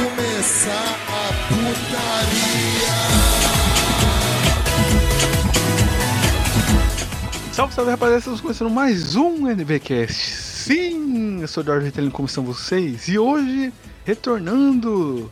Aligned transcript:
começar 0.00 0.96
a 1.08 1.28
putaria. 1.48 2.90
Salve, 7.52 7.74
salve 7.74 7.90
rapaziada, 7.90 8.18
estamos 8.18 8.40
começando 8.40 8.70
mais 8.70 9.14
um 9.14 9.46
NBcast. 9.46 10.14
Sim, 10.14 11.42
eu 11.42 11.48
sou 11.48 11.62
o 11.62 11.66
Jorge 11.66 11.86
Vitelino, 11.86 12.12
como 12.12 12.26
estão 12.26 12.42
vocês? 12.44 13.08
E 13.08 13.18
hoje, 13.18 13.72
retornando, 14.06 15.30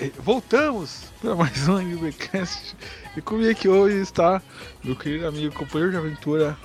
eh, 0.00 0.12
voltamos 0.20 1.06
para 1.20 1.34
mais 1.34 1.66
um 1.66 1.80
NBcast. 1.80 2.76
E 3.16 3.20
comigo 3.20 3.50
aqui 3.50 3.68
hoje 3.68 3.96
está 4.00 4.40
meu 4.84 4.94
querido 4.94 5.26
amigo, 5.26 5.52
companheiro 5.52 5.90
de 5.90 5.98
aventura, 5.98 6.56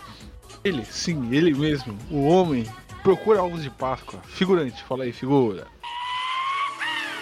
ele, 0.63 0.85
sim, 0.85 1.30
ele 1.31 1.55
mesmo, 1.55 1.98
o 2.12 2.23
homem, 2.23 2.67
procura 3.02 3.41
ovos 3.41 3.63
de 3.63 3.71
Páscoa, 3.71 4.21
figurante, 4.27 4.84
fala 4.84 5.05
aí, 5.05 5.12
figura. 5.12 5.70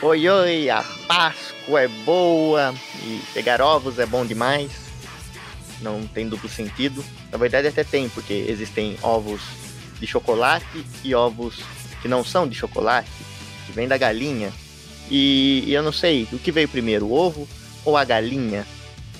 Oi, 0.01 0.29
oi, 0.29 0.69
a 0.69 0.81
Páscoa 1.09 1.81
é 1.81 1.87
boa 1.89 2.73
e 3.03 3.21
pegar 3.33 3.59
ovos 3.59 3.99
é 3.99 4.05
bom 4.05 4.25
demais. 4.25 4.71
Não 5.81 6.07
tem 6.07 6.29
duplo 6.29 6.47
sentido. 6.47 7.03
Na 7.29 7.37
verdade, 7.37 7.67
até 7.67 7.83
tem, 7.83 8.07
porque 8.07 8.45
existem 8.47 8.97
ovos 9.03 9.41
de 9.99 10.07
chocolate 10.07 10.85
e 11.03 11.13
ovos 11.13 11.59
que 12.01 12.07
não 12.07 12.23
são 12.23 12.47
de 12.47 12.55
chocolate, 12.55 13.09
que 13.65 13.73
vem 13.73 13.89
da 13.89 13.97
galinha. 13.97 14.53
E, 15.11 15.65
e 15.67 15.73
eu 15.73 15.83
não 15.83 15.91
sei, 15.91 16.25
o 16.31 16.39
que 16.39 16.49
veio 16.49 16.69
primeiro, 16.69 17.07
o 17.07 17.13
ovo 17.13 17.45
ou 17.83 17.97
a 17.97 18.05
galinha? 18.05 18.65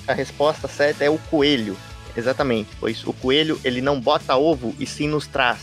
A 0.07 0.13
resposta 0.13 0.69
certa 0.69 1.03
é 1.03 1.09
o 1.09 1.17
coelho. 1.29 1.75
Exatamente, 2.15 2.69
pois 2.79 3.05
o 3.05 3.11
coelho 3.11 3.59
ele 3.65 3.81
não 3.81 3.99
bota 3.99 4.37
ovo 4.37 4.73
e 4.79 4.85
sim 4.85 5.09
nos 5.09 5.27
traz. 5.27 5.59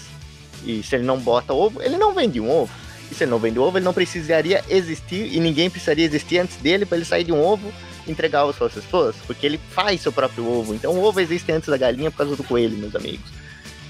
E 0.63 0.83
se 0.83 0.95
ele 0.95 1.05
não 1.05 1.19
bota 1.19 1.55
ovo, 1.55 1.81
ele 1.81 1.97
não 1.97 2.13
vende 2.13 2.39
um 2.39 2.51
ovo. 2.51 2.86
E 3.11 3.15
se 3.15 3.25
ele 3.25 3.31
não 3.31 3.39
vende 3.39 3.59
ovo, 3.59 3.79
ele 3.79 3.85
não 3.85 3.95
precisaria 3.95 4.65
existir 4.69 5.35
e 5.35 5.39
ninguém 5.39 5.71
precisaria 5.71 6.05
existir 6.05 6.39
antes 6.39 6.57
dele 6.57 6.85
para 6.85 6.97
ele 6.97 7.05
sair 7.05 7.25
de 7.25 7.33
um 7.33 7.41
ovo 7.41 7.73
e 8.07 8.11
entregar 8.11 8.45
ovos 8.45 8.57
para 8.57 8.67
as 8.67 8.75
pessoas, 8.75 9.17
porque 9.27 9.47
ele 9.47 9.61
faz 9.71 10.01
seu 10.01 10.13
próprio 10.13 10.47
ovo. 10.47 10.75
Então 10.75 10.93
o 10.93 11.05
ovo 11.05 11.21
existe 11.21 11.51
antes 11.53 11.69
da 11.69 11.77
galinha 11.77 12.11
por 12.11 12.19
causa 12.19 12.37
do 12.37 12.45
coelho, 12.45 12.77
meus 12.77 12.95
amigos. 12.95 13.31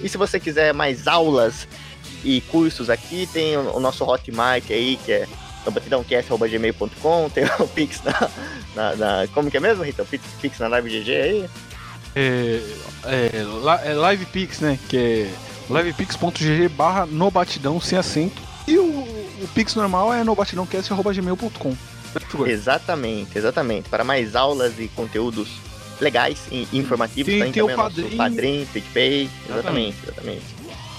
E 0.01 0.09
se 0.09 0.19
você 0.19 0.39
quiser 0.39 0.75
mais 0.75 1.07
aulas 1.07 1.67
e 2.25 2.41
cursos 2.43 2.91
aqui, 2.91 3.29
tem 3.33 3.57
o, 3.57 3.81
nosso 3.81 4.05
Hotmart 4.05 4.65
aí, 4.71 4.99
que 5.05 5.13
é 5.13 5.27
batidãocast.gmail.com, 5.71 7.31
tem 7.31 7.45
o 7.59 7.69
Pix 7.69 8.03
na, 8.03 8.31
na, 8.75 8.97
na, 8.97 9.29
Como 9.29 9.51
que 9.51 9.57
é 9.57 9.61
mesmo, 9.61 9.83
Rita? 9.83 10.03
O 10.03 10.07
Pix, 10.07 10.25
Pix 10.41 10.59
na 10.59 10.69
Live 10.69 10.91
GG 10.91 11.11
aí? 11.11 11.51
É, 12.15 12.61
é, 13.05 13.31
é 13.85 14.11
LivePix, 14.11 14.61
né? 14.61 14.79
Que 14.89 14.97
é 15.69 15.75
livepix.gg 15.75 16.69
barra 16.69 17.07
no 17.07 17.31
batidão 17.31 17.81
sem 17.81 17.99
acento. 17.99 18.46
O, 19.43 19.49
Pix 19.49 19.75
normal 19.75 20.13
é 20.13 20.25
no 20.25 20.35
batidãocast.gmail.com. 20.35 21.77
Figura? 22.31 22.51
Exatamente, 22.51 23.37
exatamente. 23.37 23.89
Para 23.89 24.03
mais 24.05 24.35
aulas 24.35 24.79
e 24.79 24.89
conteúdos 24.89 25.49
legais 26.01 26.39
e 26.51 26.67
informativos, 26.73 27.33
Tem- 27.33 27.43
tem, 27.45 27.53
tem 27.53 27.63
o 27.63 27.67
também 27.67 27.75
o 27.81 27.83
nosso 27.85 27.97
Padrim. 28.03 28.17
Padrim, 28.17 28.67
PicPay, 28.73 29.31
exatamente, 29.51 29.97
exatamente. 30.03 30.43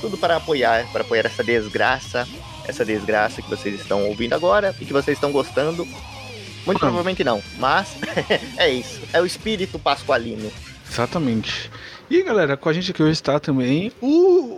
Tudo 0.01 0.17
para 0.17 0.35
apoiar, 0.37 0.85
para 0.91 1.01
apoiar 1.01 1.25
essa 1.25 1.43
desgraça, 1.43 2.27
essa 2.65 2.85
desgraça 2.85 3.41
que 3.41 3.49
vocês 3.49 3.79
estão 3.79 4.05
ouvindo 4.07 4.33
agora 4.33 4.75
e 4.79 4.85
que 4.85 4.93
vocês 4.93 5.17
estão 5.17 5.31
gostando. 5.31 5.85
Muito 5.85 6.77
Hum. 6.77 6.79
provavelmente 6.79 7.23
não, 7.23 7.41
mas 7.57 7.87
é 8.57 8.69
isso. 8.69 8.99
É 9.13 9.19
o 9.21 9.25
espírito 9.25 9.79
pascualino. 9.79 10.51
Exatamente. 10.89 11.71
E 12.09 12.21
galera, 12.23 12.55
com 12.55 12.69
a 12.69 12.73
gente 12.73 12.91
aqui 12.91 13.01
hoje 13.01 13.13
está 13.13 13.39
também 13.39 13.91
o, 14.01 14.07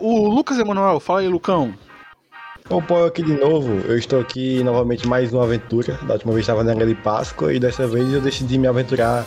o 0.02 0.27
Lucas 0.30 0.57
Emanuel. 0.59 1.00
Fala 1.00 1.22
aí, 1.22 1.27
Lucão. 1.27 1.73
Opa, 2.70 3.08
aqui 3.08 3.23
de 3.23 3.34
novo. 3.34 3.81
Eu 3.88 3.98
estou 3.98 4.20
aqui 4.22 4.64
novamente 4.64 5.08
mais 5.08 5.34
uma 5.34 5.44
aventura. 5.44 5.97
Da 6.03 6.13
última 6.13 6.34
vez 6.34 6.44
estava 6.44 6.63
na 6.63 6.74
Ilha 6.74 6.85
de 6.85 6.94
Páscoa 6.94 7.52
e 7.52 7.59
dessa 7.59 7.88
vez 7.88 8.13
eu 8.13 8.22
decidi 8.22 8.59
me 8.59 8.68
aventurar 8.68 9.25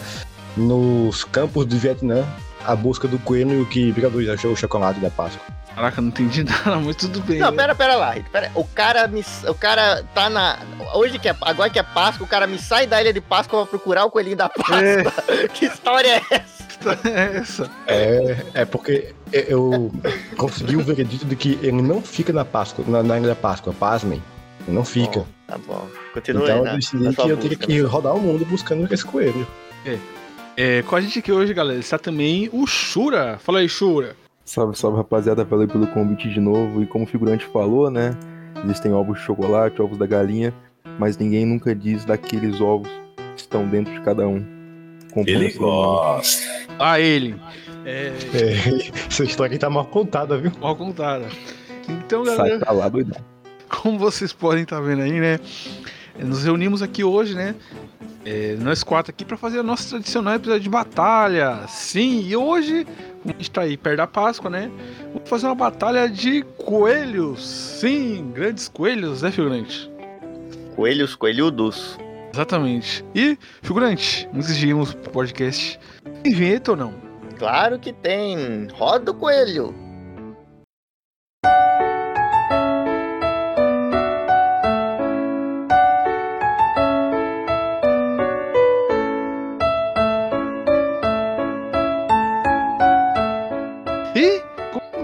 nos 0.57 1.25
campos 1.25 1.67
do 1.67 1.77
Vietnã 1.77 2.25
à 2.65 2.77
busca 2.77 3.09
do 3.09 3.19
coelho 3.19 3.55
e 3.55 3.63
o 3.63 3.67
que 3.67 3.91
Brigadores 3.91 4.29
achou 4.29 4.53
o 4.53 4.57
chocolate 4.57 5.01
da 5.01 5.11
Páscoa. 5.11 5.43
Caraca, 5.75 6.01
não 6.01 6.11
entendi 6.11 6.45
nada, 6.65 6.77
mas 6.77 6.95
tudo 6.95 7.21
bem. 7.23 7.41
Não, 7.41 7.51
né? 7.51 7.57
pera, 7.57 7.75
pera 7.75 7.97
lá, 7.97 8.15
pera. 8.31 8.53
O 8.55 8.65
cara 8.65 9.09
me, 9.09 9.25
o 9.49 9.55
cara 9.55 10.05
tá 10.15 10.31
na 10.31 10.61
hoje 10.95 11.19
que 11.19 11.29
é, 11.29 11.35
agora 11.41 11.69
que 11.69 11.81
é 11.81 11.83
Páscoa, 11.83 12.25
o 12.25 12.29
cara 12.29 12.47
me 12.47 12.59
sai 12.59 12.87
da 12.87 13.01
ilha 13.01 13.13
de 13.13 13.21
Páscoa 13.21 13.63
pra 13.63 13.71
procurar 13.71 14.05
o 14.05 14.11
coelhinho 14.11 14.37
da 14.37 14.49
Páscoa. 14.49 15.13
Que 15.53 15.67
história 15.67 16.09
é 16.09 16.23
essa? 16.31 16.63
É 17.09 17.37
essa. 17.37 17.71
É, 17.87 18.37
é 18.55 18.65
porque 18.65 19.15
eu 19.33 19.91
consegui 20.37 20.77
o 20.77 20.81
veredito 20.81 21.25
de 21.25 21.37
que 21.37 21.59
ele 21.63 21.83
não 21.83 22.01
fica 22.03 22.33
na 22.33 22.45
Páscoa, 22.45 22.85
na, 22.87 23.03
na 23.03 23.19
Ilha 23.19 23.29
da 23.29 23.35
Páscoa, 23.35 23.73
pasmem. 23.73 24.23
Ele 24.67 24.77
não 24.77 24.85
fica. 24.85 25.21
Bom, 25.21 25.27
tá 25.47 25.59
bom. 25.59 25.89
Continua 26.15 26.43
então 26.45 26.55
aí 26.55 26.61
eu 26.61 26.65
na, 26.65 26.77
decidi 26.77 27.03
na 27.03 27.13
que 27.13 27.29
eu 27.29 27.37
teria 27.37 27.57
que 27.57 27.83
né? 27.83 27.89
rodar 27.89 28.15
o 28.15 28.21
mundo 28.21 28.45
buscando 28.45 28.93
esse 28.93 29.05
coelho. 29.05 29.47
É, 30.57 30.83
com 30.83 30.97
a 30.97 31.01
gente 31.01 31.19
aqui 31.19 31.33
hoje, 31.33 31.55
galera, 31.55 31.81
está 31.81 31.99
também 31.99 32.49
o 32.53 32.67
Shura. 32.67 33.39
Fala 33.39 33.61
aí, 33.61 33.69
Shura. 33.69 34.15
Salve, 34.45 34.77
salve 34.77 34.99
rapaziada, 34.99 35.45
valeu 35.45 35.67
pelo 35.67 35.87
convite 35.87 36.29
de 36.29 36.41
novo. 36.41 36.83
E 36.83 36.87
como 36.87 37.05
o 37.05 37.09
figurante 37.09 37.45
falou, 37.47 37.91
né? 37.91 38.17
Existem 38.65 38.93
ovos 38.93 39.19
de 39.19 39.25
chocolate, 39.25 39.81
ovos 39.81 39.97
da 39.97 40.07
galinha, 40.07 40.53
mas 40.99 41.17
ninguém 41.17 41.47
nunca 41.47 41.75
diz 41.75 42.05
daqueles 42.05 42.61
ovos 42.61 42.89
que 43.17 43.41
estão 43.41 43.67
dentro 43.67 43.93
de 43.93 44.01
cada 44.03 44.29
um. 44.29 44.45
Ele 45.27 45.53
gosta. 45.53 46.43
Ah, 46.79 46.99
ele. 46.99 47.35
É, 47.85 48.13
É, 48.35 48.89
essa 49.09 49.25
história 49.25 49.51
aqui 49.51 49.59
tá 49.59 49.71
mal 49.71 49.85
contada, 49.87 50.39
viu? 50.39 50.53
mal 50.61 50.77
contada. 50.77 51.27
Então, 51.89 52.25
Sai 52.25 52.37
galera, 52.37 52.59
pra 52.61 52.73
lá, 52.73 52.89
doidão. 52.89 53.21
como 53.69 53.99
vocês 53.99 54.33
podem 54.33 54.63
estar 54.63 54.81
vendo 54.81 55.03
aí, 55.03 55.19
né? 55.19 55.39
Nos 56.19 56.45
reunimos 56.45 56.83
aqui 56.83 57.03
hoje, 57.03 57.35
né? 57.35 57.55
é, 58.25 58.57
nós 58.61 58.85
quatro 58.85 59.11
aqui 59.11 59.25
para 59.25 59.37
fazer 59.37 59.59
o 59.59 59.63
nosso 59.63 59.89
tradicional 59.89 60.35
episódio 60.35 60.61
de 60.61 60.69
batalha. 60.69 61.67
Sim, 61.67 62.21
e 62.21 62.37
hoje, 62.37 62.87
como 63.23 63.35
a 63.35 63.39
gente 63.39 63.51
tá 63.51 63.63
aí 63.63 63.77
perto 63.77 63.97
da 63.97 64.07
Páscoa, 64.07 64.49
né? 64.51 64.71
Vamos 65.13 65.29
fazer 65.29 65.47
uma 65.47 65.55
batalha 65.55 66.09
de 66.09 66.43
coelhos. 66.59 67.45
Sim, 67.81 68.31
grandes 68.33 68.69
coelhos, 68.69 69.23
né, 69.23 69.31
figurante? 69.33 69.91
Coelhos 70.77 71.15
coelhudos. 71.17 71.99
Exatamente. 72.33 73.05
E, 73.15 73.37
figurante, 73.61 74.29
antes 74.33 74.57
de 74.57 74.69
irmos 74.69 74.95
pro 74.95 75.11
podcast, 75.11 75.79
tem 76.23 76.33
vinheta 76.33 76.71
ou 76.73 76.77
não? 76.77 76.95
Claro 77.43 77.77
que 77.77 77.93
tem. 77.93 78.69
Roda 78.69 79.11
o 79.11 79.15
coelho. 79.15 79.75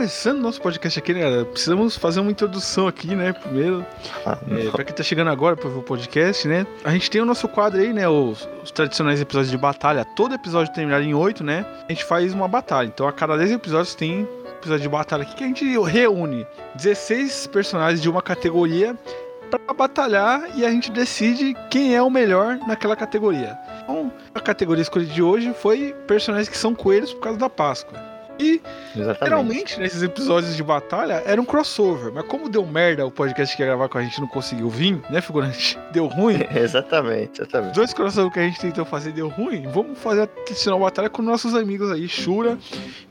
Começando 0.08 0.41
nosso 0.41 0.58
podcast 0.62 0.98
aqui, 0.98 1.12
né, 1.12 1.20
galera? 1.20 1.44
Precisamos 1.44 1.94
fazer 1.94 2.20
uma 2.20 2.30
introdução 2.30 2.88
aqui, 2.88 3.14
né? 3.14 3.34
Primeiro, 3.34 3.84
é, 4.50 4.70
pra 4.70 4.82
quem 4.82 4.94
tá 4.94 5.02
chegando 5.02 5.28
agora 5.28 5.54
ver 5.54 5.69
o 5.69 5.82
podcast, 5.82 6.48
né? 6.48 6.66
A 6.82 6.91
gente 6.92 7.10
tem 7.10 7.20
o 7.20 7.26
nosso 7.26 7.46
quadro 7.46 7.78
aí, 7.78 7.92
né? 7.92 8.08
Os, 8.08 8.48
os 8.64 8.70
tradicionais 8.70 9.20
episódios 9.20 9.50
de 9.50 9.58
batalha. 9.58 10.06
Todo 10.06 10.34
episódio 10.34 10.72
terminado 10.72 11.04
em 11.04 11.12
8, 11.12 11.44
né? 11.44 11.66
A 11.86 11.92
gente 11.92 12.06
faz 12.06 12.32
uma 12.32 12.48
batalha. 12.48 12.86
Então, 12.86 13.06
a 13.06 13.12
cada 13.12 13.36
10 13.36 13.52
episódios 13.52 13.94
tem 13.94 14.22
um 14.22 14.48
episódio 14.56 14.80
de 14.80 14.88
batalha 14.88 15.24
aqui 15.24 15.34
que 15.34 15.44
a 15.44 15.47
gente 15.47 15.78
reúne 15.80 16.47
16 16.74 17.48
personagens 17.48 18.00
de 18.00 18.08
uma 18.08 18.22
categoria 18.22 18.97
pra 19.50 19.74
batalhar 19.74 20.56
e 20.56 20.64
a 20.64 20.70
gente 20.70 20.91
decide 20.91 21.54
quem 21.70 21.94
é 21.94 22.00
o 22.00 22.08
melhor 22.08 22.58
naquela 22.66 22.97
categoria. 22.97 23.58
Então, 23.82 24.10
a 24.34 24.41
categoria 24.41 24.80
escolhida 24.80 25.12
de 25.12 25.22
hoje 25.22 25.52
foi 25.52 25.94
personagens 26.06 26.48
que 26.48 26.56
são 26.56 26.74
coelhos 26.74 27.12
por 27.12 27.20
causa 27.20 27.38
da 27.38 27.50
Páscoa. 27.50 28.17
E 28.38 28.60
Exatamente. 28.94 29.25
Geralmente, 29.25 29.80
nesses 29.80 30.03
episódios 30.03 30.57
de 30.57 30.62
batalha, 30.62 31.22
era 31.24 31.41
um 31.41 31.45
crossover. 31.45 32.12
Mas 32.12 32.24
como 32.27 32.48
deu 32.48 32.65
merda 32.66 33.07
o 33.07 33.10
podcast 33.10 33.57
que 33.57 33.62
ia 33.62 33.66
gravar 33.66 33.89
com 33.89 33.98
a 33.98 34.03
gente 34.03 34.21
não 34.21 34.28
conseguiu 34.28 34.68
vir, 34.68 35.01
né, 35.10 35.21
figurante? 35.21 35.78
Deu 35.92 36.07
ruim. 36.07 36.39
Exatamente, 36.54 37.41
exatamente. 37.41 37.74
dois 37.74 37.92
crossovers 37.92 38.33
que 38.33 38.41
a 38.41 38.42
gente 38.42 38.60
tentou 38.60 38.84
fazer 38.84 39.12
deu 39.12 39.28
ruim. 39.28 39.62
Vamos 39.72 39.98
fazer 39.98 40.22
a 40.22 40.27
tradicional 40.27 40.80
batalha 40.80 41.09
com 41.09 41.22
nossos 41.22 41.54
amigos 41.54 41.91
aí, 41.91 42.09
Shura 42.09 42.59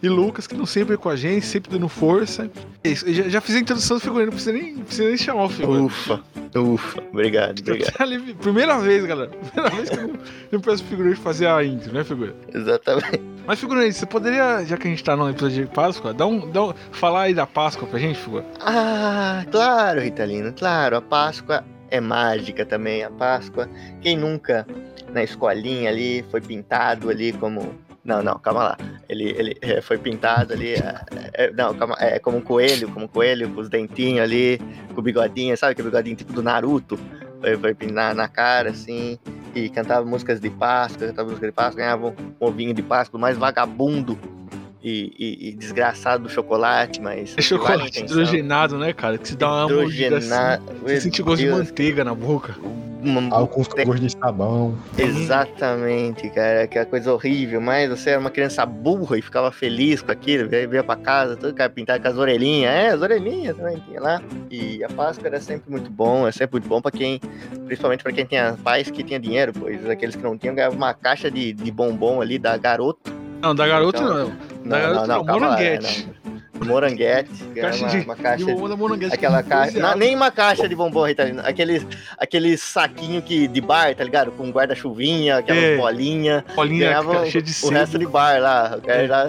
e 0.02 0.08
Lucas, 0.08 0.46
que 0.48 0.54
estão 0.54 0.66
sempre 0.66 0.98
com 0.98 1.10
a 1.10 1.16
gente, 1.16 1.46
sempre 1.46 1.72
dando 1.72 1.88
força. 1.90 2.50
É 2.84 2.90
isso, 2.90 3.12
já, 3.12 3.28
já 3.30 3.42
fiz 3.42 3.56
a 3.56 3.60
introdução 3.60 3.98
do 3.98 4.02
figurante, 4.02 4.28
não 4.28 4.34
precisa 4.34 4.54
nem, 4.54 4.74
não 4.76 4.84
precisa 4.84 5.08
nem 5.08 5.18
chamar 5.18 5.46
o 5.46 5.50
figurante. 5.50 5.86
Ufa, 5.86 6.22
ufa. 6.56 7.04
Obrigado, 7.12 7.60
obrigado. 7.60 8.36
Primeira 8.40 8.78
vez, 8.80 9.06
galera. 9.06 9.30
Primeira 9.30 9.76
vez 9.76 9.90
que 9.90 9.98
eu 9.98 10.08
não, 10.08 10.20
não 10.52 10.60
peço 10.60 10.84
pro 10.84 10.98
figurante 10.98 11.20
fazer 11.20 11.48
a 11.48 11.64
intro, 11.64 11.94
né, 11.94 12.04
figurante? 12.04 12.38
Exatamente. 12.54 13.37
Mas, 13.48 13.62
figurante, 13.62 13.94
você 13.94 14.06
poderia, 14.06 14.66
já 14.66 14.76
que 14.76 14.90
a 14.90 14.90
gente 14.90 15.02
tá 15.02 15.16
no 15.16 15.30
episódio 15.30 15.66
de 15.66 15.72
Páscoa, 15.72 16.14
dar 16.14 16.28
um, 16.28 16.52
dar 16.52 16.66
um, 16.66 16.74
falar 16.92 17.22
aí 17.22 17.34
da 17.34 17.48
Páscoa 17.48 17.88
pra 17.88 17.98
gente, 17.98 18.20
figurante? 18.20 18.50
Ah, 18.60 19.46
claro, 19.50 20.02
Ritalino, 20.02 20.52
claro. 20.52 20.98
A 20.98 21.02
Páscoa 21.02 21.64
é 21.90 22.02
mágica 22.02 22.66
também. 22.66 23.06
A 23.06 23.10
Páscoa, 23.10 23.70
quem 24.02 24.18
nunca 24.18 24.68
na 25.14 25.24
escolinha 25.24 25.90
ali 25.90 26.26
foi 26.30 26.42
pintado 26.42 27.10
ali 27.10 27.32
como. 27.32 27.74
Não, 28.04 28.22
não, 28.22 28.38
calma 28.38 28.64
lá. 28.64 28.78
Ele, 29.08 29.30
ele 29.38 29.58
é, 29.62 29.80
foi 29.80 29.98
pintado 29.98 30.52
ali. 30.52 30.74
é, 30.74 31.02
é, 31.34 31.52
não, 31.54 31.74
calma, 31.74 31.96
é 32.02 32.20
como 32.20 32.36
um 32.36 32.42
coelho, 32.42 32.90
como 32.90 33.06
um 33.06 33.08
coelho, 33.08 33.50
com 33.50 33.62
os 33.62 33.70
dentinhos 33.70 34.24
ali, 34.24 34.60
com 34.94 35.00
o 35.00 35.04
bigodinho, 35.04 35.56
sabe 35.56 35.72
aquele 35.72 35.88
bigodinho 35.88 36.18
tipo 36.18 36.34
do 36.34 36.44
Naruto? 36.44 37.00
Foi, 37.40 37.58
foi 37.58 37.88
na, 37.90 38.14
na 38.14 38.28
cara, 38.28 38.72
assim, 38.72 39.18
e 39.58 39.70
cantava 39.70 40.06
músicas 40.06 40.40
de 40.40 40.50
Páscoa, 40.50 41.08
cantava 41.08 41.30
músicas 41.30 41.50
de 41.50 41.56
Páscoa, 41.56 41.78
ganhava 41.78 42.08
um 42.08 42.14
ovinho 42.40 42.74
de 42.74 42.84
Páscoa, 42.84 43.20
mais 43.20 43.38
vagabundo 43.38 44.18
e, 44.84 45.14
e- 45.18 45.50
e 45.50 45.52
desgraçado 45.54 46.24
do 46.24 46.30
chocolate, 46.30 47.02
mas. 47.02 47.34
É 47.38 47.42
chocolate 47.42 48.00
hidrogenado, 48.00 48.78
né, 48.78 48.94
cara? 48.94 49.18
Que 49.18 49.28
se 49.30 49.36
dá 49.36 49.66
uma 49.66 49.84
assim. 49.84 49.96
Hidrogenado. 50.04 50.64
Você 50.84 51.02
sente 51.02 51.22
gosto 51.22 51.42
de 51.42 51.50
manteiga 51.50 52.04
na 52.04 52.14
boca. 52.16 52.56
Uma- 53.02 53.36
Alguns 53.36 53.68
com 53.68 53.84
gosto 53.84 54.02
de 54.02 54.12
sabão. 54.12 54.76
Exatamente, 54.98 56.30
cara, 56.30 56.64
aquela 56.64 56.86
coisa 56.86 57.14
horrível, 57.14 57.62
mas 57.62 57.90
você 57.90 58.10
era 58.12 58.20
uma 58.20 58.30
criança 58.32 58.66
burra 58.66 59.18
e 59.18 59.22
ficava 59.22 59.52
feliz 59.52 60.02
com 60.02 60.12
aquilo, 60.12 60.50
veio, 60.50 60.68
veio 60.68 60.84
pra 60.84 60.96
casa, 60.96 61.36
todo 61.38 61.54
cara 61.54 61.70
pintado 61.70 62.02
com 62.02 62.08
as 62.10 62.18
orelhinhas, 62.18 62.72
é, 62.72 62.88
as 62.90 63.02
orelhinhas 63.02 63.56
também 63.56 63.78
tinha 63.88 64.02
lá. 64.02 64.22
E 64.50 64.84
a 64.84 64.90
Páscoa 64.90 65.28
era 65.28 65.40
sempre 65.40 65.70
muito 65.70 65.90
bom, 65.92 66.28
é 66.28 66.32
sempre 66.32 66.54
muito 66.56 66.68
bom 66.68 66.82
pra 66.82 66.92
quem, 66.92 67.20
principalmente 67.66 68.04
pra 68.04 68.12
quem 68.12 68.26
tinha 68.26 68.58
pais 68.64 68.90
que 68.90 69.04
tinha 69.04 69.20
dinheiro, 69.20 69.54
pois 69.58 69.88
aqueles 69.88 70.16
que 70.16 70.24
não 70.24 70.38
tinham 70.38 70.56
ganhavam 70.56 70.78
uma 70.78 70.94
caixa 70.94 71.30
de, 71.30 71.54
de 71.54 71.72
bombom 71.72 72.20
ali 72.20 72.40
da 72.40 72.58
garoto. 72.58 73.16
Não, 73.42 73.54
da 73.56 73.68
garota 73.68 74.02
Então, 74.02 74.18
não. 74.18 74.70
Da 74.70 74.80
garota 74.80 75.08
não, 75.08 75.26
calma 75.26 75.48
lá, 75.48 75.52
moranguete. 75.56 76.08
é, 76.10 76.18
não. 76.24 76.38
Moranguete, 76.66 77.30
ganhava 77.54 77.72
Caixa 77.72 77.86
uma, 77.86 77.90
de, 77.92 78.06
uma 78.06 78.16
caixa 78.16 78.46
de 78.46 78.56
moranguete. 78.56 79.14
Aquela 79.14 79.44
caixa. 79.44 79.80
Não, 79.80 79.96
nem 79.96 80.16
uma 80.16 80.32
caixa 80.32 80.68
de 80.68 80.76
bombom 80.76 81.04
Ritalina. 81.06 81.44
Aquele, 81.44 81.86
aquele 82.18 82.58
saquinho 82.58 83.22
que, 83.22 83.48
de 83.48 83.62
bar, 83.62 83.94
tá 83.96 84.04
ligado? 84.04 84.32
Com 84.32 84.50
guarda-chuvinha, 84.50 85.38
aquela 85.38 85.60
É. 85.60 85.78
bolinha. 85.78 86.44
Bolinha 86.56 86.88
Ganhava 86.88 87.26
cheia 87.28 87.44
de 87.44 87.52
o 87.52 87.54
sebo. 87.54 87.74
resto 87.74 88.00
de 88.00 88.08
bar 88.08 88.42
lá. 88.42 88.76
O 88.76 88.82
cara 88.82 89.04
É. 89.04 89.08
lá 89.08 89.26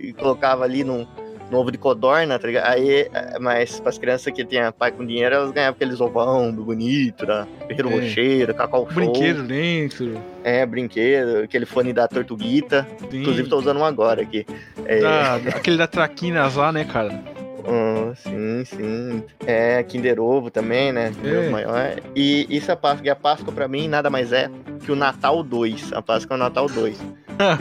e 0.00 0.12
colocava 0.12 0.64
ali 0.64 0.82
num, 0.82 1.06
num 1.52 1.58
ovo 1.58 1.70
de 1.70 1.76
codorna, 1.78 2.38
tá 2.38 2.46
ligado? 2.48 2.66
Aí, 2.72 3.08
eh, 3.12 3.38
mas 3.38 3.78
pras 3.78 3.98
crianças 3.98 4.32
que 4.32 4.44
tinham 4.44 4.72
pai 4.72 4.90
com 4.90 5.04
dinheiro, 5.06 5.34
elas 5.34 5.52
ganhavam 5.52 5.74
aqueles 5.76 6.00
ovão 6.00 6.50
bonito, 6.50 7.26
da 7.26 7.46
Ferreiro 7.68 7.90
É. 7.90 7.94
Rocheiro, 7.94 8.54
Cacau 8.54 8.86
Show. 8.86 8.94
Brinquedo 8.94 9.42
dentro. 9.42 10.18
É, 10.42 10.64
brinquedo. 10.64 11.44
Aquele 11.44 11.66
fone 11.66 11.92
da 11.92 12.08
Tortuguita. 12.08 12.86
Tem. 13.10 13.20
Inclusive, 13.20 13.48
tô 13.48 13.58
usando 13.58 13.78
um 13.78 13.84
agora 13.84 14.22
aqui. 14.22 14.46
É, 14.86 15.00
Da- 15.00 15.34
aquele 15.36 15.76
da 15.76 15.86
Traquinas 15.86 16.56
lá, 16.56 16.72
né, 16.72 16.84
cara? 16.84 17.22
Ah, 17.64 18.12
sim, 18.16 18.64
sim. 18.64 19.22
É, 19.46 19.80
Kinder 19.84 20.18
Ovo 20.20 20.50
também, 20.50 20.90
né? 20.90 21.12
É. 21.24 21.48
Maior. 21.48 21.94
E 22.16 22.44
isso 22.50 22.70
é 22.70 22.74
a 22.74 22.76
Páscoa. 22.76 23.06
E 23.06 23.10
a 23.10 23.14
Páscoa 23.14 23.52
pra 23.52 23.68
mim 23.68 23.86
nada 23.86 24.10
mais 24.10 24.32
é 24.32 24.50
que 24.84 24.90
o 24.90 24.96
Natal 24.96 25.42
2. 25.44 25.92
A 25.92 26.02
Páscoa 26.02 26.34
é 26.34 26.36
o 26.36 26.38
Natal 26.40 26.66
2. 26.66 26.98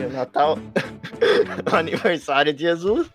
O 0.08 0.14
Natal 0.14 0.60
é 0.76 1.70
o 1.72 1.76
aniversário 1.76 2.54
de 2.54 2.62
Jesus 2.62 3.08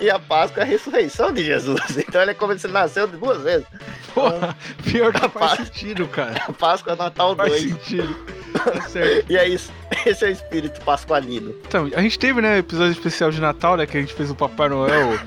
e 0.00 0.08
a 0.10 0.18
Páscoa 0.18 0.62
é 0.62 0.64
a 0.64 0.66
ressurreição 0.68 1.32
de 1.32 1.44
Jesus. 1.44 1.80
Então 2.08 2.22
ele 2.22 2.30
é 2.30 2.34
como 2.34 2.56
se 2.58 2.66
ele 2.66 2.72
nasceu 2.74 3.06
duas 3.06 3.42
vezes. 3.42 3.66
Porra, 4.14 4.56
pior 4.84 5.12
que 5.12 5.20
faz 5.20 5.32
Rapaz. 5.34 5.68
sentido, 5.68 6.06
cara. 6.08 6.42
A 6.48 6.52
Páscoa 6.52 6.92
é 6.92 6.96
Natal 6.96 7.36
Faz 7.36 7.50
2. 7.50 7.62
sentido. 7.62 8.16
Tá 8.48 8.80
certo. 8.88 9.30
E 9.30 9.36
é 9.36 9.46
isso. 9.46 9.70
Esse 10.06 10.24
é 10.24 10.28
o 10.28 10.30
espírito 10.30 10.80
pascualino. 10.80 11.54
Então, 11.66 11.88
a 11.94 12.00
gente 12.00 12.18
teve, 12.18 12.40
né, 12.40 12.58
episódio 12.58 12.92
especial 12.92 13.30
de 13.30 13.40
Natal, 13.42 13.76
né, 13.76 13.86
que 13.86 13.96
a 13.96 14.00
gente 14.00 14.14
fez 14.14 14.30
o 14.30 14.34
Papai 14.34 14.70
Noel. 14.70 15.18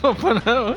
Papai 0.00 0.42
Noel. 0.44 0.76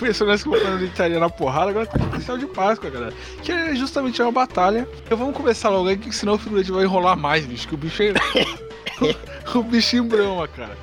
Personagens 0.00 0.42
que 0.42 0.48
o 0.48 0.52
Papai 0.52 0.70
Noel 0.70 0.84
estaria 0.86 1.18
na 1.20 1.28
porrada, 1.30 1.70
agora 1.70 1.86
tem 1.86 2.02
o 2.02 2.06
especial 2.08 2.38
de 2.38 2.46
Páscoa, 2.46 2.90
galera. 2.90 3.12
Que 3.42 3.52
é 3.52 3.74
justamente 3.76 4.20
uma 4.22 4.32
batalha. 4.32 4.88
Então 5.04 5.16
vamos 5.16 5.36
começar 5.36 5.68
logo 5.68 5.88
aí, 5.88 5.96
que 5.96 6.10
senão 6.14 6.34
o 6.34 6.38
figurante 6.38 6.72
vai 6.72 6.84
enrolar 6.84 7.16
mais, 7.16 7.44
bicho. 7.46 7.68
Que 7.68 7.74
o 7.74 7.78
bicho 7.78 8.02
é. 8.02 8.12
o 9.54 9.62
bichinho 9.62 10.04
brama, 10.04 10.48
cara. 10.48 10.76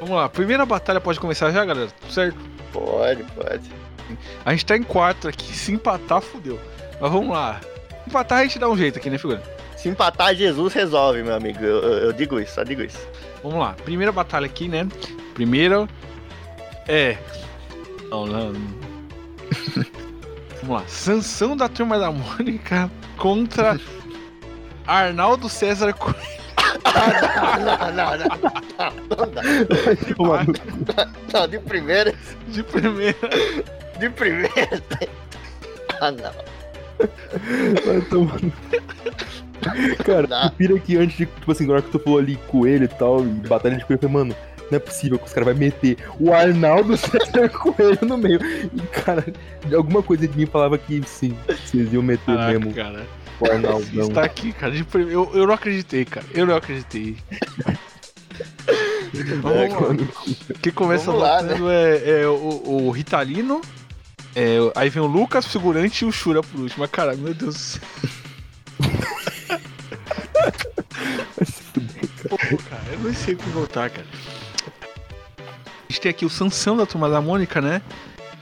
Vamos 0.00 0.16
lá, 0.16 0.28
primeira 0.28 0.64
batalha 0.66 1.00
pode 1.00 1.20
começar 1.20 1.50
já, 1.52 1.64
galera? 1.64 1.88
Tudo 2.00 2.12
certo? 2.12 2.36
Pode, 2.72 3.22
pode. 3.34 3.70
A 4.44 4.50
gente 4.52 4.64
tá 4.66 4.76
em 4.76 4.82
quarto 4.82 5.28
aqui, 5.28 5.54
se 5.56 5.72
empatar, 5.72 6.20
fudeu. 6.20 6.58
Mas 7.00 7.10
vamos 7.10 7.30
lá. 7.30 7.60
Empatar 8.06 8.38
a 8.40 8.42
gente 8.42 8.58
dá 8.58 8.68
um 8.68 8.76
jeito 8.76 8.98
aqui, 8.98 9.08
né, 9.10 9.18
figura? 9.18 9.42
Se 9.76 9.88
empatar, 9.88 10.34
Jesus 10.34 10.72
resolve, 10.72 11.22
meu 11.22 11.34
amigo. 11.34 11.62
Eu, 11.62 11.82
eu- 11.82 11.98
eu 12.06 12.12
digo 12.12 12.38
isso, 12.40 12.54
só 12.54 12.62
digo 12.62 12.82
isso. 12.82 12.98
Vamos 13.42 13.58
lá, 13.58 13.74
primeira 13.84 14.12
batalha 14.12 14.46
aqui, 14.46 14.68
né? 14.68 14.86
Primeira 15.34 15.86
é. 16.86 17.16
Não, 18.10 18.26
não. 18.26 18.52
Vamos 20.62 20.82
lá. 20.82 20.84
Sansão 20.88 21.56
da 21.56 21.68
turma 21.68 21.98
da 21.98 22.10
Mônica 22.10 22.90
contra 23.16 23.78
Arnaldo 24.86 25.48
César 25.48 25.92
Coelho. 25.92 26.16
não, 27.60 27.92
não, 27.92 28.16
não, 28.16 28.18
não, 28.18 29.16
não, 29.16 29.32
dá. 29.32 29.42
Mano, 30.18 30.52
não, 31.32 31.48
de 31.48 31.58
primeira, 31.58 32.14
De 32.48 32.62
primeira. 32.62 33.16
de 33.98 34.10
primeira. 34.10 34.82
Ah, 36.00 36.10
não. 36.10 36.32
vai 37.84 38.00
tomando. 38.10 38.52
Cara, 40.04 40.50
pira 40.50 40.78
que 40.78 40.96
antes 40.96 41.16
de, 41.16 41.26
tipo 41.26 41.50
assim, 41.52 41.66
na 41.66 41.74
hora 41.74 41.82
que 41.82 41.90
tu 41.90 41.98
falou 41.98 42.18
ali 42.18 42.36
coelho 42.48 42.84
e 42.84 42.88
tal, 42.88 43.20
e 43.24 43.28
batalha 43.48 43.76
de 43.76 43.84
coelho, 43.84 43.98
eu 44.02 44.08
falei, 44.08 44.14
mano, 44.24 44.36
não 44.70 44.76
é 44.76 44.78
possível 44.78 45.18
que 45.18 45.26
os 45.26 45.32
caras 45.32 45.48
vão 45.50 45.58
meter 45.58 45.96
o 46.18 46.32
Arnaldo 46.32 46.96
César 46.96 47.48
Coelho 47.50 47.98
no 48.02 48.16
meio. 48.18 48.40
E, 48.42 48.80
cara, 49.02 49.24
alguma 49.74 50.02
coisa 50.02 50.26
de 50.26 50.36
mim 50.36 50.46
falava 50.46 50.76
que 50.78 51.02
sim, 51.06 51.36
vocês 51.46 51.92
iam 51.92 52.02
meter 52.02 52.24
Caraca, 52.26 52.58
mesmo 52.58 52.74
cara. 52.74 53.06
o 53.40 53.50
Arnaldão. 53.50 54.08
Está 54.08 54.24
aqui, 54.24 54.52
cara. 54.52 54.74
Eu, 54.94 55.30
eu 55.34 55.46
não 55.46 55.54
acreditei, 55.54 56.04
cara. 56.04 56.26
Eu 56.34 56.46
não 56.46 56.56
acreditei. 56.56 57.16
É, 59.14 59.22
Vamos 59.36 59.72
lá. 59.72 59.80
mano. 59.80 60.08
Quem 60.60 60.72
começa 60.72 61.06
Vamos 61.06 61.22
lá, 61.22 61.40
batendo 61.42 61.70
é, 61.70 62.20
é 62.22 62.26
o, 62.26 62.86
o 62.86 62.90
Ritalino. 62.90 63.62
é, 64.34 64.56
aí 64.74 64.90
vem 64.90 65.02
o 65.02 65.06
Lucas, 65.06 65.46
figurante, 65.46 66.04
e 66.04 66.08
o 66.08 66.12
Shura 66.12 66.42
por 66.42 66.60
último. 66.60 66.80
Mas, 66.80 66.90
cara, 66.90 67.14
meu 67.16 67.32
Deus 67.32 67.54
do 67.54 67.58
céu. 67.58 67.80
Pô, 72.28 72.36
cara, 72.36 72.82
eu 72.92 72.98
não 72.98 73.14
sei 73.14 73.34
o 73.34 73.38
que 73.38 73.48
voltar, 73.50 73.88
cara. 73.90 74.06
A 75.88 75.92
gente 75.92 76.00
tem 76.00 76.10
aqui 76.10 76.26
o 76.26 76.30
Sansão 76.30 76.76
da 76.76 76.84
Turma 76.84 77.08
da 77.08 77.20
Mônica, 77.20 77.60
né? 77.60 77.80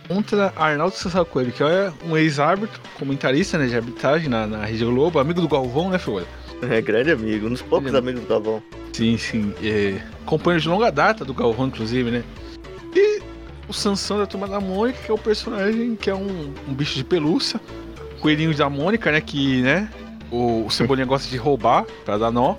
Contra 0.08 0.52
Arnaldo 0.56 0.94
César 0.94 1.24
Coelho, 1.24 1.52
que 1.52 1.62
é 1.62 1.92
um 2.06 2.16
ex-árbitro, 2.16 2.80
comentarista 2.98 3.58
né, 3.58 3.66
de 3.66 3.76
arbitragem 3.76 4.28
na, 4.28 4.46
na 4.46 4.64
Rede 4.64 4.84
Globo, 4.84 5.18
amigo 5.18 5.40
do 5.40 5.48
Galvão, 5.48 5.90
né, 5.90 5.98
Figura? 5.98 6.26
É 6.62 6.80
grande 6.80 7.10
amigo, 7.10 7.46
um 7.46 7.50
dos 7.50 7.62
poucos 7.62 7.92
é- 7.92 7.98
amigos 7.98 8.22
do 8.22 8.26
Galvão. 8.26 8.62
Sim, 8.92 9.18
sim. 9.18 9.52
É, 9.62 10.00
companheiro 10.24 10.62
de 10.62 10.68
longa 10.68 10.90
data 10.90 11.24
do 11.24 11.34
Galvão, 11.34 11.66
inclusive, 11.66 12.10
né? 12.10 12.24
E 12.94 13.20
o 13.68 13.72
Sansão 13.72 14.18
da 14.18 14.26
Turma 14.26 14.46
da 14.46 14.60
Mônica, 14.60 14.98
que 15.04 15.10
é 15.10 15.14
o 15.14 15.18
personagem 15.18 15.96
que 15.96 16.08
é 16.08 16.14
um, 16.14 16.54
um 16.68 16.72
bicho 16.72 16.94
de 16.94 17.04
pelúcia. 17.04 17.60
Coelhinho 18.20 18.54
da 18.54 18.70
Mônica, 18.70 19.10
né? 19.10 19.20
Que, 19.20 19.60
né? 19.62 19.90
O, 20.30 20.64
o 20.66 20.70
Cebolinha 20.70 21.06
gosta 21.06 21.28
de 21.28 21.36
roubar 21.36 21.84
pra 22.04 22.16
dar 22.16 22.30
nó. 22.30 22.54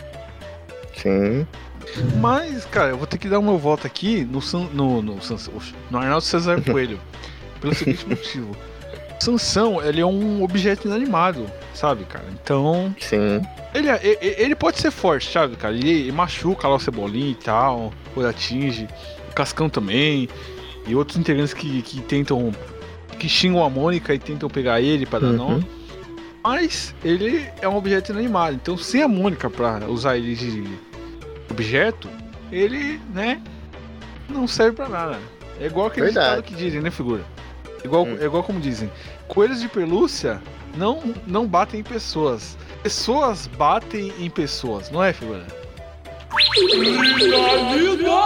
Sim. 0.96 1.48
Mas, 2.20 2.66
cara, 2.66 2.90
eu 2.92 2.98
vou 2.98 3.08
ter 3.08 3.18
que 3.18 3.28
dar 3.30 3.40
o 3.40 3.44
meu 3.44 3.58
voto 3.58 3.86
aqui 3.88 4.24
no, 4.26 4.42
San, 4.42 4.68
no, 4.74 5.02
no, 5.02 5.16
no 5.92 5.98
Arnaldo 5.98 6.22
César 6.24 6.62
Coelho. 6.70 7.00
pelo 7.62 7.74
seguinte 7.74 8.08
motivo. 8.08 8.56
Sansão, 9.20 9.82
ele 9.82 10.02
é 10.02 10.06
um 10.06 10.44
objeto 10.44 10.88
inanimado, 10.88 11.46
sabe, 11.74 12.04
cara? 12.04 12.26
Então, 12.34 12.94
Sim. 13.00 13.42
Ele, 13.74 13.90
é- 13.90 14.00
e- 14.04 14.18
e- 14.22 14.36
ele 14.44 14.56
pode 14.56 14.80
ser 14.80 14.92
forte, 14.92 15.32
sabe, 15.32 15.56
cara? 15.56 15.74
Ele, 15.74 15.90
ele 15.90 16.12
machuca 16.12 16.68
lá 16.68 16.76
o 16.76 16.80
Cebolinha 16.80 17.32
e 17.32 17.36
tal, 17.36 17.94
quando 18.14 18.28
atinge. 18.28 18.88
O 19.32 19.34
Cascão 19.34 19.70
também. 19.70 20.28
E 20.88 20.96
outros 20.96 21.18
integrantes 21.18 21.54
que, 21.54 21.82
que 21.82 22.02
tentam. 22.02 22.52
que 23.18 23.28
xingam 23.30 23.64
a 23.64 23.70
Mônica 23.70 24.14
e 24.14 24.20
tentam 24.20 24.50
pegar 24.50 24.80
ele 24.82 25.06
pra 25.06 25.18
dar. 25.20 25.28
Uhum. 25.28 25.64
Mas 26.44 26.94
ele 27.04 27.44
é 27.62 27.68
um 27.68 27.76
objeto 27.76 28.12
inanimado. 28.12 28.56
Então, 28.56 28.78
sem 28.78 29.02
a 29.02 29.08
Mônica 29.08 29.50
pra 29.50 29.80
usar 29.88 30.18
ele 30.18 30.36
de 30.36 30.64
objeto, 31.50 32.10
ele, 32.52 33.00
né? 33.14 33.42
Não 34.30 34.48
serve 34.48 34.76
pra 34.76 34.90
nada. 34.90 35.20
É 35.60 35.66
igual 35.68 35.88
aquele 35.88 36.08
Verdade. 36.08 36.42
que 36.44 36.56
dizem, 36.56 36.82
né, 36.82 36.92
figura? 36.92 37.24
Igual, 37.84 38.04
Hum. 38.06 38.18
É 38.20 38.26
igual 38.26 38.44
como 38.44 38.60
dizem: 38.60 38.92
coelhos 39.28 39.62
de 39.62 39.68
pelúcia 39.68 40.42
não, 40.76 41.14
não 41.28 41.46
batem 41.48 41.80
em 41.80 41.84
pessoas. 41.84 42.58
Pessoas 42.84 43.48
batem 43.48 44.12
em 44.20 44.30
pessoas, 44.30 44.90
não 44.92 45.04
é, 45.04 45.14
figura? 45.14 45.46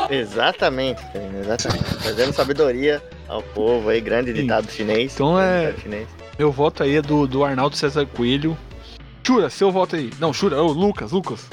Exatamente, 0.09 1.01
exatamente. 1.41 1.83
Trazendo 2.01 2.33
sabedoria 2.33 3.01
ao 3.27 3.41
povo 3.43 3.89
aí, 3.89 4.01
grande 4.01 4.33
Sim. 4.33 4.41
ditado 4.41 4.71
chinês. 4.71 5.13
Então 5.13 5.39
é- 5.39 5.73
Chinês. 5.81 6.07
Meu 6.37 6.51
voto 6.51 6.83
aí 6.83 6.95
é 6.95 7.01
do, 7.01 7.27
do 7.27 7.43
Arnaldo 7.43 7.75
César 7.75 8.05
Coelho. 8.05 8.57
Chura, 9.25 9.49
seu 9.49 9.71
voto 9.71 9.95
aí. 9.95 10.09
Não, 10.19 10.33
Chura, 10.33 10.61
ô, 10.61 10.67
Lucas, 10.71 11.11
Lucas. 11.11 11.47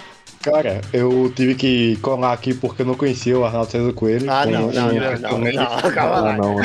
Cara, 0.46 0.80
eu 0.92 1.32
tive 1.34 1.56
que 1.56 1.96
colar 1.96 2.32
aqui 2.32 2.54
porque 2.54 2.82
eu 2.82 2.86
não 2.86 2.94
conhecia 2.94 3.36
o 3.36 3.44
Arnaldo 3.44 3.68
César 3.70 3.92
Coelho. 3.92 4.30
Ah, 4.30 4.46
não, 4.46 4.70
não, 4.70 4.88
um- 4.88 4.92
não, 4.94 5.18
não, 5.18 5.30
Ah, 5.98 6.36
não? 6.36 6.56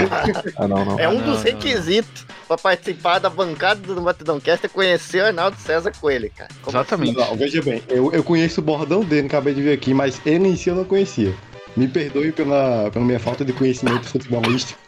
Ah, 0.55 0.67
não. 0.67 0.99
É 0.99 1.09
um 1.09 1.19
não, 1.19 1.25
dos 1.33 1.41
requisitos 1.41 2.25
pra 2.47 2.57
participar 2.59 3.17
da 3.17 3.27
bancada 3.29 3.81
do 3.81 3.99
Batidão 4.01 4.39
Cast 4.39 4.67
é 4.67 4.69
conhecer 4.69 5.23
o 5.23 5.25
Arnaldo 5.27 5.57
César 5.57 5.91
Coelho, 5.99 6.29
cara. 6.37 6.49
Como 6.61 6.77
Exatamente. 6.77 7.17
Não, 7.17 7.35
veja 7.35 7.59
bem, 7.63 7.81
eu, 7.89 8.11
eu 8.13 8.23
conheço 8.23 8.61
o 8.61 8.63
bordão 8.63 9.03
dele, 9.03 9.25
acabei 9.25 9.53
de 9.55 9.63
ver 9.63 9.73
aqui, 9.73 9.93
mas 9.95 10.21
ele 10.25 10.47
em 10.47 10.55
si 10.55 10.69
eu 10.69 10.75
não 10.75 10.85
conhecia. 10.85 11.33
Me 11.75 11.87
perdoe 11.87 12.31
pela, 12.31 12.91
pela 12.91 13.03
minha 13.03 13.19
falta 13.19 13.43
de 13.43 13.51
conhecimento 13.51 14.07
futebolístico. 14.07 14.79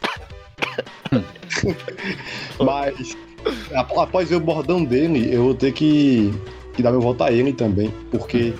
mas 2.60 3.16
Ap- 3.74 3.98
Após 3.98 4.28
ver 4.28 4.36
o 4.36 4.40
bordão 4.40 4.84
dele, 4.84 5.28
eu 5.34 5.42
vou 5.44 5.54
ter 5.54 5.72
que, 5.72 6.32
que 6.74 6.82
dar 6.82 6.90
meu 6.92 7.00
voto 7.00 7.24
a 7.24 7.32
ele 7.32 7.52
também, 7.52 7.92
porque 8.10 8.54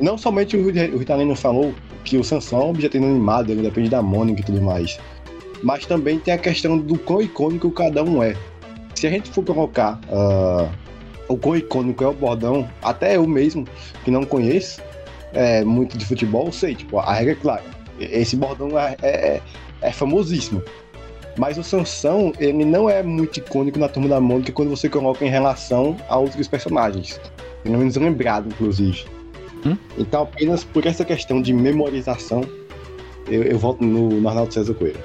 não 0.00 0.16
somente 0.16 0.56
o, 0.56 0.66
o 0.66 0.98
Ritalino 0.98 1.34
falou 1.34 1.74
que 2.04 2.16
o 2.16 2.24
Sansão 2.24 2.60
é 2.60 2.64
um 2.64 2.70
objeto 2.70 2.96
inanimado, 2.96 3.52
ele 3.52 3.62
depende 3.62 3.88
da 3.88 4.02
Mônica 4.02 4.40
e 4.40 4.44
tudo 4.44 4.60
mais, 4.60 4.98
mas 5.62 5.86
também 5.86 6.18
tem 6.18 6.34
a 6.34 6.38
questão 6.38 6.76
do 6.78 6.98
quão 6.98 7.22
icônico 7.22 7.70
cada 7.70 8.02
um 8.02 8.22
é. 8.22 8.34
Se 8.94 9.06
a 9.06 9.10
gente 9.10 9.30
for 9.30 9.44
colocar 9.44 10.00
ah, 10.10 10.68
o 11.28 11.36
quão 11.36 11.56
icônico 11.56 12.04
é 12.04 12.08
o 12.08 12.12
bordão, 12.12 12.68
até 12.82 13.16
eu 13.16 13.26
mesmo, 13.26 13.66
que 14.04 14.10
não 14.10 14.24
conheço 14.24 14.82
é, 15.32 15.64
muito 15.64 15.96
de 15.96 16.04
futebol, 16.04 16.52
sei, 16.52 16.74
tipo, 16.74 16.98
a 16.98 17.12
regra 17.12 17.32
é 17.32 17.36
clara. 17.36 17.64
Esse 17.98 18.36
bordão 18.36 18.78
é, 18.78 18.96
é, 19.02 19.40
é 19.80 19.92
famosíssimo. 19.92 20.62
Mas 21.38 21.56
o 21.56 21.64
Sansão, 21.64 22.32
ele 22.38 22.64
não 22.64 22.90
é 22.90 23.02
muito 23.02 23.38
icônico 23.38 23.78
na 23.78 23.88
Turma 23.88 24.08
da 24.08 24.20
Mônica 24.20 24.52
quando 24.52 24.68
você 24.68 24.88
coloca 24.88 25.24
em 25.24 25.30
relação 25.30 25.96
a 26.08 26.18
outros 26.18 26.46
personagens. 26.46 27.18
Pelo 27.62 27.78
menos 27.78 27.96
lembrado, 27.96 28.48
inclusive. 28.48 29.04
Hum? 29.64 29.76
Então, 29.96 30.22
apenas 30.22 30.64
por 30.64 30.86
essa 30.86 31.04
questão 31.04 31.40
de 31.40 31.52
memorização, 31.52 32.44
eu, 33.28 33.42
eu 33.42 33.58
voto 33.58 33.84
no, 33.84 34.08
no 34.08 34.28
Arnaldo 34.28 34.52
César 34.52 34.74
Coelho. 34.74 35.00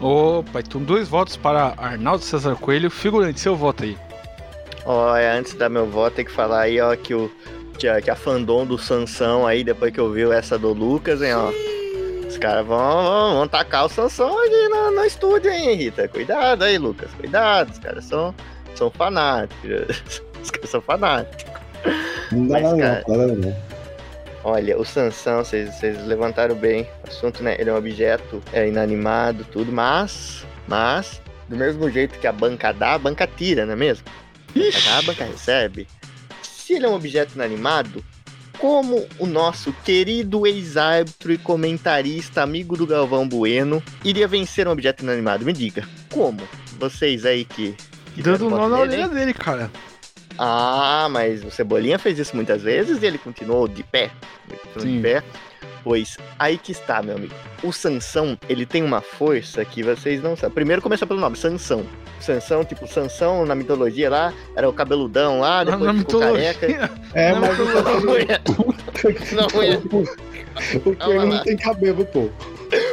Opa, 0.00 0.60
então 0.60 0.82
dois 0.82 1.08
votos 1.08 1.36
para 1.36 1.74
Arnaldo 1.76 2.22
César 2.22 2.56
Coelho. 2.56 2.90
Figurante, 2.90 3.40
seu 3.40 3.56
voto 3.56 3.84
aí. 3.84 3.96
Olha, 4.84 5.34
antes 5.34 5.52
de 5.52 5.58
dar 5.58 5.68
meu 5.68 5.86
voto, 5.86 6.16
tem 6.16 6.24
que 6.24 6.30
falar 6.30 6.62
aí, 6.62 6.80
ó, 6.80 6.94
que, 6.94 7.14
o, 7.14 7.30
que, 7.78 7.88
a, 7.88 8.02
que 8.02 8.10
a 8.10 8.16
fandom 8.16 8.66
do 8.66 8.76
Sansão 8.76 9.46
aí, 9.46 9.64
depois 9.64 9.92
que 9.92 10.00
ouviu 10.00 10.32
essa 10.32 10.58
do 10.58 10.72
Lucas, 10.72 11.22
hein, 11.22 11.34
ó. 11.34 11.50
Os 12.28 12.36
caras 12.36 12.66
vão, 12.66 12.78
vão, 12.78 13.34
vão 13.36 13.48
tacar 13.48 13.86
o 13.86 13.88
Sansão 13.88 14.38
aqui 14.44 14.68
no, 14.68 14.90
no 14.90 15.04
estúdio, 15.04 15.50
hein, 15.50 15.74
Rita? 15.74 16.06
Cuidado 16.08 16.64
aí, 16.64 16.76
Lucas. 16.76 17.10
Cuidado, 17.14 17.70
os 17.70 17.78
caras 17.78 18.04
são, 18.04 18.34
são 18.74 18.90
fanáticos. 18.90 20.22
Os 20.44 20.50
caras 20.50 20.68
são 20.68 20.82
fanáticos. 20.82 21.53
Não 22.32 22.46
dá 22.46 22.60
Mas, 22.60 22.62
nada, 22.62 23.04
cara, 23.06 23.26
não, 23.26 23.36
não. 23.36 23.56
Olha, 24.44 24.78
o 24.78 24.84
Sansão, 24.84 25.42
vocês 25.42 25.82
levantaram 26.06 26.54
bem 26.54 26.86
o 27.02 27.08
assunto, 27.08 27.42
né? 27.42 27.56
Ele 27.58 27.70
é 27.70 27.72
um 27.72 27.76
objeto 27.76 28.42
é, 28.52 28.68
inanimado, 28.68 29.44
tudo, 29.44 29.72
mas, 29.72 30.44
mas, 30.68 31.20
do 31.48 31.56
mesmo 31.56 31.88
jeito 31.90 32.18
que 32.18 32.26
a 32.26 32.32
banca 32.32 32.70
dá, 32.70 32.92
a 32.92 32.98
banca 32.98 33.26
tira, 33.26 33.64
não 33.64 33.72
é 33.72 33.76
mesmo? 33.76 34.04
A 34.50 34.58
banca 34.58 34.80
dá, 34.84 34.98
a 34.98 35.02
banca 35.02 35.24
recebe. 35.24 35.88
Se 36.42 36.74
ele 36.74 36.84
é 36.84 36.88
um 36.88 36.94
objeto 36.94 37.34
inanimado, 37.34 38.04
como 38.58 39.06
o 39.18 39.26
nosso 39.26 39.72
querido 39.84 40.46
ex-árbitro 40.46 41.32
e 41.32 41.38
comentarista, 41.38 42.42
amigo 42.42 42.76
do 42.76 42.86
Galvão 42.86 43.26
Bueno, 43.26 43.82
iria 44.04 44.28
vencer 44.28 44.68
um 44.68 44.72
objeto 44.72 45.02
inanimado? 45.02 45.44
Me 45.44 45.52
diga, 45.52 45.88
como? 46.10 46.42
Vocês 46.78 47.24
aí 47.24 47.44
que. 47.44 47.74
que 48.14 48.22
Dando 48.22 48.50
nó 48.50 48.68
na 48.68 48.78
orelha 48.78 49.08
dele, 49.08 49.32
cara. 49.32 49.70
Ah, 50.38 51.08
mas 51.10 51.44
o 51.44 51.50
Cebolinha 51.50 51.98
fez 51.98 52.18
isso 52.18 52.34
muitas 52.34 52.62
vezes 52.62 53.02
e 53.02 53.06
ele 53.06 53.18
continuou 53.18 53.68
de 53.68 53.82
pé. 53.82 54.10
Ele 54.48 54.58
continuou 54.58 54.80
Sim. 54.86 54.96
de 54.96 55.02
pé. 55.02 55.22
Pois 55.82 56.16
aí 56.38 56.56
que 56.56 56.72
está, 56.72 57.02
meu 57.02 57.14
amigo. 57.16 57.34
O 57.62 57.70
Sansão, 57.72 58.38
ele 58.48 58.64
tem 58.64 58.82
uma 58.82 59.00
força 59.02 59.64
que 59.64 59.82
vocês 59.82 60.22
não 60.22 60.34
sabem. 60.34 60.54
Primeiro 60.54 60.80
começa 60.80 61.06
pelo 61.06 61.20
nome, 61.20 61.36
Sansão. 61.36 61.84
Sansão, 62.20 62.64
tipo, 62.64 62.86
Sansão 62.88 63.44
na 63.44 63.54
mitologia 63.54 64.08
lá, 64.08 64.32
era 64.56 64.66
o 64.68 64.72
cabeludão 64.72 65.40
lá, 65.40 65.62
Na, 65.62 65.72
depois 65.72 65.92
na 65.92 65.98
ficou 66.00 66.20
mitologia. 66.20 66.54
careca. 66.54 66.90
É, 67.12 67.32
Não, 67.32 67.40
mas 67.42 67.58
não, 67.58 68.00
Não 68.00 68.16
é. 68.16 68.40
Não 69.32 69.62
é. 69.62 69.76
o 70.84 70.96
Coelho 70.96 71.26
não 71.26 71.42
tem 71.42 71.56
cabelo, 71.56 72.04
pô. 72.06 72.30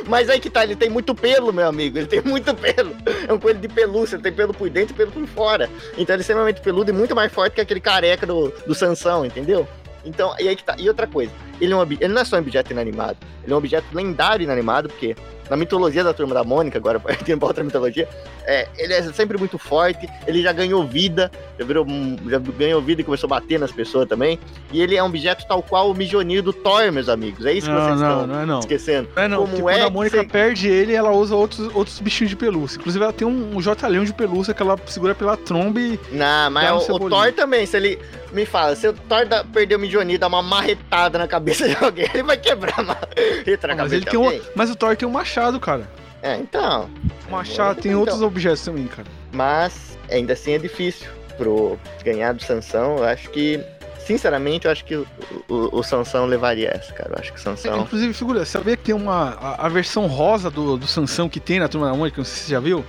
Mas 0.08 0.30
aí 0.30 0.40
que 0.40 0.50
tá, 0.50 0.64
ele 0.64 0.76
tem 0.76 0.90
muito 0.90 1.14
pelo, 1.14 1.54
meu 1.54 1.68
amigo. 1.68 1.98
Ele 1.98 2.08
tem 2.08 2.22
muito 2.22 2.54
pelo. 2.56 2.96
É 3.28 3.34
um 3.34 3.40
coelho 3.40 3.60
de 3.60 3.68
pelúcia, 3.68 4.16
ele 4.16 4.24
tem 4.24 4.34
pelo 4.34 4.54
por 4.54 4.70
dentro 4.70 4.94
e 4.94 4.98
pelo 4.98 5.12
por 5.12 5.28
fora. 5.28 5.70
Então 5.98 6.16
ele 6.16 6.22
é 6.22 6.24
extremamente 6.24 6.62
peludo 6.62 6.92
e 6.92 6.94
muito 6.94 7.16
mais 7.16 7.32
forte 7.32 7.54
que 7.54 7.62
aquele 7.62 7.80
careca 7.80 8.26
do, 8.26 8.50
do 8.66 8.74
Sansão, 8.74 9.26
entendeu? 9.26 9.68
Então, 10.04 10.34
e 10.40 10.48
aí 10.48 10.56
que 10.56 10.64
tá. 10.64 10.76
E 10.78 10.88
outra 10.88 11.08
coisa, 11.08 11.32
ele, 11.62 11.74
é 11.74 11.76
um, 11.76 11.84
ele 11.84 12.08
não 12.10 12.22
é 12.22 12.26
só 12.26 12.36
um 12.36 12.40
objeto 12.40 12.72
inanimado, 12.72 13.18
ele 13.44 13.52
é 13.54 13.56
um 13.56 13.60
objeto 13.60 13.86
lendário 13.94 14.44
inanimado, 14.44 14.90
porque 14.90 15.16
na 15.50 15.58
mitologia 15.58 16.02
da 16.02 16.14
turma 16.14 16.34
da 16.34 16.44
Mônica, 16.46 16.78
agora 16.78 16.98
partindo 17.02 17.38
pra 17.38 17.48
outra 17.50 17.64
mitologia, 17.64 18.08
é, 18.46 18.68
ele 18.78 18.94
é 18.94 19.02
sempre 19.14 19.38
muito 19.38 19.58
forte, 19.58 20.08
ele 20.26 20.42
já 20.42 20.54
ganhou 20.54 20.86
vida, 20.86 21.30
já, 21.60 21.66
virou, 21.66 21.86
já 22.28 22.40
ganhou 22.40 22.82
vida 22.82 23.02
e 23.02 23.04
começou 23.04 23.28
a 23.28 23.32
bater 23.40 23.60
nas 23.60 23.72
pessoas 23.72 24.08
também. 24.08 24.40
E 24.72 24.82
ele 24.82 24.96
é 24.96 25.04
um 25.04 25.08
objeto 25.08 25.46
tal 25.46 25.62
qual 25.62 25.92
o 25.92 25.94
Mijonir 25.94 26.42
do 26.42 26.54
Thor, 26.54 26.90
meus 26.92 27.10
amigos. 27.10 27.46
É 27.46 27.52
isso 27.52 27.68
que 27.68 27.74
Não, 27.74 27.82
vocês 27.86 28.00
não, 28.00 28.10
estão 28.12 28.28
não 28.28 28.40
é 28.40 28.46
não. 28.46 28.60
esquecendo. 28.60 29.10
Não 29.16 29.24
é 29.24 29.28
não, 29.28 29.38
Como 29.40 29.50
porque 29.50 29.62
é 29.62 29.74
quando 29.74 29.82
a 29.82 29.88
que 29.88 29.94
Mônica 29.94 30.18
você- 30.18 30.28
perde 30.28 30.70
ele, 30.70 30.94
ela 30.94 31.12
usa 31.12 31.36
outros, 31.36 31.70
outros 31.76 32.00
bichinhos 32.00 32.30
de 32.30 32.38
pelúcia. 32.38 32.78
Inclusive, 32.80 33.04
ela 33.04 33.14
tem 33.14 33.28
um, 33.28 33.58
um 33.58 33.62
J-leão 33.62 34.06
de 34.06 34.14
pelúcia 34.14 34.54
que 34.54 34.62
ela 34.62 34.78
segura 34.88 35.14
pela 35.14 35.36
tromba 35.36 35.82
e... 35.82 36.00
Não, 36.14 36.50
mas 36.50 36.88
o, 36.88 36.96
o. 36.96 37.10
Thor 37.10 37.34
também, 37.34 37.66
se 37.66 37.76
ele. 37.76 38.00
Me 38.32 38.46
fala, 38.46 38.74
se 38.78 38.88
o 38.88 38.94
Thor 38.94 39.26
dá, 39.26 39.44
perder 39.44 39.76
o 39.76 39.80
Mijonir, 39.80 40.18
dá 40.18 40.28
uma 40.28 40.42
marretada 40.42 41.18
na 41.20 41.28
cabeça 41.28 41.51
de 41.58 41.76
alguém, 41.84 42.08
ele 42.14 42.24
vai 42.24 42.38
quebrar 42.38 42.80
a 42.80 42.84
marreta 42.84 43.68
na 43.68 43.76
mas, 43.76 43.78
cabeça 43.78 43.96
ele 43.96 44.06
tem 44.06 44.20
um, 44.20 44.42
mas 44.56 44.70
o 44.70 44.76
Thor 44.76 44.96
tem 44.96 45.08
um 45.08 45.12
machado, 45.12 45.60
cara. 45.60 45.90
É, 46.22 46.36
então. 46.38 46.90
Machado 47.30 47.82
tem 47.82 47.92
Então, 47.92 48.02
outros 48.02 48.22
objetos 48.22 48.64
também, 48.64 48.88
cara. 48.88 49.08
Mas 49.32 49.98
ainda 50.10 50.34
assim 50.34 50.54
é 50.54 50.58
difícil 50.60 51.08
pro 51.38 51.80
ganhar 52.04 52.34
do 52.34 52.44
Sansão. 52.44 52.98
Eu 52.98 53.06
acho 53.06 53.30
que. 53.30 53.60
Sinceramente, 54.06 54.66
eu 54.66 54.72
acho 54.72 54.84
que 54.84 54.96
o, 54.96 55.08
o, 55.48 55.80
o 55.80 55.84
Sansão 55.84 56.26
levaria 56.26 56.70
essa, 56.76 56.92
cara. 56.94 57.12
Eu 57.14 57.20
acho 57.20 57.34
que 57.34 57.40
o 57.40 57.42
Sansão. 57.42 57.82
Inclusive, 57.82 58.14
figura, 58.14 58.46
sabia 58.46 58.76
que 58.76 58.84
tem 58.84 58.96
uma. 58.96 59.38
A, 59.40 59.66
a 59.66 59.70
versão 59.70 60.06
rosa 60.08 60.50
do, 60.52 60.78
do 60.78 60.88
Sansão 60.88 61.30
que 61.30 61.40
tem 61.40 61.60
na 61.60 61.68
turma 61.68 61.88
da 61.88 61.94
Mônica, 61.96 62.18
não 62.18 62.26
sei 62.26 62.36
se 62.36 62.44
você 62.46 62.52
já 62.52 62.60
viu? 62.60 62.86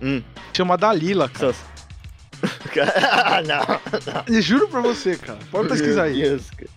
Hum. 0.00 0.22
Chama 0.54 0.76
Dalila, 0.78 1.28
cara. 1.28 1.52
Sansão. 1.52 1.70
ah, 3.12 3.42
não. 3.42 4.34
E 4.34 4.40
juro 4.40 4.68
pra 4.68 4.80
você, 4.80 5.16
cara. 5.16 5.38
Pode 5.50 5.68
pesquisar 5.68 6.04
aí. 6.04 6.22
Deus, 6.22 6.50
cara. 6.50 6.70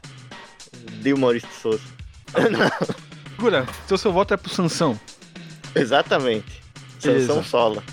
De 1.01 1.13
Maurício 1.13 1.49
de 1.49 1.55
Souza. 1.55 1.83
Figura, 3.35 3.65
então 3.85 3.97
seu 3.97 4.11
voto 4.11 4.33
é 4.33 4.37
pro 4.37 4.49
Sansão. 4.49 4.99
Exatamente. 5.75 6.61
Beleza. 7.01 7.27
Sansão 7.27 7.43
sola. 7.43 7.83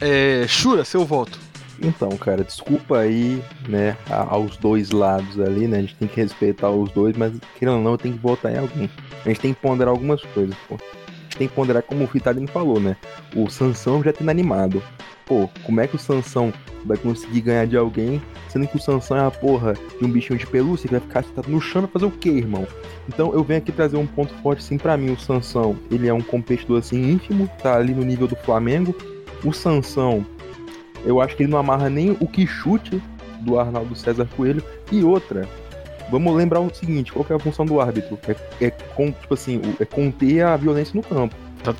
É. 0.00 0.46
Shura, 0.46 0.84
seu 0.84 1.04
voto. 1.04 1.38
Então, 1.82 2.08
cara, 2.16 2.42
desculpa 2.42 2.98
aí, 2.98 3.42
né, 3.68 3.96
aos 4.08 4.56
dois 4.56 4.90
lados 4.90 5.38
ali, 5.38 5.66
né? 5.66 5.78
A 5.78 5.80
gente 5.82 5.96
tem 5.96 6.08
que 6.08 6.20
respeitar 6.20 6.70
os 6.70 6.90
dois, 6.90 7.16
mas 7.16 7.34
querendo 7.58 7.76
ou 7.76 7.82
não, 7.82 7.96
tem 7.96 8.12
que 8.12 8.18
votar 8.18 8.52
em 8.52 8.58
alguém. 8.58 8.90
A 9.24 9.28
gente 9.28 9.40
tem 9.40 9.54
que 9.54 9.60
ponderar 9.60 9.92
algumas 9.92 10.22
coisas, 10.22 10.56
pô. 10.68 10.76
A 10.76 11.22
gente 11.24 11.36
tem 11.36 11.48
que 11.48 11.54
ponderar 11.54 11.82
como 11.82 12.04
o 12.04 12.06
Vitalino 12.06 12.48
falou, 12.48 12.80
né? 12.80 12.96
O 13.34 13.50
Sansão 13.50 14.02
já 14.02 14.12
tem 14.12 14.28
animado. 14.28 14.82
Pô, 15.26 15.50
como 15.64 15.80
é 15.80 15.88
que 15.88 15.96
o 15.96 15.98
Sansão 15.98 16.52
vai 16.84 16.96
conseguir 16.96 17.40
ganhar 17.40 17.66
de 17.66 17.76
alguém, 17.76 18.22
sendo 18.48 18.68
que 18.68 18.76
o 18.76 18.80
Sansão 18.80 19.16
é 19.16 19.26
a 19.26 19.30
porra 19.30 19.74
de 19.98 20.04
um 20.04 20.08
bichinho 20.08 20.38
de 20.38 20.46
pelúcia 20.46 20.86
que 20.86 20.94
vai 20.94 21.00
ficar 21.00 21.24
sentado 21.24 21.50
no 21.50 21.60
chão 21.60 21.82
pra 21.82 21.90
fazer 21.90 22.06
o 22.06 22.12
quê, 22.12 22.28
irmão? 22.28 22.64
Então 23.08 23.32
eu 23.32 23.42
venho 23.42 23.58
aqui 23.58 23.72
trazer 23.72 23.96
um 23.96 24.06
ponto 24.06 24.32
forte, 24.34 24.60
assim, 24.60 24.78
pra 24.78 24.96
mim. 24.96 25.10
O 25.10 25.18
Sansão, 25.18 25.76
ele 25.90 26.06
é 26.06 26.14
um 26.14 26.20
competidor, 26.20 26.78
assim, 26.78 27.10
ínfimo, 27.10 27.50
tá 27.60 27.76
ali 27.76 27.92
no 27.92 28.04
nível 28.04 28.28
do 28.28 28.36
Flamengo. 28.36 28.94
O 29.44 29.52
Sansão, 29.52 30.24
eu 31.04 31.20
acho 31.20 31.34
que 31.36 31.42
ele 31.42 31.50
não 31.50 31.58
amarra 31.58 31.90
nem 31.90 32.12
o 32.20 32.26
que 32.28 32.46
chute 32.46 33.02
do 33.40 33.58
Arnaldo 33.58 33.96
César 33.96 34.28
Coelho. 34.36 34.62
E 34.92 35.02
outra, 35.02 35.48
vamos 36.08 36.36
lembrar 36.36 36.60
o 36.60 36.72
seguinte: 36.72 37.12
qual 37.12 37.24
que 37.24 37.32
é 37.32 37.36
a 37.36 37.40
função 37.40 37.66
do 37.66 37.80
árbitro? 37.80 38.16
É, 38.28 38.66
é, 38.66 38.70
tipo 38.70 39.34
assim, 39.34 39.60
é 39.80 39.84
conter 39.84 40.42
a 40.42 40.56
violência 40.56 40.94
no 40.94 41.02
campo. 41.02 41.34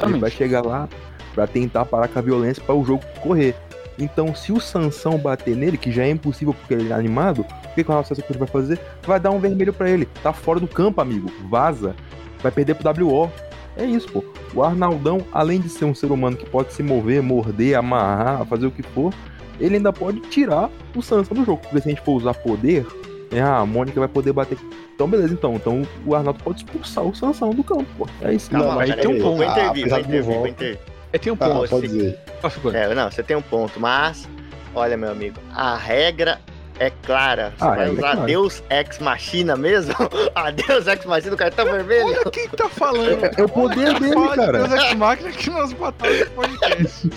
Ele 0.05 0.19
vai 0.19 0.33
chegar 0.33 0.67
lá 0.67 0.89
pra 1.37 1.47
tentar 1.47 1.85
parar 1.85 2.09
com 2.09 2.19
a 2.19 2.23
violência 2.23 2.63
para 2.65 2.75
o 2.75 2.85
jogo 2.85 3.05
correr. 3.23 3.55
Então, 3.99 4.35
se 4.35 4.53
o 4.53 4.61
Sansão 4.61 5.17
bater 5.19 5.55
nele, 5.55 5.77
que 5.77 5.93
já 5.93 6.05
é 6.05 6.11
impossível 6.11 6.55
porque 6.55 6.75
ele 6.75 6.91
é 6.91 6.95
animado, 6.95 7.41
o 7.41 7.75
que, 7.75 7.85
que 7.85 7.91
o 7.91 7.93
Arnaldo 7.93 8.09
César 8.09 8.23
Coelho 8.23 8.39
vai 8.39 8.49
fazer? 8.49 8.81
Vai 9.03 9.21
dar 9.21 9.31
um 9.31 9.39
vermelho 9.39 9.73
pra 9.73 9.89
ele. 9.89 10.07
Tá 10.23 10.33
fora 10.33 10.59
do 10.59 10.67
campo, 10.67 11.01
amigo. 11.01 11.31
Vaza. 11.49 11.95
Vai 12.43 12.51
perder 12.51 12.75
pro 12.75 13.07
WO. 13.07 13.31
É 13.77 13.85
isso, 13.85 14.09
pô. 14.09 14.25
O 14.55 14.63
Arnaldão, 14.63 15.21
além 15.33 15.61
de 15.61 15.69
ser 15.69 15.85
um 15.85 15.95
ser 15.95 16.11
humano 16.11 16.37
que 16.37 16.47
pode 16.47 16.73
se 16.73 16.83
mover, 16.83 17.23
morder, 17.23 17.77
amarrar, 17.77 18.45
fazer 18.47 18.67
o 18.67 18.71
que 18.71 18.83
for, 18.83 19.13
ele 19.61 19.77
ainda 19.77 19.93
pode 19.93 20.21
tirar 20.21 20.71
o 20.95 21.03
Sansão 21.03 21.37
do 21.37 21.45
jogo. 21.45 21.61
Porque 21.63 21.81
se 21.81 21.89
a 21.89 21.91
gente 21.93 22.03
for 22.03 22.13
usar 22.13 22.35
poder, 22.35 22.87
é, 23.31 23.41
ah, 23.41 23.59
a 23.59 23.67
Mônica 23.67 23.99
vai 23.99 24.09
poder 24.09 24.33
bater. 24.33 24.59
Então, 24.95 25.09
beleza, 25.09 25.35
então. 25.35 25.55
Então 25.55 25.83
o 26.07 26.15
Arnaldo 26.15 26.43
pode 26.43 26.59
expulsar 26.59 27.05
o 27.05 27.15
Sansão 27.15 27.51
do 27.51 27.65
campo, 27.65 27.87
pô. 27.99 28.09
É 28.23 28.33
isso. 28.35 28.51
Calma, 28.51 28.67
Não, 28.67 28.75
mas 28.77 28.91
aí 28.91 28.97
tem 28.97 29.11
um 29.11 29.21
ponto. 29.21 29.37
Vou 29.37 29.45
intervir, 29.45 29.89
vou 29.89 29.99
intervir, 29.99 30.23
vou 30.23 30.35
voto. 30.35 30.49
intervir. 30.49 30.96
É, 31.13 31.19
tem 31.19 31.33
um 31.33 31.37
Ah, 31.41 31.49
ponto. 31.49 31.69
pode 31.71 31.89
sim. 31.89 31.97
dizer. 31.99 32.19
É, 32.75 32.95
não, 32.95 33.11
você 33.11 33.23
tem 33.23 33.37
um 33.37 33.43
ponto, 33.43 33.79
mas 33.81 34.29
olha, 34.75 34.97
meu 34.97 35.11
amigo, 35.11 35.41
a 35.55 35.77
regra 35.77 36.41
é 36.79 36.91
clara. 36.91 37.53
Você 37.57 37.65
Ah, 37.65 37.71
vai 37.71 37.87
é 37.87 37.91
usar 37.91 38.01
claro. 38.13 38.27
Deus 38.27 38.63
Ex 38.69 38.99
Machina 38.99 39.57
mesmo? 39.57 39.95
a 40.35 40.51
Deus 40.51 40.87
Ex 40.87 41.05
Machina 41.07 41.31
do 41.31 41.37
cartão 41.37 41.65
vermelho? 41.65 42.07
Olha 42.07 42.31
quem 42.31 42.49
tá 42.49 42.69
falando. 42.69 43.25
É 43.25 43.43
o 43.43 43.49
poder 43.49 43.89
Olha 43.89 44.01
dele, 44.01 44.37
cara. 44.37 44.53
Deus 44.69 44.73
Ex 44.73 44.95
Machina 44.95 45.29
aqui 45.31 45.51
nas 45.51 45.73
batalhas 45.73 46.29
do 46.29 46.31
podcast. 46.35 47.11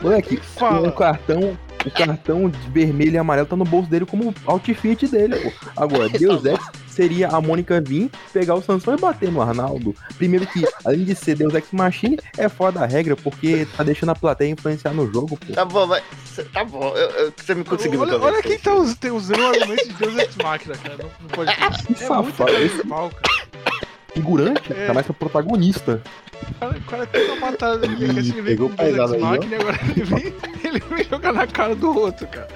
Moleque, 0.00 0.36
Fala. 0.38 0.88
um 0.88 0.90
cartão 0.90 1.56
o 1.86 1.90
cartão 1.90 2.50
vermelho 2.72 3.14
e 3.14 3.18
amarelo 3.18 3.46
tá 3.46 3.56
no 3.56 3.64
bolso 3.64 3.88
dele 3.88 4.06
como 4.06 4.34
outfit 4.46 5.06
dele, 5.08 5.36
pô. 5.36 5.52
Agora, 5.76 6.08
Deus 6.10 6.44
Ex 6.44 6.58
seria 6.86 7.28
a 7.28 7.40
Mônica 7.40 7.80
vir, 7.80 8.10
pegar 8.32 8.54
o 8.54 8.62
Sansão 8.62 8.94
e 8.94 9.00
bater 9.00 9.30
no 9.32 9.40
Arnaldo. 9.40 9.94
Primeiro 10.18 10.46
que, 10.46 10.62
além 10.84 11.04
de 11.04 11.14
ser 11.14 11.34
Deus 11.36 11.54
Ex 11.54 11.66
Machine, 11.72 12.18
é 12.36 12.48
fora 12.48 12.72
da 12.72 12.86
regra, 12.86 13.16
porque 13.16 13.66
tá 13.76 13.82
deixando 13.82 14.10
a 14.10 14.14
plateia 14.14 14.50
influenciar 14.50 14.92
no 14.92 15.10
jogo, 15.12 15.36
pô. 15.38 15.52
Tá 15.54 15.64
bom, 15.64 15.86
mas. 15.86 16.02
Tá 16.52 16.64
bom, 16.64 16.88
eu- 16.96 17.10
eu- 17.10 17.32
você 17.36 17.54
me 17.54 17.64
conseguiu 17.64 18.00
Olha, 18.00 18.18
olha 18.18 18.42
quem 18.42 18.58
tá 18.58 18.74
usando 18.74 19.38
o 19.40 19.46
argumento 19.46 19.88
de 19.88 19.94
Deus 19.94 20.18
Ex 20.18 20.36
Machina, 20.36 20.74
cara. 20.76 20.96
Não, 20.98 21.10
não 21.20 21.28
pode. 21.28 21.52
Que 21.56 21.62
É 21.62 21.68
muito 21.68 21.98
safado. 22.36 22.52
Esse 22.56 22.86
pau, 22.86 23.10
cara. 23.10 23.41
Figurante 24.14 24.72
É. 24.72 24.86
tá 24.86 24.94
mais 24.94 25.06
que 25.06 25.12
o 25.12 25.14
protagonista. 25.14 26.00
O 26.42 26.54
cara, 26.58 26.76
o 26.76 26.82
cara 26.82 27.06
tem 27.06 27.30
uma 27.30 27.50
batalha 27.50 27.74
assim, 27.76 28.04
ele 28.04 28.22
vem 28.22 28.44
pegou 28.44 28.70
pesado 28.70 29.14
aí, 29.14 29.22
agora 29.22 29.78
ele 29.96 30.04
vem, 30.04 30.34
ele 30.64 30.80
vem 30.80 31.04
jogar 31.04 31.32
na 31.32 31.46
cara 31.46 31.74
do 31.74 31.96
outro, 31.96 32.26
cara. 32.26 32.48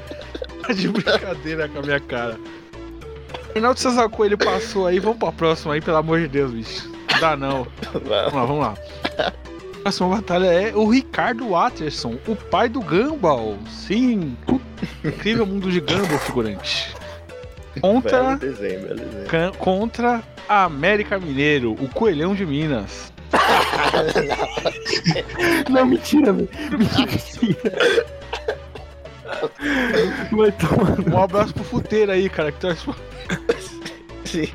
Tá 0.67 0.73
de 0.73 0.89
brincadeira 0.89 1.69
com 1.69 1.79
a 1.79 1.83
minha 1.83 2.01
cara. 2.01 2.37
Reinaldo 3.55 3.79
Sazaku, 3.81 4.25
ele 4.25 4.37
passou 4.37 4.87
aí, 4.87 4.99
vamos 4.99 5.19
pra 5.19 5.33
próxima 5.33 5.75
aí, 5.75 5.81
pelo 5.81 5.97
amor 5.97 6.21
de 6.21 6.29
Deus, 6.29 6.53
bicho. 6.53 6.91
Não 7.13 7.21
dá 7.21 7.37
não. 7.37 7.67
Vamos 7.93 8.09
lá, 8.11 8.29
vamos 8.29 8.59
lá. 8.61 8.75
A 9.19 9.81
próxima 9.83 10.09
batalha 10.17 10.47
é 10.47 10.75
o 10.75 10.89
Ricardo 10.91 11.51
Watterson, 11.51 12.19
o 12.27 12.35
pai 12.35 12.69
do 12.69 12.81
Gumball. 12.81 13.57
Sim. 13.71 14.37
Incrível 15.05 15.47
mundo 15.47 15.71
de 15.71 15.81
Gumball, 15.81 16.19
figurante. 16.19 16.95
Contra, 17.81 18.23
Belo 18.23 18.39
desenho, 18.39 18.81
belo 18.89 19.01
desenho. 19.01 19.53
contra 19.59 20.23
América 20.49 21.19
Mineiro, 21.19 21.73
o 21.73 21.89
coelhão 21.89 22.35
de 22.35 22.47
Minas. 22.47 23.13
Não, 25.71 25.85
mentira, 25.87 26.33
velho. 26.33 26.49
Mentira. 26.71 27.73
Vai 30.33 30.53
tomar. 30.53 31.15
Um 31.15 31.23
abraço 31.23 31.53
pro 31.53 31.65
futeiro 31.65 32.13
aí, 32.13 32.29
cara, 32.29 32.53
que 32.53 32.61
torce 32.61 32.85
pro 32.85 32.95
Sim. 34.25 34.49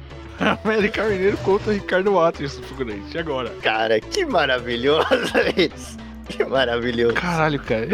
América 0.63 1.03
Mineiro 1.03 1.37
contra 1.37 1.71
o 1.71 1.73
Ricardo 1.73 2.13
Watterson, 2.13 2.61
figurante. 2.63 3.15
E 3.15 3.19
agora? 3.19 3.49
Cara, 3.61 3.99
que 3.99 4.25
maravilhoso 4.25 5.07
isso. 5.55 5.97
Que 6.27 6.43
maravilhoso. 6.45 7.13
Caralho, 7.13 7.59
cara. 7.59 7.87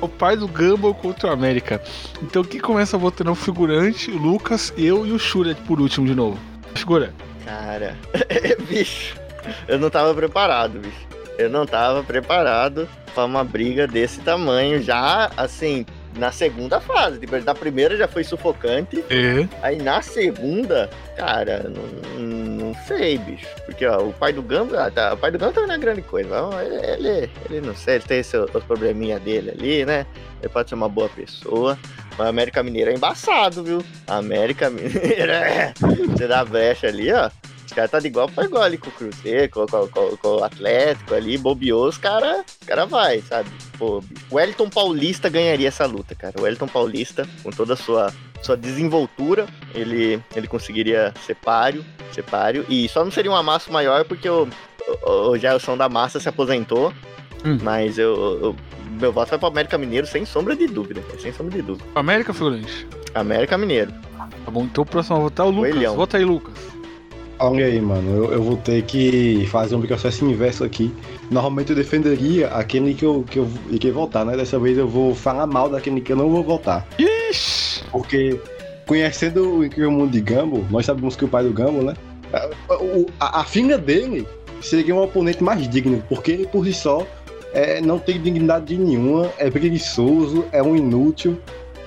O 0.00 0.08
pai 0.08 0.36
do 0.36 0.46
Gumball 0.48 0.94
contra 0.94 1.30
o 1.30 1.32
América. 1.32 1.80
Então 2.22 2.44
quem 2.44 2.60
começa 2.60 2.98
votando 2.98 3.30
é 3.30 3.32
o 3.32 3.36
figurante, 3.36 4.10
o 4.10 4.18
Lucas, 4.18 4.72
eu 4.76 5.06
e 5.06 5.12
o 5.12 5.18
Shura 5.18 5.54
por 5.54 5.80
último 5.80 6.06
de 6.06 6.14
novo. 6.14 6.38
Figura. 6.74 7.12
Cara, 7.44 7.96
bicho, 8.68 9.16
eu 9.68 9.78
não 9.78 9.90
tava 9.90 10.14
preparado, 10.14 10.78
bicho. 10.78 11.06
Eu 11.38 11.48
não 11.50 11.66
tava 11.66 12.02
preparado 12.02 12.88
pra 13.14 13.24
uma 13.24 13.42
briga 13.42 13.86
desse 13.86 14.20
tamanho 14.20 14.80
já, 14.82 15.30
assim, 15.36 15.84
na 16.16 16.30
segunda 16.30 16.80
fase. 16.80 17.18
Tipo, 17.18 17.36
na 17.40 17.54
primeira 17.54 17.96
já 17.96 18.06
foi 18.06 18.22
sufocante, 18.22 19.02
É. 19.10 19.46
aí 19.62 19.78
na 19.82 20.02
segunda, 20.02 20.88
cara, 21.16 21.68
não, 21.70 22.22
não 22.22 22.74
sei, 22.86 23.18
bicho. 23.18 23.46
Porque, 23.66 23.84
ó, 23.86 24.02
o 24.02 24.12
pai 24.12 24.32
do 24.32 24.42
Gamba, 24.42 24.86
ah, 24.86 24.90
tá, 24.90 25.14
o 25.14 25.16
pai 25.16 25.30
do 25.30 25.38
Gamba 25.38 25.52
tá 25.52 25.66
na 25.66 25.76
grande 25.78 26.02
coisa. 26.02 26.30
Ele, 26.62 27.08
ele, 27.08 27.30
ele 27.50 27.66
não 27.66 27.74
sei, 27.74 27.96
ele 27.96 28.04
tem 28.04 28.22
seu- 28.22 28.44
os 28.52 28.64
probleminha 28.64 29.18
dele 29.18 29.50
ali, 29.50 29.84
né? 29.84 30.06
Ele 30.40 30.48
pode 30.52 30.68
ser 30.68 30.74
uma 30.74 30.88
boa 30.88 31.08
pessoa. 31.08 31.78
Mas 32.18 32.26
a 32.26 32.30
América 32.30 32.62
Mineira 32.62 32.90
é 32.92 32.94
embaçado, 32.94 33.62
viu? 33.64 33.82
A 34.06 34.16
América 34.16 34.68
Mineira 34.70 35.32
é. 35.32 35.74
Você 36.10 36.26
dá 36.26 36.44
brecha 36.44 36.86
ali, 36.88 37.12
ó. 37.12 37.30
Os 37.66 37.72
caras 37.74 37.90
tá 37.90 37.98
de 38.00 38.06
igual 38.08 38.28
pra 38.28 38.44
igual 38.44 38.62
ali 38.64 38.76
com 38.76 38.88
o 38.90 38.92
Cruzeiro, 38.92 39.48
com, 39.50 39.66
com- 39.66 39.88
com- 39.88 40.16
com 40.18 40.28
o 40.36 40.44
Atlético 40.44 41.14
ali, 41.14 41.38
bobeou, 41.38 41.88
os 41.88 41.96
caras 41.96 42.44
cara 42.66 42.84
vai, 42.84 43.22
sabe? 43.22 43.48
Pô, 43.78 44.04
o 44.30 44.34
Wellington 44.34 44.68
Paulista 44.68 45.30
ganharia 45.30 45.68
essa 45.68 45.86
luta, 45.86 46.14
cara. 46.14 46.34
O 46.38 46.42
Wellington 46.42 46.68
Paulista, 46.68 47.26
com 47.42 47.50
toda 47.50 47.72
a 47.72 47.76
sua, 47.76 48.12
sua 48.42 48.58
desenvoltura, 48.58 49.46
ele, 49.74 50.20
ele 50.36 50.46
conseguiria 50.46 51.14
ser 51.24 51.34
páreo, 51.36 51.82
ser 52.12 52.24
páreo. 52.24 52.66
E 52.68 52.86
só 52.90 53.02
não 53.02 53.10
seria 53.10 53.30
um 53.30 53.36
amasso 53.36 53.72
maior 53.72 54.04
porque 54.04 54.28
o, 54.28 54.46
o, 55.06 55.30
o 55.30 55.38
Gelson 55.38 55.74
da 55.74 55.88
Massa 55.88 56.20
se 56.20 56.28
aposentou. 56.28 56.92
Hum. 57.42 57.56
Mas 57.62 57.96
eu, 57.98 58.14
eu- 58.42 58.56
meu 59.00 59.12
voto 59.12 59.30
vai 59.30 59.38
pro 59.38 59.48
América 59.48 59.78
Mineiro 59.78 60.06
sem 60.06 60.24
sombra 60.24 60.54
de 60.56 60.66
dúvida, 60.66 61.02
sem 61.20 61.32
sombra 61.32 61.56
de 61.56 61.62
dúvida. 61.62 61.84
América, 61.94 62.32
figurante. 62.32 62.86
América 63.14 63.58
Mineiro. 63.58 63.92
Tá 64.44 64.50
bom, 64.50 64.64
então 64.64 64.82
o 64.82 64.86
próximo 64.86 65.16
a 65.16 65.20
votar 65.20 65.46
é 65.46 65.48
o 65.48 65.52
Lucas. 65.52 65.72
Coelhão. 65.72 65.96
Vota 65.96 66.16
aí, 66.16 66.24
Lucas. 66.24 66.54
Olha 67.38 67.66
aí, 67.66 67.80
mano, 67.80 68.08
eu, 68.16 68.32
eu 68.34 68.42
vou 68.42 68.56
ter 68.56 68.82
que 68.82 69.46
fazer 69.50 69.74
um 69.74 69.82
processo 69.82 70.24
inverso 70.24 70.62
aqui. 70.62 70.94
Normalmente 71.28 71.70
eu 71.70 71.76
defenderia 71.76 72.48
aquele 72.48 72.94
que 72.94 73.04
eu, 73.04 73.24
que 73.28 73.38
eu 73.38 73.48
iria 73.68 73.92
votar, 73.92 74.24
né? 74.24 74.36
Dessa 74.36 74.58
vez 74.60 74.78
eu 74.78 74.86
vou 74.86 75.12
falar 75.12 75.46
mal 75.46 75.68
daquele 75.68 76.00
que 76.00 76.12
eu 76.12 76.16
não 76.16 76.30
vou 76.30 76.44
votar. 76.44 76.86
Ixi! 76.98 77.82
Porque, 77.90 78.40
conhecendo 78.86 79.56
o 79.56 79.64
incrível 79.64 79.90
mundo 79.90 80.12
de 80.12 80.20
Gumball, 80.20 80.64
nós 80.70 80.86
sabemos 80.86 81.16
que 81.16 81.24
o 81.24 81.28
pai 81.28 81.42
do 81.42 81.52
Gumball, 81.52 81.82
né? 81.82 81.94
A, 82.32 82.48
a, 83.18 83.40
a 83.40 83.44
filha 83.44 83.76
dele 83.76 84.26
seria 84.60 84.94
um 84.94 85.02
oponente 85.02 85.42
mais 85.42 85.68
digno, 85.68 86.02
porque 86.08 86.30
ele 86.30 86.46
por 86.46 86.64
si 86.64 86.72
só 86.72 87.04
é, 87.52 87.80
não 87.80 87.98
tem 87.98 88.20
dignidade 88.20 88.76
nenhuma, 88.76 89.30
é 89.38 89.50
preguiçoso, 89.50 90.44
é 90.52 90.62
um 90.62 90.76
inútil. 90.76 91.38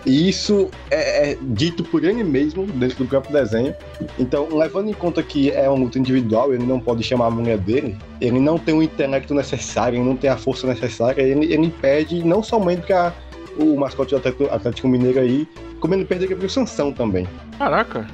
E 0.05 0.29
isso 0.29 0.69
é, 0.91 1.31
é 1.31 1.37
dito 1.41 1.83
por 1.83 2.03
ele 2.03 2.23
mesmo 2.23 2.67
dentro 2.67 2.99
do 2.99 3.05
próprio 3.07 3.33
desenho. 3.33 3.75
Então, 4.19 4.47
levando 4.55 4.89
em 4.89 4.93
conta 4.93 5.23
que 5.23 5.49
é 5.49 5.67
uma 5.67 5.79
luta 5.79 5.97
individual, 5.97 6.53
ele 6.53 6.63
não 6.63 6.79
pode 6.79 7.01
chamar 7.01 7.25
a 7.25 7.31
mulher 7.31 7.57
dele, 7.57 7.97
ele 8.21 8.39
não 8.39 8.59
tem 8.59 8.75
o 8.75 8.83
intelecto 8.83 9.33
necessário, 9.33 9.97
ele 9.97 10.07
não 10.07 10.15
tem 10.15 10.29
a 10.29 10.37
força 10.37 10.67
necessária, 10.67 11.23
ele, 11.23 11.51
ele 11.51 11.73
pede 11.81 12.23
não 12.23 12.43
somente 12.43 12.85
para 12.85 13.13
o 13.57 13.75
mascote 13.75 14.11
do 14.11 14.17
Atlético, 14.17 14.45
Atlético 14.53 14.87
Mineiro 14.87 15.19
aí, 15.19 15.47
como 15.79 15.95
ele 15.95 16.05
perderia 16.05 16.35
pro 16.35 16.47
Sansão 16.47 16.91
também. 16.91 17.27
Caraca, 17.57 18.07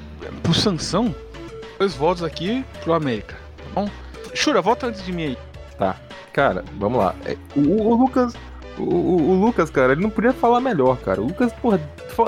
pro 0.44 0.54
Sansão, 0.54 1.14
dois 1.78 1.94
votos 1.94 2.24
aqui 2.24 2.64
pro 2.84 2.94
América, 2.94 3.36
tá 3.58 3.82
bom? 3.82 3.90
Shura, 4.34 4.62
volta 4.62 4.88
antes 4.88 5.04
de 5.06 5.12
mim 5.12 5.24
aí. 5.24 5.38
Cara, 6.34 6.64
vamos 6.78 7.00
lá. 7.00 7.16
É, 7.26 7.36
O, 7.56 7.90
o 7.90 7.96
Lucas. 7.96 8.34
O, 8.78 8.84
o- 8.84 9.40
Lucas, 9.46 9.70
cara, 9.70 9.92
ele 9.94 10.02
não 10.02 10.10
podia 10.10 10.32
falar 10.34 10.62
melhor, 10.62 10.98
cara. 10.98 11.22
O 11.22 11.26
Lucas, 11.28 11.52
porra, 11.54 11.80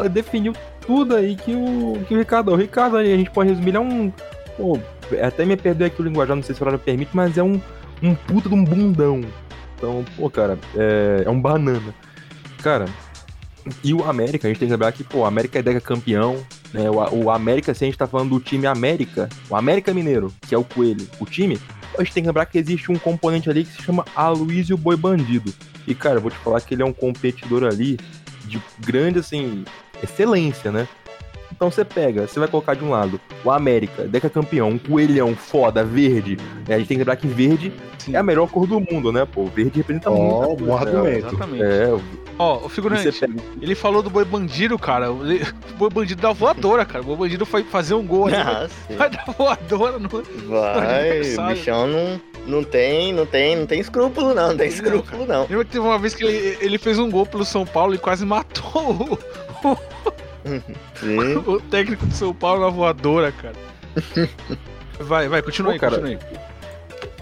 definiu 0.10 0.54
tudo 0.86 1.16
aí 1.16 1.36
que 1.36 1.56
o, 1.56 2.04
que 2.08 2.13
o 2.13 2.18
Ricardo. 2.18 2.52
O 2.52 2.56
Ricardo 2.56 2.98
a 2.98 3.04
gente 3.04 3.30
pode 3.32 3.50
resumir, 3.50 3.70
ele 3.70 3.78
é 3.78 3.80
um. 3.80 4.12
Pô, 4.58 4.78
até 5.22 5.46
me 5.46 5.56
perdoe 5.56 5.88
aqui 5.88 6.02
o 6.02 6.06
linguajar, 6.06 6.36
não 6.36 6.44
sei 6.44 6.54
se 6.54 6.62
o 6.62 6.63
horário 6.63 6.80
permite, 6.80 7.12
mas 7.13 7.38
é 7.38 7.44
um, 7.44 7.60
um 8.04 8.13
puta 8.13 8.50
de 8.50 8.56
um 8.56 8.63
bundão. 8.63 9.22
Então, 9.78 10.04
pô, 10.18 10.30
cara, 10.30 10.60
é, 10.76 11.24
é 11.26 11.30
um 11.30 11.39
banana. 11.42 11.94
Cara, 12.62 12.86
e 13.84 13.94
o 13.94 14.04
América, 14.04 14.48
a 14.48 14.50
gente 14.50 14.60
tem 14.60 14.68
que 14.68 14.74
lembrar 14.74 14.92
que, 14.92 15.04
pô, 15.04 15.20
o 15.20 15.26
América 15.26 15.60
é 15.60 15.62
Deca 15.63 15.80
campeão, 15.82 16.38
né? 16.74 16.89
O, 16.89 17.24
o 17.26 17.32
América, 17.32 17.74
se 17.74 17.84
a 17.84 17.88
gente 17.88 17.98
tá 17.98 18.06
falando 18.06 18.30
do 18.32 18.39
time 18.39 18.68
América, 18.68 19.28
o 19.50 19.56
América 19.56 19.94
Mineiro, 19.94 20.32
que 20.48 20.54
é 20.54 20.58
o 20.58 20.63
Coelho, 20.63 21.08
o 21.20 21.26
time, 21.26 21.58
a 21.97 22.03
gente 22.03 22.13
tem 22.13 22.23
que 22.23 22.27
lembrar 22.27 22.45
que 22.45 22.58
existe 22.58 22.91
um 22.91 22.97
componente 22.97 23.49
ali 23.49 23.63
que 23.63 23.71
se 23.73 23.82
chama 23.84 24.06
Aloysio 24.15 24.77
Boi 24.77 24.95
Bandido. 24.95 25.53
E, 25.88 25.93
cara, 25.93 26.15
eu 26.15 26.21
vou 26.21 26.32
te 26.32 26.38
falar 26.38 26.62
que 26.62 26.73
ele 26.73 26.82
é 26.82 26.86
um 26.86 26.93
competidor 26.93 27.63
ali 27.63 27.97
de 28.45 28.62
grande, 28.79 29.19
assim, 29.19 29.63
excelência, 30.01 30.71
né? 30.71 30.88
Então 31.51 31.69
você 31.69 31.86
pega, 31.86 32.27
você 32.27 32.39
vai 32.39 32.47
colocar 32.47 32.73
de 32.73 32.84
um 32.84 32.89
lado 32.89 33.21
o 33.43 33.51
América, 33.51 34.03
Deca 34.06 34.29
campeão, 34.29 34.69
um 34.69 34.77
coelhão 34.77 35.36
foda, 35.36 35.84
verde. 35.84 36.38
né? 36.67 36.75
A 36.75 36.79
gente 36.79 36.88
tem 36.88 36.97
que 36.97 37.01
lembrar 37.01 37.15
que 37.15 37.27
verde 37.27 37.71
Sim. 37.99 38.15
é 38.15 38.17
a 38.17 38.23
melhor 38.23 38.49
cor 38.49 38.65
do 38.65 38.79
mundo, 38.79 39.12
né? 39.12 39.25
Pô, 39.25 39.45
verde 39.45 39.77
representa 39.77 40.10
Ó, 40.10 40.47
muito. 40.47 40.65
bom 40.65 40.75
argumento. 40.75 41.27
Exatamente. 41.27 41.63
É, 41.63 41.95
Ó, 42.38 42.65
o 42.65 42.69
figurante, 42.69 43.10
ele 43.62 43.76
falou 43.76 44.02
do 44.02 44.10
boi 44.10 44.26
bandido, 44.26 44.78
cara. 44.80 45.12
O 45.12 45.22
o 45.22 45.78
boi 45.78 45.89
bandido 45.89 46.22
da 46.22 46.32
voadora, 46.32 46.86
cara. 46.86 47.04
O 47.04 47.08
boi 47.08 47.15
bandido 47.15 47.46
foi 47.46 47.63
fazer 47.63 47.93
um 47.93 48.06
gol 48.06 48.28
ali. 48.28 48.36
Ah, 48.36 48.67
sim. 48.88 48.96
Vai 48.96 49.10
dar 49.10 49.26
voadora 49.38 50.00
no. 50.00 50.10
Vai, 50.10 51.10
o 51.10 51.12
Aniversário. 51.12 51.56
bichão 51.56 51.88
não, 51.88 52.22
não 52.46 52.63
tem, 52.63 53.13
não 53.13 53.26
tem, 53.26 53.56
não 53.56 53.65
tem 53.65 53.80
escrúpulo 53.80 54.34
não, 54.34 54.50
não 54.50 54.58
tem 54.58 54.67
escrúpulo 54.67 55.26
não. 55.26 55.41
Lembra 55.41 55.65
que 55.65 55.72
teve 55.72 55.86
uma 55.86 56.00
vez 56.00 56.13
que 56.13 56.24
ele, 56.24 56.58
ele 56.60 56.78
fez 56.78 57.00
um 57.00 57.10
gol 57.10 57.26
pelo 57.26 57.46
São 57.46 57.65
Paulo 57.65 57.93
e 57.93 57.98
quase 57.98 58.26
matou 58.26 59.19
o, 59.63 59.78
Sim. 60.96 61.38
o 61.38 61.60
técnico 61.62 62.06
do 62.06 62.13
São 62.13 62.34
Paulo 62.34 62.62
na 62.62 62.69
voadora, 62.69 63.32
cara. 63.32 63.56
Vai, 65.00 65.28
vai, 65.28 65.41
continua 65.41 65.72
Pô, 65.72 65.74
aí, 65.74 65.80
cara, 65.80 65.96
continua 66.00 66.19
aí. 66.32 66.39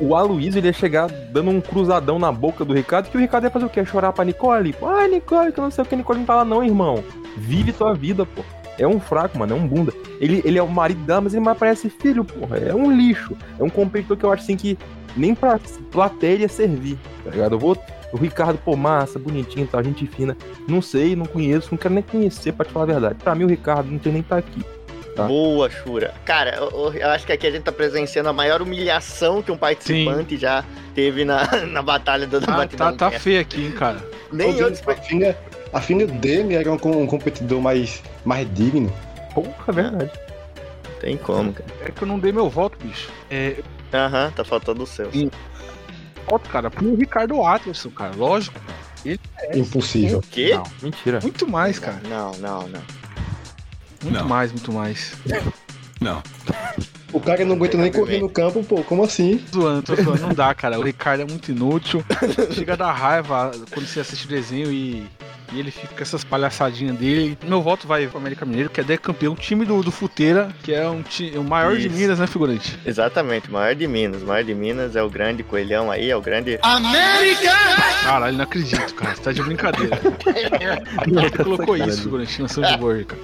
O 0.01 0.15
Aloysio 0.15 0.59
ele 0.59 0.67
ia 0.67 0.73
chegar 0.73 1.07
dando 1.31 1.51
um 1.51 1.61
cruzadão 1.61 2.17
na 2.17 2.31
boca 2.31 2.65
do 2.65 2.73
Ricardo, 2.73 3.09
que 3.09 3.15
o 3.15 3.19
Ricardo 3.19 3.43
ia 3.43 3.51
fazer 3.51 3.65
o 3.65 3.69
quê? 3.69 3.85
Chorar 3.85 4.11
pra 4.11 4.25
Nicole? 4.25 4.75
Ah, 4.81 5.07
Nicole, 5.07 5.51
que 5.51 5.59
eu 5.59 5.63
não 5.63 5.69
sei 5.69 5.83
o 5.83 5.87
que, 5.87 5.95
Nicole 5.95 6.19
não 6.19 6.25
tá 6.25 6.37
lá 6.37 6.43
não, 6.43 6.63
irmão. 6.63 7.03
Vive 7.37 7.71
tua 7.71 7.93
vida, 7.93 8.25
pô. 8.25 8.41
É 8.79 8.87
um 8.87 8.99
fraco, 8.99 9.37
mano, 9.37 9.53
é 9.53 9.55
um 9.55 9.67
bunda. 9.67 9.93
Ele, 10.19 10.41
ele 10.43 10.57
é 10.57 10.63
o 10.63 10.67
marido 10.67 11.01
dela, 11.03 11.21
mas 11.21 11.35
ele 11.35 11.45
mais 11.45 11.55
parece 11.55 11.87
filho, 11.87 12.25
porra. 12.25 12.57
É 12.57 12.73
um 12.73 12.91
lixo. 12.91 13.37
É 13.59 13.63
um 13.63 13.69
competidor 13.69 14.17
que 14.17 14.23
eu 14.23 14.31
acho 14.31 14.41
assim 14.41 14.57
que 14.57 14.75
nem 15.15 15.35
pra 15.35 15.59
plateia 15.91 16.49
servir, 16.49 16.97
tá 17.23 17.29
ligado? 17.29 17.53
Eu 17.53 17.59
vou. 17.59 17.77
O 18.11 18.17
Ricardo, 18.17 18.57
pô, 18.57 18.75
massa, 18.75 19.19
bonitinho, 19.19 19.67
tá, 19.67 19.81
gente 19.83 20.07
fina. 20.07 20.35
Não 20.67 20.81
sei, 20.81 21.15
não 21.15 21.25
conheço, 21.25 21.69
não 21.71 21.77
quero 21.77 21.93
nem 21.93 22.03
conhecer, 22.03 22.51
pra 22.53 22.65
te 22.65 22.71
falar 22.71 22.83
a 22.83 22.87
verdade. 22.87 23.15
Pra 23.23 23.35
mim, 23.35 23.43
o 23.43 23.47
Ricardo 23.47 23.89
não 23.89 23.99
tem 23.99 24.11
nem 24.11 24.23
tá 24.23 24.37
aqui. 24.37 24.65
Tá. 25.15 25.24
Boa, 25.28 25.69
Shura. 25.69 26.13
Cara, 26.24 26.56
eu, 26.56 26.93
eu 26.93 27.10
acho 27.10 27.26
que 27.26 27.34
aqui 27.34 27.45
a 27.45 27.52
gente 27.52 27.63
tá 27.63 27.71
presenciando 27.71 28.30
a 28.30 28.34
maior 28.34 28.62
humilhação 28.62 29.41
que 29.41 29.52
um 29.52 29.58
participante 29.58 30.38
já 30.38 30.63
teve 30.95 31.26
na, 31.26 31.45
na 31.67 31.82
batalha 31.82 32.26
do 32.26 32.38
Ah, 32.38 32.58
Batidão 32.58 32.95
tá, 32.95 33.12
tá 33.12 33.19
feio 33.19 33.41
aqui, 33.41 33.62
hein, 33.65 33.71
cara. 33.71 34.02
Nem 34.32 34.58
eu 34.58 34.69
despe- 34.69 34.91
a, 34.91 34.95
filha, 34.95 35.38
A 35.74 35.82
filha 35.82 36.08
dele 36.08 36.56
era 36.56 36.71
um, 36.71 36.76
um 36.76 37.06
competidor 37.08 37.60
mais, 37.62 38.02
mais 38.24 38.47
digno. 38.54 38.91
Porra, 39.34 39.54
é 39.67 39.71
verdade. 39.71 40.12
Não 40.89 41.00
tem 41.02 41.17
como, 41.17 41.52
cara. 41.54 41.69
É 41.86 41.91
que 41.91 42.02
eu 42.02 42.08
não 42.08 42.17
dei 42.19 42.32
meu 42.32 42.50
voto, 42.50 42.78
bicho. 42.82 43.10
É, 43.30 43.58
Aham, 43.93 44.32
tá 44.34 44.45
faltando 44.45 44.84
o 44.84 44.88
seu. 44.88 45.10
Ih. 45.13 45.30
voto, 46.30 46.50
cara, 46.50 46.69
pro 46.71 46.95
Ricardo 46.95 47.43
Atterson, 47.43 47.89
cara. 47.89 48.15
Lógico. 48.15 48.58
Impossível. 49.54 50.19
O 50.19 50.21
quê? 50.21 50.52
Não, 50.56 50.63
mentira. 50.82 51.19
Muito 51.21 51.47
mais, 51.50 51.80
cara. 51.80 52.00
Não, 52.08 52.32
não, 52.34 52.67
não. 52.69 52.82
Muito 54.03 54.17
Não. 54.19 54.27
mais, 54.27 54.51
muito 54.51 54.71
mais. 54.73 55.13
Não. 55.99 56.21
O 57.13 57.19
cara 57.19 57.43
não 57.45 57.55
aguenta 57.55 57.77
nem 57.77 57.91
correr 57.91 58.19
no 58.19 58.29
campo, 58.29 58.63
pô, 58.63 58.81
como 58.83 59.03
assim? 59.03 59.43
Zoando, 59.53 59.81
tô 59.83 59.95
zoando. 60.01 60.21
Não 60.21 60.33
dá, 60.33 60.53
cara. 60.53 60.79
O 60.79 60.83
Ricardo 60.83 61.21
é 61.21 61.25
muito 61.25 61.51
inútil. 61.51 62.03
Chega 62.53 62.73
a 62.73 62.75
dar 62.77 62.91
raiva 62.93 63.51
quando 63.71 63.85
você 63.85 63.99
assiste 63.99 64.25
o 64.25 64.29
desenho 64.29 64.71
e, 64.71 65.05
e 65.51 65.59
ele 65.59 65.69
fica 65.71 65.93
com 65.93 66.01
essas 66.01 66.23
palhaçadinhas 66.23 66.95
dele. 66.97 67.37
Meu 67.45 67.61
voto 67.61 67.85
vai 67.85 68.07
pro 68.07 68.17
América 68.17 68.45
Mineiro, 68.45 68.69
que 68.69 68.79
é 68.79 68.83
decampeão, 68.83 69.35
time 69.35 69.65
do, 69.65 69.83
do 69.83 69.91
Futeira, 69.91 70.55
que 70.63 70.73
é 70.73 70.87
um 70.89 71.01
ti- 71.03 71.33
o 71.35 71.43
maior 71.43 71.75
de 71.75 71.87
Isso. 71.87 71.97
Minas, 71.97 72.17
né, 72.17 72.25
figurante? 72.27 72.79
Exatamente, 72.85 73.49
o 73.49 73.51
maior 73.53 73.75
de 73.75 73.85
Minas. 73.87 74.21
O 74.23 74.25
maior 74.25 74.43
de 74.45 74.55
Minas 74.55 74.95
é 74.95 75.03
o 75.03 75.09
grande 75.09 75.43
coelhão 75.43 75.91
aí, 75.91 76.09
é 76.09 76.15
o 76.15 76.21
grande. 76.21 76.57
Caralho, 78.03 78.37
não 78.37 78.43
acredito, 78.45 78.95
cara. 78.95 79.15
Você 79.15 79.21
tá 79.21 79.31
de 79.33 79.43
brincadeira. 79.43 79.99
Quem 81.03 81.43
colocou 81.43 81.75
isso, 81.75 82.03
figurante? 82.03 82.41
Nação 82.41 82.63
de 82.63 82.77
Borja, 82.77 83.03
cara. 83.03 83.21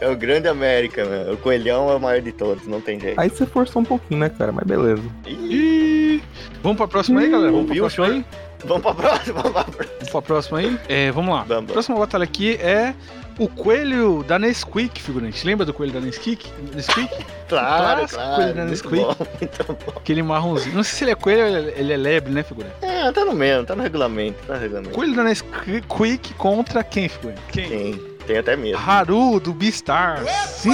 É 0.00 0.08
o 0.08 0.16
grande 0.16 0.46
América, 0.46 1.04
mano. 1.04 1.32
O 1.32 1.36
coelhão 1.38 1.90
é 1.90 1.96
o 1.96 2.00
maior 2.00 2.20
de 2.22 2.30
todos, 2.30 2.66
não 2.66 2.80
tem 2.80 3.00
jeito. 3.00 3.20
Aí 3.20 3.28
você 3.28 3.44
forçou 3.44 3.82
um 3.82 3.84
pouquinho, 3.84 4.20
né, 4.20 4.28
cara? 4.28 4.52
Mas 4.52 4.64
beleza. 4.64 5.02
Ih, 5.26 6.22
Vamos 6.62 6.76
pra 6.78 6.86
próxima 6.88 7.20
aí, 7.20 7.28
galera? 7.30 7.50
Vamos 7.52 7.66
pra 7.66 7.76
próxima 7.76 8.06
aí? 8.06 8.24
Vamos 8.64 8.82
pra 8.82 8.94
próxima, 8.94 9.42
vamos 9.42 9.52
pra 9.52 9.64
próxima. 9.64 9.94
Vamos 9.98 10.10
pra 10.12 10.22
próxima 10.22 10.58
aí? 10.58 10.78
É, 10.88 11.10
vamos 11.10 11.34
lá. 11.34 11.42
Vamos. 11.42 11.70
A 11.70 11.72
próxima 11.72 11.98
batalha 11.98 12.24
aqui 12.24 12.54
é 12.60 12.94
o 13.38 13.48
coelho 13.48 14.24
da 14.24 14.38
Nesquik, 14.38 15.00
figurante. 15.00 15.44
Lembra 15.46 15.64
do 15.66 15.72
coelho 15.72 15.92
da 15.92 16.00
Nesquik? 16.00 16.46
Nesquik? 16.74 17.08
Claro, 17.48 18.06
claro. 18.06 18.34
coelho 18.36 18.54
da 18.54 18.60
Muito 18.66 18.70
Nesquik. 18.70 18.96
bom, 18.96 19.16
muito 19.40 19.64
bom. 19.64 19.92
Aquele 19.96 20.22
marronzinho. 20.22 20.76
Não 20.76 20.82
sei 20.82 20.98
se 20.98 21.04
ele 21.04 21.12
é 21.12 21.14
coelho 21.14 21.42
ou 21.42 21.48
ele 21.48 21.92
é- 21.92 21.94
é 21.94 21.96
lebre, 21.96 22.30
né, 22.30 22.42
figurante? 22.42 22.74
É, 22.82 23.10
tá 23.10 23.24
no 23.24 23.32
mesmo, 23.32 23.64
tá 23.64 23.74
no 23.74 23.82
regulamento, 23.82 24.38
tá 24.46 24.54
no 24.54 24.60
regulamento. 24.60 24.94
Coelho 24.94 25.16
da 25.16 25.24
Nesquik 25.24 26.34
contra 26.34 26.84
quem, 26.84 27.08
figurante? 27.08 27.40
Quem? 27.50 27.68
Tem, 27.68 28.00
tem 28.28 28.38
até 28.38 28.56
medo. 28.56 28.78
Haru, 28.78 29.40
do 29.40 29.52
Beastar. 29.52 30.22
Sim! 30.46 30.70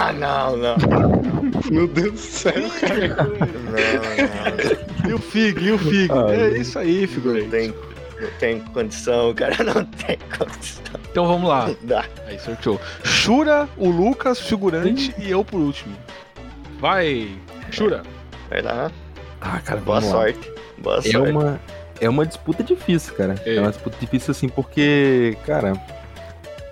Ah, 0.00 0.12
não, 0.12 0.56
não. 0.56 0.76
Meu 1.70 1.88
Deus 1.88 2.12
do 2.12 2.18
céu. 2.18 2.52
Não, 5.04 5.10
E 5.10 5.14
o 5.14 5.18
Fig, 5.18 5.64
e 5.64 5.72
o 5.72 5.78
Fig. 5.78 6.10
Ah, 6.12 6.32
é 6.32 6.58
isso 6.58 6.78
aí, 6.78 6.94
não. 6.94 7.00
Não 7.00 7.08
figurante. 7.08 7.48
tem, 7.48 7.68
não 8.20 8.28
tem 8.38 8.60
condição, 8.60 9.34
cara. 9.34 9.56
Não 9.64 9.84
tem 9.84 10.18
condição. 10.36 10.82
Então 11.10 11.26
vamos 11.26 11.48
lá. 11.48 11.68
Não 11.68 11.76
dá. 11.82 12.04
Aí, 12.26 12.38
sorteou. 12.38 12.80
Shura, 13.02 13.68
o 13.76 13.88
Lucas, 13.88 14.40
figurante 14.40 15.14
e 15.18 15.30
eu 15.30 15.44
por 15.44 15.60
último. 15.60 15.94
Vai, 16.80 17.30
Shura. 17.70 18.02
Vai 18.50 18.60
lá. 18.62 18.90
Ah, 19.40 19.60
cara, 19.60 19.80
Boa 19.80 20.00
vamos 20.00 20.14
lá. 20.14 20.20
sorte. 20.22 20.52
Boa 20.78 20.98
É 20.98 21.02
sorte. 21.02 21.30
uma, 21.32 21.60
é 22.00 22.08
uma 22.08 22.26
disputa 22.26 22.62
difícil, 22.62 23.14
cara. 23.14 23.36
É. 23.46 23.56
É. 23.56 23.60
uma 23.60 23.70
disputa 23.70 23.96
difícil, 24.00 24.32
assim, 24.32 24.48
porque, 24.48 25.36
cara, 25.46 25.72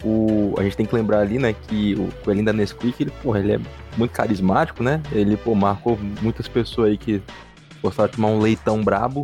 o, 0.04 0.54
a 0.58 0.62
gente 0.62 0.76
tem 0.76 0.86
que 0.86 0.94
lembrar 0.94 1.20
ali, 1.20 1.38
né, 1.38 1.52
que 1.52 1.94
o 1.94 2.08
Coelhinho 2.24 2.46
da 2.46 2.52
Nesquik, 2.52 2.94
ele, 3.02 3.12
porra, 3.22 3.38
ele 3.40 3.52
é 3.54 3.60
muito 3.96 4.10
carismático, 4.12 4.82
né? 4.82 5.00
Ele, 5.12 5.36
pô, 5.36 5.54
marcou 5.54 5.98
muitas 6.20 6.48
pessoas 6.48 6.88
aí 6.90 6.98
que 6.98 7.22
gostavam 7.82 8.08
de 8.10 8.16
tomar 8.16 8.28
um 8.28 8.40
leitão 8.40 8.82
brabo. 8.82 9.22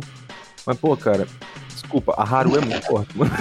Mas, 0.65 0.77
pô, 0.77 0.95
cara, 0.95 1.27
desculpa, 1.69 2.13
a 2.17 2.23
Haru 2.23 2.57
é 2.57 2.61
muito 2.61 2.85
forte, 2.85 3.17
mano. 3.17 3.31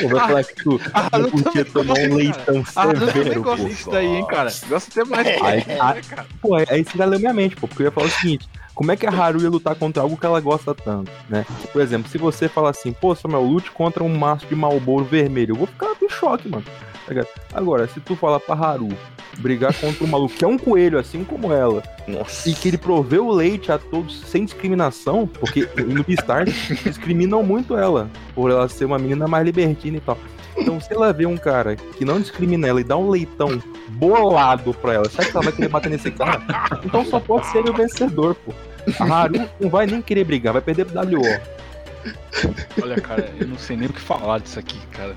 Pô, 0.00 0.08
vai 0.08 0.26
falar 0.26 0.44
que 0.44 0.54
tu 0.56 0.80
A 0.92 1.00
Haru 1.06 1.22
não 1.22 1.30
podia 1.30 1.64
tomar 1.64 1.94
um 1.98 2.14
leitão 2.14 2.64
severo, 2.64 3.42
pô. 3.44 3.56
disso 3.56 3.90
daí, 3.90 4.06
hein, 4.16 4.26
cara. 4.26 4.52
Gosto 4.68 4.90
até 5.00 5.04
mais. 5.08 5.26
Aí, 5.42 5.64
É, 5.68 5.78
aí- 5.80 6.02
cara. 6.02 6.26
Pô, 6.40 6.54
aí 6.56 6.64
você 6.84 6.98
já 6.98 7.04
leu 7.04 7.18
minha 7.18 7.32
mente, 7.32 7.54
pô, 7.56 7.66
porque 7.68 7.82
eu 7.82 7.86
ia 7.86 7.92
falar 7.92 8.06
o 8.06 8.10
seguinte: 8.10 8.48
como 8.76 8.92
é 8.92 8.96
que 8.96 9.06
a 9.06 9.10
Haru 9.10 9.40
ia 9.40 9.48
lutar 9.48 9.74
contra 9.74 10.02
algo 10.02 10.18
que 10.18 10.26
ela 10.26 10.38
gosta 10.38 10.74
tanto, 10.74 11.10
né? 11.30 11.46
Por 11.72 11.80
exemplo, 11.80 12.10
se 12.10 12.18
você 12.18 12.46
falar 12.46 12.70
assim, 12.70 12.92
pô, 12.92 13.14
Samuel, 13.14 13.42
lute 13.42 13.70
contra 13.70 14.04
um 14.04 14.14
maço 14.14 14.46
de 14.46 14.54
Malboro 14.54 15.02
vermelho, 15.02 15.52
eu 15.52 15.56
vou 15.56 15.66
ficar 15.66 15.96
em 16.00 16.08
choque, 16.10 16.46
mano. 16.46 16.62
tá? 16.62 17.26
Agora, 17.54 17.88
se 17.88 17.98
tu 18.00 18.14
falar 18.14 18.38
pra 18.38 18.54
Haru 18.54 18.90
brigar 19.38 19.72
contra 19.74 20.04
um 20.04 20.06
maluco 20.06 20.34
que 20.34 20.44
é 20.44 20.48
um 20.48 20.58
coelho, 20.58 20.98
assim 20.98 21.24
como 21.24 21.52
ela, 21.52 21.82
Nossa. 22.06 22.50
e 22.50 22.54
que 22.54 22.68
ele 22.68 22.76
proveu 22.76 23.26
o 23.26 23.32
leite 23.32 23.72
a 23.72 23.78
todos 23.78 24.20
sem 24.26 24.44
discriminação, 24.44 25.26
porque 25.26 25.66
no 25.82 26.04
Beastars 26.04 26.52
discriminam 26.84 27.42
muito 27.42 27.76
ela, 27.78 28.10
por 28.34 28.50
ela 28.50 28.68
ser 28.68 28.84
uma 28.84 28.98
menina 28.98 29.26
mais 29.26 29.44
libertina 29.44 29.96
e 29.96 30.00
tal. 30.00 30.18
Então, 30.58 30.80
se 30.80 30.92
ela 30.92 31.12
vê 31.12 31.26
um 31.26 31.36
cara 31.36 31.76
que 31.76 32.04
não 32.04 32.20
discrimina 32.20 32.66
ela 32.66 32.80
e 32.80 32.84
dá 32.84 32.96
um 32.96 33.10
leitão 33.10 33.62
bolado 33.90 34.72
pra 34.74 34.94
ela, 34.94 35.08
será 35.08 35.24
que 35.24 35.30
ela 35.36 35.44
vai 35.44 35.52
querer 35.52 35.68
bater 35.68 35.90
nesse 35.90 36.10
cara? 36.10 36.40
Então 36.84 37.04
só 37.04 37.20
pode 37.20 37.46
ser 37.48 37.68
o 37.68 37.72
vencedor, 37.72 38.34
pô. 38.34 38.52
A 39.00 39.04
Haru 39.22 39.48
não 39.60 39.68
vai 39.68 39.86
nem 39.86 40.00
querer 40.00 40.24
brigar, 40.24 40.52
vai 40.52 40.62
perder 40.62 40.86
pro 40.86 41.00
WO. 41.00 41.22
Olha, 42.82 43.00
cara, 43.00 43.28
eu 43.38 43.46
não 43.48 43.58
sei 43.58 43.76
nem 43.76 43.88
o 43.88 43.92
que 43.92 44.00
falar 44.00 44.38
disso 44.38 44.58
aqui, 44.58 44.78
cara. 44.92 45.14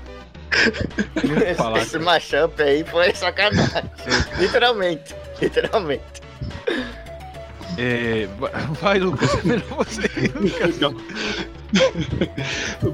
Nem 1.22 1.32
o 1.36 1.40
que 1.40 1.54
falar. 1.54 1.78
Esse 1.78 1.98
mashup 1.98 2.60
aí 2.62 2.84
foi 2.84 3.14
sacanagem. 3.14 3.84
Literalmente. 4.38 5.14
Literalmente. 5.40 6.02
É, 7.78 8.28
vai- 8.80 8.98
Lucas. 8.98 9.32
É 9.38 9.42
melhor 9.46 9.62
você. 9.78 10.10
Lucas. 10.82 11.46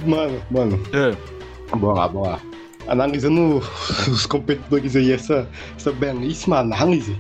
Mano, 0.07 0.43
mano, 0.51 0.83
É, 0.93 1.17
bora 1.75 2.01
lá, 2.01 2.09
bora 2.09 2.31
lá. 2.33 2.41
Analisando 2.87 3.63
os 4.09 4.27
competidores 4.27 4.95
aí, 4.95 5.13
essa, 5.13 5.49
essa 5.77 5.93
belíssima 5.93 6.59
análise, 6.59 7.19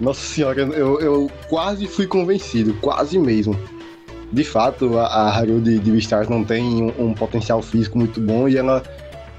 nossa 0.00 0.20
senhora, 0.20 0.60
eu, 0.60 1.00
eu 1.00 1.30
quase 1.48 1.86
fui 1.86 2.06
convencido, 2.06 2.74
quase 2.74 3.18
mesmo. 3.18 3.58
De 4.32 4.44
fato, 4.44 4.98
a, 4.98 5.06
a 5.06 5.36
Haru 5.36 5.60
de, 5.60 5.78
de 5.78 5.90
Beastars 5.90 6.28
não 6.28 6.44
tem 6.44 6.82
um, 6.82 7.06
um 7.06 7.14
potencial 7.14 7.62
físico 7.62 7.98
muito 7.98 8.20
bom 8.20 8.48
e 8.48 8.56
ela 8.56 8.82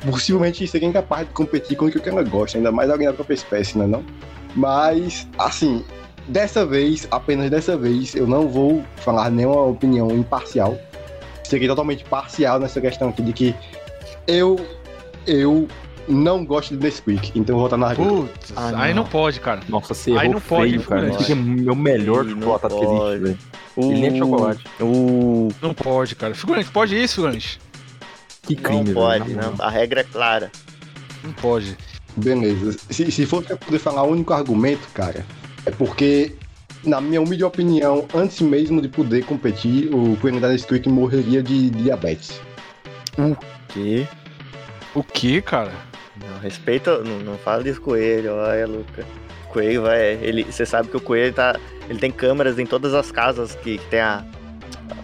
possivelmente 0.06 0.66
seria 0.68 0.88
incapaz 0.88 1.28
de 1.28 1.34
competir 1.34 1.78
com 1.78 1.86
o 1.86 1.92
que 1.92 2.10
ela 2.10 2.24
gosta, 2.24 2.58
ainda 2.58 2.72
mais 2.72 2.90
alguém 2.90 3.08
da 3.08 3.14
própria 3.14 3.36
espécie, 3.36 3.78
né 3.78 3.86
não? 3.86 4.04
Mas, 4.56 5.28
assim, 5.38 5.84
dessa 6.28 6.66
vez, 6.66 7.08
apenas 7.12 7.50
dessa 7.50 7.78
vez, 7.78 8.16
eu 8.16 8.28
não 8.28 8.48
vou 8.48 8.84
falar 8.98 9.30
nenhuma 9.30 9.62
opinião 9.62 10.10
imparcial. 10.12 10.78
Serei 11.44 11.68
totalmente 11.68 12.04
parcial 12.06 12.60
nessa 12.60 12.80
questão 12.80 13.10
aqui 13.10 13.22
de 13.22 13.34
que 13.34 13.56
eu, 14.30 14.60
eu 15.28 15.68
não 16.08 16.46
gosto 16.46 16.76
de 16.76 16.84
Nesquik, 16.84 17.32
então 17.36 17.56
eu 17.56 17.60
vou 17.60 17.70
votar 17.70 17.78
na 17.80 17.88
Haru. 17.88 18.28
putz, 18.28 18.54
Ah, 18.56 18.72
aí 18.84 18.94
não. 18.94 19.04
não 19.04 19.10
pode, 19.10 19.40
cara. 19.40 19.62
Nossa, 19.70 19.94
você 19.94 20.12
Aí 20.12 20.18
errou 20.28 20.34
não 20.34 20.42
pode, 20.42 20.70
feio, 20.72 20.84
cara. 20.84 21.10
Esse 21.10 21.24
aqui 21.24 21.32
é 21.32 21.36
meu 21.36 21.76
melhor 21.76 22.28
chocolate 22.28 22.68
que 22.68 22.74
existe, 22.76 22.98
pode. 22.98 23.20
velho. 23.20 23.38
Ele 23.78 23.88
nem 23.94 24.06
é 24.08 24.18
chocolate. 24.18 24.64
O... 24.82 25.50
Não 25.62 25.74
pode, 25.74 26.16
cara. 26.16 26.34
Figurante, 26.36 26.70
pode 26.72 26.96
isso, 27.02 27.16
figurante? 27.16 27.60
Que 28.44 28.56
crime, 28.56 28.84
Não 28.86 28.94
pode, 28.94 29.34
não. 29.34 29.54
A 29.60 29.70
regra 29.70 30.02
é 30.02 30.04
clara. 30.04 30.52
Não 31.24 31.32
pode. 31.34 31.78
Beleza. 32.18 32.78
Se, 32.90 33.12
se 33.12 33.26
for 33.26 33.44
pra 33.44 33.56
poder 33.56 33.80
falar 33.80 34.04
o 34.04 34.12
único 34.12 34.34
argumento, 34.34 34.88
cara, 34.94 35.24
é 35.66 35.72
porque, 35.72 36.36
na 36.84 37.00
minha 37.00 37.22
humilde 37.22 37.44
opinião, 37.44 38.06
antes 38.14 38.42
mesmo 38.42 38.82
de 38.82 38.88
poder 38.90 39.24
competir, 39.26 39.94
o 39.94 40.18
Coelho 40.18 40.42
da 40.42 40.50
Nesquik 40.50 40.90
morreria 40.90 41.44
de 41.44 41.70
diabetes. 41.70 42.42
Que? 43.70 44.08
O 44.96 45.04
que, 45.04 45.42
cara? 45.42 45.72
Não, 46.16 46.40
respeita. 46.40 47.00
Não, 47.00 47.20
não 47.20 47.38
fala 47.38 47.64
desse 47.64 47.80
coelho, 47.80 48.34
olha, 48.36 48.68
Luca. 48.68 49.06
Coelho 49.50 49.84
vai. 49.84 50.14
Ele, 50.22 50.44
você 50.44 50.66
sabe 50.66 50.90
que 50.90 50.98
o 50.98 51.02
coelho 51.02 51.34
tá. 51.34 51.56
Ele 51.90 52.00
tem 52.00 52.12
câmeras 52.12 52.60
em 52.60 52.66
todas 52.66 52.94
as 52.94 53.12
casas 53.12 53.56
que, 53.56 53.78
que 53.78 53.86
tem 53.88 54.00
a. 54.02 54.24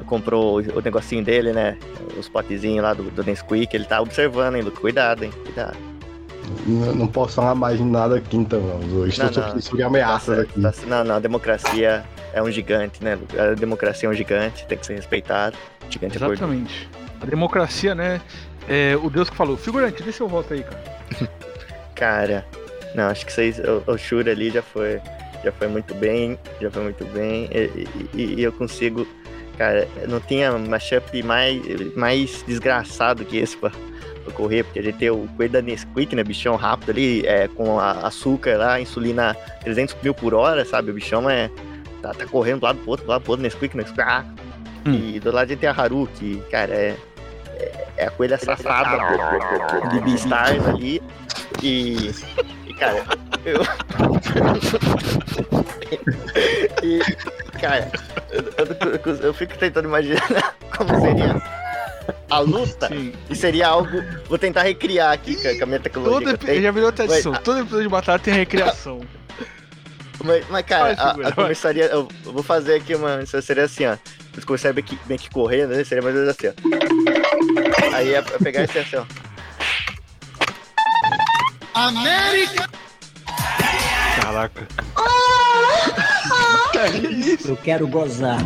Comprou 0.05 0.59
o, 0.61 0.77
o 0.77 0.81
negocinho 0.81 1.23
dele, 1.23 1.51
né? 1.51 1.77
Os 2.17 2.29
potezinhos 2.29 2.83
lá 2.83 2.93
do, 2.93 3.03
do 3.03 3.23
Nesquik. 3.23 3.75
Ele 3.75 3.85
tá 3.85 4.01
observando, 4.01 4.55
hein, 4.55 4.61
Luca? 4.61 4.79
Cuidado, 4.79 5.23
hein? 5.23 5.31
Cuidado. 5.43 5.77
Não, 6.67 6.93
não 6.93 7.07
posso 7.07 7.35
falar 7.35 7.55
mais 7.55 7.79
nada 7.79 8.17
aqui 8.17 8.37
então, 8.37 8.61
não. 8.61 9.07
Estou 9.07 9.25
Não, 9.31 9.53
não. 9.53 9.61
sobre, 9.61 9.81
Tá 9.81 9.87
ameaças 9.87 10.35
certo, 10.35 10.49
aqui. 10.51 10.61
tá 10.61 10.73
não, 10.87 11.03
não, 11.03 11.15
a 11.15 11.19
democracia 11.19 12.03
é 12.33 12.41
um 12.41 12.51
gigante, 12.51 13.03
né? 13.03 13.15
Luca? 13.15 13.51
A 13.51 13.55
democracia 13.55 14.07
é 14.07 14.11
um 14.11 14.13
gigante, 14.13 14.65
tem 14.67 14.77
que 14.77 14.85
ser 14.85 14.93
respeitado. 14.93 15.57
Gigante 15.89 16.21
é. 16.21 16.25
Exatamente. 16.27 16.87
A 17.19 17.25
democracia, 17.25 17.95
né? 17.95 18.21
É 18.67 18.95
o 19.01 19.09
Deus 19.09 19.29
que 19.29 19.35
falou. 19.35 19.55
Figurante, 19.57 20.01
dê 20.03 20.11
seu 20.11 20.27
voto 20.27 20.53
aí, 20.53 20.63
cara. 20.63 20.83
Cara, 21.95 22.45
não, 22.93 23.05
acho 23.05 23.25
que 23.25 23.31
vocês. 23.31 23.57
O, 23.59 23.83
o 23.91 23.97
Shura 23.97 24.31
ali 24.31 24.49
já 24.49 24.61
foi, 24.61 24.99
já 25.43 25.51
foi 25.51 25.67
muito 25.67 25.93
bem. 25.95 26.37
Já 26.61 26.69
foi 26.69 26.83
muito 26.83 27.05
bem. 27.05 27.49
E, 27.51 27.87
e- 28.13 28.33
e 28.39 28.43
eu 28.43 28.51
consigo. 28.51 29.07
Cara, 29.57 29.87
não 30.09 30.19
tinha 30.19 30.51
mashup 30.57 31.23
mais, 31.23 31.61
mais 31.95 32.43
desgraçado 32.45 33.23
que 33.23 33.37
esse 33.37 33.55
pra, 33.55 33.69
pra 33.69 34.33
correr, 34.33 34.63
porque 34.65 34.79
a 34.79 34.83
gente 34.83 34.97
tem 34.97 35.09
o 35.09 35.25
coelho 35.37 35.53
da 35.53 35.61
Nesquik, 35.61 36.13
né? 36.13 36.23
Bichão 36.25 36.57
rápido 36.57 36.89
ali, 36.89 37.25
é, 37.25 37.47
com 37.47 37.79
açúcar 37.79 38.57
lá, 38.57 38.81
insulina 38.81 39.33
300 39.63 39.95
mil 40.03 40.13
por 40.13 40.33
hora, 40.33 40.65
sabe? 40.65 40.91
O 40.91 40.93
bichão 40.93 41.29
é. 41.29 41.49
Tá, 42.01 42.13
tá 42.13 42.25
correndo 42.25 42.59
do 42.59 42.65
lado 42.65 42.79
pro 42.79 42.89
outro, 42.91 43.05
do 43.05 43.09
lado 43.09 43.21
pro 43.21 43.31
outro, 43.31 43.43
Nesquik, 43.43 43.77
Nesquik. 43.77 44.01
ah. 44.01 44.25
Hum. 44.85 44.93
E 45.15 45.19
do 45.21 45.31
lado 45.31 45.45
a 45.45 45.47
gente 45.47 45.59
tem 45.59 45.69
a 45.69 45.71
Haru, 45.71 46.07
que, 46.15 46.41
cara, 46.51 46.73
é. 46.73 46.97
É, 47.57 47.87
é 47.97 48.05
a 48.07 48.11
coelha 48.11 48.37
safada 48.37 48.97
de 49.89 49.99
Beastars 50.01 50.65
ali. 50.67 51.01
E, 51.61 52.11
e 52.67 52.73
cara, 52.73 53.03
eu. 53.45 53.61
e, 56.83 56.99
cara, 57.59 57.89
eu, 58.31 58.43
eu- 59.13 59.19
eu 59.27 59.33
fico 59.33 59.57
tentando 59.57 59.87
imaginar 59.87 60.55
como 60.75 60.89
seria 60.99 61.41
a 62.29 62.39
luta. 62.39 62.87
Sim. 62.87 63.13
E 63.29 63.35
seria 63.35 63.67
algo. 63.67 64.03
Vou 64.27 64.37
tentar 64.37 64.63
recriar 64.63 65.13
aqui 65.13 65.35
com 65.35 65.47
a- 65.47 65.57
com 65.57 65.63
a 65.63 65.67
minha 65.67 65.79
tecnologia. 65.79 66.37
Todo 66.37 66.61
já 66.61 66.71
virou 66.71 66.91
tradição. 66.91 67.31
Mas- 67.33 67.41
Todo 67.43 67.59
episódio 67.59 67.83
de 67.83 67.89
batalha 67.89 68.19
tem 68.19 68.33
recreação. 68.33 69.01
Mas, 70.23 70.45
mas, 70.49 70.65
cara, 70.65 70.95
Vai, 70.95 70.95
a, 70.95 71.09
a. 71.09 71.13
Eu, 71.73 72.07
eu 72.25 72.31
vou 72.31 72.43
fazer 72.43 72.75
aqui 72.75 72.95
uma. 72.95 73.25
Seria 73.25 73.63
assim, 73.63 73.85
ó. 73.85 73.97
Eles 74.33 74.45
começaram 74.45 74.75
bem 74.75 74.83
que, 74.83 74.97
bem 75.05 75.17
que 75.17 75.29
correndo, 75.29 75.75
né? 75.75 75.83
Seria 75.83 76.03
mais 76.03 76.15
ou 76.15 76.21
menos 76.21 76.35
assim, 76.37 76.47
ó. 76.47 76.53
Aí 77.95 78.09
ia 78.09 78.21
pegar 78.23 78.63
esse 78.63 78.79
assim, 78.79 78.97
ó. 78.97 79.05
América! 81.73 82.69
Caraca. 84.21 84.67
Eu 87.45 87.57
quero 87.57 87.87
gozar. 87.87 88.37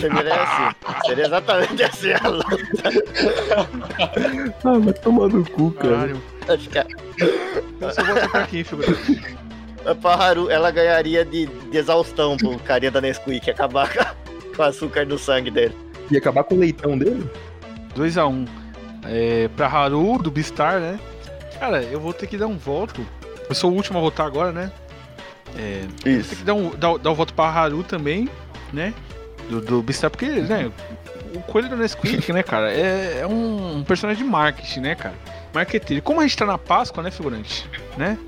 Seria 0.00 0.42
assim. 0.42 0.74
Seria 1.06 1.26
exatamente 1.26 1.82
assim 1.82 2.12
a 2.12 2.28
luta. 2.28 2.56
Ah, 4.64 4.78
vai 4.78 4.92
tomar 4.94 5.28
no 5.28 5.44
cu, 5.50 5.70
cara. 5.72 5.94
Caralho. 5.94 6.22
Acho 6.48 6.68
que 6.68 6.78
a, 6.78 6.86
Eu 7.80 7.90
só 7.92 8.04
vou 8.04 8.28
pra 8.28 8.46
quem, 8.46 8.62
figura? 8.62 8.88
a 9.84 9.94
Paharu, 9.94 10.50
ela 10.50 10.70
ganharia 10.70 11.24
de, 11.24 11.46
de 11.46 11.78
exaustão 11.78 12.36
pro 12.36 12.58
carinha 12.60 12.90
da 12.90 13.00
Nesquik 13.00 13.50
acabar 13.50 13.88
com, 14.54 14.62
o 14.62 14.64
açúcar 14.64 15.06
do 15.06 15.18
sangue 15.18 15.50
dele. 15.50 15.74
E 16.10 16.16
acabar 16.16 16.44
com 16.44 16.54
o 16.54 16.58
leitão 16.58 16.98
dele? 16.98 17.28
2x1. 17.96 18.48
É, 19.04 19.48
pra 19.56 19.68
Haru, 19.68 20.18
do 20.18 20.30
Beastar, 20.30 20.80
né? 20.80 20.98
Cara, 21.58 21.82
eu 21.82 22.00
vou 22.00 22.12
ter 22.12 22.26
que 22.26 22.36
dar 22.36 22.46
um 22.46 22.58
voto. 22.58 23.06
Eu 23.48 23.54
sou 23.54 23.70
o 23.70 23.74
último 23.74 23.98
a 23.98 24.00
votar 24.00 24.26
agora, 24.26 24.52
né? 24.52 24.72
É, 25.56 25.84
tem 26.02 26.22
que 26.22 26.44
dar 26.44 26.54
um, 26.54 26.70
dar, 26.70 26.98
dar 26.98 27.10
um 27.10 27.14
voto 27.14 27.32
pra 27.32 27.46
Haru 27.46 27.82
também, 27.82 28.28
né? 28.72 28.92
Do, 29.48 29.60
do 29.60 29.82
Beastar, 29.82 30.10
porque, 30.10 30.26
né? 30.26 30.70
O 31.34 31.40
Coelho 31.40 31.68
do 31.68 31.76
Nesquik, 31.76 32.32
né, 32.32 32.42
cara? 32.42 32.72
É, 32.72 33.20
é 33.20 33.26
um, 33.26 33.84
personagem 33.84 34.24
de 34.24 34.28
marketing, 34.28 34.80
né, 34.80 34.94
cara? 34.94 35.14
Marqueteiro. 35.54 36.02
Como 36.02 36.20
a 36.20 36.22
gente 36.24 36.36
tá 36.36 36.44
na 36.46 36.58
Páscoa, 36.58 37.02
né, 37.02 37.10
figurante? 37.10 37.68
Né? 37.96 38.18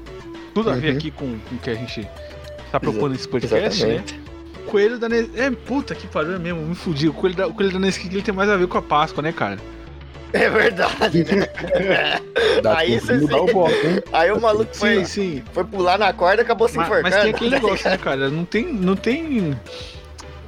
Tudo 0.55 0.71
a 0.71 0.75
ver 0.75 0.93
Uhum. 0.93 0.97
aqui 0.97 1.11
com, 1.11 1.39
com 1.39 1.55
o 1.57 1.59
que 1.59 1.71
a 1.71 1.75
gente 1.75 2.09
tá 2.73 2.81
propondo 2.81 3.13
nesse 3.13 3.29
podcast, 3.29 3.85
né? 3.85 3.95
Exatamente. 3.95 4.21
O 4.67 4.71
Coelho 4.71 4.99
da 4.99 5.09
Nesquik. 5.09 5.41
É, 5.41 5.51
puta 5.51 5.95
que 5.95 6.07
pariu 6.07 6.35
é 6.35 6.39
mesmo, 6.39 6.61
me 6.63 6.75
fudi. 6.75 7.09
O 7.09 7.13
Coelho 7.13 7.37
da, 7.37 7.47
o 7.47 7.55
Coelho 7.55 7.73
da 7.73 7.79
Nesquik 7.79 8.15
ele 8.15 8.23
tem 8.23 8.35
mais 8.35 8.51
a 8.51 8.57
ver 8.57 8.67
com 8.67 8.79
a 8.79 8.83
Páscoa, 8.83 9.23
né, 9.23 9.33
cara? 9.33 9.59
É 10.33 10.51
verdade, 10.51 11.25
né? 11.25 11.47
Aí 12.77 13.01
você 13.01 13.15
mudar 13.15 13.37
sim. 13.39 13.45
o 13.45 13.47
voto, 13.47 13.73
hein? 13.75 14.03
Aí 14.13 14.31
o 14.31 14.39
maluco 14.41 14.69
Sim, 14.75 14.79
foi, 14.81 15.05
sim. 15.07 15.43
foi 15.53 15.65
pular 15.65 15.99
na 15.99 16.13
corda 16.13 16.43
e 16.43 16.45
acabou 16.45 16.69
se 16.69 16.77
Mas, 16.77 16.87
enforcando. 16.87 17.11
mas 17.15 17.23
tem 17.23 17.31
aquele 17.35 17.51
negócio, 17.51 17.89
né, 17.89 17.97
cara? 17.97 18.29
Não 18.29 18.45
tem. 18.45 18.67
Não 18.71 18.95
tem 18.95 19.57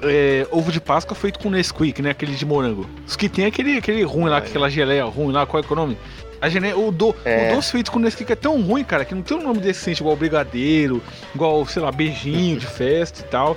é, 0.02 0.46
ovo 0.50 0.70
de 0.70 0.80
Páscoa 0.82 1.14
feito 1.14 1.38
com 1.38 1.48
Nesquik, 1.48 2.02
né? 2.02 2.10
Aquele 2.10 2.34
de 2.34 2.44
morango. 2.44 2.86
Os 3.06 3.16
que 3.16 3.26
tem 3.28 3.46
é 3.46 3.48
aquele, 3.48 3.78
aquele 3.78 4.02
ruim 4.02 4.28
lá, 4.28 4.36
É. 4.36 4.40
aquela 4.40 4.68
geleia 4.68 5.04
ruim 5.04 5.32
lá, 5.32 5.46
qual 5.46 5.62
é 5.62 5.66
que 5.66 5.72
é 5.72 5.74
o 5.74 5.76
nome? 5.76 5.96
A 6.40 6.48
gene... 6.48 6.72
o, 6.72 6.90
do... 6.90 7.14
É. 7.24 7.52
o 7.52 7.56
doce 7.56 7.72
feito 7.72 7.92
com 7.92 7.98
Nesquik 7.98 8.32
é 8.32 8.36
tão 8.36 8.60
ruim, 8.62 8.82
cara, 8.84 9.04
que 9.04 9.14
não 9.14 9.22
tem 9.22 9.36
um 9.36 9.42
nome 9.42 9.60
decente 9.60 10.00
igual 10.00 10.16
brigadeiro, 10.16 11.02
igual, 11.34 11.64
sei 11.66 11.82
lá, 11.82 11.92
beijinho 11.92 12.58
de 12.58 12.66
festa 12.66 13.20
e 13.20 13.24
tal. 13.24 13.56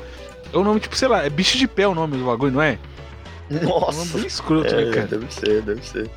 É 0.51 0.57
um 0.57 0.63
nome 0.63 0.79
tipo, 0.79 0.95
sei 0.95 1.07
lá, 1.07 1.23
é 1.25 1.29
bicho 1.29 1.57
de 1.57 1.67
pé 1.67 1.87
o 1.87 1.95
nome 1.95 2.17
do 2.17 2.25
bagulho, 2.25 2.51
não 2.51 2.61
é? 2.61 2.77
É 3.49 3.55
um 3.55 3.59
nome 3.69 3.79
Nossa. 3.85 4.17
bem 4.17 4.27
escroto, 4.27 4.75
né, 4.75 4.83
É, 4.83 4.91
cara? 4.91 5.07
deve 5.07 5.33
ser, 5.33 5.61
deve 5.61 5.85
ser. 5.87 6.09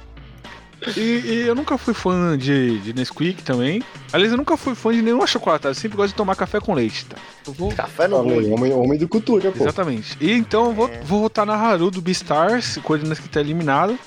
E, 0.95 1.01
e 1.01 1.45
eu 1.47 1.55
nunca 1.55 1.79
fui 1.79 1.95
fã 1.95 2.37
de, 2.37 2.79
de 2.81 2.93
Nesquik 2.93 3.43
também. 3.43 3.83
Aliás, 4.13 4.31
eu 4.33 4.37
nunca 4.37 4.57
fui 4.59 4.75
fã 4.75 4.93
de 4.93 5.01
nenhuma 5.01 5.27
chocolatada. 5.27 5.71
Eu 5.71 5.75
sempre 5.75 5.97
gosto 5.97 6.11
de 6.11 6.15
tomar 6.15 6.37
café 6.37 6.61
com 6.61 6.75
leite, 6.75 7.07
tá? 7.07 7.17
Vou. 7.47 7.73
Café 7.73 8.07
ruim. 8.07 8.53
homem, 8.53 8.73
homem 8.75 8.99
do 8.99 9.09
cultura, 9.09 9.51
pô. 9.51 9.65
Exatamente. 9.65 10.17
E 10.21 10.31
então 10.33 10.67
eu 10.67 10.73
vou, 10.75 10.89
É. 10.89 11.01
vou 11.03 11.21
votar 11.23 11.47
na 11.47 11.55
Haru 11.55 11.91
do 11.91 12.03
Beastars, 12.03 12.79
coordenando 12.83 13.17
que 13.21 13.29
tá 13.29 13.41
eliminado. 13.41 13.99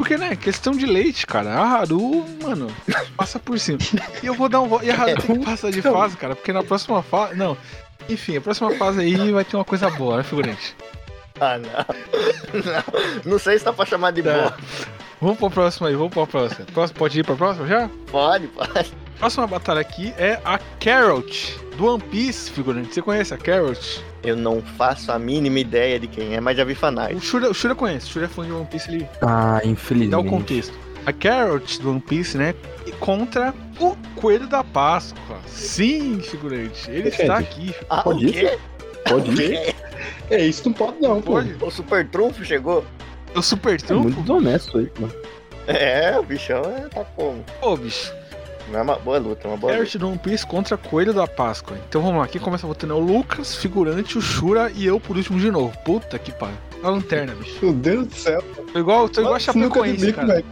Porque, 0.00 0.16
né, 0.16 0.34
questão 0.34 0.72
de 0.72 0.86
leite, 0.86 1.26
cara. 1.26 1.50
A 1.50 1.62
Haru, 1.80 2.24
mano, 2.42 2.68
passa 3.16 3.38
por 3.38 3.58
cima. 3.58 3.78
E 4.22 4.26
eu 4.26 4.32
vou 4.34 4.48
dar 4.48 4.60
um 4.62 4.66
voto. 4.68 4.84
E 4.84 4.90
a 4.90 4.94
Haru 4.94 5.20
tem 5.20 5.38
que 5.38 5.44
passar 5.44 5.70
de 5.70 5.82
fase, 5.82 6.16
cara, 6.16 6.34
porque 6.34 6.52
na 6.54 6.62
próxima 6.62 7.02
fase. 7.02 7.34
Não. 7.36 7.54
Enfim, 8.08 8.38
a 8.38 8.40
próxima 8.40 8.70
fase 8.76 9.00
aí 9.00 9.30
vai 9.30 9.44
ter 9.44 9.56
uma 9.56 9.64
coisa 9.64 9.90
boa, 9.90 10.16
né, 10.16 10.22
figurante? 10.22 10.74
Ah, 11.38 11.58
não. 11.58 11.68
não. 13.24 13.32
Não 13.32 13.38
sei 13.38 13.58
se 13.58 13.64
tá 13.64 13.72
pra 13.74 13.84
chamar 13.84 14.10
de 14.12 14.22
Tá. 14.22 14.32
boa. 14.32 14.56
Vamos 15.20 15.38
pra 15.38 15.50
próxima 15.50 15.88
aí, 15.88 15.94
vamos 15.94 16.14
pra 16.14 16.26
próxima. 16.26 16.64
Próximo- 16.72 16.98
Pode 16.98 17.20
ir 17.20 17.24
pra 17.24 17.36
próxima 17.36 17.66
já? 17.66 17.90
Pode, 18.10 18.46
pode. 18.48 18.92
Próxima 19.20 19.46
batalha 19.46 19.80
aqui 19.82 20.12
é 20.16 20.40
a 20.44 20.58
Carrot, 20.82 21.54
do 21.76 21.84
One 21.86 22.02
Piece, 22.02 22.50
figurante. 22.50 22.94
Você 22.94 23.02
conhece 23.02 23.34
a 23.34 23.36
Carrot? 23.36 24.02
Eu 24.22 24.34
não 24.34 24.62
faço 24.62 25.12
a 25.12 25.18
mínima 25.18 25.58
ideia 25.60 26.00
de 26.00 26.06
quem 26.06 26.34
é, 26.34 26.40
mas 26.40 26.56
já 26.56 26.64
vi 26.64 26.74
fanart. 26.74 27.14
O 27.14 27.20
Shura, 27.20 27.50
o 27.50 27.54
Shura 27.54 27.74
conhece, 27.74 28.06
o 28.06 28.10
Shura 28.10 28.24
é 28.24 28.28
fã 28.28 28.44
de 28.44 28.52
One 28.52 28.66
Piece, 28.66 28.90
ele 28.90 29.06
Ah, 29.20 29.60
dá 29.62 29.68
infelizmente. 29.68 30.26
o 30.26 30.28
contexto. 30.28 30.72
A 31.06 31.12
Carrot 31.12 31.80
do 31.80 31.90
One 31.90 32.00
Piece, 32.00 32.36
né? 32.38 32.54
e 32.86 32.92
Contra 32.92 33.54
o 33.78 33.94
Coelho 34.16 34.46
da 34.48 34.64
Páscoa. 34.64 35.38
Sim, 35.46 36.20
figurante. 36.20 36.90
Ele 36.90 37.08
está 37.08 37.38
aqui. 37.38 37.74
Ah, 37.90 38.02
Pode 38.02 38.24
o 38.24 38.28
ir? 38.28 38.32
quê? 38.32 38.58
Pode 39.06 39.42
ir. 39.42 39.74
É 40.30 40.44
isso, 40.46 40.62
não 40.66 40.72
pode 40.72 40.98
não, 41.00 41.20
pô. 41.20 41.32
Pode? 41.32 41.56
O 41.60 41.70
super 41.70 42.06
trunfo 42.08 42.42
chegou? 42.44 42.84
O 43.34 43.42
Super 43.42 43.70
É 43.88 43.92
muito 43.94 44.14
Trunfo? 44.14 44.20
desonesto 44.22 44.78
aí, 44.78 44.90
mano. 44.98 45.12
É, 45.66 46.18
o 46.18 46.22
bichão 46.22 46.62
é, 46.64 46.88
tá 46.88 47.04
como? 47.16 47.44
Ô, 47.62 47.76
bicho. 47.76 48.12
É 48.72 48.82
uma 48.82 48.96
boa 48.96 49.18
luta, 49.18 49.46
é 49.46 49.50
uma 49.50 49.56
boa 49.56 49.72
luta. 49.72 49.84
Carrot 49.84 49.98
do 49.98 50.08
One 50.08 50.18
Piece 50.18 50.46
contra 50.46 50.76
Coelho 50.76 51.12
da 51.12 51.26
Páscoa. 51.26 51.76
Então 51.88 52.00
vamos 52.02 52.18
lá. 52.20 52.28
Quem 52.28 52.40
começa 52.40 52.66
votando 52.66 52.92
é 52.92 52.96
o 52.96 53.00
Lucas, 53.00 53.56
figurante, 53.56 54.16
o 54.16 54.20
Shura 54.22 54.70
e 54.74 54.86
eu 54.86 55.00
por 55.00 55.16
último 55.16 55.38
de 55.40 55.50
novo. 55.50 55.76
Puta 55.84 56.18
que 56.18 56.30
pariu. 56.32 56.56
A 56.82 56.88
lanterna, 56.88 57.34
bicho. 57.34 57.58
Meu 57.62 57.72
Deus 57.74 58.06
do 58.06 58.14
céu. 58.14 58.42
Tô 58.72 58.78
igual, 58.78 59.08
tô 59.08 59.20
igual 59.20 59.34
a 59.34 59.38
Chapecoense, 59.38 60.06
bico, 60.06 60.20
cara. 60.20 60.34
velho. 60.34 60.44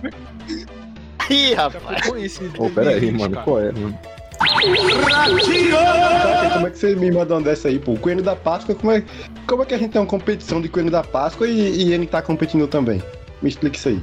Ih, 1.30 1.54
rapaz. 1.54 1.98
Chapecoense. 1.98 2.50
Ô, 2.58 2.70
pera 2.70 2.90
aí, 2.90 3.00
2020, 3.00 3.20
mano. 3.20 3.34
cara. 3.34 3.44
Qual 3.44 3.60
é, 3.60 3.72
mano? 3.72 3.98
Cara, 5.08 6.50
Como 6.54 6.66
é 6.66 6.70
que 6.70 6.78
você 6.78 6.94
me 6.94 7.10
manda 7.10 7.34
uma 7.34 7.40
dessa 7.42 7.68
aí, 7.68 7.78
pô? 7.78 7.92
O 7.92 7.98
Coelho 7.98 8.22
da 8.22 8.36
Páscoa, 8.36 8.74
como 8.74 8.92
é, 8.92 9.02
como 9.46 9.62
é 9.62 9.66
que 9.66 9.74
a 9.74 9.78
gente 9.78 9.90
tem 9.90 10.00
uma 10.00 10.06
competição 10.06 10.60
de 10.60 10.68
Coelho 10.68 10.90
da 10.90 11.02
Páscoa 11.02 11.48
e, 11.48 11.82
e 11.84 11.92
ele 11.92 12.06
tá 12.06 12.22
competindo 12.22 12.66
também? 12.68 13.02
Me 13.42 13.48
explica 13.48 13.76
isso 13.76 13.88
aí. 13.88 14.02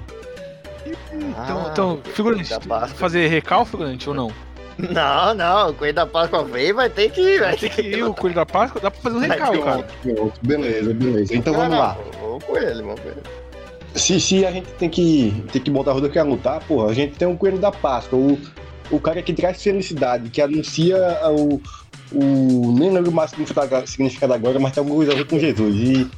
Então, 1.30 1.64
Ah, 1.66 1.70
então 1.72 2.00
figurante, 2.14 2.50
da 2.50 2.60
Páscoa. 2.60 2.98
fazer 2.98 3.28
recal, 3.28 3.66
figurante, 3.66 4.08
ou 4.10 4.16
não? 4.16 4.32
Não, 4.78 5.34
não, 5.34 5.70
o 5.70 5.74
Coelho 5.74 5.94
da 5.94 6.06
Páscoa 6.06 6.44
veio, 6.44 6.76
vai 6.76 6.90
ter 6.90 7.10
que 7.10 7.22
ir, 7.22 7.40
vai 7.40 7.56
ter 7.56 7.70
que 7.70 7.82
E 7.82 7.96
ir. 7.96 8.04
o 8.04 8.14
Coelho 8.14 8.36
da 8.36 8.46
Páscoa 8.46 8.82
dá 8.82 8.92
pra 8.92 9.00
fazer 9.02 9.16
um 9.16 9.20
recal, 9.22 9.54
um 9.54 9.62
cara. 9.62 9.88
Pronto, 10.04 10.34
Beleza, 10.42 10.94
beleza. 10.94 11.34
Então 11.36 11.54
vamos 11.54 11.78
lá. 11.78 11.98
Vamos 12.22 12.44
com 12.44 12.58
ele, 12.58 12.82
vamos 12.82 13.00
com 13.00 13.08
ele. 13.08 13.22
Se, 13.96 14.20
se 14.20 14.46
a 14.46 14.52
gente 14.52 14.68
tem 14.74 14.90
que, 14.90 15.44
tem 15.54 15.62
que 15.62 15.72
botar 15.72 15.92
a 15.92 15.94
roda 15.94 16.08
que 16.08 16.14
quer 16.16 16.24
lutar, 16.24 16.60
porra, 16.68 16.90
a 16.90 16.94
gente 16.94 17.16
tem 17.16 17.26
o 17.26 17.38
Coelho 17.38 17.58
da 17.58 17.72
Páscoa, 17.72 18.20
o, 18.20 18.38
o 18.92 19.00
cara 19.00 19.22
que 19.22 19.34
traz 19.34 19.64
felicidade, 19.64 20.30
que 20.30 20.42
anuncia 20.42 20.98
o. 21.32 21.62
o 22.12 22.76
nem 22.78 22.92
lembro 22.92 23.14
mais 23.14 23.32
o 23.32 23.36
significado, 23.36 23.88
significado 23.88 24.34
agora, 24.34 24.60
mas 24.60 24.74
tem 24.74 24.82
alguma 24.82 24.98
coisa 24.98 25.14
a 25.14 25.16
ver 25.16 25.26
com 25.26 25.40
Jesus. 25.40 25.74
E 25.74 26.12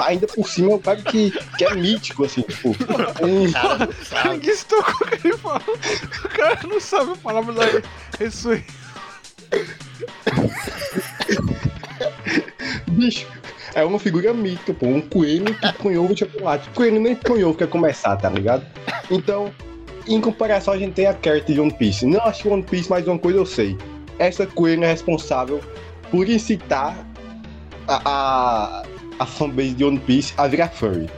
ainda 0.00 0.26
por 0.26 0.48
cima 0.48 0.72
é 0.72 0.74
o 0.74 0.78
cara 0.78 1.00
que, 1.02 1.30
que 1.56 1.64
é 1.64 1.74
mítico, 1.74 2.24
assim, 2.24 2.42
tipo. 2.42 2.70
um- 2.70 3.50
Cara, 3.52 3.86
não 3.86 3.92
sabe. 4.04 4.28
Ninguém 4.30 4.54
se 4.54 4.66
tocou 4.66 4.94
o 5.06 5.10
que 5.10 5.28
ele 5.28 5.36
falou. 5.38 5.62
O 6.24 6.28
cara 6.28 6.60
não 6.66 6.80
sabe 6.80 7.12
a 7.12 7.16
palavra 7.16 7.52
da 7.54 7.64
ressurreição. 8.18 8.64
Bicho, 12.88 13.26
é 13.74 13.84
uma 13.84 13.98
figura 13.98 14.32
mítica, 14.32 14.74
pô. 14.74 14.86
Um 14.86 15.00
coelho 15.00 15.54
que 15.54 15.96
ovo 15.98 16.14
de 16.14 16.20
chocolate. 16.20 16.68
Coelho 16.70 17.00
nem 17.00 17.16
ovo 17.44 17.54
quer 17.54 17.68
começar, 17.68 18.16
tá 18.16 18.28
ligado? 18.28 18.64
Então, 19.10 19.52
em 20.06 20.20
comparação, 20.20 20.74
a 20.74 20.78
gente 20.78 20.94
tem 20.94 21.06
a 21.06 21.14
Carrot 21.14 21.52
de 21.52 21.60
One 21.60 21.72
Piece. 21.72 22.06
Não 22.06 22.20
acho 22.22 22.48
One 22.48 22.62
Piece, 22.62 22.88
mas 22.88 23.06
uma 23.06 23.18
coisa 23.18 23.38
eu 23.38 23.46
sei. 23.46 23.76
Essa 24.18 24.46
coelho 24.46 24.84
é 24.84 24.88
responsável 24.88 25.60
por 26.10 26.28
incitar 26.28 26.96
a, 27.86 28.00
a, 28.04 28.82
a 29.18 29.26
fanbase 29.26 29.74
de 29.74 29.84
One 29.84 29.98
Piece 29.98 30.34
a 30.36 30.46
virar 30.46 30.68
furry. 30.68 31.08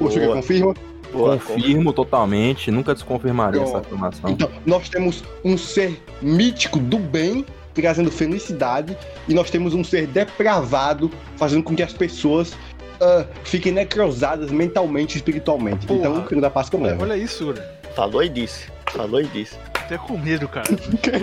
O. 0.00 0.10
Sugar 0.10 0.28
confirma? 0.28 0.74
Boa, 1.12 1.38
Confirmo 1.38 1.92
totalmente, 1.92 2.70
nunca 2.70 2.92
desconfirmaria 2.92 3.62
essa 3.62 3.78
afirmação. 3.78 4.30
Então, 4.30 4.50
nós 4.66 4.88
temos 4.90 5.24
um 5.42 5.56
ser 5.56 5.98
mítico 6.20 6.78
do 6.78 6.98
bem 6.98 7.46
trazendo 7.74 8.10
felicidade 8.10 8.96
e 9.26 9.32
nós 9.32 9.50
temos 9.50 9.72
um 9.72 9.82
ser 9.82 10.06
depravado 10.06 11.10
fazendo 11.36 11.62
com 11.62 11.74
que 11.74 11.82
as 11.82 11.92
pessoas 11.92 12.54
ah, 13.00 13.24
fiquem 13.44 13.72
necrosadas 13.72 14.50
mentalmente 14.50 15.14
e 15.14 15.18
espiritualmente. 15.18 15.86
Porra. 15.86 16.00
Então, 16.00 16.18
o 16.18 16.22
Crânio 16.24 16.42
da 16.42 16.50
Páscoa 16.50 16.80
leva. 16.80 17.02
Olha 17.02 17.16
isso, 17.16 17.48
Ura. 17.48 17.78
Falou 17.94 18.22
e 18.22 18.28
disse. 18.28 18.66
Falou 18.90 19.20
e 19.20 19.26
disse. 19.26 19.56
Até 19.74 19.96
com 19.96 20.18
medo, 20.18 20.48
cara. 20.48 20.66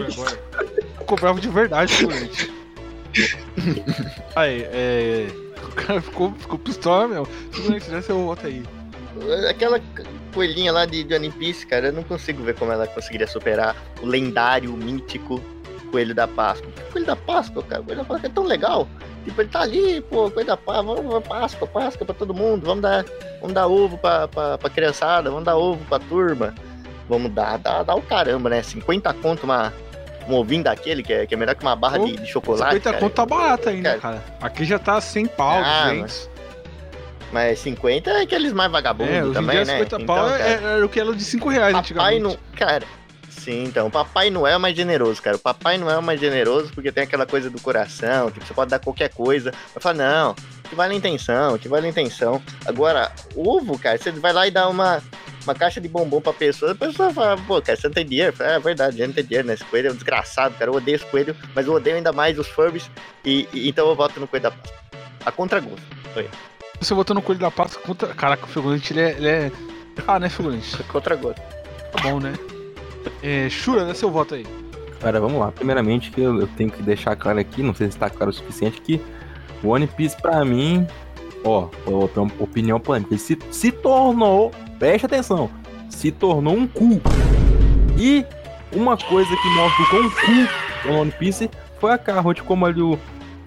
agora. 0.09 0.39
Ficou 0.99 1.17
bravo 1.17 1.39
de 1.39 1.49
verdade. 1.49 1.93
Aí, 4.35 4.63
é. 4.71 5.27
cara 5.75 6.01
ficou, 6.01 6.31
ficou 6.33 6.59
pistola 6.59 7.07
mesmo. 7.07 7.25
Figurante, 7.51 7.89
dá 7.89 8.01
seu 8.01 8.17
voto 8.25 8.47
aí. 8.47 8.63
Aquela 9.49 9.79
coelhinha 10.33 10.71
lá 10.71 10.85
de, 10.85 11.03
de 11.03 11.13
One 11.13 11.31
Piece, 11.31 11.65
cara, 11.65 11.87
eu 11.87 11.93
não 11.93 12.03
consigo 12.03 12.43
ver 12.43 12.55
como 12.55 12.71
ela 12.71 12.85
conseguiria 12.85 13.27
superar 13.27 13.75
o 14.01 14.05
lendário, 14.05 14.73
mítico 14.73 15.41
Coelho 15.91 16.13
da 16.13 16.27
Páscoa. 16.27 16.69
Coelho 16.91 17.07
da 17.07 17.15
Páscoa, 17.15 17.63
cara, 17.63 17.81
Coelho 17.81 18.01
da 18.01 18.05
Páscoa 18.05 18.27
é 18.27 18.31
tão 18.33 18.43
legal. 18.43 18.87
Tipo, 19.23 19.41
ele 19.41 19.49
tá 19.49 19.61
ali, 19.61 20.01
pô, 20.01 20.29
Coelho 20.29 20.47
da 20.47 20.57
Páscoa, 20.57 20.95
vamos, 20.95 21.27
Páscoa, 21.27 21.67
Páscoa 21.67 22.05
pra 22.05 22.15
todo 22.15 22.33
mundo, 22.33 22.65
vamos 22.65 22.81
dar, 22.81 23.05
vamos 23.39 23.53
dar 23.53 23.67
ovo 23.67 23.97
pra, 23.97 24.27
pra, 24.27 24.57
pra 24.57 24.69
criançada, 24.69 25.29
vamos 25.29 25.45
dar 25.45 25.55
ovo 25.55 25.83
pra 25.85 25.99
turma. 25.99 26.53
Vamos 27.07 27.31
dar, 27.31 27.57
dar, 27.59 27.83
dar 27.83 27.95
o 27.95 28.01
caramba, 28.01 28.49
né? 28.49 28.63
50 28.63 29.13
conto 29.15 29.43
uma, 29.43 29.71
um 30.27 30.33
ovinho 30.35 30.63
daquele, 30.63 31.03
que 31.03 31.13
é, 31.13 31.25
que 31.25 31.33
é 31.33 31.37
melhor 31.37 31.55
que 31.55 31.61
uma 31.63 31.75
barra 31.75 31.97
Pô, 31.97 32.05
de, 32.05 32.17
de 32.17 32.25
chocolate. 32.27 32.73
50 32.75 32.83
cara. 32.89 32.97
conto 33.01 33.13
tá 33.13 33.25
barato 33.25 33.69
ainda, 33.69 33.97
Cara. 33.97 33.99
cara. 34.19 34.23
Aqui 34.41 34.65
já 34.65 34.79
tá 34.79 34.99
100 34.99 35.25
pau, 35.27 35.61
Ah, 35.63 35.89
200. 35.89 36.29
Mas 37.31 37.59
50 37.59 38.09
é 38.11 38.21
aqueles 38.21 38.53
mais 38.53 38.71
vagabundos 38.71 39.31
É, 39.31 39.33
também, 39.33 39.55
dia 39.57 39.65
né? 39.65 39.73
50 39.79 39.95
Então, 39.95 40.05
pau 40.05 40.29
cara, 40.29 40.43
é- 40.43 40.63
era 40.75 40.85
o 40.85 40.89
que 40.89 40.99
era 40.99 41.13
de 41.13 41.23
5 41.23 41.49
reais 41.49 41.73
Papai 41.73 41.81
antigamente. 41.81 42.21
não. 42.23 42.37
Cara, 42.55 42.85
sim, 43.29 43.63
então. 43.65 43.89
Papai 43.89 44.29
Noel 44.29 44.55
é 44.55 44.57
mais 44.57 44.75
generoso, 44.75 45.21
cara. 45.21 45.35
O 45.35 45.39
Papai 45.39 45.77
Noel 45.77 45.97
é 45.99 46.01
mais 46.01 46.19
generoso 46.19 46.71
porque 46.73 46.91
tem 46.91 47.03
aquela 47.03 47.25
coisa 47.25 47.49
do 47.49 47.59
coração, 47.59 48.31
que 48.31 48.39
você 48.45 48.53
pode 48.53 48.69
dar 48.71 48.79
qualquer 48.79 49.09
coisa. 49.09 49.51
Vai 49.73 49.81
falar, 49.81 49.95
não, 49.95 50.35
que 50.69 50.75
vale 50.75 50.93
a 50.93 50.97
intenção, 50.97 51.57
que 51.57 51.67
vale 51.67 51.87
a 51.87 51.89
intenção. 51.89 52.41
Agora, 52.65 53.11
ovo, 53.35 53.77
cara, 53.77 53.97
você 53.97 54.11
vai 54.11 54.31
lá 54.31 54.47
e 54.47 54.51
dá 54.51 54.69
uma, 54.69 55.03
uma 55.45 55.55
caixa 55.55 55.79
de 55.79 55.87
bombom 55.87 56.19
pra 56.21 56.33
pessoa, 56.33 56.71
a 56.71 56.75
pessoa 56.75 57.11
fala, 57.13 57.37
pô, 57.47 57.61
cara, 57.61 57.77
você 57.77 57.87
não 57.87 57.93
tem 57.93 58.05
dinheiro. 58.05 58.33
Fala, 58.35 58.51
É 58.51 58.59
verdade, 58.59 58.99
eu 58.99 59.07
não 59.07 59.13
tenho 59.13 59.27
dinheiro, 59.27 59.47
né? 59.47 59.53
Esse 59.53 59.63
coelho 59.65 59.87
é 59.89 59.91
um 59.91 59.95
desgraçado, 59.95 60.55
cara. 60.57 60.69
Eu 60.71 60.75
odeio 60.75 60.95
esse 60.95 61.05
coelho, 61.05 61.35
mas 61.55 61.65
eu 61.67 61.73
odeio 61.73 61.95
ainda 61.97 62.11
mais 62.11 62.37
os 62.37 62.47
Furbies. 62.47 62.89
E, 63.23 63.47
e- 63.53 63.69
então 63.69 63.87
eu 63.87 63.95
voto 63.95 64.19
no 64.19 64.27
coelho 64.27 64.43
da 64.43 64.51
Páscoa. 64.51 64.79
A 65.25 65.31
contragosto. 65.31 65.81
Você 66.79 66.93
botou 66.93 67.15
no 67.15 67.21
coelho 67.21 67.39
da 67.39 67.49
Páscoa 67.51 67.81
contra. 67.83 68.13
Caraca, 68.13 68.45
o 68.45 68.47
figurante 68.47 68.93
ele 68.93 69.01
é. 69.01 69.11
Ele 69.11 69.27
é... 69.27 69.51
Ah, 70.07 70.19
né, 70.19 70.29
figurante? 70.29 70.75
A 70.79 70.83
contragosto. 70.91 71.41
Tá 71.91 72.01
bom, 72.03 72.19
né? 72.19 72.33
É, 73.23 73.47
Shura, 73.49 73.85
dá 73.85 73.93
seu 73.93 74.09
voto 74.11 74.35
aí. 74.35 74.45
Cara, 74.99 75.19
vamos 75.19 75.39
lá. 75.39 75.51
Primeiramente, 75.51 76.11
que 76.11 76.21
eu, 76.21 76.39
eu 76.41 76.47
tenho 76.47 76.69
que 76.71 76.81
deixar 76.81 77.15
claro 77.15 77.39
aqui, 77.39 77.61
não 77.61 77.73
sei 77.73 77.89
se 77.91 77.97
tá 77.97 78.09
claro 78.09 78.29
o 78.31 78.33
suficiente, 78.33 78.81
que 78.81 78.99
o 79.63 79.69
One 79.69 79.87
Piece, 79.87 80.15
pra 80.19 80.43
mim, 80.43 80.87
ó, 81.43 81.69
opinião 82.39 82.79
polêmica, 82.79 83.13
ele 83.13 83.19
se, 83.19 83.37
se 83.51 83.71
tornou, 83.71 84.51
preste 84.79 85.05
atenção, 85.05 85.49
se 85.89 86.11
tornou 86.11 86.55
um 86.55 86.67
cu. 86.67 87.01
E 87.97 88.25
uma 88.73 88.97
coisa 88.97 89.29
que 89.29 89.49
mostra 89.49 89.83
o 89.83 89.89
quão 89.89 90.09
cu 90.09 90.87
é 90.87 90.91
o 90.91 90.99
One 90.99 91.11
Piece 91.11 91.49
foi 91.79 91.91
a 91.91 91.97
Carrot, 91.97 92.43
como 92.43 92.65
ali 92.65 92.81
o, 92.81 92.99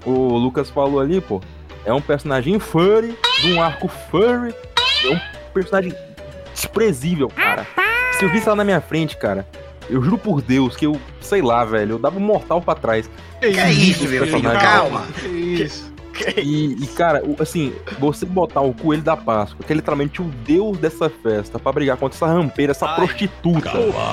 o 0.04 0.36
Lucas 0.36 0.70
falou 0.70 1.00
ali, 1.00 1.20
pô. 1.20 1.40
É 1.84 1.92
um 1.92 2.00
personagem 2.00 2.58
furry, 2.58 3.16
de 3.40 3.52
um 3.52 3.62
arco 3.62 3.88
furry, 3.88 4.54
é 5.04 5.08
um 5.10 5.20
personagem 5.54 5.94
desprezível, 6.52 7.28
cara. 7.28 7.66
Se 8.12 8.24
eu 8.24 8.30
visse 8.30 8.46
ela 8.46 8.56
na 8.56 8.64
minha 8.64 8.80
frente, 8.80 9.16
cara, 9.16 9.46
eu 9.88 10.02
juro 10.02 10.18
por 10.18 10.42
Deus 10.42 10.76
que 10.76 10.86
eu, 10.86 11.00
sei 11.20 11.40
lá, 11.40 11.64
velho, 11.64 11.92
eu 11.92 11.98
dava 11.98 12.18
um 12.18 12.22
mortal 12.22 12.60
pra 12.60 12.74
trás. 12.74 13.08
Que 13.40 13.48
isso, 13.48 14.00
meu 14.08 14.26
filho? 14.26 14.42
personagem. 14.42 14.60
Calma. 14.60 15.06
Que 15.20 15.28
isso? 15.28 15.87
E, 16.36 16.76
e, 16.82 16.86
cara, 16.88 17.22
assim, 17.40 17.72
você 17.98 18.24
botar 18.26 18.60
o 18.60 18.72
Coelho 18.74 19.02
da 19.02 19.16
Páscoa, 19.16 19.64
que 19.66 19.72
é 19.72 19.76
literalmente 19.76 20.20
o 20.20 20.24
deus 20.24 20.78
dessa 20.78 21.08
festa, 21.10 21.58
pra 21.58 21.72
brigar 21.72 21.96
contra 21.96 22.16
essa 22.16 22.26
rampeira, 22.26 22.72
essa 22.72 22.88
prostituta, 22.88 23.72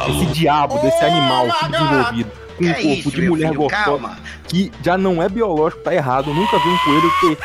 esse 0.09 0.25
diabo 0.27 0.77
desse 0.79 1.03
animal 1.03 1.49
subdesenvolvido, 1.51 2.31
com 2.57 2.63
um 2.63 2.67
Que 2.67 2.73
corpo 2.73 2.87
isso, 2.99 3.11
de 3.11 3.29
mulher 3.29 3.47
filho? 3.49 3.61
gostosa, 3.61 3.83
Calma. 3.85 4.17
que 4.47 4.71
já 4.83 4.97
não 4.97 5.21
é 5.21 5.27
biológico, 5.29 5.81
tá 5.83 5.93
errado. 5.93 6.29
Eu 6.29 6.33
nunca 6.35 6.57
vi 6.59 6.69
um 6.69 6.77
coelho 6.79 7.11
ter 7.21 7.37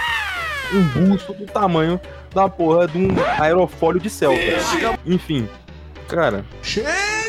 um 0.77 1.09
busto 1.09 1.33
do 1.35 1.47
tamanho 1.47 2.01
da 2.33 2.49
porra 2.49 2.87
de 2.87 2.97
um 2.99 3.09
aerofólio 3.39 4.01
de 4.01 4.09
Celta. 4.09 4.41
Enfim, 5.05 5.49
cara, 6.11 6.45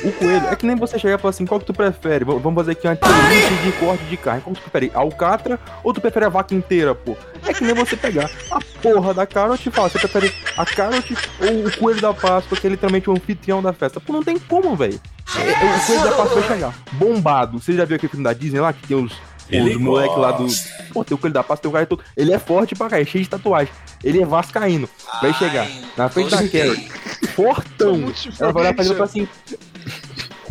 o 0.04 0.12
coelho 0.13 0.48
é 0.48 0.56
que 0.56 0.65
nem 0.65 0.76
você 0.76 0.98
chegar 0.98 1.15
e 1.15 1.17
falar 1.17 1.30
assim: 1.30 1.46
qual 1.46 1.60
que 1.60 1.65
tu 1.65 1.74
prefere? 1.74 2.26
V- 2.26 2.39
Vamos 2.39 2.56
fazer 2.56 2.72
aqui 2.72 2.88
uma 2.88 2.94
entrevista 2.94 3.56
de 3.63 3.72
corte 3.74 4.04
de 4.06 4.17
carne. 4.17 4.41
Qual 4.41 4.56
que 4.56 4.62
tu 4.62 4.70
prefere? 4.70 4.91
Alcatra 4.94 5.60
ou 5.84 5.94
tu 5.94 6.02
prefere 6.02 6.26
a 6.26 6.30
vaca 6.30 6.54
inteira, 6.56 6.96
pô? 6.96 7.15
É 7.46 7.54
que 7.54 7.63
nem 7.63 7.74
você 7.76 7.96
pegar 7.96 8.30
a 8.52 8.60
porra 8.82 9.13
da 9.13 9.26
carrot 9.28 9.67
e 9.67 9.72
falar: 9.72 9.89
você 9.89 10.00
prefere 10.00 10.34
a 10.58 10.65
carrot 10.65 11.15
ou 11.39 11.67
o 11.67 11.78
coelho 11.78 12.02
da 12.02 12.13
Páscoa, 12.13 12.58
que 12.58 12.67
é 12.67 12.70
literalmente 12.70 13.10
o 13.10 13.13
anfitrião 13.13 13.62
da 13.62 13.74
festa? 13.74 14.00
Pô, 14.00 14.13
não 14.13 14.24
tem 14.24 14.38
como, 14.39 14.76
velho. 14.76 15.00
É, 15.36 15.65
O 15.76 15.86
coelho 15.86 16.04
da 16.04 16.12
Páscoa 16.15 16.41
vai 16.41 16.48
chegar 16.50 16.74
bombado. 16.94 17.60
Você 17.60 17.74
já 17.74 17.86
viu 17.86 17.96
aquele 17.96 18.10
filme 18.10 18.24
da 18.24 18.34
Disney 18.34 18.60
lá 18.60 18.74
que 18.74 18.88
tem 18.88 18.98
os. 18.98 19.13
Os 19.60 19.76
moleques 19.78 20.18
lá 20.18 20.32
do. 20.32 20.48
Pô, 20.94 21.04
tem 21.04 21.16
o 21.16 21.18
coelho 21.18 21.34
da 21.34 21.44
Páscoa, 21.44 21.58
tem 21.64 21.70
o 21.70 21.74
cara 21.74 21.86
todo. 21.86 22.04
Ele 22.16 22.32
é 22.34 22.40
forte 22.40 22.76
pra 22.76 23.00
é 23.00 23.06
cheio 23.06 23.24
de 23.24 23.30
tatuagem. 23.30 23.74
Ele 24.04 24.22
é 24.22 24.26
vascaíno. 24.26 24.88
Vai 25.22 25.34
chegar 25.34 25.68
na 25.98 26.10
frente 26.10 26.30
da 26.32 26.38
Carrot. 26.38 26.92
Fortão. 27.36 28.14
Ela 28.40 28.52
vai 28.52 28.64
olhar 28.64 28.74
pra 28.74 28.84
ele 28.84 28.94
e 28.94 28.98
falar 28.98 29.06
assim. 29.06 29.28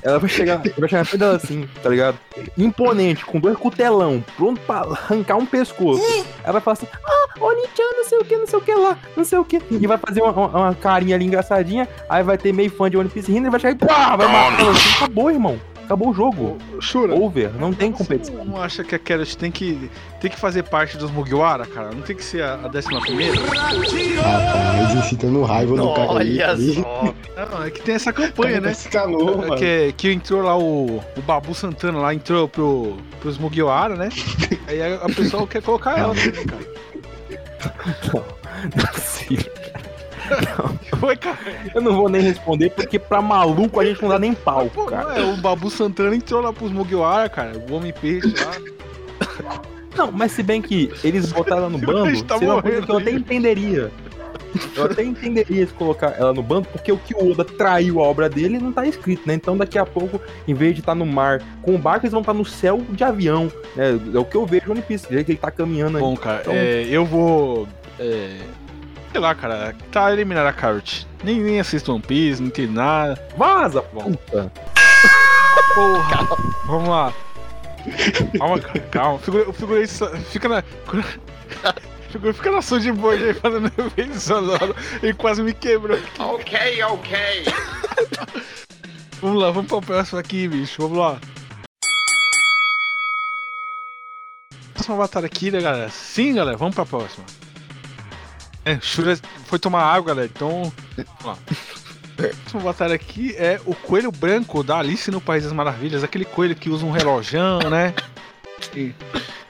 Ela 0.03 0.19
vai 0.19 0.31
chegar, 0.31 0.57
vai 0.57 0.89
chegar 0.89 0.99
na 1.01 1.05
frente 1.05 1.19
dela 1.21 1.37
assim, 1.37 1.69
tá 1.83 1.91
ligado? 1.91 2.19
Imponente, 2.57 3.23
com 3.27 3.39
dois 3.39 3.55
cutelão, 3.59 4.25
pronto 4.35 4.59
pra 4.63 4.79
arrancar 4.79 5.37
um 5.37 5.45
pescoço. 5.45 6.03
Ela 6.43 6.53
vai 6.55 6.63
falar 6.63 6.73
assim, 6.73 6.87
ah, 7.05 7.27
Oni-chan, 7.39 7.83
não 7.99 8.05
sei 8.05 8.19
o 8.19 8.25
que, 8.25 8.35
não 8.37 8.47
sei 8.47 8.59
o 8.59 8.63
que 8.63 8.75
lá, 8.75 8.97
não 9.15 9.25
sei 9.25 9.39
o 9.39 9.45
que. 9.45 9.61
E 9.71 9.87
vai 9.87 9.99
fazer 9.99 10.23
uma, 10.23 10.33
uma- 10.33 10.49
uma 10.59 10.75
carinha 10.75 11.17
ali 11.17 11.27
engraçadinha, 11.27 11.87
aí 12.09 12.23
vai 12.23 12.39
ter 12.39 12.51
meio 12.51 12.71
fã 12.71 12.89
de 12.89 12.97
One 12.97 13.11
Piece 13.11 13.31
rindo 13.31 13.49
e 13.49 13.51
vai 13.51 13.61
chegar 13.61 13.75
e 13.75 13.87
pá, 13.87 14.17
vai 14.17 14.27
matar 14.27 14.61
ela 14.61 14.71
assim. 14.73 14.95
Acabou, 14.97 15.31
irmão. 15.31 15.61
Acabou 15.91 16.11
o 16.11 16.15
jogo. 16.15 16.57
Shura, 16.81 17.13
Over, 17.17 17.51
não 17.59 17.73
tem 17.73 17.91
você 17.91 17.99
competição. 17.99 18.45
não 18.45 18.63
acha 18.63 18.85
que 18.85 18.95
a 18.95 18.99
Carrot 18.99 19.37
tem 19.37 19.51
que, 19.51 19.91
tem 20.21 20.31
que 20.31 20.39
fazer 20.39 20.63
parte 20.63 20.97
dos 20.97 21.11
Mugiwara, 21.11 21.67
cara? 21.67 21.91
Não 21.91 22.03
tem 22.03 22.15
que 22.15 22.23
ser 22.23 22.45
a, 22.45 22.55
a 22.55 22.69
décima 22.69 23.01
primeira? 23.01 23.37
Rapaz, 23.41 24.95
incitando 24.95 25.43
raiva 25.43 25.77
do 25.77 25.93
cara. 25.93 26.13
Olha 26.13 26.57
só. 26.57 27.15
Não, 27.37 27.65
é 27.65 27.71
que 27.73 27.83
tem 27.83 27.97
essa 27.97 28.13
campanha, 28.13 28.61
né? 28.61 28.71
Esse 28.71 28.89
calor, 28.89 29.39
mano. 29.39 29.57
Que, 29.57 29.93
que 29.97 30.13
entrou 30.13 30.43
lá 30.43 30.57
o, 30.57 30.99
o 31.17 31.23
Babu 31.27 31.53
Santana 31.57 31.99
lá, 31.99 32.15
entrou 32.15 32.47
pro, 32.47 32.97
pros 33.21 33.37
Mugiwara, 33.37 33.97
né? 33.97 34.11
Aí 34.69 34.81
a, 34.81 34.95
a 34.95 35.09
pessoa 35.09 35.45
quer 35.45 35.61
colocar 35.61 35.99
ela 35.99 36.15
também, 36.15 36.47
cara. 36.47 36.71
Não 38.77 38.85
é 38.85 38.93
possível. 38.93 39.53
Foi, 41.01 41.17
cara. 41.17 41.39
Eu 41.75 41.81
não 41.81 41.95
vou 41.97 42.09
nem 42.09 42.21
responder, 42.23 42.71
porque 42.71 42.99
pra 42.99 43.21
maluco 43.23 43.81
a 43.81 43.85
gente 43.85 44.01
não 44.03 44.11
dá 44.11 44.19
nem 44.19 44.35
pau, 44.35 44.69
Pô, 44.73 44.85
cara. 44.85 45.19
é, 45.19 45.25
o 45.33 45.37
Babu 45.39 45.71
Santana 45.71 46.15
entrou 46.15 46.41
lá 46.43 46.53
pros 46.53 46.71
Mugiwara, 46.71 47.29
cara. 47.29 47.53
O 47.71 47.75
Homem 47.75 47.93
Peixe 47.93 48.33
lá. 48.45 49.61
Não, 49.97 50.13
mas 50.13 50.33
se 50.33 50.43
bem 50.43 50.63
que 50.63 50.91
eles 51.03 51.33
botaram 51.33 51.63
ela 51.63 51.71
no 51.71 51.79
bando, 51.85 52.23
tá 52.25 52.39
seria 52.39 52.55
uma 52.55 52.63
coisa 52.63 52.83
que 52.83 52.91
eu 52.91 52.99
até 52.99 53.11
entenderia. 53.11 53.91
Eu 54.77 54.85
até 54.87 55.05
entenderia 55.05 55.65
se 55.67 55.73
colocar 55.75 56.15
ela 56.19 56.33
no 56.33 56.43
bando, 56.43 56.67
porque 56.73 56.91
o 56.91 56.97
que 56.97 57.15
o 57.15 57.31
Oda 57.31 57.45
traiu 57.45 58.01
a 58.01 58.03
obra 58.09 58.29
dele 58.29 58.59
não 58.59 58.73
tá 58.73 58.85
escrito, 58.85 59.23
né? 59.27 59.35
Então 59.35 59.57
daqui 59.57 59.79
a 59.79 59.87
pouco, 59.87 60.21
em 60.47 60.55
vez 60.55 60.75
de 60.75 60.81
estar 60.81 60.95
no 60.95 61.07
mar 61.07 61.41
com 61.63 61.75
o 61.75 61.79
barco, 61.79 62.05
eles 62.05 62.13
vão 62.13 62.21
estar 62.21 62.35
no 62.35 62.45
céu 62.45 62.81
de 62.91 63.05
avião. 63.05 63.51
né? 63.77 63.99
É 64.13 64.19
o 64.19 64.25
que 64.25 64.37
eu 64.37 64.45
vejo 64.45 64.67
no 64.67 64.73
One 64.73 64.83
Piece, 64.83 65.07
que 65.07 65.15
ele 65.15 65.37
tá 65.37 65.51
caminhando 65.53 65.99
aí. 65.99 66.03
Bom, 66.03 66.17
cara, 66.17 66.41
Então- 66.43 66.53
é, 66.55 66.83
eu 66.91 67.05
vou. 67.05 67.69
É, 67.99 68.39
sei 69.13 69.21
lá, 69.21 69.35
cara. 69.35 69.75
Tá 69.93 70.13
eliminando 70.13 70.49
a 70.49 70.53
Carrot. 70.53 71.07
Nem, 71.25 71.41
nem 71.41 71.61
assisto 71.61 71.93
One 71.93 72.03
Piece, 72.03 72.41
não 72.41 72.49
entendo 72.49 72.73
nada. 72.73 73.29
Vaza, 73.37 73.83
puta! 73.83 74.53
Porra. 75.75 76.29
Vamos 76.67 76.89
lá. 76.89 77.13
Calma, 78.39 78.59
cara, 78.61 78.81
calma. 78.91 79.19
Figura, 79.19 79.49
o 79.49 79.53
figurante 79.53 79.89
só- 79.89 80.11
fica 80.17 80.49
na. 80.49 80.63
Figura, 82.11 82.35
fica 82.35 82.51
na 82.51 82.61
som 82.61 82.79
de 82.79 82.91
boi 82.91 83.23
aí 83.23 83.35
fazendo 83.35 83.71
efeito 83.79 84.19
sonoro. 84.19 84.75
Ele 85.01 85.15
quase 85.15 85.43
me 85.43 85.55
quebrou. 85.55 85.97
Ok, 86.19 86.83
ok. 86.83 87.45
Vamos 89.23 89.41
lá, 89.43 89.51
vamos 89.53 89.69
pra 89.71 89.81
próxima 89.81 90.19
aqui, 90.21 90.49
bicho. 90.49 90.83
Vamos 90.83 90.99
lá. 90.99 91.21
Próxima 94.75 94.97
batalha 94.97 95.27
aqui, 95.27 95.51
né, 95.53 95.61
galera? 95.61 95.89
Sim, 95.89 96.35
galera, 96.35 96.57
vamos 96.57 96.75
pra 96.75 96.85
próxima. 96.85 97.25
É, 98.65 98.79
Shura 98.81 99.19
foi 99.47 99.59
tomar 99.59 99.83
água, 99.83 100.15
galera, 100.15 100.31
então. 100.33 100.73
Vamos 100.97 101.25
lá. 101.25 101.39
A 102.53 102.59
batalha 102.59 102.95
aqui 102.95 103.35
é 103.39 103.59
o 103.65 103.75
coelho 103.75 104.13
branco 104.13 104.63
da 104.63 104.79
Alice 104.79 105.11
no 105.11 105.23
País 105.23 105.45
das 105.45 105.55
Maravilhas. 105.55 106.05
Aquele 106.05 106.27
coelho 106.27 106.55
que 106.55 106.69
usa 106.69 106.85
um 106.85 106.91
relojão, 106.91 107.61
né? 107.71 107.95
E 108.77 108.93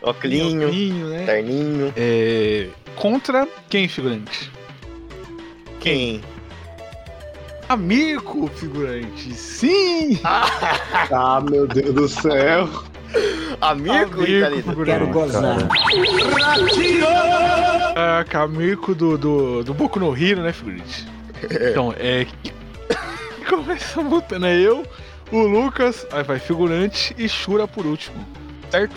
Oclinho, 0.01 0.69
óculinho, 0.69 1.09
né? 1.09 1.27
terninho. 1.27 1.93
É, 1.97 2.69
contra 2.95 3.49
quem, 3.69 3.89
figurante? 3.89 4.53
Quem? 5.81 6.23
Amigo, 7.69 8.49
figurante. 8.55 9.33
Sim! 9.35 10.21
Ah, 11.13 11.41
meu 11.41 11.67
Deus 11.67 11.93
do 11.95 12.09
céu. 12.09 12.69
Amigo, 13.61 13.93
Amigo, 13.95 14.23
Italita. 14.25 14.71
figurante. 14.71 14.99
Quero 14.99 15.07
gozar. 15.09 15.57
Ah, 17.97 18.25
Kamiko 18.29 18.95
do, 18.95 19.19
do, 19.19 19.65
do 19.65 19.75
Boku 19.75 19.99
no 19.99 20.17
Hero, 20.17 20.43
né, 20.43 20.53
figurante? 20.53 21.07
Então, 21.71 21.95
é. 21.99 22.27
Começa 23.49 24.03
botando 24.03 24.45
é 24.45 24.55
eu, 24.57 24.85
o 25.33 25.39
Lucas, 25.41 26.07
aí 26.13 26.23
vai 26.23 26.39
figurante 26.39 27.15
e 27.19 27.27
Shura 27.29 27.67
por 27.67 27.87
último, 27.87 28.27
certo? 28.71 28.95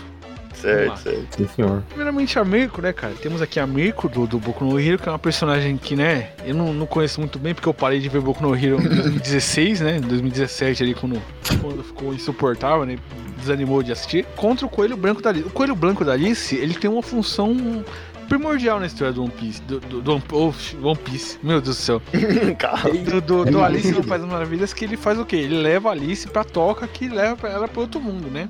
Certo, 0.54 0.98
certo. 0.98 1.36
Sim, 1.36 1.48
senhor. 1.54 1.82
Primeiramente 1.88 2.38
a 2.38 2.44
Mirko, 2.44 2.80
né, 2.80 2.92
cara? 2.92 3.14
Temos 3.14 3.42
aqui 3.42 3.60
a 3.60 3.66
Mirko 3.66 4.08
do, 4.08 4.26
do 4.26 4.38
Boku 4.38 4.64
no 4.64 4.78
Hero, 4.78 4.98
que 4.98 5.08
é 5.08 5.12
uma 5.12 5.18
personagem 5.18 5.76
que, 5.76 5.96
né, 5.96 6.30
eu 6.44 6.54
não, 6.54 6.72
não 6.72 6.86
conheço 6.86 7.20
muito 7.20 7.38
bem, 7.38 7.54
porque 7.54 7.68
eu 7.68 7.74
parei 7.74 8.00
de 8.00 8.08
ver 8.08 8.20
Boku 8.20 8.42
no 8.42 8.54
Hero 8.54 8.80
em 8.80 8.88
2016, 8.88 9.80
né? 9.80 9.96
Em 9.98 10.00
2017 10.00 10.82
ali, 10.82 10.94
quando, 10.94 11.20
quando 11.60 11.82
ficou 11.82 12.14
insuportável, 12.14 12.84
né? 12.86 12.98
Desanimou 13.38 13.82
de 13.82 13.92
assistir. 13.92 14.24
Contra 14.36 14.66
o 14.66 14.68
Coelho 14.68 14.96
Branco 14.96 15.20
da 15.20 15.30
Alice. 15.30 15.46
O 15.46 15.50
Coelho 15.50 15.74
Branco 15.74 16.04
da 16.04 16.12
Alice, 16.12 16.54
ele 16.54 16.74
tem 16.74 16.90
uma 16.90 17.02
função 17.02 17.84
primordial 18.24 18.80
na 18.80 18.86
história 18.86 19.12
do 19.12 19.22
One 19.22 19.32
Piece. 19.32 19.62
Do, 19.62 19.80
do, 19.80 20.02
do 20.02 20.12
One, 20.12 20.22
oh, 20.32 20.52
One 20.82 20.96
Piece, 20.96 21.38
meu 21.42 21.60
Deus 21.60 21.76
do 21.76 21.82
céu. 21.82 22.02
Calma. 22.58 22.90
Do, 22.90 23.20
do, 23.20 23.44
do 23.44 23.62
Alice 23.62 23.92
não 23.92 24.02
faz 24.02 24.22
as 24.22 24.28
maravilhas, 24.28 24.72
que 24.72 24.84
ele 24.84 24.96
faz 24.96 25.18
o 25.18 25.24
quê? 25.24 25.36
Ele 25.36 25.60
leva 25.60 25.88
a 25.88 25.92
Alice 25.92 26.26
pra 26.28 26.44
toca 26.44 26.86
que 26.86 27.08
leva 27.08 27.48
ela 27.48 27.68
pra 27.68 27.80
outro 27.80 28.00
mundo, 28.00 28.28
né? 28.30 28.48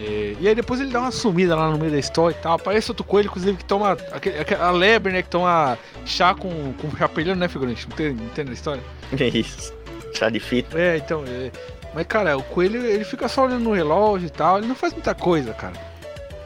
É, 0.00 0.34
e 0.40 0.48
aí 0.48 0.54
depois 0.54 0.80
ele 0.80 0.90
dá 0.90 1.00
uma 1.00 1.10
sumida 1.12 1.54
lá 1.54 1.70
no 1.70 1.78
meio 1.78 1.92
da 1.92 1.98
história 1.98 2.34
e 2.36 2.42
tal. 2.42 2.54
Aparece 2.54 2.90
outro 2.90 3.04
coelho, 3.04 3.26
inclusive, 3.28 3.56
que 3.56 3.64
toma. 3.64 3.92
aquele- 4.12 4.38
aquela- 4.40 4.66
A 4.66 4.70
lebre, 4.72 5.12
né? 5.12 5.22
Que 5.22 5.28
toma 5.28 5.78
chá 6.04 6.34
com, 6.34 6.72
com 6.74 6.96
chapelhão, 6.96 7.36
né, 7.36 7.46
figurante? 7.48 7.88
Não 7.88 7.96
tem, 7.96 8.12
não 8.12 8.28
tem 8.30 8.44
na 8.44 8.52
história? 8.52 8.82
Isso. 9.32 9.72
Chá 10.12 10.28
de 10.30 10.40
fita. 10.40 10.78
É, 10.78 10.96
então. 10.96 11.22
é. 11.26 11.50
Mas, 11.94 12.06
cara, 12.08 12.36
o 12.36 12.42
coelho 12.42 12.84
ele 12.84 13.04
fica 13.04 13.28
só 13.28 13.44
olhando 13.46 13.62
no 13.64 13.72
relógio 13.72 14.26
e 14.26 14.30
tal. 14.30 14.58
Ele 14.58 14.66
não 14.66 14.74
faz 14.74 14.92
muita 14.92 15.14
coisa, 15.14 15.52
cara. 15.54 15.74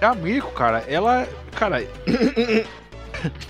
A 0.00 0.14
Mirko, 0.14 0.52
cara, 0.52 0.84
ela. 0.86 1.26
Cara. 1.56 1.82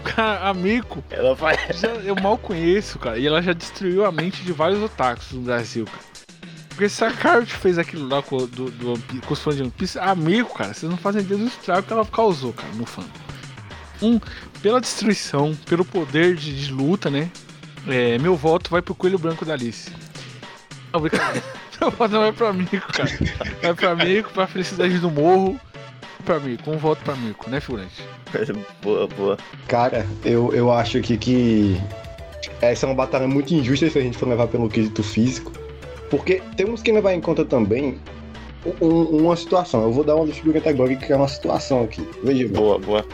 cara, 0.04 0.48
a 0.48 0.54
Mirko, 0.54 1.02
Ela 1.10 1.36
faz. 1.36 1.58
já- 1.80 1.88
eu 1.88 2.14
mal 2.16 2.38
conheço, 2.38 2.98
cara. 2.98 3.18
E 3.18 3.26
ela 3.26 3.42
já 3.42 3.52
destruiu 3.52 4.04
a 4.04 4.12
mente 4.12 4.42
de 4.42 4.52
vários 4.52 4.80
otakus 4.82 5.32
no 5.32 5.40
Brasil, 5.42 5.84
cara. 5.84 5.98
Porque 6.78 6.88
se 6.88 7.04
a 7.04 7.10
Carrot 7.10 7.52
fez 7.52 7.76
aquilo 7.76 8.08
lá 8.08 8.22
com, 8.22 8.36
do, 8.36 8.70
do 8.70 9.22
com 9.26 9.34
os 9.34 9.40
fãs 9.40 9.56
de 9.56 9.62
One 9.62 9.72
Piece, 9.72 9.98
a 9.98 10.14
Mirko, 10.14 10.54
cara, 10.54 10.72
vocês 10.72 10.88
não 10.88 10.96
fazem 10.96 11.22
ideia 11.22 11.40
do 11.40 11.48
estrago 11.48 11.84
que 11.84 11.92
ela 11.92 12.06
causou, 12.06 12.52
cara, 12.52 12.72
no 12.74 12.86
fã. 12.86 13.02
Um, 14.00 14.20
pela 14.62 14.80
destruição, 14.80 15.56
pelo 15.66 15.84
poder 15.84 16.36
de, 16.36 16.66
de 16.66 16.72
luta, 16.72 17.10
né? 17.10 17.32
É, 17.88 18.16
meu 18.18 18.36
voto 18.36 18.70
vai 18.70 18.80
pro 18.80 18.94
Coelho 18.94 19.18
Branco 19.18 19.44
da 19.44 19.54
Alice. 19.54 19.90
Não, 20.92 21.00
brincadeira. 21.00 21.42
Meu 21.80 21.90
voto 21.90 22.12
não 22.12 22.20
vai 22.20 22.32
pra 22.32 22.52
Mirko, 22.52 22.92
cara. 22.92 23.10
Vai 23.60 23.74
pra 23.74 23.96
Mirko, 23.96 24.30
pra 24.30 24.46
felicidade 24.46 24.98
do 24.98 25.10
morro. 25.10 25.60
Pra 26.24 26.38
Mirko, 26.38 26.70
um 26.70 26.78
voto 26.78 27.02
pra 27.02 27.16
Mirko, 27.16 27.50
né, 27.50 27.60
figurante? 27.60 28.04
boa, 28.80 29.08
boa. 29.08 29.36
Cara, 29.66 30.06
eu, 30.24 30.54
eu 30.54 30.70
acho 30.70 30.98
aqui 30.98 31.16
que 31.16 31.80
essa 32.60 32.86
é 32.86 32.88
uma 32.88 32.94
batalha 32.94 33.26
muito 33.26 33.52
injusta 33.52 33.90
se 33.90 33.98
a 33.98 34.02
gente 34.02 34.16
for 34.16 34.28
levar 34.28 34.46
pelo 34.46 34.68
quesito 34.68 35.02
físico. 35.02 35.50
Porque 36.10 36.40
temos 36.56 36.82
que 36.82 36.90
levar 36.92 37.12
em 37.14 37.20
conta 37.20 37.44
também 37.44 37.98
um- 38.80 39.22
uma 39.22 39.36
situação. 39.36 39.82
Eu 39.82 39.92
vou 39.92 40.04
dar 40.04 40.16
uma 40.16 40.26
figura 40.26 40.60
categórica 40.60 41.06
que 41.06 41.12
é 41.12 41.16
uma 41.16 41.28
situação 41.28 41.82
aqui. 41.84 42.06
Veja. 42.22 42.48
Boa, 42.48 42.78
boa. 42.78 43.04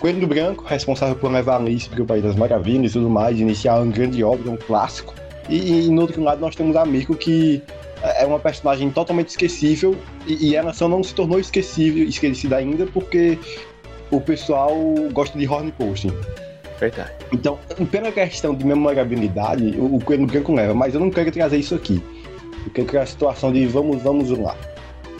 Coelho 0.00 0.26
Branco, 0.26 0.64
responsável 0.66 1.16
por 1.16 1.30
levar 1.30 1.54
a 1.54 1.56
Alice 1.56 1.88
para 1.88 2.02
o 2.02 2.06
País 2.06 2.22
das 2.22 2.36
Maravilhas 2.36 2.90
e 2.90 2.94
tudo 2.94 3.08
mais, 3.08 3.40
iniciar 3.40 3.80
uma 3.80 3.90
grande 3.90 4.22
obra, 4.22 4.50
um 4.50 4.56
clássico. 4.56 5.14
E, 5.48 5.86
e 5.86 5.88
no 5.88 6.02
outro 6.02 6.22
lado 6.22 6.40
nós 6.40 6.54
temos 6.54 6.76
a 6.76 6.84
Mirko, 6.84 7.14
que 7.14 7.62
é 8.02 8.26
uma 8.26 8.38
personagem 8.38 8.90
totalmente 8.90 9.28
esquecível, 9.28 9.96
e, 10.26 10.48
e 10.50 10.56
ela 10.56 10.72
só 10.74 10.86
não 10.86 11.02
se 11.02 11.14
tornou 11.14 11.38
esquecível, 11.40 12.06
esquecida 12.06 12.56
ainda 12.56 12.84
porque 12.86 13.38
o 14.10 14.20
pessoal 14.20 14.74
gosta 15.12 15.38
de 15.38 15.48
horn 15.48 15.72
posting. 15.72 16.12
Verdade. 16.78 17.12
Então, 17.32 17.58
pela 17.90 18.12
questão 18.12 18.54
de 18.54 18.66
memorabilidade, 18.66 19.74
o, 19.78 19.96
o 19.96 20.04
Coelho 20.04 20.26
Branco 20.26 20.52
leva, 20.54 20.74
mas 20.74 20.92
eu 20.92 21.00
não 21.00 21.10
quero 21.10 21.32
trazer 21.32 21.56
isso 21.56 21.74
aqui. 21.74 22.02
Eu 22.64 22.72
quero 22.72 22.86
criar 22.86 23.02
a 23.02 23.06
situação 23.06 23.52
de 23.52 23.66
vamos, 23.66 24.02
vamos 24.02 24.30
lá. 24.30 24.56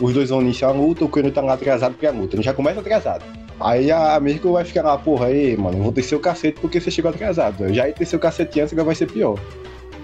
Os 0.00 0.12
dois 0.12 0.30
vão 0.30 0.42
iniciar 0.42 0.68
a 0.68 0.72
luta, 0.72 1.04
o 1.04 1.08
Coelho 1.08 1.32
tá 1.32 1.40
lá 1.40 1.54
atrasado 1.54 1.94
pra 1.94 2.10
luta. 2.10 2.36
Ele 2.36 2.42
já 2.42 2.52
começa 2.52 2.80
atrasado. 2.80 3.24
Aí 3.58 3.90
a 3.90 4.18
Mirko 4.20 4.52
vai 4.52 4.64
ficar 4.64 4.82
lá, 4.82 4.98
porra, 4.98 5.26
aí, 5.26 5.56
mano, 5.56 5.82
vou 5.82 5.90
descer 5.90 6.14
o 6.14 6.20
cacete 6.20 6.60
porque 6.60 6.78
você 6.78 6.90
chegou 6.90 7.10
atrasado. 7.10 7.64
Eu 7.64 7.74
já 7.74 7.88
ia 7.88 7.94
descer 7.94 8.16
o 8.16 8.18
cacete 8.18 8.60
antes, 8.60 8.72
agora 8.72 8.86
vai 8.86 8.94
ser 8.94 9.10
pior. 9.10 9.38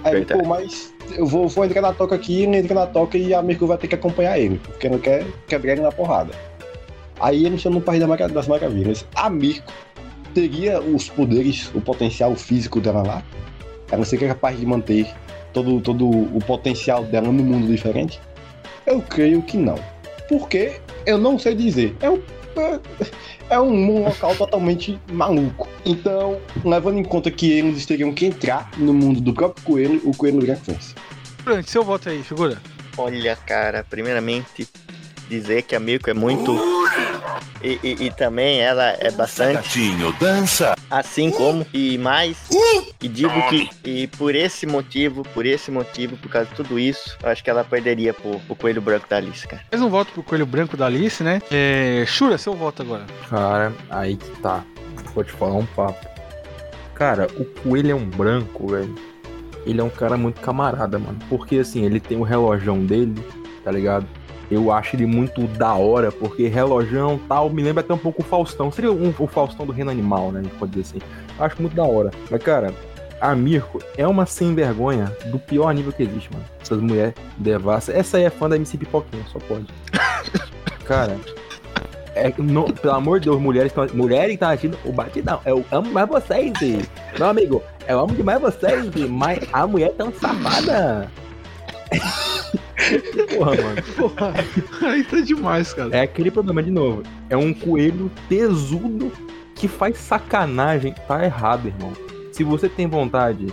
Aí, 0.04 0.24
pô, 0.24 0.42
mas 0.46 0.92
eu 1.14 1.26
vou, 1.26 1.46
vou 1.48 1.64
entrar 1.64 1.82
na 1.82 1.92
toca 1.92 2.14
aqui, 2.14 2.42
ele 2.42 2.56
entra 2.56 2.74
na 2.74 2.86
toca 2.86 3.18
e 3.18 3.34
a 3.34 3.42
Mirko 3.42 3.66
vai 3.66 3.76
ter 3.76 3.88
que 3.88 3.94
acompanhar 3.94 4.38
ele, 4.38 4.58
porque 4.58 4.88
não 4.88 4.98
quer 4.98 5.26
quebrar 5.46 5.72
ele 5.72 5.82
na 5.82 5.92
porrada. 5.92 6.32
Aí 7.20 7.44
ele 7.44 7.58
chama 7.58 7.76
no 7.76 7.82
País 7.82 8.02
das 8.32 8.48
Maravilhas. 8.48 9.06
A 9.14 9.28
Mirko 9.28 9.70
teria 10.32 10.80
os 10.80 11.10
poderes, 11.10 11.70
o 11.74 11.80
potencial 11.80 12.34
físico 12.34 12.80
dela 12.80 13.02
lá? 13.02 13.22
Ela 13.90 14.04
seria 14.06 14.28
capaz 14.28 14.58
de 14.58 14.64
manter 14.64 15.06
todo, 15.52 15.80
todo 15.80 16.08
o 16.08 16.38
potencial 16.46 17.04
dela 17.04 17.26
no 17.30 17.42
mundo 17.42 17.66
diferente? 17.66 18.20
Eu 18.86 19.00
creio 19.02 19.42
que 19.42 19.56
não. 19.56 19.78
Porque 20.28 20.80
eu 21.06 21.18
não 21.18 21.38
sei 21.38 21.54
dizer. 21.54 21.96
É 22.00 22.10
um, 22.10 22.20
é- 22.56 22.80
é 23.50 23.60
um 23.60 24.02
local 24.04 24.34
totalmente 24.34 24.98
maluco. 25.12 25.68
Então, 25.84 26.38
levando 26.64 26.98
em 26.98 27.04
conta 27.04 27.30
que 27.30 27.50
eles 27.50 27.84
teriam 27.84 28.12
que 28.12 28.26
entrar 28.26 28.70
no 28.78 28.94
mundo 28.94 29.20
do 29.20 29.32
próprio 29.34 29.64
coelho, 29.64 30.00
o 30.04 30.16
coelho 30.16 30.38
branco 30.40 30.62
vence. 30.66 30.94
Figurante, 31.38 31.70
seu 31.70 31.82
voto 31.84 32.08
aí, 32.08 32.22
figura. 32.22 32.60
Olha, 32.96 33.36
cara, 33.36 33.84
primeiramente 33.88 34.66
dizer 35.28 35.62
que 35.62 35.74
a 35.74 35.80
Mirko 35.80 36.08
é 36.10 36.14
muito. 36.14 36.56
E, 37.62 37.78
e- 37.82 38.06
e 38.06 38.10
também 38.10 38.60
ela 38.60 38.96
é 38.98 39.10
bastante. 39.10 39.54
Gatinho, 39.54 40.12
dança. 40.18 40.74
Assim 40.90 41.30
como 41.30 41.64
e 41.72 41.96
mais. 41.98 42.36
E 43.00 43.08
digo 43.08 43.32
que 43.48 43.68
e 43.84 44.06
por 44.08 44.34
esse 44.34 44.66
motivo, 44.66 45.22
por 45.34 45.46
esse 45.46 45.70
motivo, 45.70 46.16
por 46.16 46.28
causa 46.30 46.48
de 46.50 46.54
tudo 46.56 46.78
isso, 46.78 47.16
eu 47.22 47.28
acho 47.30 47.42
que 47.42 47.48
ela 47.50 47.62
perderia 47.64 48.12
pro, 48.12 48.40
pro 48.40 48.56
Coelho 48.56 48.80
Branco 48.82 49.06
da 49.08 49.16
Alice, 49.16 49.46
cara. 49.46 49.62
Mais 49.70 49.82
um 49.82 49.88
voto 49.88 50.12
pro 50.12 50.22
Coelho 50.22 50.46
Branco 50.46 50.76
da 50.76 50.86
Alice, 50.86 51.22
né? 51.22 51.40
É, 51.50 52.04
Shura, 52.06 52.36
seu 52.36 52.54
voto 52.54 52.82
agora. 52.82 53.04
Cara, 53.30 53.72
aí 53.90 54.16
que 54.16 54.30
tá. 54.40 54.64
Vou 55.14 55.22
te 55.22 55.32
falar 55.32 55.54
um 55.54 55.66
papo. 55.66 56.06
Cara, 56.94 57.26
o 57.36 57.44
coelho 57.44 57.90
é 57.92 57.94
um 57.94 58.04
branco, 58.08 58.68
velho. 58.68 58.94
Ele 59.66 59.80
é 59.80 59.84
um 59.84 59.90
cara 59.90 60.16
muito 60.16 60.40
camarada, 60.40 60.98
mano. 60.98 61.18
Porque 61.28 61.56
assim, 61.58 61.84
ele 61.84 62.00
tem 62.00 62.18
o 62.18 62.22
relojão 62.22 62.84
dele, 62.84 63.14
tá 63.64 63.70
ligado? 63.70 64.06
Eu 64.52 64.70
acho 64.70 64.96
ele 64.96 65.06
muito 65.06 65.46
da 65.46 65.72
hora, 65.72 66.12
porque 66.12 66.46
relojão 66.46 67.18
tal, 67.26 67.48
me 67.48 67.62
lembra 67.62 67.82
até 67.82 67.94
um 67.94 67.98
pouco 67.98 68.20
o 68.20 68.24
Faustão. 68.24 68.70
Seria 68.70 68.92
um, 68.92 69.14
o 69.18 69.26
Faustão 69.26 69.64
do 69.64 69.72
reino 69.72 69.90
animal, 69.90 70.30
né? 70.30 70.40
A 70.40 70.42
gente 70.42 70.54
pode 70.56 70.72
dizer 70.72 70.98
assim. 70.98 71.06
Eu 71.38 71.44
acho 71.44 71.60
muito 71.60 71.74
da 71.74 71.84
hora. 71.84 72.10
Mas, 72.30 72.42
cara, 72.42 72.74
a 73.18 73.34
Mirko 73.34 73.78
é 73.96 74.06
uma 74.06 74.26
sem 74.26 74.54
vergonha 74.54 75.10
do 75.26 75.38
pior 75.38 75.72
nível 75.72 75.90
que 75.90 76.02
existe, 76.02 76.30
mano. 76.30 76.44
Essas 76.60 76.80
mulheres 76.80 77.14
devassas. 77.38 77.94
Essa 77.94 78.18
aí 78.18 78.24
é 78.24 78.30
fã 78.30 78.46
da 78.46 78.56
MC 78.56 78.76
Pipoquinha, 78.76 79.24
só 79.32 79.38
pode. 79.38 79.66
Cara, 80.84 81.16
é, 82.14 82.30
não, 82.36 82.64
pelo 82.64 82.92
amor 82.92 83.20
de 83.20 83.30
Deus, 83.30 83.40
mulheres 83.40 83.72
estão 83.72 83.86
mulheres 83.94 84.26
que 84.26 84.34
estão 84.34 84.48
assistindo 84.50 84.78
o 84.84 84.92
batidão. 84.92 85.40
Eu 85.46 85.64
amo 85.70 85.90
mais 85.90 86.08
vocês, 86.08 86.52
Zê. 86.58 86.78
meu 87.18 87.28
amigo. 87.28 87.62
Eu 87.88 88.00
amo 88.00 88.14
demais 88.14 88.40
vocês, 88.40 88.94
mas 89.08 89.38
a 89.50 89.66
mulher 89.66 89.88
é 89.88 89.92
tão 89.92 90.12
safada. 90.12 91.10
Porra, 93.36 93.50
mano. 93.56 93.82
Porra, 93.96 94.34
aí 94.82 95.04
tá 95.04 95.20
demais, 95.20 95.72
cara. 95.72 95.96
É 95.96 96.00
aquele 96.02 96.30
problema 96.30 96.62
de 96.62 96.70
novo. 96.70 97.02
É 97.28 97.36
um 97.36 97.52
coelho 97.52 98.10
tesudo 98.28 99.12
que 99.54 99.68
faz 99.68 99.98
sacanagem. 99.98 100.94
Tá 101.06 101.24
errado, 101.24 101.66
irmão. 101.68 101.92
Se 102.32 102.42
você 102.44 102.68
tem 102.68 102.86
vontade 102.86 103.46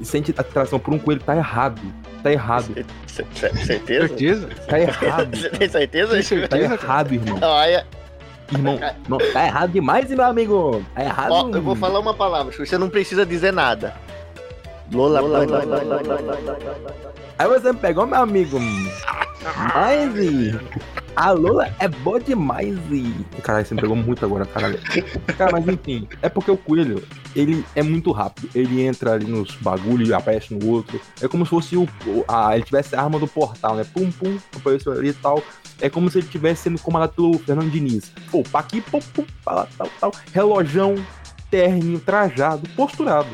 e 0.00 0.04
sente 0.04 0.32
atração 0.36 0.78
por 0.78 0.94
um 0.94 0.98
coelho, 0.98 1.20
tá 1.20 1.36
errado. 1.36 1.80
Tá 2.22 2.32
errado. 2.32 2.74
C- 3.06 3.24
certeza? 3.34 4.08
Certeza? 4.08 4.48
Tá 4.66 4.80
errado. 4.80 5.36
Você 5.36 5.50
tem 5.50 5.68
certeza? 5.68 6.12
Tem 6.14 6.22
certeza? 6.22 6.48
Tá 6.48 6.58
errado, 6.58 7.12
irmão. 7.14 7.38
Olha, 7.42 7.86
Irmão, 8.50 8.80
não, 9.06 9.18
tá 9.18 9.44
errado 9.44 9.72
demais, 9.72 10.08
meu 10.08 10.24
amigo. 10.24 10.82
Tá 10.94 11.04
errado. 11.04 11.32
ó, 11.32 11.50
eu 11.50 11.60
vou 11.60 11.76
falar 11.76 11.98
uma 12.00 12.14
palavra, 12.14 12.50
você 12.56 12.78
não 12.78 12.88
precisa 12.88 13.26
dizer 13.26 13.52
nada. 13.52 13.94
Lola, 14.92 15.20
Lola, 15.20 15.46
Aí 17.38 17.48
você 17.48 17.72
me 17.72 17.78
pegou, 17.78 18.06
meu 18.06 18.20
amigo. 18.20 18.58
Mas 19.74 20.14
a 21.14 21.30
Lola 21.32 21.74
é 21.78 21.88
boa 21.88 22.20
demais 22.20 22.78
e. 22.90 23.12
Caralho, 23.42 23.66
você 23.66 23.74
me 23.74 23.80
pegou 23.80 23.96
muito 23.96 24.24
agora, 24.24 24.46
caralho. 24.46 24.78
Cara, 25.36 25.52
mas 25.52 25.68
enfim, 25.68 26.08
é 26.22 26.28
porque 26.28 26.50
o 26.50 26.56
coelho, 26.56 27.02
ele 27.34 27.64
é 27.74 27.82
muito 27.82 28.12
rápido. 28.12 28.48
Ele 28.54 28.82
entra 28.82 29.12
ali 29.12 29.26
nos 29.26 29.54
bagulhos 29.56 30.08
e 30.08 30.14
aparece 30.14 30.54
no 30.54 30.66
outro. 30.66 31.00
É 31.20 31.28
como 31.28 31.44
se 31.44 31.50
fosse 31.50 31.76
o. 31.76 31.88
a, 32.26 32.54
ele 32.54 32.64
tivesse 32.64 32.96
a 32.96 33.02
arma 33.02 33.18
do 33.18 33.28
portal, 33.28 33.76
né? 33.76 33.84
Pum, 33.84 34.10
pum, 34.10 34.38
apareceu 34.56 34.92
ali 34.92 35.08
e 35.08 35.14
tal. 35.14 35.42
É 35.80 35.90
como 35.90 36.10
se 36.10 36.18
ele 36.18 36.28
tivesse 36.28 36.62
sendo 36.62 36.80
comandado 36.80 37.12
pelo 37.12 37.38
Fernando 37.38 37.70
Diniz. 37.70 38.12
Pô, 38.30 38.42
pra 38.42 38.60
aqui, 38.60 38.80
pum, 38.80 39.00
pum, 39.14 39.24
pra 39.44 39.54
lá, 39.54 39.68
tal, 39.76 39.88
tal. 40.00 40.12
Relojão, 40.32 40.94
terninho, 41.50 42.00
trajado, 42.00 42.68
posturado. 42.70 43.28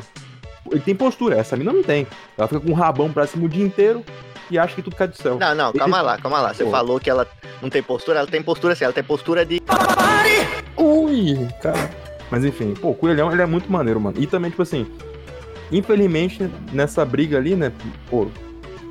Ele 0.71 0.81
tem 0.81 0.95
postura, 0.95 1.37
essa 1.37 1.55
mina 1.55 1.71
não 1.71 1.83
tem. 1.83 2.07
Ela 2.37 2.47
fica 2.47 2.59
com 2.59 2.71
um 2.71 2.73
rabão 2.73 3.11
pra 3.11 3.27
cima 3.27 3.45
o 3.45 3.49
dia 3.49 3.63
inteiro 3.63 4.03
e 4.49 4.57
acha 4.57 4.75
que 4.75 4.81
tudo 4.81 4.95
cai 4.95 5.07
do 5.07 5.15
céu. 5.15 5.37
Não, 5.37 5.55
não, 5.55 5.73
calma 5.73 6.01
lá, 6.01 6.17
calma 6.17 6.41
lá. 6.41 6.53
Você 6.53 6.63
Pô. 6.63 6.71
falou 6.71 6.99
que 6.99 7.09
ela 7.09 7.27
não 7.61 7.69
tem 7.69 7.81
postura, 7.83 8.19
ela 8.19 8.27
tem 8.27 8.41
postura 8.41 8.73
assim, 8.73 8.83
ela 8.83 8.93
tem 8.93 9.03
postura 9.03 9.45
de. 9.45 9.61
Ui, 10.77 11.47
cara. 11.61 11.89
Mas 12.29 12.43
enfim, 12.43 12.73
pô, 12.73 12.89
o 12.89 12.95
Coelhão, 12.95 13.31
ele 13.31 13.41
é 13.41 13.45
muito 13.45 13.71
maneiro, 13.71 13.99
mano. 13.99 14.17
E 14.19 14.25
também, 14.25 14.49
tipo 14.49 14.63
assim, 14.63 14.87
infelizmente, 15.71 16.49
nessa 16.73 17.05
briga 17.05 17.37
ali, 17.37 17.55
né, 17.55 17.71
pô, 18.09 18.27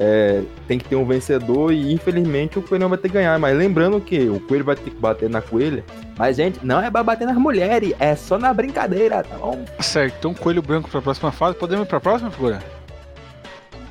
é, 0.00 0.42
tem 0.66 0.78
que 0.78 0.84
ter 0.88 0.96
um 0.96 1.04
vencedor 1.04 1.72
e 1.72 1.92
infelizmente 1.92 2.58
o 2.58 2.62
coelho 2.62 2.88
vai 2.88 2.98
ter 2.98 3.08
que 3.08 3.14
ganhar. 3.14 3.38
Mas 3.38 3.56
lembrando 3.56 4.00
que 4.00 4.28
o 4.28 4.40
coelho 4.40 4.64
vai 4.64 4.76
ter 4.76 4.90
que 4.90 4.96
bater 4.96 5.28
na 5.30 5.40
coelha. 5.40 5.84
Mas, 6.18 6.36
gente, 6.36 6.58
não 6.64 6.80
é 6.80 6.90
pra 6.90 7.02
bater 7.02 7.26
nas 7.26 7.36
mulheres, 7.36 7.92
é 7.98 8.14
só 8.14 8.38
na 8.38 8.52
brincadeira, 8.54 9.22
tá 9.22 9.36
bom? 9.36 9.64
Certo, 9.80 10.14
então 10.18 10.34
coelho 10.34 10.62
branco 10.62 10.88
pra 10.88 11.02
próxima 11.02 11.30
fase. 11.32 11.56
Podemos 11.56 11.84
ir 11.86 11.88
pra 11.88 12.00
próxima 12.00 12.30
figura? 12.30 12.62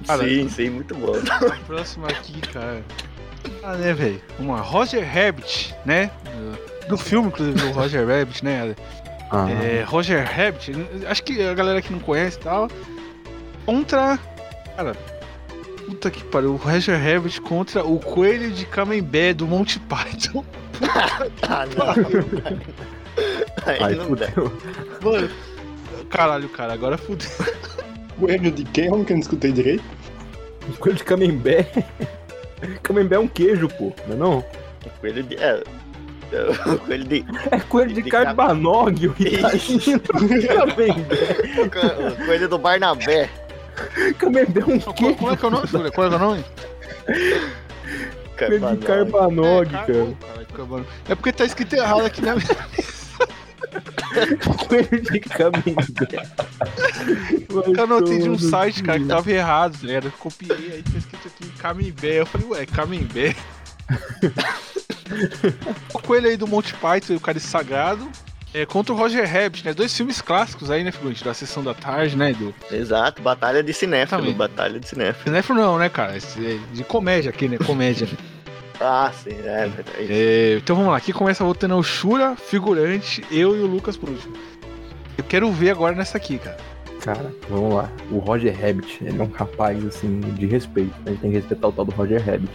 Cara, 0.07 0.23
sim, 0.27 0.49
sim, 0.49 0.69
muito 0.69 0.93
bom. 0.95 1.13
Próxima 1.65 2.07
aqui, 2.07 2.39
cara. 2.51 2.81
Ah, 3.63 3.73
né, 3.75 3.93
velho? 3.93 4.21
Uma 4.39 4.59
Roger 4.59 5.03
Rabbit, 5.05 5.73
né? 5.85 6.11
Do 6.87 6.97
filme, 6.97 7.29
inclusive, 7.29 7.57
do 7.59 7.71
Roger 7.71 8.05
Rabbit, 8.05 8.43
né? 8.43 8.75
Ah, 9.31 9.49
É, 9.49 9.83
Roger 9.83 10.23
Rabbit, 10.25 10.73
acho 11.07 11.23
que 11.23 11.41
a 11.41 11.53
galera 11.53 11.81
que 11.81 11.91
não 11.91 11.99
conhece 11.99 12.37
e 12.37 12.41
tal. 12.41 12.67
Contra. 13.65 14.19
Cara. 14.75 14.93
Puta 15.85 16.09
que 16.11 16.23
pariu. 16.25 16.53
O 16.53 16.55
Roger 16.55 16.97
Rabbit 16.99 17.41
contra 17.41 17.83
o 17.83 17.99
Coelho 17.99 18.51
de 18.51 18.65
Camembert 18.65 19.35
do 19.35 19.47
Monty 19.47 19.79
Python. 19.79 20.43
Ah, 21.43 21.65
não. 21.67 21.87
Aí, 23.65 23.83
Aí 23.83 23.95
não 23.95 24.15
dá. 24.15 24.27
fudeu. 24.27 24.51
Mano. 25.01 25.29
Caralho, 26.09 26.49
cara, 26.49 26.73
agora 26.73 26.97
fudeu. 26.97 27.29
Coelho 28.19 28.51
de 28.51 28.63
quem? 28.65 28.89
Como 28.89 29.05
que 29.05 29.13
eu 29.13 29.17
não 29.17 29.21
escutei 29.21 29.51
direito? 29.51 29.83
Coelho 30.79 30.97
de 30.97 31.03
camembert. 31.03 31.67
camembert 32.81 33.21
é 33.21 33.23
um 33.23 33.27
queijo, 33.27 33.67
pô, 33.69 33.93
não 34.07 34.15
é 34.15 34.17
não? 34.17 34.45
Coelho 34.99 35.23
de. 35.23 35.35
É, 35.35 35.61
o 36.65 36.79
coelho 36.79 37.03
de. 37.05 37.25
É 37.51 37.59
coelho 37.59 37.93
de, 37.93 38.01
De 38.01 38.09
carbanog, 38.09 39.07
o 39.07 39.15
Isso. 39.19 39.99
camembert. 40.47 40.97
O 41.59 42.25
coelho 42.25 42.49
do 42.49 42.57
Barnabé. 42.57 43.29
Camembert 44.17 44.69
é 44.69 44.73
um 44.73 44.79
queijo. 44.93 45.15
como 45.15 45.31
é 45.31 45.37
que 45.37 45.45
é 45.45 45.47
o 45.47 45.51
nome? 45.51 45.67
Figura? 45.67 45.91
Qual 45.91 46.07
é 46.07 46.11
é 46.11 46.15
o 46.15 46.19
nome? 46.19 46.45
Coelho 48.37 48.77
de 48.77 48.85
carbanog, 48.85 49.67
É, 49.67 49.77
cara. 49.77 50.15
É 51.09 51.15
porque 51.15 51.31
tá 51.31 51.45
escrito 51.45 51.75
errado 51.75 52.05
aqui 52.05 52.21
na 52.21 52.35
minha. 52.35 52.47
Coelho 54.67 55.01
de 55.01 55.19
camembert. 55.19 55.89
Eu 57.49 57.83
anotei 57.83 58.19
de 58.19 58.29
um 58.29 58.37
site, 58.37 58.83
cara, 58.83 58.99
que 58.99 59.05
tava 59.05 59.31
errado, 59.31 59.77
ligado? 59.81 60.07
Eu 60.07 60.11
copiei, 60.11 60.73
aí 60.73 60.83
tá 60.83 60.97
escrito 60.97 61.27
aqui 61.27 61.49
Camembert. 61.57 62.17
Eu 62.17 62.25
falei, 62.25 62.47
ué, 62.47 62.65
Camembert? 62.65 63.37
o 65.93 65.99
coelho 65.99 66.29
aí 66.29 66.37
do 66.37 66.47
Monty 66.47 66.73
Python 66.75 67.13
e 67.13 67.15
o 67.15 67.19
Cálice 67.19 67.47
Sagrado. 67.47 68.07
É, 68.53 68.65
contra 68.65 68.93
o 68.93 68.97
Roger 68.97 69.27
Rabbit, 69.27 69.65
né? 69.65 69.73
Dois 69.73 69.95
filmes 69.95 70.21
clássicos 70.21 70.69
aí, 70.69 70.83
né, 70.83 70.91
figurante? 70.91 71.23
Da 71.23 71.33
Sessão 71.33 71.63
da 71.63 71.73
Tarde, 71.73 72.15
né? 72.15 72.33
Do... 72.33 72.53
Exato, 72.71 73.21
batalha 73.21 73.63
de 73.63 73.73
cinéfilo. 73.73 74.21
Também. 74.21 74.35
Batalha 74.35 74.79
de 74.79 74.87
cinéfilo. 74.87 75.23
Cinéfilo 75.23 75.59
não, 75.59 75.79
né, 75.79 75.89
cara? 75.89 76.15
É 76.15 76.19
De 76.71 76.83
comédia 76.83 77.29
aqui, 77.29 77.47
né? 77.47 77.57
Comédia. 77.57 78.07
Ah, 78.81 79.11
sim, 79.13 79.29
é 79.29 79.67
verdade. 79.67 80.11
É, 80.11 80.57
então 80.57 80.75
vamos 80.75 80.91
lá, 80.91 80.97
aqui 80.97 81.13
começa 81.13 81.43
voltando 81.43 81.77
o 81.77 81.83
Shura, 81.83 82.35
figurante, 82.35 83.23
eu 83.31 83.55
e 83.55 83.61
o 83.61 83.67
Lucas 83.67 83.95
por 83.95 84.09
último. 84.09 84.35
Eu 85.17 85.23
quero 85.23 85.49
ver 85.51 85.69
agora 85.69 85.95
nessa 85.95 86.17
aqui, 86.17 86.37
cara. 86.39 86.57
Cara, 86.99 87.33
vamos 87.47 87.75
lá. 87.75 87.89
O 88.11 88.17
Roger 88.17 88.53
Rabbit, 88.59 89.03
ele 89.03 89.19
é 89.19 89.23
um 89.23 89.31
rapaz, 89.31 89.85
assim, 89.85 90.19
de 90.19 90.47
respeito. 90.47 90.93
A 91.05 91.11
gente 91.11 91.19
tem 91.19 91.29
que 91.31 91.37
respeitar 91.37 91.67
o 91.67 91.71
tal 91.71 91.85
do 91.85 91.91
Roger 91.91 92.25
Rabbit. 92.25 92.51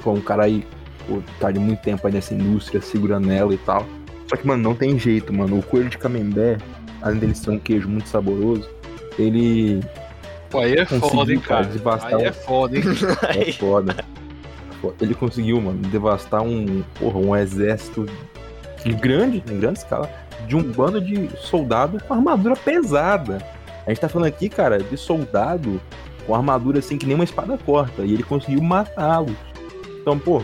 Foi 0.00 0.14
um 0.14 0.20
cara 0.20 0.44
aí, 0.44 0.64
pô, 1.06 1.20
tá 1.40 1.50
de 1.50 1.58
muito 1.58 1.82
tempo 1.82 2.06
aí 2.06 2.12
nessa 2.12 2.34
indústria, 2.34 2.80
segurando 2.80 3.30
ela 3.30 3.52
e 3.52 3.58
tal. 3.58 3.84
Só 4.28 4.36
que, 4.36 4.46
mano, 4.46 4.62
não 4.62 4.74
tem 4.74 4.98
jeito, 4.98 5.32
mano. 5.32 5.58
O 5.58 5.62
coelho 5.62 5.88
de 5.88 5.98
camembert, 5.98 6.60
além 7.02 7.18
dele 7.18 7.34
ser 7.34 7.50
um 7.50 7.58
queijo 7.58 7.88
muito 7.88 8.08
saboroso, 8.08 8.68
ele 9.18 9.80
Pô, 10.50 10.60
aí 10.60 10.74
é 10.74 10.84
foda, 10.86 11.32
hein, 11.32 11.40
cara, 11.40 11.66
devastar 11.66 12.14
Aí 12.14 12.24
um- 12.24 12.26
é 12.26 12.32
foda, 12.32 12.76
hein. 12.76 12.82
é 13.48 13.52
foda. 13.52 13.96
Foda. 14.80 14.94
Ele 15.00 15.14
conseguiu, 15.14 15.60
mano, 15.60 15.78
devastar 15.78 16.42
um, 16.42 16.82
porra, 16.98 17.18
um 17.18 17.34
exército 17.36 18.06
grande, 19.00 19.42
em 19.50 19.58
grande 19.58 19.80
escala, 19.80 20.08
de 20.46 20.56
um 20.56 20.62
bando 20.62 21.00
de 21.00 21.28
soldado 21.38 22.02
com 22.06 22.14
armadura 22.14 22.54
pesada. 22.56 23.38
A 23.86 23.90
gente 23.90 24.00
tá 24.00 24.08
falando 24.08 24.28
aqui, 24.28 24.48
cara, 24.48 24.78
de 24.78 24.96
soldado 24.96 25.80
com 26.26 26.34
armadura 26.34 26.78
assim 26.78 26.96
que 26.96 27.06
nem 27.06 27.14
uma 27.14 27.24
espada 27.24 27.58
corta. 27.58 28.02
E 28.02 28.12
ele 28.14 28.22
conseguiu 28.22 28.62
matá-los. 28.62 29.34
Então, 30.00 30.18
pô, 30.18 30.42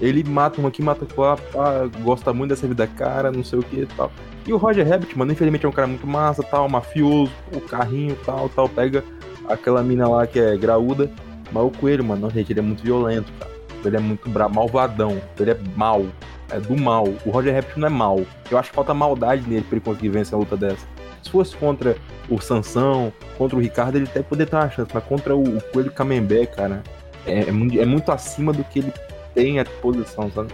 ele 0.00 0.24
mata 0.24 0.60
um 0.60 0.66
aqui, 0.66 0.82
mata 0.82 1.06
lá, 1.16 1.36
pá, 1.36 1.88
gosta 2.02 2.32
muito 2.32 2.50
dessa 2.50 2.66
vida 2.66 2.86
cara, 2.86 3.30
não 3.30 3.44
sei 3.44 3.58
o 3.58 3.62
que 3.62 3.80
e 3.80 3.86
tal. 3.86 4.10
E 4.46 4.52
o 4.52 4.56
Roger 4.56 4.88
Rabbit, 4.88 5.16
mano, 5.16 5.32
infelizmente 5.32 5.66
é 5.66 5.68
um 5.68 5.72
cara 5.72 5.86
muito 5.86 6.06
massa, 6.06 6.42
tal, 6.42 6.68
mafioso, 6.68 7.32
o 7.54 7.60
carrinho, 7.60 8.16
tal, 8.24 8.48
tal, 8.48 8.68
pega 8.68 9.04
aquela 9.48 9.82
mina 9.82 10.08
lá 10.08 10.26
que 10.26 10.38
é 10.38 10.56
graúda. 10.56 11.10
Mas 11.52 11.64
o 11.64 11.70
coelho, 11.70 12.04
mano, 12.04 12.30
gente, 12.30 12.52
ele 12.52 12.60
é 12.60 12.62
muito 12.62 12.82
violento, 12.82 13.30
cara. 13.38 13.50
Ele 13.84 13.96
é 13.96 14.00
muito 14.00 14.28
bravo, 14.28 14.54
malvadão. 14.54 15.20
Ele 15.38 15.50
é 15.50 15.58
mal. 15.76 16.04
É 16.50 16.60
do 16.60 16.76
mal. 16.76 17.04
O 17.24 17.30
Roger 17.30 17.54
Rabbit 17.54 17.78
não 17.78 17.88
é 17.88 17.90
mal. 17.90 18.20
Eu 18.50 18.58
acho 18.58 18.70
que 18.70 18.74
falta 18.74 18.94
maldade 18.94 19.48
nele 19.48 19.62
pra 19.62 19.76
ele 19.76 19.84
conseguir 19.84 20.10
vencer 20.10 20.34
a 20.34 20.38
luta 20.38 20.56
dessa. 20.56 20.86
Se 21.22 21.30
fosse 21.30 21.56
contra 21.56 21.96
o 22.28 22.40
Sansão, 22.40 23.12
contra 23.36 23.56
o 23.56 23.60
Ricardo, 23.60 23.96
ele 23.96 24.06
até 24.06 24.22
poderia 24.22 24.50
ter 24.50 24.56
uma 24.56 24.70
chance. 24.70 24.90
Mas 24.92 25.04
contra 25.04 25.34
o, 25.34 25.60
Coelho 25.72 25.90
Camembert, 25.90 26.50
cara, 26.50 26.82
é, 27.26 27.40
é 27.40 27.48
é 27.48 27.86
muito 27.86 28.10
acima 28.10 28.52
do 28.52 28.64
que 28.64 28.80
ele 28.80 28.92
tem 29.34 29.58
à 29.58 29.64
disposição, 29.64 30.30
sabe? 30.32 30.52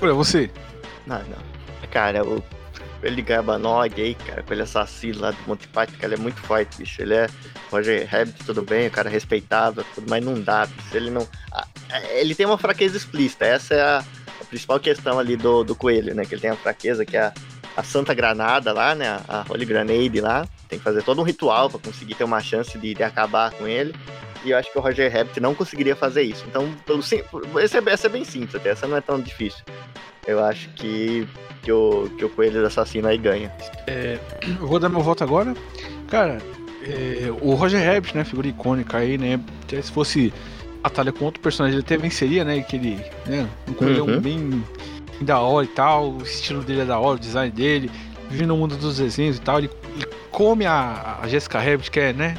Olha, 0.00 0.14
você. 0.14 0.50
Não, 1.06 1.18
não. 1.18 1.54
Cara, 1.90 2.24
o 2.24 2.42
ele 3.04 3.20
Garbanog 3.20 4.00
aí, 4.00 4.14
cara, 4.14 4.42
com 4.42 4.52
ele 4.52 4.62
assassino 4.62 5.20
lá 5.20 5.30
do 5.30 5.36
Monty 5.46 5.68
Python, 5.68 5.92
cara, 5.92 6.06
ele 6.06 6.14
é 6.14 6.22
muito 6.22 6.40
forte, 6.40 6.78
bicho. 6.78 7.02
Ele 7.02 7.14
é 7.14 7.26
Roger 7.70 8.08
Rabbit, 8.08 8.44
tudo 8.44 8.62
bem, 8.62 8.86
o 8.86 8.90
cara 8.90 9.08
é 9.08 9.12
respeitável, 9.12 9.84
tudo, 9.94 10.08
mas 10.08 10.24
não 10.24 10.40
dá, 10.40 10.66
bicho. 10.66 10.96
Ele 10.96 11.10
não. 11.10 11.28
Ele 12.12 12.34
tem 12.34 12.46
uma 12.46 12.56
fraqueza 12.56 12.96
explícita, 12.96 13.44
essa 13.44 13.74
é 13.74 13.82
a, 13.82 13.98
a 14.40 14.44
principal 14.46 14.80
questão 14.80 15.18
ali 15.18 15.36
do, 15.36 15.62
do 15.62 15.74
coelho, 15.74 16.14
né? 16.14 16.24
Que 16.24 16.34
ele 16.34 16.40
tem 16.40 16.50
a 16.50 16.56
fraqueza 16.56 17.04
que 17.04 17.16
é 17.16 17.24
a, 17.24 17.32
a 17.76 17.82
Santa 17.82 18.14
Granada 18.14 18.72
lá, 18.72 18.94
né? 18.94 19.20
A, 19.28 19.44
Holy 19.48 19.66
Grenade 19.66 20.20
lá. 20.20 20.48
Tem 20.66 20.78
que 20.78 20.84
fazer 20.84 21.02
todo 21.02 21.20
um 21.20 21.24
ritual 21.24 21.68
pra 21.68 21.78
conseguir 21.78 22.14
ter 22.14 22.24
uma 22.24 22.40
chance 22.40 22.76
de, 22.78 22.94
de 22.94 23.02
acabar 23.02 23.50
com 23.52 23.68
ele. 23.68 23.94
E 24.44 24.50
eu 24.50 24.58
acho 24.58 24.70
que 24.70 24.78
o 24.78 24.80
Roger 24.80 25.10
Rabbit 25.12 25.40
não 25.40 25.54
conseguiria 25.54 25.96
fazer 25.96 26.22
isso. 26.22 26.44
Então, 26.48 26.70
pelo 26.84 27.02
sim, 27.02 27.22
essa, 27.60 27.78
é, 27.78 27.82
essa 27.86 28.06
é 28.06 28.10
bem 28.10 28.24
simples 28.24 28.54
até, 28.54 28.70
essa 28.70 28.86
não 28.86 28.96
é 28.96 29.00
tão 29.00 29.18
difícil. 29.20 29.64
Eu 30.26 30.42
acho 30.44 30.68
que, 30.70 31.26
que, 31.62 31.72
o, 31.72 32.10
que 32.16 32.24
o 32.24 32.28
Coelho 32.30 32.64
Assassino 32.66 33.08
aí 33.08 33.18
ganha. 33.18 33.52
Eu 34.60 34.66
vou 34.66 34.78
dar 34.78 34.88
meu 34.88 35.00
voto 35.00 35.22
agora. 35.24 35.54
Cara, 36.08 36.38
é, 36.82 37.30
o 37.40 37.54
Roger 37.54 37.84
Rabbit, 37.84 38.16
né? 38.16 38.24
Figura 38.24 38.48
icônica 38.48 38.96
aí, 38.98 39.16
né? 39.18 39.40
Até 39.62 39.80
se 39.82 39.90
fosse 39.92 40.32
batalha 40.82 41.12
com 41.12 41.24
outro 41.24 41.40
personagem, 41.40 41.76
ele 41.78 41.84
até 41.84 41.96
venceria, 41.96 42.44
né? 42.44 42.62
Que 42.62 42.76
ele, 42.76 42.98
né? 43.26 43.48
Um 43.68 43.72
coelhão 43.74 44.06
Uhum. 44.06 44.20
bem, 44.20 44.38
bem 44.50 44.64
da 45.22 45.40
hora 45.40 45.64
e 45.66 45.68
tal. 45.68 46.12
O 46.12 46.22
estilo 46.22 46.62
dele 46.62 46.82
é 46.82 46.84
da 46.84 46.98
hora, 46.98 47.16
o 47.16 47.20
design 47.20 47.50
dele. 47.50 47.90
Vive 48.30 48.46
no 48.46 48.56
mundo 48.56 48.76
dos 48.76 48.96
desenhos 48.98 49.36
e 49.36 49.40
tal. 49.40 49.58
Ele, 49.58 49.70
ele 49.94 50.06
come 50.30 50.64
a, 50.66 51.18
a 51.22 51.28
Jessica 51.28 51.58
Rabbit, 51.58 51.90
que 51.90 52.00
é, 52.00 52.12
né? 52.14 52.36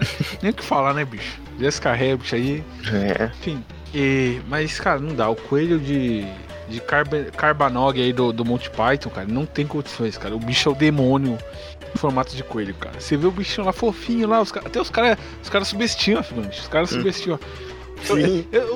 Nem 0.42 0.50
o 0.50 0.54
que 0.54 0.64
falar, 0.64 0.94
né, 0.94 1.04
bicho? 1.04 1.40
Jessica 1.58 1.92
Rabbit 1.92 2.34
aí. 2.34 2.64
É. 2.92 3.26
Enfim. 3.26 3.64
E, 3.94 4.40
mas, 4.48 4.78
cara, 4.80 4.98
não 4.98 5.14
dá. 5.14 5.28
O 5.28 5.36
coelho 5.36 5.78
de, 5.78 6.24
de 6.68 6.80
Carba, 6.80 7.24
Carbanog 7.36 8.00
aí 8.00 8.12
do, 8.12 8.32
do 8.32 8.44
Monty 8.44 8.70
Python, 8.70 9.10
cara, 9.10 9.26
não 9.28 9.46
tem 9.46 9.66
condições, 9.66 10.18
cara. 10.18 10.34
O 10.34 10.38
bicho 10.40 10.68
é 10.68 10.72
o 10.72 10.74
demônio 10.74 11.38
em 11.94 11.98
formato 11.98 12.34
de 12.34 12.42
coelho, 12.42 12.74
cara. 12.74 12.98
Você 13.00 13.16
vê 13.16 13.26
o 13.26 13.30
bichinho 13.30 13.64
lá 13.66 13.72
fofinho 13.72 14.28
lá, 14.28 14.40
os, 14.40 14.52
até 14.52 14.80
os 14.80 14.90
caras 14.90 15.16
os 15.42 15.48
cara 15.48 15.64
subestimam, 15.64 16.22
figurante. 16.24 16.60
Os 16.60 16.66
caras 16.68 16.92
Hum. 16.92 16.96
subestimam. 16.96 17.38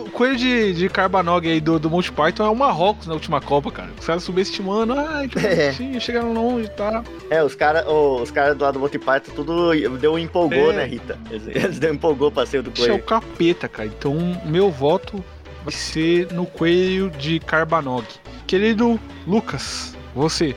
O 0.07 0.11
coelho 0.11 0.37
de, 0.37 0.73
de 0.75 0.89
Carbanog 0.89 1.47
aí 1.49 1.61
do, 1.61 1.79
do 1.79 1.91
Monty 1.91 2.11
Python 2.13 2.45
é 2.47 2.49
o 2.49 2.55
Marrocos 2.57 3.07
na 3.07 3.15
última 3.15 3.41
Copa, 3.41 3.71
cara. 3.71 3.91
Os 3.99 4.07
caras 4.07 4.23
subestimando, 4.23 4.95
ai, 4.95 5.29
que 5.29 5.39
É. 5.47 6.01
chegaram 6.01 6.33
longe 6.33 6.69
tal. 6.77 7.05
É, 7.31 7.43
os 7.43 7.55
caras 7.55 7.85
os 7.87 8.31
cara 8.31 8.55
do 8.55 8.65
lado 8.65 8.75
do 8.75 8.81
Monty 8.81 8.99
Python 8.99 9.33
tudo 9.35 9.71
deu 9.99 10.15
um 10.15 10.19
empolgou, 10.19 10.73
É. 10.73 10.77
né, 10.77 10.85
Rita? 10.87 11.19
Eles, 11.31 11.79
deu 11.79 11.91
um 11.91 11.95
empolgou 11.95 12.29
o 12.29 12.33
do 12.63 12.71
Isso 12.73 12.83
é 12.83 12.93
o 12.95 12.99
Coelho. 12.99 13.03
capeta, 13.05 13.69
cara. 13.69 13.89
Então, 13.89 14.15
meu 14.47 14.71
voto 14.71 15.23
vai 15.63 15.73
ser 15.73 16.33
no 16.33 16.47
coelho 16.47 17.11
de 17.11 17.39
Carbanog. 17.41 18.07
Querido 18.47 18.99
Lucas, 19.27 19.95
você. 20.15 20.55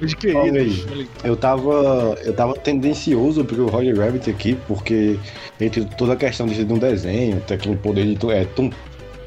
De 0.00 0.16
querido. 0.16 0.38
Olha 0.40 0.60
aí. 0.62 1.08
Eu 1.22 1.36
tava, 1.36 2.18
eu 2.24 2.32
tava 2.32 2.54
tendencioso 2.54 3.44
pro 3.44 3.66
Roger 3.68 3.98
Rabbit 3.98 4.30
aqui, 4.30 4.58
porque 4.66 5.18
tem 5.58 5.70
toda 5.70 6.14
a 6.14 6.16
questão 6.16 6.46
de 6.46 6.54
ser 6.54 6.70
um 6.72 6.78
desenho, 6.78 7.40
tem 7.42 7.56
aquele 7.56 7.76
poder 7.76 8.06
de 8.06 8.30
é, 8.30 8.44
Toon, 8.46 8.70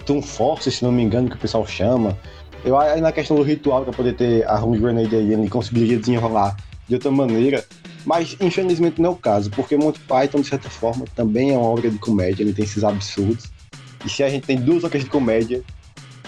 Toon 0.05 0.21
Force, 0.21 0.71
se 0.71 0.83
não 0.83 0.91
me 0.91 1.03
engano, 1.03 1.29
que 1.29 1.35
o 1.35 1.39
pessoal 1.39 1.65
chama. 1.67 2.17
Eu 2.65 2.77
aí 2.77 3.01
na 3.01 3.11
questão 3.11 3.37
do 3.37 3.43
ritual, 3.43 3.83
pra 3.83 3.93
poder 3.93 4.15
ter 4.15 4.47
a 4.47 4.63
Home 4.63 4.79
Grenade 4.79 5.15
aí, 5.15 5.33
ele 5.33 5.49
conseguiria 5.49 5.97
desenrolar 5.97 6.55
de 6.87 6.95
outra 6.95 7.11
maneira. 7.11 7.63
Mas 8.05 8.35
infelizmente 8.41 9.01
não 9.01 9.11
é 9.11 9.13
o 9.13 9.15
caso, 9.15 9.49
porque 9.51 9.77
Monty 9.77 9.99
Python, 9.99 10.41
de 10.41 10.47
certa 10.47 10.69
forma, 10.69 11.05
também 11.15 11.53
é 11.53 11.57
uma 11.57 11.69
obra 11.69 11.89
de 11.89 11.97
comédia, 11.99 12.43
ele 12.43 12.53
tem 12.53 12.65
esses 12.65 12.83
absurdos. 12.83 13.51
E 14.05 14.09
se 14.09 14.23
a 14.23 14.29
gente 14.29 14.45
tem 14.45 14.57
duas 14.57 14.83
obras 14.83 15.03
de 15.03 15.09
comédia, 15.09 15.61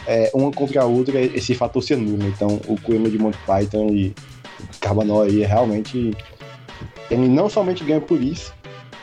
é, 0.07 0.29
uma 0.33 0.51
contra 0.51 0.83
a 0.83 0.85
outra, 0.85 1.19
esse 1.19 1.53
fator 1.55 1.81
se 1.81 1.93
anula. 1.93 2.25
Então 2.25 2.61
o 2.67 2.79
Coelho 2.79 3.09
de 3.09 3.17
Monty 3.17 3.37
Python 3.45 3.89
e 3.89 4.13
Carbanó 4.79 5.23
aí 5.23 5.43
é 5.43 5.47
realmente. 5.47 6.15
Ele 7.09 7.27
não 7.27 7.49
somente 7.49 7.83
ganha 7.83 8.01
por 8.01 8.21
isso, 8.21 8.53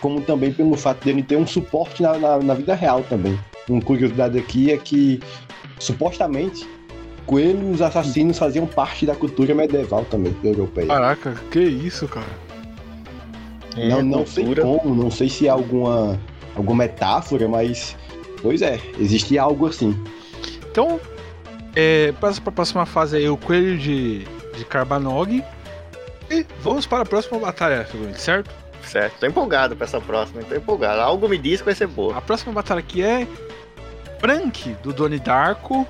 como 0.01 0.21
também 0.21 0.53
pelo 0.53 0.77
fato 0.77 1.05
dele 1.05 1.23
ter 1.23 1.37
um 1.37 1.47
suporte 1.47 2.03
na, 2.03 2.19
na, 2.19 2.39
na 2.39 2.55
vida 2.55 2.75
real 2.75 3.03
também. 3.09 3.39
Uma 3.69 3.81
curiosidade 3.81 4.39
aqui 4.39 4.73
é 4.73 4.77
que, 4.77 5.21
supostamente, 5.79 6.69
coelhos 7.27 7.81
assassinos 7.81 8.39
faziam 8.39 8.67
parte 8.67 9.07
da 9.07 9.15
cultura 9.15 9.55
medieval 9.55 10.05
também, 10.05 10.35
europeia. 10.43 10.89
Caraca, 10.89 11.35
que 11.51 11.61
isso, 11.61 12.09
cara. 12.09 12.27
É, 13.77 13.89
não, 13.89 14.03
não 14.03 14.27
sei 14.27 14.55
como, 14.55 14.95
não 14.95 15.11
sei 15.11 15.29
se 15.29 15.47
é 15.47 15.51
alguma, 15.51 16.19
alguma 16.55 16.85
metáfora, 16.85 17.49
mas. 17.49 17.97
Pois 18.43 18.61
é, 18.61 18.81
existe 18.99 19.39
algo 19.39 19.67
assim. 19.67 19.97
Então, 20.71 21.01
é, 21.77 22.13
passa 22.21 22.41
pra 22.41 22.53
próxima 22.53 22.85
fase 22.85 23.17
aí 23.17 23.29
o 23.29 23.37
coelho 23.37 23.79
de, 23.79 24.27
de 24.57 24.64
Carbanog. 24.64 25.42
E 26.30 26.46
vamos 26.61 26.86
para 26.86 27.03
a 27.03 27.07
próxima 27.07 27.38
batalha, 27.38 27.84
figurante, 27.84 28.20
certo? 28.20 28.50
Certo, 28.84 29.14
tô 29.20 29.26
empolgado 29.26 29.76
pra 29.76 29.86
essa 29.86 30.00
próxima, 30.00 30.42
tô 30.42 30.55
empolgado. 30.55 31.00
Algo 31.00 31.28
me 31.28 31.38
diz 31.38 31.61
que 31.61 31.66
vai 31.66 31.74
ser 31.74 31.86
boa. 31.86 32.16
A 32.16 32.20
próxima 32.20 32.53
batalha 32.53 32.80
aqui 32.80 33.03
é 33.03 33.26
Frank, 34.18 34.76
do 34.82 34.92
Doni 34.92 35.18
Darko, 35.18 35.86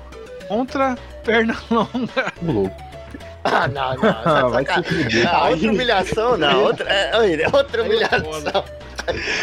contra 0.47 0.95
Pernalonga. 1.23 2.33
Louco. 2.41 2.75
Ah, 3.43 3.67
não, 3.67 3.95
não. 3.95 4.03
Ah, 4.25 4.37
essa 4.37 4.49
vai 4.49 4.65
saca- 4.65 4.83
se 4.83 5.03
fuder. 5.03 5.27
Ah, 5.33 5.49
outra 5.49 5.71
humilhação, 5.71 6.37
não. 6.37 6.63
Outra, 6.63 6.89
é, 6.89 7.17
olha, 7.17 7.49
outra 7.51 7.81
Aí 7.81 7.87
é 7.87 7.91
humilhação. 7.91 8.65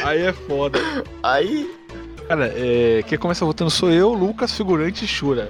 Aí 0.05 0.23
é 0.27 0.33
foda. 0.33 0.79
Aí, 1.23 1.71
Cara, 2.29 2.53
é, 2.55 3.03
quem 3.07 3.19
começa 3.19 3.45
votando 3.45 3.71
sou 3.71 3.91
eu, 3.91 4.13
Lucas, 4.13 4.55
figurante 4.57 5.05
e 5.05 5.09
Shura. 5.09 5.49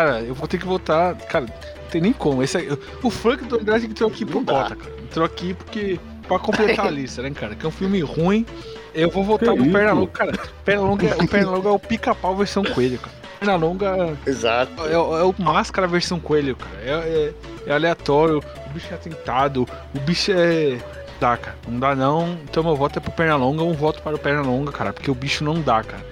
Cara, 0.00 0.20
eu 0.22 0.34
vou 0.34 0.48
ter 0.48 0.58
que 0.58 0.64
votar. 0.66 1.14
Cara, 1.14 1.44
não 1.44 1.90
tem 1.90 2.00
nem 2.00 2.12
como. 2.12 2.42
Esse 2.42 2.56
é- 2.58 2.78
o 3.02 3.10
Frank 3.10 3.44
do 3.44 3.56
Andrade 3.56 3.84
entrou 3.86 4.08
aqui 4.08 4.24
por 4.24 4.42
cota, 4.44 4.74
cara. 4.74 4.90
Entrou 5.02 5.26
aqui 5.26 5.52
porque. 5.54 6.00
Pra 6.26 6.38
completar 6.38 6.86
a 6.86 6.90
lista, 6.90 7.20
né, 7.22 7.30
cara? 7.30 7.54
Que 7.54 7.66
é 7.66 7.68
um 7.68 7.72
filme 7.72 8.00
ruim. 8.00 8.46
Eu 8.94 9.10
vou 9.10 9.22
votar 9.24 9.54
no? 9.54 9.70
Pernalonga. 9.70 10.10
Cara, 10.12 10.32
Pernalonga, 10.64 11.06
é- 11.06 11.14
o 11.16 11.28
Pernalonga 11.28 11.68
é 11.68 11.72
o 11.72 11.78
pica-pau 11.78 12.34
versão 12.36 12.64
coelho, 12.64 12.98
cara. 12.98 13.14
Pernalonga 13.40 14.16
exato. 14.26 14.86
é, 14.86 14.96
o- 14.98 15.18
é 15.18 15.24
o 15.24 15.34
máscara 15.38 15.86
versão 15.86 16.18
coelho, 16.20 16.56
cara. 16.56 16.72
É, 16.82 16.90
é- 16.90 17.32
é 17.66 17.72
aleatório, 17.74 18.38
o 18.38 18.70
bicho 18.70 18.86
é 18.90 18.94
atentado, 18.94 19.66
o 19.94 19.98
bicho 20.00 20.32
é. 20.32 20.78
Dá, 21.20 21.36
cara. 21.36 21.56
Não 21.68 21.78
dá 21.78 21.94
não. 21.94 22.38
Então 22.44 22.62
meu 22.62 22.74
voto 22.76 22.98
é 22.98 23.02
pro 23.02 23.10
Pernalonga, 23.12 23.62
um 23.62 23.74
voto 23.74 24.00
para 24.02 24.14
o 24.16 24.18
Pernalonga, 24.18 24.72
cara. 24.72 24.92
Porque 24.92 25.10
o 25.10 25.14
bicho 25.14 25.44
não 25.44 25.60
dá, 25.60 25.82
cara. 25.84 26.04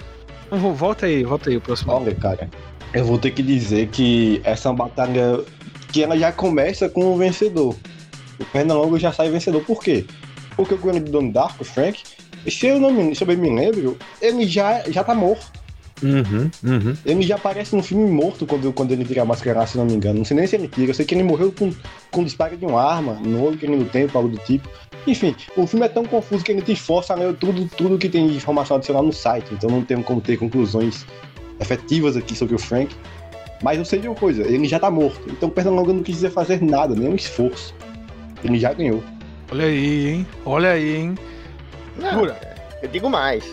Então, 0.45 0.59
vo- 0.59 0.73
volta 0.73 1.05
aí, 1.05 1.23
volta 1.23 1.49
aí 1.49 1.57
o 1.57 1.61
próximo. 1.61 1.93
Olha, 1.93 2.13
cara, 2.15 2.49
eu 2.93 3.05
vou 3.05 3.17
ter 3.17 3.31
que 3.31 3.43
dizer 3.43 3.87
que 3.87 4.41
essa 4.43 4.71
batalha 4.73 5.43
que 5.91 6.03
ela 6.03 6.17
já 6.17 6.31
começa 6.31 6.89
com 6.89 7.13
o 7.13 7.17
vencedor. 7.17 7.75
O 8.39 8.45
Pernalonga 8.45 8.99
já 8.99 9.11
sai 9.11 9.29
vencedor. 9.29 9.63
Por 9.63 9.83
quê? 9.83 10.05
Porque 10.55 10.73
o 10.73 10.77
grande 10.77 11.11
dono 11.11 11.31
Darko, 11.31 11.63
Frank, 11.63 12.01
se 12.47 12.67
eu 12.67 12.79
não 12.79 12.91
me, 12.91 13.15
se 13.15 13.23
eu 13.23 13.27
bem 13.27 13.37
me 13.37 13.49
lembro, 13.49 13.97
ele 14.21 14.47
já, 14.47 14.83
já 14.89 15.03
tá 15.03 15.13
morto. 15.13 15.59
Uhum, 16.01 16.49
uhum. 16.63 16.95
Ele 17.05 17.23
já 17.23 17.35
aparece 17.35 17.75
no 17.75 17.83
filme 17.83 18.09
morto 18.09 18.45
quando, 18.45 18.71
quando 18.71 18.91
ele 18.93 19.03
tira 19.03 19.23
a 19.23 19.25
máscara, 19.25 19.67
se 19.67 19.77
não 19.77 19.85
me 19.85 19.93
engano. 19.93 20.19
Não 20.19 20.25
sei 20.25 20.37
nem 20.37 20.47
se 20.47 20.55
ele 20.55 20.67
tira. 20.67 20.91
Eu 20.91 20.93
sei 20.93 21.05
que 21.05 21.13
ele 21.13 21.23
morreu 21.23 21.51
com, 21.51 21.73
com 22.09 22.23
disparo 22.23 22.55
de 22.55 22.65
uma 22.65 22.81
arma, 22.81 23.13
no 23.15 23.43
olho 23.43 23.57
que 23.57 23.65
ele 23.65 23.75
não 23.75 23.85
tem, 23.85 24.07
algo 24.13 24.29
do 24.29 24.37
tipo. 24.37 24.69
Enfim, 25.05 25.35
o 25.57 25.67
filme 25.67 25.85
é 25.85 25.89
tão 25.89 26.05
confuso 26.05 26.43
que 26.43 26.51
ele 26.51 26.61
te 26.61 26.75
força 26.75 27.13
a 27.13 27.15
ler 27.15 27.33
tudo, 27.35 27.69
tudo 27.75 27.97
que 27.97 28.07
tem 28.07 28.27
de 28.27 28.35
informação 28.35 28.77
adicional 28.77 29.03
no 29.03 29.11
site. 29.11 29.53
Então 29.53 29.69
não 29.69 29.83
tenho 29.83 30.03
como 30.03 30.21
ter 30.21 30.37
conclusões 30.37 31.05
efetivas 31.59 32.15
aqui 32.17 32.35
sobre 32.35 32.55
o 32.55 32.59
Frank. 32.59 32.95
Mas 33.61 33.77
eu 33.77 33.83
sei 33.85 33.99
de 33.99 34.07
uma 34.07 34.15
coisa, 34.15 34.41
ele 34.43 34.67
já 34.67 34.79
tá 34.79 34.89
morto. 34.89 35.21
Então 35.29 35.49
o 35.49 35.51
Pernalonga 35.51 35.91
não 35.93 36.01
quis 36.03 36.21
fazer 36.33 36.61
nada, 36.61 36.95
nenhum 36.95 37.15
esforço. 37.15 37.75
Ele 38.43 38.57
já 38.57 38.71
ganhou. 38.73 39.03
Olha 39.51 39.65
aí, 39.65 40.07
hein? 40.09 40.27
Olha 40.45 40.71
aí, 40.71 40.95
hein? 40.95 41.15
Não, 41.97 42.11
Jura? 42.13 42.39
eu 42.81 42.87
digo 42.87 43.09
mais. 43.09 43.43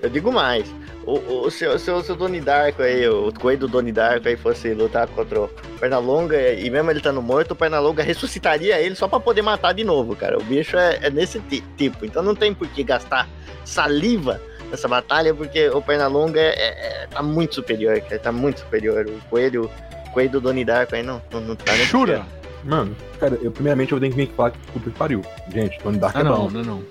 Eu 0.00 0.08
digo 0.08 0.30
mais. 0.30 0.72
O, 1.04 1.44
o 1.46 1.50
seu, 1.50 1.78
seu, 1.78 2.02
seu 2.02 2.14
Doni 2.16 2.40
Darko 2.40 2.82
aí, 2.82 3.08
o 3.08 3.32
coelho 3.32 3.60
do 3.60 3.68
Doni 3.68 3.90
Darko 3.92 4.26
aí 4.28 4.36
fosse 4.36 4.72
lutar 4.74 5.06
contra 5.08 5.40
o 5.42 5.48
Pernalonga 5.80 6.52
e 6.54 6.68
mesmo 6.68 6.90
ele 6.90 6.98
estando 6.98 7.22
morto, 7.22 7.52
o 7.52 7.56
Pernalonga 7.56 8.02
ressuscitaria 8.02 8.80
ele 8.80 8.94
só 8.96 9.06
pra 9.08 9.18
poder 9.20 9.42
matar 9.42 9.72
de 9.72 9.82
novo, 9.84 10.14
cara. 10.16 10.36
O 10.36 10.42
bicho 10.42 10.76
é, 10.76 10.98
é 11.02 11.10
nesse 11.10 11.38
ti- 11.40 11.62
tipo. 11.76 12.04
Então 12.04 12.22
não 12.24 12.34
tem 12.34 12.52
por 12.52 12.66
que 12.68 12.82
gastar 12.84 13.28
saliva 13.64 14.40
nessa 14.70 14.88
batalha, 14.88 15.34
porque 15.34 15.68
o 15.70 15.80
Pernalonga 15.82 16.40
é, 16.40 16.48
é- 16.54 17.02
é- 17.02 17.06
tá 17.08 17.22
muito 17.22 17.54
superior, 17.54 18.00
cara. 18.00 18.18
Tá 18.18 18.32
muito 18.32 18.60
superior. 18.60 19.06
O 19.06 19.28
coelho, 19.30 19.70
o 20.06 20.10
coelho 20.10 20.30
do 20.30 20.40
Doni 20.40 20.64
Darko 20.64 20.94
aí 20.94 21.02
não, 21.02 21.20
não, 21.32 21.40
não 21.40 21.56
tá 21.56 21.72
nem 21.72 21.84
Jura? 21.86 22.24
Mano, 22.64 22.96
cara, 23.20 23.38
eu 23.42 23.50
primeiramente 23.52 23.92
eu 23.92 24.00
tenho 24.00 24.10
que 24.12 24.16
vir 24.16 24.24
aqui 24.24 24.34
falar 24.34 24.50
que 24.50 24.58
puta 24.72 24.90
que 24.90 24.98
pariu. 24.98 25.22
Gente, 25.52 25.78
Tony 25.78 25.98
Dark 25.98 26.16
Ah, 26.16 26.20
é 26.20 26.24
não, 26.24 26.36
bom. 26.36 26.50
não, 26.50 26.62
não. 26.64 26.82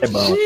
É 0.00 0.06
bom. 0.06 0.36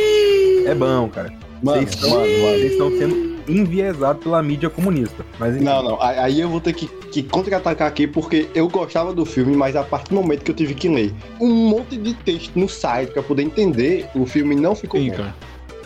É 0.66 0.74
bom, 0.74 1.09
cara. 1.09 1.30
Mano, 1.62 1.82
Vocês 1.82 1.90
estão, 1.94 2.11
mano, 2.11 2.20
mano. 2.20 2.59
vocês 2.59 2.72
estão 2.72 2.90
sendo 2.98 3.28
enviesados 3.48 4.22
pela 4.22 4.42
mídia 4.42 4.70
comunista. 4.70 5.24
Mas 5.38 5.56
enfim, 5.56 5.64
Não, 5.64 5.82
não. 5.82 6.02
Aí 6.02 6.18
aí 6.18 6.40
eu 6.40 6.48
vou 6.48 6.61
ter 6.61 6.72
que, 6.74 6.86
que 6.86 7.22
contra-atacar 7.22 7.88
aqui 7.88 8.06
porque 8.06 8.48
eu 8.54 8.68
gostava 8.68 9.12
do 9.12 9.24
filme, 9.24 9.56
mas 9.56 9.74
a 9.74 9.82
partir 9.82 10.11
do 10.11 10.14
momento 10.16 10.44
que 10.44 10.50
eu 10.50 10.54
tive 10.54 10.74
que 10.74 10.88
ler 10.88 11.12
um 11.40 11.48
monte 11.48 11.96
de 11.96 12.14
texto 12.14 12.52
no 12.56 12.68
site 12.68 13.11
pra 13.12 13.22
poder 13.22 13.42
entender, 13.42 14.06
o 14.14 14.24
filme 14.26 14.54
não 14.54 14.74
ficou 14.74 15.00
Sim, 15.00 15.11
bom. 15.11 15.16
cara. 15.16 15.34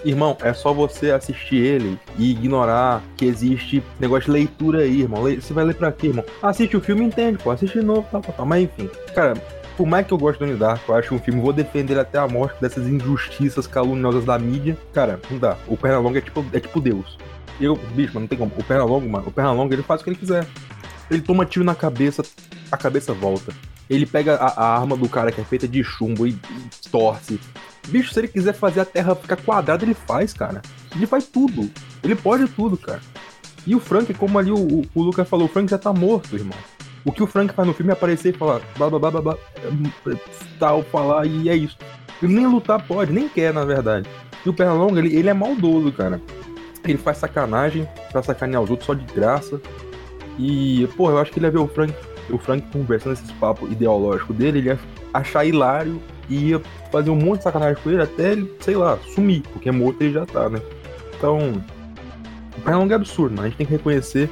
Irmão, 0.04 0.36
é 0.42 0.52
só 0.52 0.72
você 0.72 1.12
assistir 1.12 1.56
ele 1.56 1.98
e 2.18 2.32
ignorar 2.32 3.02
que 3.16 3.24
existe 3.24 3.82
negócio 4.00 4.24
de 4.24 4.32
leitura 4.32 4.80
aí, 4.80 5.02
irmão. 5.02 5.22
Você 5.22 5.52
vai 5.52 5.64
ler 5.64 5.74
pra 5.74 5.92
quê, 5.92 6.08
irmão? 6.08 6.24
Assiste 6.42 6.76
o 6.76 6.80
filme 6.80 7.04
entende, 7.04 7.38
pô. 7.38 7.50
Assiste 7.50 7.78
de 7.78 7.84
novo, 7.84 8.06
tal, 8.10 8.20
tal, 8.20 8.34
tal. 8.34 8.46
Mas 8.46 8.64
enfim, 8.64 8.90
cara, 9.14 9.34
por 9.76 9.86
mais 9.86 10.06
que 10.06 10.12
eu 10.12 10.18
goste 10.18 10.38
do 10.38 10.46
Donnie 10.46 10.58
Darko, 10.58 10.92
eu 10.92 10.96
acho 10.96 11.14
um 11.14 11.18
filme, 11.18 11.40
vou 11.40 11.52
defender 11.52 11.98
até 11.98 12.18
a 12.18 12.26
morte 12.26 12.60
dessas 12.60 12.86
injustiças 12.86 13.66
caluniosas 13.66 14.24
da 14.24 14.38
mídia. 14.38 14.76
Cara, 14.92 15.20
não 15.30 15.38
dá. 15.38 15.56
O 15.66 15.76
Pernalonga 15.76 16.18
é 16.18 16.22
tipo, 16.22 16.44
é 16.52 16.60
tipo 16.60 16.80
Deus. 16.80 17.16
Eu, 17.60 17.76
bicho, 17.76 18.12
mas 18.14 18.22
não 18.22 18.26
tem 18.26 18.38
como. 18.38 18.52
O 18.58 18.64
Pernalonga, 18.64 19.08
mano, 19.08 19.28
o 19.28 19.30
Pernalonga, 19.30 19.74
ele 19.74 19.82
faz 19.82 20.00
o 20.00 20.04
que 20.04 20.10
ele 20.10 20.16
quiser. 20.16 20.46
Ele 21.10 21.22
toma 21.22 21.46
tiro 21.46 21.64
na 21.64 21.74
cabeça, 21.74 22.22
a 22.70 22.76
cabeça 22.76 23.12
volta. 23.12 23.52
Ele 23.88 24.06
pega 24.06 24.36
a, 24.36 24.62
a 24.62 24.78
arma 24.78 24.96
do 24.96 25.08
cara 25.08 25.30
que 25.30 25.40
é 25.40 25.44
feita 25.44 25.68
de 25.68 25.82
chumbo 25.82 26.26
e, 26.26 26.30
e 26.30 26.88
torce. 26.90 27.38
Bicho, 27.88 28.12
se 28.12 28.20
ele 28.20 28.28
quiser 28.28 28.52
fazer 28.52 28.80
a 28.80 28.84
terra 28.84 29.14
ficar 29.14 29.36
quadrada, 29.36 29.84
ele 29.84 29.94
faz, 29.94 30.32
cara. 30.32 30.62
Ele 30.94 31.06
faz 31.06 31.26
tudo. 31.26 31.70
Ele 32.02 32.14
pode 32.14 32.46
tudo, 32.48 32.76
cara. 32.76 33.00
E 33.66 33.74
o 33.74 33.80
Frank, 33.80 34.12
como 34.14 34.38
ali 34.38 34.50
o, 34.50 34.56
o, 34.56 34.84
o 34.94 35.02
Lucas 35.02 35.28
falou, 35.28 35.46
o 35.46 35.48
Frank 35.48 35.70
já 35.70 35.78
tá 35.78 35.92
morto, 35.92 36.34
irmão. 36.34 36.58
O 37.04 37.10
que 37.10 37.22
o 37.22 37.26
Frank 37.26 37.52
faz 37.52 37.66
no 37.66 37.74
filme 37.74 37.90
é 37.90 37.92
aparecer 37.94 38.34
e 38.34 38.38
falar 38.38 38.60
blá 38.76 38.88
blá 38.88 38.98
blá 38.98 39.10
blá 39.10 39.20
blá, 39.20 39.38
é, 40.06 40.16
tal, 40.58 40.82
falar 40.84 41.26
e 41.26 41.48
é 41.48 41.56
isso. 41.56 41.76
Ele 42.22 42.34
nem 42.34 42.46
lutar 42.46 42.86
pode, 42.86 43.12
nem 43.12 43.28
quer, 43.28 43.52
na 43.52 43.64
verdade. 43.64 44.08
E 44.44 44.48
o 44.48 44.52
Pernalonga, 44.52 45.00
ele, 45.00 45.14
ele 45.16 45.28
é 45.28 45.34
maldoso, 45.34 45.92
cara. 45.92 46.20
Ele 46.84 46.98
faz 46.98 47.18
sacanagem 47.18 47.88
pra 48.10 48.22
sacanear 48.22 48.62
os 48.62 48.70
outros 48.70 48.86
só 48.86 48.94
de 48.94 49.04
graça. 49.12 49.60
E, 50.38 50.88
pô, 50.96 51.10
eu 51.10 51.18
acho 51.18 51.32
que 51.32 51.38
ele 51.38 51.46
ia 51.46 51.50
ver 51.50 51.58
o 51.58 51.68
Frank, 51.68 51.94
o 52.30 52.38
Frank 52.38 52.66
conversando 52.72 53.14
esses 53.14 53.30
papos 53.32 53.70
ideológicos 53.70 54.34
dele, 54.36 54.58
ele 54.58 54.68
ia 54.68 54.78
achar 55.12 55.44
hilário 55.44 56.00
e 56.28 56.50
ia 56.50 56.62
fazer 56.90 57.10
um 57.10 57.16
monte 57.16 57.38
de 57.38 57.44
sacanagem 57.44 57.82
com 57.82 57.90
ele 57.90 58.02
até 58.02 58.32
ele, 58.32 58.54
sei 58.60 58.76
lá, 58.76 58.98
sumir, 59.14 59.42
porque 59.52 59.70
morto 59.70 60.02
ele 60.02 60.12
já 60.12 60.26
tá, 60.26 60.48
né? 60.48 60.60
Então, 61.16 61.62
o 62.56 62.60
Pernalonga 62.62 62.94
é 62.94 62.96
absurdo, 62.96 63.34
mas 63.36 63.44
a 63.44 63.48
gente 63.48 63.58
tem 63.58 63.66
que 63.66 63.72
reconhecer 63.72 64.30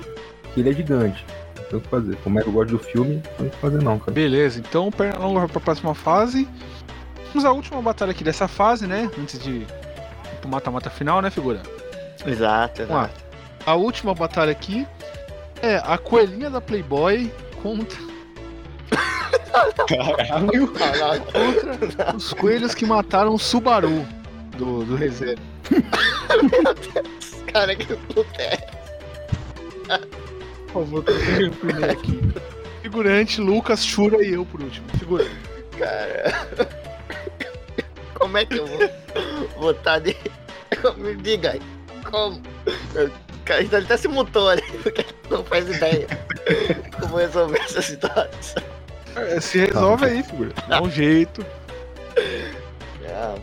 que 0.52 0.60
ele 0.60 0.70
é 0.70 0.72
gigante. 0.72 1.24
Não 1.56 1.64
tem 1.64 1.78
o 1.78 1.82
que 1.82 1.88
fazer. 1.88 2.16
Como 2.16 2.38
é 2.38 2.42
que 2.42 2.48
eu 2.48 2.52
gosto 2.52 2.70
do 2.70 2.78
filme, 2.78 3.14
não 3.14 3.22
tem 3.22 3.46
o 3.46 3.50
que 3.50 3.56
fazer 3.56 3.82
não, 3.82 3.98
cara. 3.98 4.12
Beleza, 4.12 4.58
então 4.58 4.88
o 4.88 4.92
Pernalonga 4.92 5.40
vai 5.40 5.48
pra 5.48 5.60
próxima 5.60 5.94
fase. 5.94 6.48
Vamos 7.28 7.44
à 7.44 7.52
última 7.52 7.80
batalha 7.80 8.10
aqui 8.10 8.24
dessa 8.24 8.48
fase, 8.48 8.86
né? 8.86 9.10
Antes 9.18 9.38
de 9.38 9.50
ir 9.50 9.66
pro 10.40 10.50
mata-mata 10.50 10.90
final, 10.90 11.22
né, 11.22 11.30
figura? 11.30 11.62
Exato, 12.26 12.82
exato. 12.82 13.24
A 13.64 13.74
última 13.74 14.14
batalha 14.14 14.50
aqui 14.50 14.86
é 15.62 15.76
a 15.76 15.96
coelhinha 15.98 16.50
da 16.50 16.60
Playboy 16.60 17.30
contra, 17.62 17.98
Caralho. 20.76 21.22
contra 21.22 22.16
os 22.16 22.32
coelhos 22.32 22.74
que 22.74 22.86
mataram 22.86 23.34
o 23.34 23.38
Subaru 23.38 24.06
do, 24.56 24.84
do 24.84 24.94
reserva. 24.96 25.40
Cara, 27.52 27.74
que 27.74 27.96
puta 27.96 28.42
é. 28.42 28.56
Por 30.72 30.84
favor, 30.84 31.02
primeiro 31.04 31.90
aqui. 31.90 32.20
Figurante, 32.82 33.40
Lucas, 33.40 33.84
Shura 33.84 34.22
e 34.22 34.34
eu 34.34 34.44
por 34.44 34.62
último. 34.62 34.86
Figurante. 34.98 35.30
Cara. 35.78 36.68
Como 38.14 38.36
é 38.38 38.44
que 38.44 38.58
eu 38.58 38.66
vou 38.66 38.88
votar 39.56 40.00
de. 40.00 40.16
Me 40.96 41.16
diga 41.16 41.52
aí. 41.52 41.62
Como? 42.08 42.40
Cara, 43.44 43.62
ele 43.62 43.76
até 43.76 43.96
se 43.96 44.06
mutou 44.06 44.48
ali, 44.48 44.62
porque 44.82 45.04
não 45.28 45.44
faz 45.44 45.68
ideia 45.68 46.06
como 47.00 47.16
resolver 47.16 47.58
essa 47.58 47.82
situação. 47.82 48.62
É, 49.16 49.40
Se 49.40 49.58
resolve 49.58 50.04
aí, 50.06 50.22
figurante. 50.22 50.54
Dá 50.68 50.80
um 50.82 50.90
jeito. 50.90 51.44
Ah, 53.08 53.34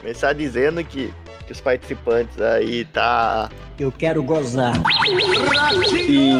começar 0.00 0.32
dizendo 0.32 0.82
que, 0.84 1.12
que 1.46 1.52
os 1.52 1.60
participantes 1.60 2.40
aí 2.40 2.84
tá. 2.86 3.50
Eu 3.78 3.90
quero 3.92 4.22
gozar. 4.22 4.74
E, 6.08 6.32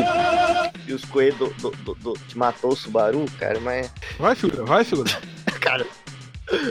e 0.86 0.92
os 0.92 1.04
coelhos 1.04 1.36
do, 1.38 1.48
do, 1.50 1.70
do- 1.70 1.94
do- 1.94 2.12
que 2.28 2.36
matou 2.38 2.72
o 2.72 2.76
Subaru, 2.76 3.24
cara, 3.38 3.58
mas. 3.60 3.90
Vai, 4.18 4.34
figura, 4.34 4.64
vai, 4.64 4.84
figura. 4.84 5.10
Cara, 5.60 5.86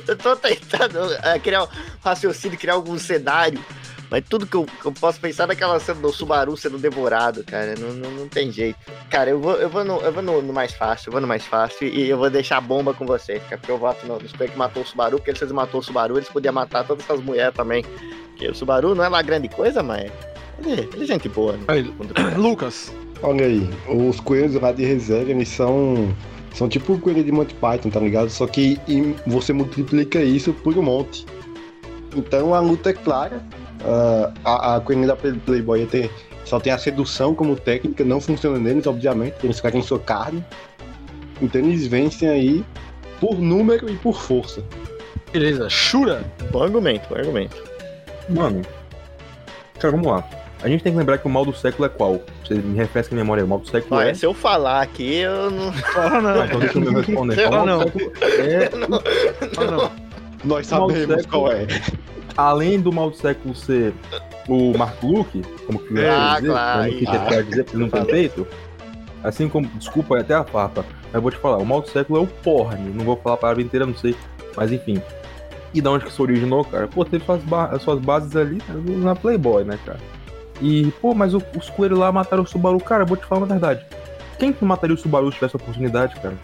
eu 0.08 0.16
tô 0.16 0.36
tentando 0.36 1.12
é, 1.24 1.40
criar 1.40 1.64
um 1.64 1.68
raciocínio, 2.04 2.58
criar 2.60 2.74
algum 2.76 2.98
cenário. 3.00 3.60
Mas 4.14 4.24
tudo 4.30 4.46
que 4.46 4.56
eu, 4.56 4.64
que 4.64 4.86
eu 4.86 4.92
posso 4.92 5.20
pensar 5.20 5.48
naquela 5.48 5.80
cena 5.80 6.00
do 6.00 6.14
Subaru 6.14 6.56
sendo 6.56 6.78
devorado, 6.78 7.44
cara. 7.44 7.74
Não, 7.80 7.92
não, 7.94 8.12
não 8.12 8.28
tem 8.28 8.52
jeito. 8.52 8.78
Cara, 9.10 9.32
eu 9.32 9.40
vou, 9.40 9.56
eu 9.56 9.68
vou, 9.68 9.84
no, 9.84 10.00
eu 10.02 10.14
vou 10.14 10.22
no, 10.22 10.40
no 10.40 10.54
mais 10.54 10.72
fácil, 10.72 11.08
eu 11.10 11.14
vou 11.14 11.20
no 11.20 11.26
mais 11.26 11.44
fácil 11.44 11.88
e 11.88 12.12
eu 12.12 12.16
vou 12.20 12.30
deixar 12.30 12.58
a 12.58 12.62
bomba 12.62 12.94
com 12.94 13.08
vocês, 13.08 13.42
cara. 13.42 13.58
Porque 13.58 13.72
eu 13.72 13.78
voto 13.80 14.06
no, 14.06 14.20
nos 14.20 14.32
que 14.32 14.56
matou 14.56 14.84
o 14.84 14.86
Subaru, 14.86 15.18
porque 15.18 15.36
se 15.36 15.44
eles 15.44 15.52
matou 15.52 15.80
o 15.82 15.84
Subaru, 15.84 16.16
eles 16.16 16.30
podiam 16.30 16.54
matar 16.54 16.86
todas 16.86 17.04
essas 17.04 17.24
mulheres 17.24 17.56
também. 17.56 17.84
Porque 18.28 18.50
o 18.50 18.54
Subaru 18.54 18.94
não 18.94 19.04
é 19.04 19.10
lá 19.10 19.20
grande 19.24 19.50
coisa, 19.50 19.82
mas. 19.82 20.12
Ele, 20.64 20.88
ele 20.94 21.04
é 21.06 21.08
gente 21.08 21.28
boa. 21.28 21.54
Né? 21.54 21.64
Aí, 21.70 21.82
Lucas. 22.38 22.94
Olha 23.24 23.48
aí, 23.48 23.68
os 23.88 24.20
coelhos 24.20 24.54
lá 24.62 24.72
de 24.72 24.86
reserva, 24.86 25.32
eles 25.32 25.50
são. 25.50 26.16
São 26.54 26.70
tipo 26.70 26.94
o 26.94 27.00
coelho 27.00 27.24
de 27.24 27.32
Monty 27.32 27.56
Python, 27.56 27.90
tá 27.90 28.00
ligado? 28.00 28.30
Só 28.30 28.46
que 28.46 28.80
em- 28.88 29.16
você 29.26 29.52
multiplica 29.54 30.22
isso 30.22 30.54
por 30.54 30.78
um 30.78 30.84
monte. 30.84 31.26
Então 32.16 32.54
a 32.54 32.60
luta 32.60 32.92
é 32.92 32.94
clara. 32.94 33.44
Ah, 33.86 34.32
a, 34.46 34.76
a 34.76 34.82
coelhinha 34.82 35.08
da 35.08 35.16
Play- 35.16 35.34
Playboy 35.46 35.86
tem, 35.86 36.10
só 36.46 36.60
tem 36.60 36.72
a 36.72 36.78
sedução 36.78 37.34
como 37.36 37.56
técnica, 37.56 38.04
não 38.04 38.22
funciona 38.22 38.58
neles, 38.58 38.88
obviamente, 38.88 39.36
eles 39.44 39.60
querem 39.60 39.82
sua 39.82 40.00
carne. 40.00 40.44
Então 41.42 41.60
eles 41.62 41.88
vencem 41.88 42.30
aí 42.30 42.66
por 43.20 43.40
número 43.40 43.90
e 43.90 43.96
por 43.98 44.20
força. 44.22 44.64
Beleza, 45.32 45.70
Shura. 45.70 46.24
Bom 46.52 46.64
argumento, 46.64 47.08
bom 47.10 47.16
argumento. 47.16 47.62
Mano, 48.30 48.62
cara, 49.80 49.92
vamos 49.92 50.08
lá. 50.08 50.24
A 50.62 50.70
gente 50.70 50.82
tem 50.82 50.94
que 50.94 50.98
lembrar 50.98 51.18
que 51.18 51.26
o 51.28 51.30
mal 51.30 51.44
do 51.44 51.54
século 51.54 51.86
é 51.86 51.90
qual? 51.90 52.22
Você 52.46 52.54
me 52.54 52.78
refresca 52.78 53.14
a 53.14 53.18
memória. 53.18 53.44
O 53.44 53.48
mal 53.48 53.60
do 53.60 53.68
século 53.68 54.00
Olha, 54.00 54.12
é. 54.12 54.14
se 54.14 54.26
eu 54.26 54.34
falar 54.34 54.82
aqui, 54.82 55.16
eu 55.18 55.52
não. 55.52 55.74
Fala 55.92 56.18
Ah, 56.20 56.22
não. 56.22 56.46
então 56.46 56.60
deixa 56.62 56.78
eu 56.78 56.82
me 56.82 57.02
responder. 57.02 57.50
Não. 57.50 57.80
século 57.82 58.04
é 58.22 58.70
Fala 59.54 59.72
não. 59.72 59.92
Nós 60.46 60.68
sabemos 60.68 61.26
qual 61.26 61.52
é. 61.52 61.68
Além 62.38 62.80
do 62.80 62.92
mal 62.92 63.10
do 63.10 63.16
século 63.18 63.56
ser 63.56 63.94
o 64.48 64.78
Mark 64.78 65.02
Luke, 65.04 65.42
como 65.66 65.80
que 65.80 65.94
eu 65.98 66.12
Ah, 66.12 66.36
dizer, 66.36 66.50
claro. 66.50 66.82
Ah. 67.08 67.26
quer 67.28 67.44
dizer, 67.44 67.64
porque 67.64 67.78
não 67.78 67.90
tem 67.90 68.06
peito. 68.06 68.48
Assim 69.24 69.48
como, 69.48 69.68
desculpa, 69.76 70.18
é 70.18 70.22
até 70.22 70.34
a 70.34 70.44
farpa, 70.44 70.84
mas 71.06 71.14
eu 71.14 71.22
vou 71.22 71.32
te 71.32 71.38
falar, 71.38 71.58
o 71.58 71.66
mal 71.66 71.82
do 71.82 71.90
século 71.90 72.20
é 72.20 72.22
o 72.24 72.28
porn, 72.28 72.90
não 72.94 73.06
vou 73.06 73.16
falar 73.16 73.36
a 73.36 73.38
palavra 73.38 73.62
inteira, 73.64 73.86
não 73.86 73.96
sei, 73.96 74.16
mas 74.58 74.72
enfim. 74.72 75.02
E 75.74 75.82
da 75.82 75.92
onde 75.92 76.04
que 76.04 76.12
isso 76.12 76.22
originou, 76.22 76.66
cara? 76.66 76.88
Pô, 76.88 77.06
teve 77.06 77.24
suas, 77.24 77.42
ba- 77.44 77.68
as 77.72 77.82
suas 77.82 78.00
bases 78.00 78.36
ali 78.36 78.62
na 78.78 79.16
Playboy, 79.16 79.64
né, 79.64 79.80
cara? 79.86 80.00
E, 80.62 80.92
pô, 81.02 81.14
mas 81.16 81.34
o- 81.34 81.42
os 81.58 81.70
coelhos 81.70 81.98
lá 81.98 82.12
mataram 82.12 82.44
o 82.44 82.46
Subaru, 82.48 82.80
cara, 82.80 83.04
eu 83.04 83.08
vou 83.08 83.16
te 83.18 83.26
falar 83.26 83.42
uma 83.42 83.48
verdade. 83.48 83.86
Quem 84.38 84.52
que 84.52 84.64
mataria 84.66 84.94
o 84.96 85.00
Subaru 85.00 85.28
se 85.32 85.36
tivesse 85.38 85.56
a 85.56 85.60
oportunidade, 85.60 86.16
cara? 86.20 86.36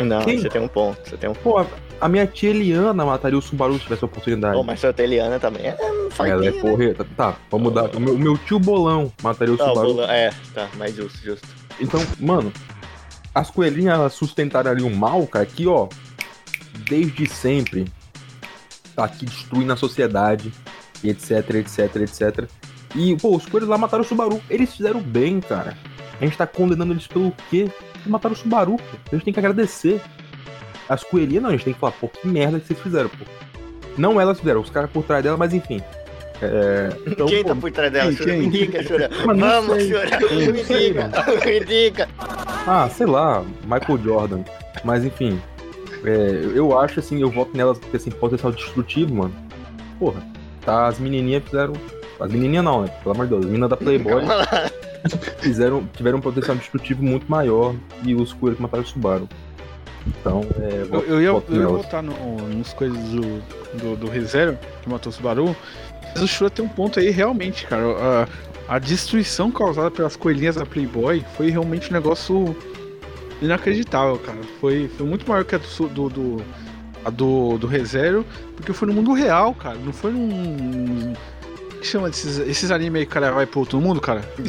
Não, 0.00 0.22
Quem? 0.24 0.38
você 0.38 0.48
tem 0.48 0.60
um 0.60 0.68
ponto, 0.68 0.98
você 1.08 1.16
tem 1.16 1.28
um 1.28 1.34
ponto. 1.34 1.66
Pô, 1.66 1.74
a- 2.00 2.08
minha 2.08 2.26
tia 2.26 2.50
Eliana 2.50 3.04
mataria 3.04 3.38
o 3.38 3.42
Subaru 3.42 3.74
se 3.74 3.80
tivesse 3.80 4.04
a 4.04 4.06
oportunidade. 4.06 4.54
Pô, 4.54 4.62
mas 4.62 4.78
sua 4.80 4.94
Eliana 4.98 5.38
também 5.40 5.66
é 5.66 5.76
Ela 6.18 6.46
é 6.46 6.50
né? 6.50 6.60
porreta. 6.60 7.06
Tá, 7.16 7.36
vamos 7.50 7.68
mudar. 7.72 7.94
O 7.96 8.00
meu, 8.00 8.14
o 8.14 8.18
meu 8.18 8.38
tio 8.38 8.58
Bolão 8.58 9.12
mataria 9.22 9.54
o 9.54 9.56
Não, 9.56 9.66
Subaru. 9.68 9.94
Bolan- 9.94 10.12
é, 10.12 10.32
tá, 10.54 10.68
mais 10.76 10.94
justo, 10.94 11.18
justo. 11.24 11.46
Então, 11.80 12.00
mano, 12.20 12.52
as 13.34 13.50
coelhinhas 13.50 14.12
sustentaram 14.14 14.70
ali 14.70 14.82
um 14.82 14.94
mal, 14.94 15.26
cara, 15.26 15.46
que, 15.46 15.66
ó, 15.66 15.88
desde 16.88 17.26
sempre 17.28 17.86
tá 18.94 19.04
aqui 19.04 19.24
destruindo 19.26 19.72
a 19.72 19.76
sociedade, 19.76 20.52
e 21.04 21.10
etc, 21.10 21.50
etc, 21.54 21.96
etc. 21.96 22.48
E, 22.96 23.14
pô, 23.16 23.36
os 23.36 23.46
coelhos 23.46 23.68
lá 23.68 23.78
mataram 23.78 24.02
o 24.02 24.06
Subaru. 24.06 24.40
Eles 24.50 24.74
fizeram 24.74 25.00
bem, 25.00 25.40
cara. 25.40 25.76
A 26.20 26.24
gente 26.24 26.36
tá 26.36 26.46
condenando 26.46 26.92
eles 26.92 27.06
pelo 27.06 27.32
quê? 27.50 27.70
Eles 27.98 28.06
mataram 28.06 28.34
o 28.34 28.38
Subaru, 28.38 28.76
pô. 28.76 28.82
A 29.10 29.14
gente 29.14 29.24
tem 29.24 29.34
que 29.34 29.40
agradecer. 29.40 30.00
As 30.88 31.04
coelhinhas, 31.04 31.42
não, 31.42 31.50
a 31.50 31.52
gente 31.52 31.64
tem 31.64 31.74
que 31.74 31.80
falar, 31.80 31.92
pô, 31.92 32.08
que 32.08 32.26
merda 32.26 32.58
que 32.58 32.66
vocês 32.66 32.80
fizeram, 32.80 33.08
pô. 33.08 33.24
Não 33.96 34.20
elas 34.20 34.38
fizeram, 34.38 34.60
os 34.60 34.70
caras 34.70 34.90
por 34.90 35.02
trás 35.02 35.22
dela, 35.22 35.36
mas 35.36 35.52
enfim. 35.52 35.82
É, 36.40 36.90
então, 37.06 37.26
quem 37.26 37.42
pô, 37.42 37.48
tá 37.48 37.54
por 37.56 37.70
trás 37.72 37.92
dela? 37.92 38.12
quem, 38.14 38.24
quem? 38.24 38.38
Me 38.38 38.48
diga. 38.48 38.80
Mas 39.26 39.36
não 39.36 39.48
Vamos, 39.48 39.82
sei. 39.82 39.92
Quem? 40.28 40.52
Me 40.52 40.62
diga, 40.62 41.10
me 41.44 41.64
diga. 41.64 42.08
Ah, 42.66 42.88
sei 42.88 43.06
lá, 43.06 43.44
Michael 43.64 43.98
Jordan. 44.04 44.44
Mas 44.84 45.04
enfim, 45.04 45.40
é, 46.04 46.52
eu 46.54 46.78
acho 46.78 47.00
assim, 47.00 47.20
eu 47.20 47.28
voto 47.30 47.56
nelas 47.56 47.78
porque 47.78 47.96
assim, 47.96 48.10
potencial 48.10 48.52
destrutivo, 48.52 49.14
mano. 49.14 49.34
Porra, 49.98 50.22
tá, 50.64 50.86
as 50.86 51.00
menininhas 51.00 51.42
fizeram. 51.42 51.72
As 52.20 52.30
menininhas 52.30 52.64
não, 52.64 52.82
né? 52.82 52.88
Pelo 53.02 53.14
amor 53.14 53.26
de 53.26 53.30
Deus, 53.30 53.44
as 53.44 53.50
meninas 53.50 53.70
da 53.70 53.76
Playboy. 53.76 54.22
fizeram, 55.40 55.86
tiveram 55.94 56.18
um 56.18 56.20
potencial 56.20 56.56
destrutivo 56.56 57.02
muito 57.02 57.30
maior 57.30 57.74
e 58.04 58.14
os 58.14 58.32
coelhos 58.32 58.56
que 58.56 58.62
mataram 58.62 58.82
o 58.82 58.86
Subaru. 58.86 59.28
Então, 60.06 60.40
é. 60.60 60.82
Eu, 60.82 60.86
voto- 60.86 61.06
eu 61.06 61.20
ia, 61.20 61.28
eu 61.28 61.60
ia 61.60 61.66
botar 61.68 62.02
no, 62.02 62.12
nos 62.48 62.72
coisas 62.72 62.98
do, 63.10 63.20
do, 63.78 63.96
do 63.96 64.06
ReZero, 64.08 64.58
que 64.82 64.88
matou 64.88 65.10
o 65.10 65.12
Subaru. 65.14 65.56
Mas 66.14 66.22
o 66.22 66.26
Shura 66.28 66.50
tem 66.50 66.64
um 66.64 66.68
ponto 66.68 66.98
aí, 66.98 67.10
realmente, 67.10 67.66
cara. 67.66 67.84
A, 68.68 68.74
a 68.76 68.78
destruição 68.78 69.50
causada 69.50 69.90
pelas 69.90 70.16
coelhinhas 70.16 70.56
da 70.56 70.64
Playboy 70.64 71.24
foi 71.36 71.50
realmente 71.50 71.90
um 71.90 71.92
negócio 71.92 72.56
inacreditável, 73.42 74.18
cara. 74.18 74.38
Foi, 74.60 74.88
foi 74.96 75.06
muito 75.06 75.28
maior 75.28 75.44
que 75.44 75.54
a 75.54 75.58
do, 75.58 75.88
do, 75.88 76.08
do, 76.08 76.42
a 77.04 77.10
do, 77.10 77.58
do 77.58 77.66
ReZero, 77.66 78.24
porque 78.56 78.72
foi 78.72 78.88
no 78.88 78.94
mundo 78.94 79.12
real, 79.12 79.54
cara. 79.54 79.76
Não 79.76 79.92
foi 79.92 80.12
num. 80.12 81.12
Que 81.80 81.86
chama 81.86 82.10
desses 82.10 82.38
esses 82.38 82.70
anime 82.70 82.98
aí 83.00 83.06
que 83.06 83.10
o 83.10 83.14
cara 83.14 83.30
vai 83.30 83.46
pro 83.46 83.60
outro 83.60 83.80
mundo, 83.80 84.00
cara? 84.00 84.22
É. 84.38 84.42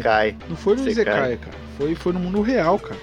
cai. 0.00 0.36
Não 0.48 0.56
foi 0.56 0.76
no 0.76 0.88
Isekai. 0.88 1.14
Isekai, 1.14 1.36
cara. 1.38 1.56
Foi, 1.78 1.94
foi 1.94 2.12
no 2.12 2.20
mundo 2.20 2.40
real, 2.42 2.78
cara. 2.78 2.96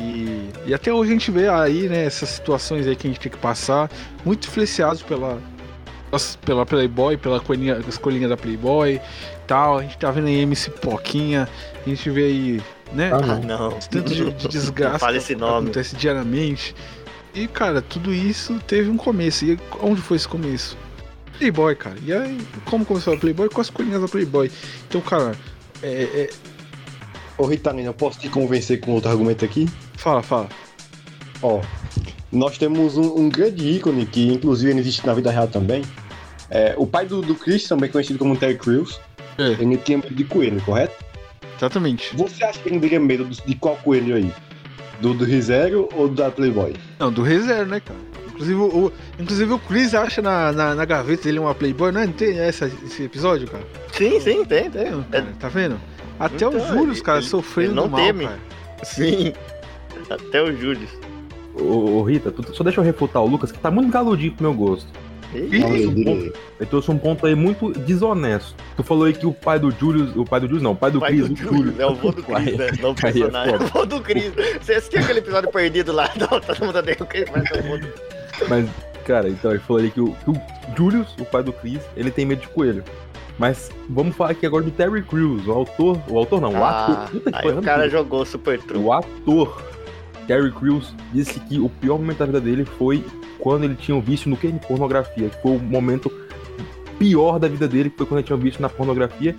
E, 0.00 0.50
e 0.66 0.74
até 0.74 0.92
hoje 0.92 1.10
a 1.10 1.14
gente 1.14 1.30
vê 1.30 1.48
aí, 1.48 1.88
né, 1.88 2.04
essas 2.04 2.28
situações 2.28 2.86
aí 2.86 2.94
que 2.94 3.06
a 3.06 3.10
gente 3.10 3.20
tem 3.20 3.32
que 3.32 3.38
passar, 3.38 3.90
muito 4.24 4.46
influenciados 4.46 5.02
pela, 5.02 5.40
pela 6.44 6.66
Playboy, 6.66 7.16
pela 7.16 7.40
coelhinha, 7.40 7.76
as 7.88 7.96
coelhinhas 7.96 8.28
da 8.30 8.36
Playboy 8.36 9.00
tal. 9.46 9.78
A 9.78 9.82
gente 9.82 9.96
tá 9.96 10.10
vendo 10.10 10.26
aí 10.26 10.40
MC 10.40 10.70
Poquinha, 10.70 11.48
a 11.84 11.88
gente 11.88 12.10
vê 12.10 12.24
aí, 12.24 12.62
né, 12.92 13.10
Ah, 13.12 13.16
Ah, 13.22 13.36
não. 13.46 13.78
esse 13.78 13.88
tanto 13.88 14.12
de, 14.12 14.30
de 14.32 14.48
desgraça 14.50 14.98
fala 14.98 15.16
esse 15.16 15.34
nome. 15.34 15.66
acontece 15.68 15.96
diariamente. 15.96 16.74
E, 17.34 17.46
cara, 17.46 17.80
tudo 17.80 18.12
isso 18.12 18.58
teve 18.66 18.90
um 18.90 18.96
começo. 18.96 19.44
E 19.44 19.58
onde 19.80 20.00
foi 20.00 20.16
esse 20.16 20.26
começo? 20.28 20.76
Playboy, 21.38 21.74
cara. 21.76 21.96
E 22.04 22.12
aí, 22.12 22.38
como 22.64 22.84
começou 22.84 23.14
a 23.14 23.16
Playboy? 23.16 23.48
Com 23.48 23.60
as 23.60 23.70
coelhinhas 23.70 24.00
da 24.02 24.08
Playboy. 24.08 24.50
Então, 24.88 25.00
cara, 25.00 25.32
é, 25.82 25.88
é- 26.02 26.30
Ô 27.38 27.44
Ritalina, 27.46 27.88
eu 27.90 27.94
posso 27.94 28.18
te 28.18 28.28
convencer 28.30 28.80
com 28.80 28.92
outro 28.92 29.10
argumento 29.10 29.44
aqui? 29.44 29.68
Fala, 29.96 30.22
fala. 30.22 30.48
Ó, 31.42 31.60
nós 32.32 32.56
temos 32.56 32.96
um, 32.96 33.18
um 33.20 33.28
grande 33.28 33.68
ícone 33.68 34.06
que 34.06 34.32
inclusive 34.32 34.70
ele 34.70 34.80
existe 34.80 35.06
na 35.06 35.12
vida 35.12 35.30
real 35.30 35.46
também. 35.46 35.82
É, 36.48 36.74
o 36.78 36.86
pai 36.86 37.04
do, 37.04 37.20
do 37.20 37.34
Chris, 37.34 37.64
também 37.68 37.90
conhecido 37.90 38.18
como 38.18 38.34
Terry 38.36 38.56
Crews, 38.56 38.98
É. 39.36 39.48
ele 39.60 39.76
tinha 39.76 39.98
medo 39.98 40.14
de 40.14 40.24
coelho, 40.24 40.60
correto? 40.62 40.94
Exatamente. 41.58 42.16
Você 42.16 42.42
acha 42.42 42.58
que 42.58 42.68
ele 42.70 42.80
teria 42.80 43.00
medo 43.00 43.24
do- 43.24 43.36
de 43.46 43.54
qual 43.56 43.76
coelho 43.76 44.16
aí? 44.16 44.32
Do 45.00 45.12
do 45.12 45.24
Rizero 45.26 45.90
ou 45.92 46.08
da 46.08 46.30
Playboy? 46.30 46.74
Não, 46.98 47.12
do 47.12 47.22
ReZero, 47.22 47.66
né, 47.68 47.80
cara? 47.80 48.00
Inclusive 48.36 48.60
o, 48.60 48.92
inclusive 49.18 49.52
o 49.52 49.58
Chris 49.58 49.94
acha 49.94 50.20
na, 50.20 50.52
na, 50.52 50.74
na 50.74 50.84
gaveta 50.84 51.24
dele 51.24 51.38
uma 51.38 51.54
Playboy, 51.54 51.90
não, 51.90 52.02
é? 52.02 52.06
não 52.06 52.12
tem 52.12 52.38
essa, 52.38 52.66
esse 52.84 53.02
episódio, 53.04 53.48
cara? 53.48 53.64
Sim, 53.92 54.20
sim, 54.20 54.44
tem, 54.44 54.70
tem. 54.70 54.90
Não, 54.90 55.00
É, 55.00 55.20
cara, 55.20 55.26
tá 55.40 55.48
vendo? 55.48 55.80
Até 56.20 56.36
Então, 56.36 56.50
o 56.50 56.60
Júlio, 56.60 56.92
ele- 56.92 57.00
cara, 57.00 57.18
ele- 57.18 57.26
sofrendo 57.26 57.70
ele 57.72 57.76
não 57.80 57.88
mal, 57.88 58.00
teme. 58.00 58.24
cara. 58.26 58.38
sim. 58.84 59.32
Até 60.10 60.42
o 60.42 60.54
Júlio. 60.54 60.86
Ô, 61.58 61.98
ô, 61.98 62.02
Rita, 62.02 62.30
tu- 62.30 62.54
só 62.54 62.62
deixa 62.62 62.80
eu 62.80 62.84
refutar 62.84 63.22
o 63.22 63.26
Lucas, 63.26 63.50
que 63.50 63.58
tá 63.58 63.70
muito 63.70 63.90
galudinho 63.90 64.32
pro 64.32 64.42
meu 64.44 64.54
gosto. 64.54 64.86
Aí, 65.34 65.86
um 65.86 66.04
ponto-. 66.04 66.32
Ele 66.60 66.70
trouxe 66.70 66.90
um 66.90 66.96
ponto 66.98 67.26
aí 67.26 67.34
muito 67.34 67.72
desonesto. 67.72 68.54
Tu 68.76 68.82
falou 68.82 69.04
aí 69.04 69.12
que 69.12 69.26
o 69.26 69.32
pai 69.32 69.58
do 69.58 69.70
Júlio. 69.70 70.20
O 70.20 70.24
pai 70.24 70.40
do 70.40 70.46
Júlio 70.46 70.62
não, 70.62 70.72
o 70.72 70.76
pai 70.76 70.90
do 70.90 71.00
do 71.00 71.04
o 71.04 71.10
Júlio, 71.10 71.36
Júlio. 71.36 71.74
é 71.78 71.86
o 71.86 71.94
vô 71.94 72.12
do 72.12 72.22
Pai. 72.22 72.44
Cris, 72.44 72.56
né? 72.56 72.66
Não 72.80 72.90
o 72.90 72.92
é 72.92 72.94
personagem. 72.94 73.54
É 73.54 73.56
o 73.56 73.66
vô 73.66 73.84
do 73.84 74.00
Cris. 74.00 74.32
Você 74.62 74.74
assistiu 74.74 75.00
aquele 75.00 75.18
episódio 75.18 75.50
perdido 75.50 75.92
lá? 75.92 76.08
Não, 76.16 76.40
todo 76.40 76.64
mundo 76.64 76.78
odeia 76.78 76.96
o 77.00 77.06
Cris, 77.06 77.24
mas 77.32 77.50
é 77.50 77.58
o 77.58 77.62
vô 77.64 77.76
do 77.78 77.86
Mas, 78.48 78.68
cara, 79.04 79.28
então 79.28 79.50
ele 79.50 79.60
falou 79.60 79.80
ali 79.80 79.90
que 79.90 80.00
o, 80.00 80.12
que 80.12 80.30
o 80.30 80.40
Julius, 80.76 81.14
o 81.20 81.24
pai 81.24 81.42
do 81.42 81.52
Chris, 81.52 81.80
ele 81.96 82.10
tem 82.10 82.24
medo 82.26 82.42
de 82.42 82.48
coelho. 82.48 82.84
Mas 83.38 83.70
vamos 83.88 84.16
falar 84.16 84.30
aqui 84.30 84.46
agora 84.46 84.64
do 84.64 84.70
Terry 84.70 85.02
Crews, 85.02 85.46
o 85.46 85.52
autor. 85.52 85.98
O 86.08 86.18
autor 86.18 86.40
não, 86.40 86.52
o 86.54 86.64
Ah, 86.64 86.84
ator. 86.94 87.10
Puta 87.10 87.32
que 87.32 87.38
aí 87.48 87.52
o 87.58 87.62
cara 87.62 87.82
tudo. 87.82 87.90
jogou 87.92 88.24
Super 88.24 88.58
True. 88.62 88.82
O 88.82 88.92
ator 88.92 89.62
Terry 90.26 90.50
Crews 90.52 90.94
disse 91.12 91.38
que 91.40 91.58
o 91.60 91.68
pior 91.68 91.98
momento 91.98 92.18
da 92.18 92.26
vida 92.26 92.40
dele 92.40 92.64
foi 92.64 93.04
quando 93.38 93.64
ele 93.64 93.74
tinha 93.74 93.94
um 93.94 94.00
vício 94.00 94.30
no 94.30 94.36
que? 94.36 94.46
Em 94.46 94.56
pornografia. 94.58 95.28
Que 95.28 95.42
foi 95.42 95.52
o 95.56 95.58
momento 95.60 96.10
pior 96.98 97.38
da 97.38 97.46
vida 97.46 97.68
dele, 97.68 97.90
que 97.90 97.96
foi 97.98 98.06
quando 98.06 98.18
ele 98.20 98.26
tinha 98.26 98.36
um 98.36 98.40
vício 98.40 98.62
na 98.62 98.68
pornografia. 98.70 99.36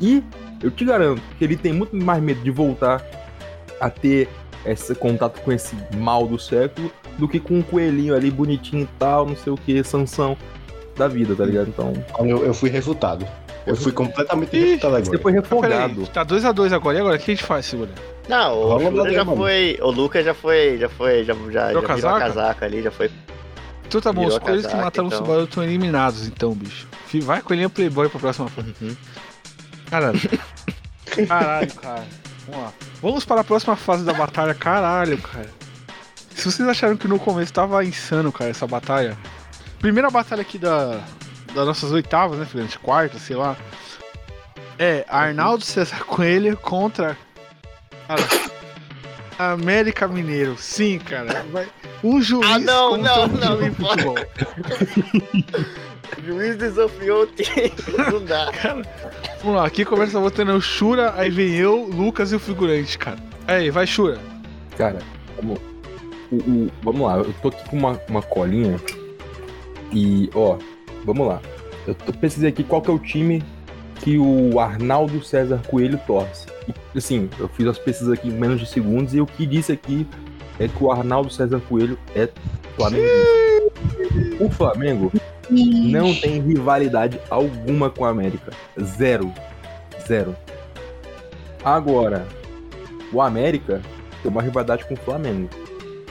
E 0.00 0.22
eu 0.60 0.70
te 0.70 0.84
garanto 0.84 1.22
que 1.38 1.44
ele 1.44 1.56
tem 1.56 1.72
muito 1.72 1.94
mais 1.96 2.20
medo 2.22 2.40
de 2.42 2.50
voltar 2.50 3.00
a 3.80 3.88
ter 3.88 4.28
esse 4.66 4.94
contato 4.94 5.40
com 5.40 5.52
esse 5.52 5.74
mal 5.96 6.26
do 6.26 6.38
século 6.38 6.90
do 7.18 7.26
que 7.28 7.38
com 7.40 7.54
um 7.58 7.62
coelhinho 7.62 8.14
ali 8.14 8.30
bonitinho 8.30 8.82
e 8.82 8.88
tal, 8.98 9.26
não 9.26 9.36
sei 9.36 9.52
o 9.52 9.56
que, 9.56 9.82
Sansão 9.84 10.36
da 10.96 11.08
vida, 11.08 11.34
tá 11.34 11.44
ligado? 11.44 11.68
Então, 11.68 11.92
Olha, 12.18 12.30
Eu, 12.30 12.44
eu 12.46 12.54
fui 12.54 12.70
refutado. 12.70 13.26
Eu 13.66 13.74
fui 13.74 13.90
completamente 13.92 14.56
Ih, 14.56 14.60
refutado 14.76 14.92
você 14.94 15.16
agora. 15.16 15.18
foi 15.22 15.32
Mas 15.32 15.48
peraí, 15.48 15.72
refogado. 15.80 16.06
tá 16.08 16.24
2x2 16.24 16.72
agora. 16.72 16.96
E 16.96 17.00
agora, 17.00 17.16
o 17.16 17.18
que 17.18 17.30
a 17.30 17.34
gente 17.34 17.44
faz, 17.44 17.66
segura? 17.66 17.90
Não, 18.28 18.54
o 18.62 18.68
lá, 18.94 19.10
já 19.10 19.24
mano. 19.24 19.36
foi. 19.36 19.78
O 19.82 19.90
Lucas 19.90 20.24
já 20.24 20.34
foi. 20.34 20.78
Já 20.78 20.88
foi. 20.88 21.24
Já, 21.24 21.34
já, 21.34 21.50
já 21.50 21.66
Virou 21.68 21.82
virou 21.82 21.84
a 21.84 21.88
casaca? 21.88 22.20
casaca 22.20 22.64
ali, 22.66 22.82
já 22.82 22.90
foi. 22.92 23.06
Então 23.06 23.98
Então 23.98 24.00
tá 24.00 24.12
bom, 24.12 24.26
os 24.26 24.38
coelhos 24.38 24.62
que 24.66 24.68
casaca, 24.72 24.84
mataram 24.84 25.08
então. 25.08 25.18
o 25.18 25.22
Subaru 25.22 25.44
estão 25.44 25.62
eliminados, 25.64 26.26
então, 26.28 26.52
bicho. 26.54 26.86
Vai, 27.22 27.40
coelhinho 27.42 27.68
Playboy 27.70 28.08
pra 28.08 28.20
próxima 28.20 28.48
fase. 28.48 28.72
Uhum. 28.80 28.96
Caralho. 29.90 30.20
Caralho, 31.28 31.74
cara. 31.74 32.04
Vamos 32.46 32.62
lá. 32.64 32.72
Vamos 33.02 33.24
para 33.24 33.40
a 33.40 33.44
próxima 33.44 33.76
fase 33.76 34.04
da 34.04 34.12
batalha. 34.12 34.54
Caralho, 34.54 35.18
cara. 35.18 35.50
Se 36.30 36.44
vocês 36.50 36.68
acharam 36.68 36.96
que 36.96 37.08
no 37.08 37.18
começo 37.18 37.52
tava 37.52 37.84
insano, 37.84 38.30
cara, 38.30 38.50
essa 38.50 38.66
batalha. 38.66 39.16
Primeira 39.78 40.10
batalha 40.10 40.42
aqui 40.42 40.58
da, 40.58 41.00
das 41.54 41.66
nossas 41.66 41.92
oitavas, 41.92 42.38
né, 42.38 42.44
filhante? 42.44 42.78
Quarta, 42.78 43.18
sei 43.18 43.36
lá. 43.36 43.56
É 44.78 45.04
Arnaldo 45.08 45.64
César 45.64 46.04
Coelho 46.04 46.56
contra. 46.56 47.16
Cara, 48.06 48.22
América 49.38 50.06
Mineiro. 50.06 50.56
Sim, 50.58 50.98
cara. 50.98 51.44
Vai, 51.50 51.66
um 52.04 52.20
juiz. 52.20 52.50
Ah, 52.50 52.58
não, 52.58 52.96
não, 52.96 53.26
não, 53.26 53.60
não 53.60 53.74
pode. 53.74 54.02
futebol. 54.02 54.16
O 55.94 55.95
juiz 56.24 56.56
desafiou 56.56 57.22
o 57.22 57.26
time. 57.26 57.72
Não 58.12 58.24
dá. 58.24 58.50
Vamos 59.42 59.56
lá, 59.56 59.66
aqui 59.66 59.84
começa 59.84 60.18
botando 60.20 60.50
o 60.50 60.60
Shura, 60.60 61.12
aí 61.16 61.30
vem 61.30 61.54
eu, 61.54 61.84
Lucas 61.84 62.32
e 62.32 62.36
o 62.36 62.38
figurante, 62.40 62.98
cara. 62.98 63.18
Aí, 63.46 63.70
vai, 63.70 63.86
Shura. 63.86 64.18
Cara, 64.76 64.98
vamos, 65.36 65.58
o- 66.30 66.36
o- 66.36 66.70
vamos 66.82 67.00
lá, 67.02 67.18
eu 67.18 67.34
tô 67.42 67.48
aqui 67.48 67.68
com 67.68 67.76
uma, 67.76 68.00
uma 68.08 68.22
colinha 68.22 68.78
e, 69.92 70.28
ó, 70.34 70.58
vamos 71.04 71.26
lá. 71.26 71.40
Eu, 71.86 71.94
tô- 71.94 72.12
pesquisei 72.12 72.48
aqui 72.48 72.64
qual 72.64 72.82
que 72.82 72.90
é 72.90 72.94
o 72.94 72.98
time 72.98 73.42
que 74.02 74.18
o 74.18 74.58
Arnaldo 74.60 75.22
César 75.24 75.60
Coelho 75.68 75.98
torce. 76.06 76.46
E, 76.94 76.98
assim, 76.98 77.30
eu 77.38 77.48
fiz 77.48 77.66
as 77.66 77.78
pesquisas 77.78 78.12
aqui 78.12 78.28
em 78.28 78.32
menos 78.32 78.60
de 78.60 78.66
segundos 78.66 79.14
e 79.14 79.20
o 79.20 79.26
que 79.26 79.46
disse 79.46 79.72
aqui 79.72 80.06
é 80.58 80.66
que 80.68 80.82
o 80.82 80.90
Arnaldo 80.90 81.30
César 81.30 81.60
Coelho 81.68 81.98
é 82.14 82.28
Flamengo. 82.76 83.08
O 84.40 84.50
Flamengo 84.50 85.12
não 85.50 86.14
tem 86.14 86.40
rivalidade 86.40 87.18
alguma 87.30 87.90
com 87.90 88.04
a 88.04 88.10
América. 88.10 88.52
Zero. 88.80 89.32
Zero. 90.06 90.36
Agora, 91.64 92.26
o 93.12 93.20
América 93.20 93.80
tem 94.22 94.30
uma 94.30 94.42
rivalidade 94.42 94.84
com 94.84 94.94
o 94.94 94.98
Flamengo. 94.98 95.48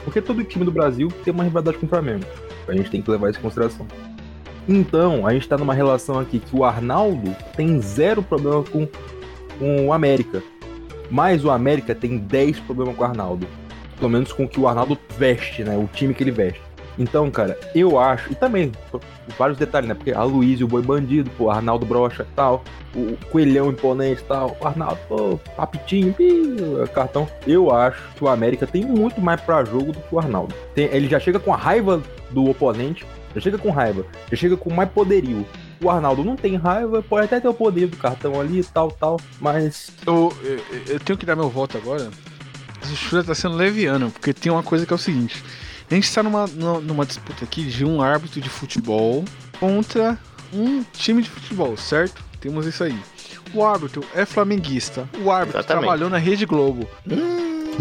Porque 0.04 0.20
todo 0.20 0.44
time 0.44 0.64
do 0.64 0.70
Brasil 0.70 1.08
tem 1.24 1.32
uma 1.32 1.44
rivalidade 1.44 1.78
com 1.78 1.86
o 1.86 1.88
Flamengo. 1.88 2.24
A 2.68 2.74
gente 2.74 2.90
tem 2.90 3.00
que 3.00 3.10
levar 3.10 3.30
isso 3.30 3.38
em 3.38 3.42
consideração. 3.42 3.86
Então, 4.68 5.26
a 5.26 5.32
gente 5.32 5.48
tá 5.48 5.56
numa 5.56 5.74
relação 5.74 6.18
aqui 6.18 6.40
que 6.40 6.56
o 6.56 6.64
Arnaldo 6.64 7.34
tem 7.56 7.80
zero 7.80 8.22
problema 8.22 8.64
com, 8.64 8.88
com 9.58 9.86
o 9.86 9.92
América. 9.92 10.42
Mas 11.10 11.44
o 11.44 11.50
América 11.50 11.94
tem 11.94 12.18
10 12.18 12.60
problemas 12.60 12.96
com 12.96 13.02
o 13.02 13.06
Arnaldo. 13.06 13.46
Pelo 13.98 14.10
menos 14.10 14.32
com 14.32 14.44
o 14.44 14.48
que 14.48 14.60
o 14.60 14.68
Arnaldo 14.68 14.98
veste, 15.18 15.62
né? 15.64 15.76
O 15.76 15.88
time 15.92 16.12
que 16.14 16.22
ele 16.22 16.30
veste. 16.30 16.60
Então, 16.98 17.30
cara, 17.30 17.58
eu 17.74 17.98
acho. 17.98 18.32
E 18.32 18.34
também, 18.34 18.72
vários 19.38 19.58
detalhes, 19.58 19.86
né? 19.88 19.94
Porque 19.94 20.12
a 20.12 20.22
Luiz 20.22 20.62
o 20.62 20.66
Boi 20.66 20.80
Bandido, 20.80 21.30
pô, 21.36 21.50
Arnaldo 21.50 21.84
Brocha 21.84 22.22
e 22.30 22.34
tal. 22.34 22.64
O 22.94 23.16
Coelhão 23.30 23.68
Imponente 23.70 24.22
e 24.22 24.24
tal. 24.24 24.56
O 24.58 24.66
Arnaldo, 24.66 24.98
pô, 25.06 25.38
papitinho, 25.56 26.14
pi, 26.14 26.56
cartão. 26.94 27.28
Eu 27.46 27.70
acho 27.70 28.00
que 28.14 28.24
o 28.24 28.28
América 28.28 28.66
tem 28.66 28.82
muito 28.84 29.20
mais 29.20 29.40
pra 29.42 29.62
jogo 29.64 29.92
do 29.92 30.00
que 30.00 30.14
o 30.14 30.18
Arnaldo. 30.18 30.54
Tem- 30.74 30.86
ele 30.90 31.06
já 31.06 31.20
chega 31.20 31.38
com 31.38 31.52
a 31.52 31.56
raiva 31.56 32.02
do 32.30 32.48
oponente. 32.48 33.04
Já 33.34 33.42
chega 33.42 33.58
com 33.58 33.70
raiva. 33.70 34.06
Já 34.30 34.36
chega 34.38 34.56
com 34.56 34.72
mais 34.72 34.88
poderio. 34.88 35.44
O 35.82 35.90
Arnaldo 35.90 36.24
não 36.24 36.36
tem 36.36 36.56
raiva, 36.56 37.02
pode 37.02 37.26
até 37.26 37.38
ter 37.38 37.48
o 37.48 37.52
poder 37.52 37.88
do 37.88 37.98
cartão 37.98 38.40
ali 38.40 38.60
e 38.60 38.64
tal, 38.64 38.90
tal. 38.90 39.20
Mas 39.38 39.90
Eu, 40.06 40.32
eu, 40.42 40.58
eu 40.94 41.00
tenho 41.00 41.18
que 41.18 41.26
dar 41.26 41.36
meu 41.36 41.50
voto 41.50 41.76
agora. 41.76 42.08
Mas 42.86 42.92
o 42.92 42.96
Shura 42.96 43.24
tá 43.24 43.34
sendo 43.34 43.56
leviano, 43.56 44.12
porque 44.12 44.32
tem 44.32 44.52
uma 44.52 44.62
coisa 44.62 44.86
que 44.86 44.92
é 44.92 44.96
o 44.96 44.98
seguinte. 44.98 45.42
A 45.90 45.94
gente 45.94 46.12
tá 46.12 46.22
numa, 46.22 46.46
numa, 46.46 47.04
disputa 47.04 47.44
aqui 47.44 47.64
de 47.64 47.84
um 47.84 48.00
árbitro 48.00 48.40
de 48.40 48.48
futebol 48.48 49.24
contra 49.58 50.16
um 50.52 50.84
time 50.92 51.20
de 51.20 51.28
futebol, 51.28 51.76
certo? 51.76 52.22
Temos 52.40 52.64
isso 52.64 52.84
aí. 52.84 52.96
O 53.52 53.64
árbitro 53.64 54.04
é 54.14 54.24
flamenguista. 54.24 55.08
O 55.20 55.32
árbitro 55.32 55.58
Exatamente. 55.58 55.82
trabalhou 55.82 56.08
na 56.08 56.18
Rede 56.18 56.46
Globo. 56.46 56.88
Hum, 57.10 57.74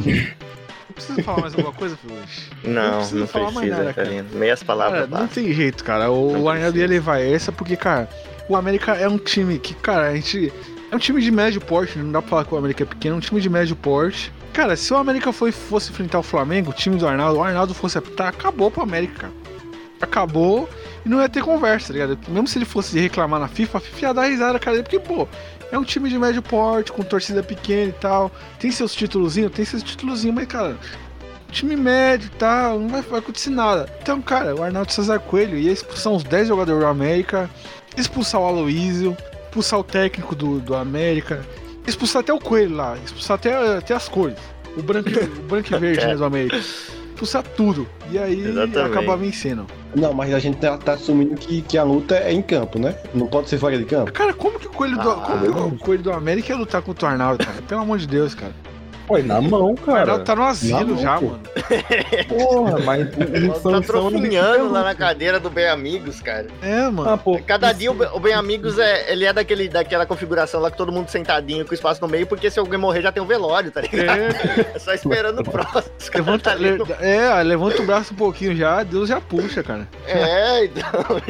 Precisa 0.95 1.22
falar 1.22 1.41
mais 1.41 1.53
alguma 1.53 1.74
coisa, 1.74 1.97
Felipe? 1.97 2.22
não, 2.64 2.97
precisa 2.97 3.20
não 3.20 3.28
falar 3.28 3.51
mais 3.51 3.58
precisa, 3.58 3.78
nada, 3.78 3.93
cara. 3.93 4.08
Carlinhos. 4.08 4.34
Meias 4.34 4.64
palavras 4.64 5.01
Cara, 5.01 5.12
não 5.12 5.20
bastam. 5.28 5.43
tem 5.43 5.53
jeito, 5.53 5.84
cara. 5.84 6.10
O, 6.10 6.32
Não 6.32 6.43
o 6.43 6.49
Arnaldo 6.49 6.78
ia 6.80 6.88
levar 6.88 7.20
essa 7.22 7.51
porque, 7.51 7.76
cara, 7.76 8.10
o 8.49 8.56
América 8.56 8.93
é 8.93 9.08
um 9.08 9.18
time 9.18 9.60
que, 9.60 9.76
cara, 9.76 10.10
a 10.10 10.16
gente. 10.16 10.51
É 10.91 10.95
um 10.95 10.99
time 10.99 11.22
de 11.22 11.30
médio 11.32 11.60
porte, 11.60 11.97
não 11.99 12.12
dá 12.12 12.22
pra 12.22 12.30
falar 12.30 12.45
que 12.45 12.53
o 12.53 12.58
América 12.58 12.84
é 12.84 12.86
pequeno, 12.86 13.16
é 13.16 13.18
um 13.18 13.22
time 13.22 13.41
de 13.41 13.49
médio 13.49 13.76
porte. 13.76 14.32
Cara, 14.56 14.78
se 14.78 14.93
o 14.93 14.95
América 14.95 15.34
foi, 15.34 15.51
fosse 15.51 15.91
enfrentar 15.91 16.18
o 16.18 16.24
Flamengo, 16.24 16.72
o 16.72 16.74
time 16.74 16.95
do 16.95 17.06
Arnaldo, 17.06 17.39
o 17.39 17.43
Arnaldo 17.43 17.74
fosse 17.74 17.97
apitar, 17.97 18.30
acabou 18.30 18.72
pro 18.72 18.84
América. 18.84 19.30
Acabou 19.99 20.70
e 21.06 21.10
não 21.10 21.22
ia 21.22 21.28
ter 21.28 21.43
conversa, 21.43 21.88
tá 21.88 21.93
ligado? 21.93 22.18
Mesmo 22.30 22.47
se 22.47 22.58
ele 22.58 22.64
fosse 22.64 22.97
reclamar 22.97 23.38
na 23.38 23.49
FIFA, 23.49 23.80
a 23.80 23.82
FIFA 23.82 23.99
ia 23.99 24.14
dar 24.14 24.26
risada, 24.28 24.58
cara, 24.58 24.82
porque, 24.82 24.97
pô, 24.97 25.28
é 25.70 25.78
um 25.78 25.84
time 25.84 26.10
de 26.10 26.18
médio 26.18 26.41
porte, 26.41 26.93
com 26.93 27.03
torcida 27.03 27.43
pequena 27.43 27.89
e 27.89 27.91
tal. 27.99 28.32
Tem 28.58 28.72
seus 28.72 28.95
títulozinhos? 28.95 29.51
Tem 29.51 29.66
seus 29.66 29.84
títulozinhos, 29.84 30.34
mas, 30.34 30.47
cara, 30.47 30.78
time 31.51 31.76
médio 31.76 32.28
e 32.28 32.38
tal, 32.38 32.80
não 32.80 32.88
vai, 32.88 33.01
vai 33.01 33.20
acontecer 33.20 33.49
nada. 33.49 33.93
Então, 34.01 34.22
cara, 34.22 34.56
o 34.56 34.64
Arnaldo 34.64 34.89
César 34.89 35.20
Coelho 35.20 35.58
ia 35.58 35.74
expulsar 35.74 36.14
uns 36.14 36.24
10 36.24 36.47
jogadores 36.47 36.80
do 36.80 36.88
América, 36.88 37.49
expulsar 37.97 38.39
o 38.39 38.45
Aloysio, 38.45 39.18
expulsar 39.47 39.82
o 39.82 39.84
técnico 39.84 40.34
do, 40.34 40.62
do 40.62 40.74
América, 40.74 41.45
expulsar 41.88 42.21
até 42.21 42.33
o 42.33 42.39
Coelho 42.39 42.75
lá, 42.75 42.97
expulsar 43.03 43.36
até, 43.36 43.77
até 43.77 43.93
as 43.93 44.07
cores. 44.09 44.38
O 44.77 44.81
branco, 44.81 45.09
e- 45.09 45.17
o 45.39 45.43
branco 45.43 45.73
e 45.73 45.77
verde 45.79 46.05
né, 46.05 46.15
do 46.15 46.25
América. 46.25 46.57
Expulsar 46.57 47.43
tudo. 47.43 47.88
E 48.11 48.19
aí 48.19 48.41
Exatamente. 48.41 48.77
acabar 48.79 49.15
vencendo. 49.15 49.65
Não, 49.95 50.13
mas 50.13 50.33
a 50.33 50.39
gente 50.39 50.57
tá, 50.57 50.77
tá 50.77 50.93
assumindo 50.93 51.36
que, 51.36 51.61
que 51.61 51.77
a 51.77 51.83
luta 51.83 52.15
é 52.17 52.33
em 52.33 52.41
campo, 52.41 52.77
né? 52.77 52.93
Não 53.13 53.25
pode 53.27 53.47
ser 53.49 53.57
fora 53.57 53.77
de 53.77 53.86
campo. 53.86 54.11
Cara, 54.11 54.33
como 54.33 54.59
que 54.59 54.67
o 54.67 54.69
Coelho 54.71 54.97
do, 54.97 55.09
Ah, 55.11 55.15
como 55.25 55.69
que 55.71 55.75
o 55.75 55.79
Coelho 55.79 56.03
do 56.03 56.11
América 56.11 56.51
ia 56.51 56.57
lutar 56.59 56.81
contra 56.81 57.07
o 57.07 57.11
Arnaldo, 57.11 57.45
cara? 57.45 57.61
Pelo 57.61 57.81
amor 57.81 57.97
de 57.99 58.05
Deus, 58.07 58.36
cara. 58.36 58.53
Foi 59.08 59.22
na 59.22 59.39
mão, 59.39 59.72
O 59.74 59.76
cara. 59.78 59.99
Arnaldo 60.01 60.24
tá 60.24 60.36
no 60.36 60.43
asilo 60.43 60.86
Não, 60.95 60.97
já, 60.97 61.18
pô. 61.20 61.26
mano. 61.28 61.41
Porra, 62.28 62.80
mas 62.80 63.08
Tá 63.62 63.82
trofinhando 63.82 64.64
lá 64.72 64.80
fica 64.80 64.84
na 64.84 64.95
cadeira 64.95 65.39
do 65.39 65.49
Bem 65.49 65.68
Amigos, 65.68 66.22
cara. 66.22 66.47
É, 66.62 66.89
mano. 66.89 67.10
Ah, 67.10 67.18
pô. 67.18 67.39
Cada 67.45 67.72
dia 67.72 67.91
o 67.91 67.93
Be- 67.93 68.10
o 68.14 68.20
Bem 68.20 68.34
Amigos 68.34 68.80
é, 68.80 69.12
ele 69.12 69.26
é 69.26 69.32
daquele, 69.32 69.70
daquela 69.70 70.06
configuração 70.06 70.60
lá 70.60 70.72
que 70.72 70.78
todo 70.78 70.91
mundo 70.91 71.10
sentadinho 71.10 71.66
com 71.66 71.74
espaço 71.74 72.01
no 72.01 72.08
meio, 72.08 72.26
porque 72.26 72.49
se 72.49 72.58
alguém 72.60 72.80
morrer 72.80 73.01
já 73.03 73.12
tem 73.12 73.22
um 73.22 73.28
velório, 73.28 73.72
tá 73.72 73.82
ligado? 73.82 74.18
É, 74.18 74.72
É 74.76 74.80
só 74.80 74.93
esperando 74.93 75.39
o 75.39 75.43
próximo. 75.43 75.84
Levanta, 76.16 76.43
tá 76.51 76.53
le- 76.56 76.78
no- 76.78 76.88
é, 76.99 77.43
levanta 77.43 77.82
o 77.82 77.86
braço 77.86 78.14
um 78.14 78.18
pouquinho 78.18 78.56
já, 78.56 78.82
Deus 78.84 79.08
já 79.10 79.22
puxa, 79.22 79.62
cara. 79.64 79.88
É, 80.08 80.66
então 80.66 80.84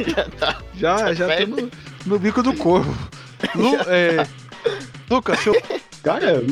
já 0.06 0.24
tá. 0.38 0.58
Já, 0.74 1.12
já 1.14 1.26
Sério? 1.26 1.48
tô 1.48 1.60
no, 1.62 1.70
no 2.06 2.18
bico 2.18 2.42
do 2.42 2.54
corvo. 2.54 2.96
Lu, 3.54 3.76
é, 3.86 4.26
Lucas, 5.10 5.38
seu, 5.40 5.54
Cara, 6.02 6.42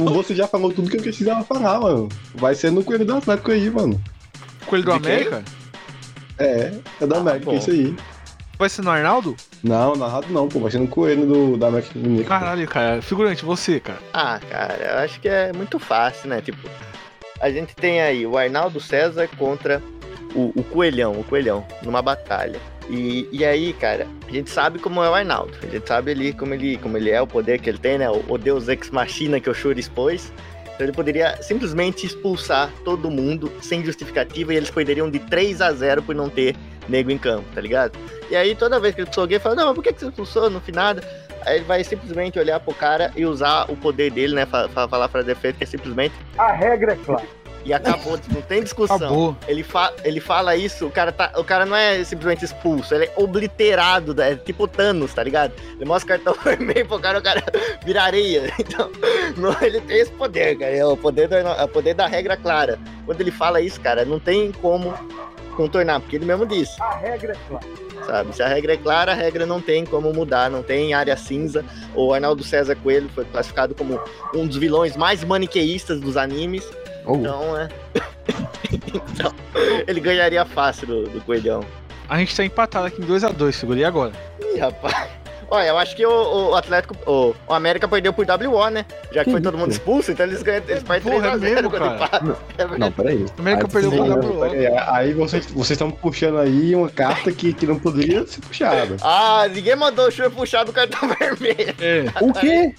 o 0.00 0.04
você 0.10 0.34
já 0.34 0.46
falou 0.46 0.72
tudo 0.72 0.90
que 0.90 0.96
eu 0.96 1.02
precisava 1.02 1.42
falar, 1.44 1.80
mano. 1.80 2.08
Vai 2.34 2.54
ser 2.54 2.70
no 2.70 2.82
Coelho 2.84 3.04
do 3.04 3.16
Atlético 3.16 3.50
aí, 3.52 3.70
mano. 3.70 4.00
coelho 4.66 4.84
do 4.84 4.92
De 4.94 5.00
quem? 5.00 5.12
América? 5.12 5.44
É, 6.38 6.72
é 7.00 7.06
da 7.06 7.16
Ah, 7.16 7.20
América, 7.20 7.44
bom. 7.46 7.56
isso 7.56 7.70
aí. 7.70 7.94
Vai 8.58 8.68
ser 8.68 8.82
no 8.82 8.90
Arnaldo? 8.90 9.34
Não, 9.62 9.96
narrado 9.96 10.28
não, 10.32 10.48
pô. 10.48 10.60
Vai 10.60 10.70
ser 10.70 10.78
no 10.78 10.86
Coelho 10.88 11.26
do, 11.26 11.56
da 11.56 11.68
América 11.68 11.90
Mineiro. 11.96 12.28
Caralho, 12.28 12.66
cara. 12.68 13.02
Figurante, 13.02 13.44
você, 13.44 13.80
cara. 13.80 13.98
Ah, 14.12 14.38
cara, 14.50 14.74
eu 14.92 14.98
acho 15.04 15.18
que 15.20 15.28
é 15.28 15.52
muito 15.52 15.78
fácil, 15.78 16.28
né? 16.28 16.40
Tipo, 16.40 16.68
a 17.40 17.50
gente 17.50 17.74
tem 17.74 18.00
aí 18.00 18.24
o 18.26 18.36
Arnaldo 18.38 18.78
César 18.80 19.28
contra 19.36 19.82
o, 20.34 20.52
o 20.54 20.62
Coelhão, 20.64 21.12
o 21.18 21.24
Coelhão, 21.24 21.66
numa 21.82 22.00
batalha. 22.02 22.60
E, 22.88 23.28
e 23.30 23.44
aí, 23.44 23.72
cara, 23.72 24.06
a 24.26 24.30
gente 24.30 24.50
sabe 24.50 24.78
como 24.78 25.02
é 25.02 25.08
o 25.08 25.14
Arnaldo. 25.14 25.52
A 25.62 25.66
gente 25.66 25.86
sabe 25.86 26.10
ali 26.10 26.32
como 26.32 26.54
ele, 26.54 26.76
como 26.78 26.96
ele 26.96 27.10
é, 27.10 27.20
o 27.20 27.26
poder 27.26 27.60
que 27.60 27.70
ele 27.70 27.78
tem, 27.78 27.98
né? 27.98 28.10
O, 28.10 28.22
o 28.28 28.38
Deus 28.38 28.68
Ex 28.68 28.90
Machina 28.90 29.40
que 29.40 29.48
o 29.48 29.54
Shuri 29.54 29.80
expôs. 29.80 30.32
Então 30.74 30.86
ele 30.86 30.92
poderia 30.92 31.40
simplesmente 31.42 32.06
expulsar 32.06 32.70
todo 32.84 33.10
mundo 33.10 33.52
sem 33.60 33.84
justificativa 33.84 34.52
e 34.52 34.56
eles 34.56 34.70
perderiam 34.70 35.10
de 35.10 35.18
3 35.18 35.60
a 35.60 35.72
0 35.72 36.02
por 36.02 36.14
não 36.14 36.28
ter 36.28 36.56
nego 36.88 37.10
em 37.10 37.18
campo, 37.18 37.44
tá 37.54 37.60
ligado? 37.60 37.98
E 38.30 38.36
aí 38.36 38.54
toda 38.54 38.80
vez 38.80 38.94
que 38.94 39.00
ele 39.00 39.04
expulsou 39.08 39.22
alguém, 39.22 39.38
fala, 39.38 39.54
não, 39.54 39.66
mas 39.66 39.74
por 39.74 39.84
que 39.84 39.92
que 39.92 40.00
você 40.00 40.06
expulsou? 40.06 40.50
Não 40.50 40.60
fiz 40.60 40.74
nada. 40.74 41.02
Aí 41.44 41.56
ele 41.56 41.64
vai 41.64 41.84
simplesmente 41.84 42.38
olhar 42.38 42.58
pro 42.60 42.74
cara 42.74 43.12
e 43.16 43.26
usar 43.26 43.70
o 43.70 43.76
poder 43.76 44.10
dele, 44.10 44.34
né? 44.34 44.46
Fa 44.46 44.68
fa 44.68 44.88
falar 44.88 45.08
pra 45.08 45.22
defesa 45.22 45.58
que 45.58 45.64
é 45.64 45.66
simplesmente. 45.66 46.14
A 46.38 46.52
regra 46.52 46.92
é 46.92 46.96
clara. 46.96 47.41
E 47.64 47.72
acabou, 47.72 48.18
não 48.32 48.42
tem 48.42 48.62
discussão. 48.62 48.96
Acabou. 48.96 49.36
Ele, 49.46 49.62
fa 49.62 49.92
ele 50.04 50.20
fala 50.20 50.56
isso, 50.56 50.86
o 50.86 50.90
cara, 50.90 51.12
tá, 51.12 51.32
o 51.36 51.44
cara 51.44 51.64
não 51.64 51.76
é 51.76 52.02
simplesmente 52.02 52.44
expulso, 52.44 52.94
ele 52.94 53.04
é 53.04 53.12
obliterado, 53.16 54.20
é 54.20 54.34
tipo 54.34 54.66
Thanos, 54.66 55.14
tá 55.14 55.22
ligado? 55.22 55.52
Ele 55.76 55.84
mostra 55.84 56.16
o 56.16 56.18
cartão 56.18 56.34
vermelho 56.44 56.86
pro 56.86 56.98
cara, 56.98 57.18
o 57.18 57.22
cara 57.22 57.42
vira 57.84 58.02
areia. 58.02 58.52
Então, 58.62 58.90
não, 59.36 59.54
ele 59.60 59.80
tem 59.80 59.98
esse 59.98 60.12
poder, 60.12 60.56
cara. 60.56 60.72
É 60.72 60.84
o 60.84 60.96
poder, 60.96 61.28
da, 61.28 61.38
é 61.38 61.64
o 61.64 61.68
poder 61.68 61.94
da 61.94 62.06
regra 62.06 62.36
clara. 62.36 62.78
Quando 63.04 63.20
ele 63.20 63.30
fala 63.30 63.60
isso, 63.60 63.80
cara, 63.80 64.04
não 64.04 64.18
tem 64.18 64.50
como 64.52 64.94
contornar, 65.56 66.00
porque 66.00 66.16
ele 66.16 66.24
mesmo 66.24 66.46
disse 66.46 66.80
A 66.80 66.96
regra 66.96 67.32
é 67.32 67.48
clara. 67.48 67.66
sabe? 68.06 68.34
Se 68.36 68.42
a 68.42 68.48
regra 68.48 68.74
é 68.74 68.76
clara, 68.76 69.12
a 69.12 69.14
regra 69.14 69.44
não 69.44 69.60
tem 69.60 69.84
como 69.84 70.12
mudar, 70.12 70.50
não 70.50 70.62
tem 70.62 70.94
área 70.94 71.16
cinza. 71.16 71.64
O 71.94 72.12
Arnaldo 72.14 72.42
César 72.42 72.74
Coelho 72.76 73.08
foi 73.14 73.24
classificado 73.24 73.74
como 73.74 74.00
um 74.34 74.46
dos 74.46 74.56
vilões 74.56 74.96
mais 74.96 75.22
maniqueístas 75.24 76.00
dos 76.00 76.16
animes. 76.16 76.66
Oh, 77.06 77.16
Então, 77.16 77.56
é. 77.58 77.68
então, 78.82 79.32
ele 79.86 80.00
ganharia 80.00 80.44
fácil 80.44 80.86
do, 80.86 81.04
do 81.08 81.20
coelhão. 81.22 81.64
A 82.08 82.18
gente 82.18 82.34
tá 82.36 82.44
empatado 82.44 82.86
aqui 82.86 83.00
em 83.00 83.06
2x2, 83.06 83.52
segurei 83.52 83.84
agora. 83.84 84.12
Ih, 84.40 84.58
rapaz. 84.58 85.08
Olha, 85.50 85.66
eu 85.66 85.76
acho 85.76 85.94
que 85.94 86.04
o, 86.06 86.50
o 86.50 86.54
Atlético. 86.54 86.96
O, 87.06 87.34
o 87.46 87.52
América 87.52 87.86
perdeu 87.86 88.10
por 88.10 88.24
WO, 88.26 88.70
né? 88.70 88.86
Já 89.12 89.20
que, 89.20 89.24
Que 89.26 89.30
foi 89.32 89.40
todo 89.42 89.58
mundo 89.58 89.70
expulso, 89.70 90.10
então 90.10 90.24
eles 90.24 90.42
ganham. 90.42 90.62
Eles 90.66 90.82
perdem 90.82 91.12
Porra, 91.12 91.26
é 91.28 91.30
3x0 91.32 91.40
mesmo, 91.40 91.70
quando 91.70 91.82
cara? 91.82 91.94
empatam. 91.96 92.36
É 92.56 92.66
verdade. 92.66 92.80
não, 92.80 92.92
peraí. 92.92 93.26
A 93.36 93.40
América 93.40 93.66
Aí 93.66 93.70
perdeu 93.72 93.90
sim, 93.90 94.00
né? 94.00 94.14
WO. 94.16 94.44
É, 94.46 94.84
Aí 94.88 95.12
vocês 95.12 95.44
vocês 95.46 95.70
estão 95.72 95.90
puxando 95.90 96.38
aí 96.38 96.74
uma 96.74 96.88
carta 96.88 97.30
que, 97.32 97.52
que 97.52 97.66
não 97.66 97.78
poderia 97.78 98.26
ser 98.26 98.40
puxada. 98.40 98.96
Ah, 99.02 99.46
ninguém 99.52 99.76
mandou 99.76 100.08
o 100.08 100.10
Chur 100.10 100.30
puxar 100.30 100.64
do 100.64 100.72
cartão 100.72 101.06
vermelho. 101.20 101.74
É. 101.78 102.04
O 102.22 102.32
quê? 102.32 102.74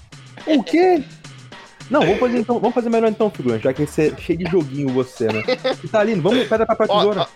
O 0.46 0.62
quê? 0.64 1.00
Não, 1.90 2.00
vamos 2.00 2.18
fazer 2.18 2.38
então, 2.38 2.58
vamos 2.58 2.74
fazer 2.74 2.88
melhor 2.90 3.10
então, 3.10 3.30
figurante, 3.30 3.64
já 3.64 3.72
que 3.72 3.84
você 3.86 4.08
é 4.16 4.20
cheio 4.20 4.38
de 4.38 4.50
joguinho 4.50 4.88
você, 4.88 5.26
né? 5.26 5.42
Tá 5.90 6.02
lindo, 6.02 6.22
vamos 6.22 6.46
pedra 6.48 6.64
papel 6.66 6.88
tesoura. 6.88 7.20
ó, 7.22 7.26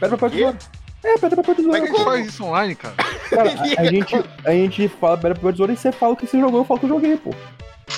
Pedra 0.00 0.16
papel 0.16 0.30
tesoura. 0.30 0.58
É, 1.04 1.18
pedra 1.18 1.36
papel 1.36 1.54
tesoura. 1.54 1.78
Como 1.80 1.88
é 1.88 1.90
que 1.90 1.94
a 1.94 1.98
gente 1.98 2.04
faz 2.04 2.26
isso 2.26 2.44
online, 2.44 2.74
cara? 2.74 2.94
Cara, 3.30 3.50
a, 3.50 3.80
a 3.80 3.84
gente, 3.84 4.24
a 4.44 4.50
gente 4.52 4.88
fala 4.88 5.16
pedra 5.16 5.34
papel 5.34 5.52
tesoura 5.52 5.72
e 5.72 5.76
você 5.76 5.92
fala 5.92 6.14
o 6.14 6.16
que 6.16 6.26
você 6.26 6.40
jogou, 6.40 6.60
eu 6.60 6.64
falo 6.64 6.80
que 6.80 6.86
eu 6.86 6.90
joguei, 6.90 7.16
pô. 7.16 7.30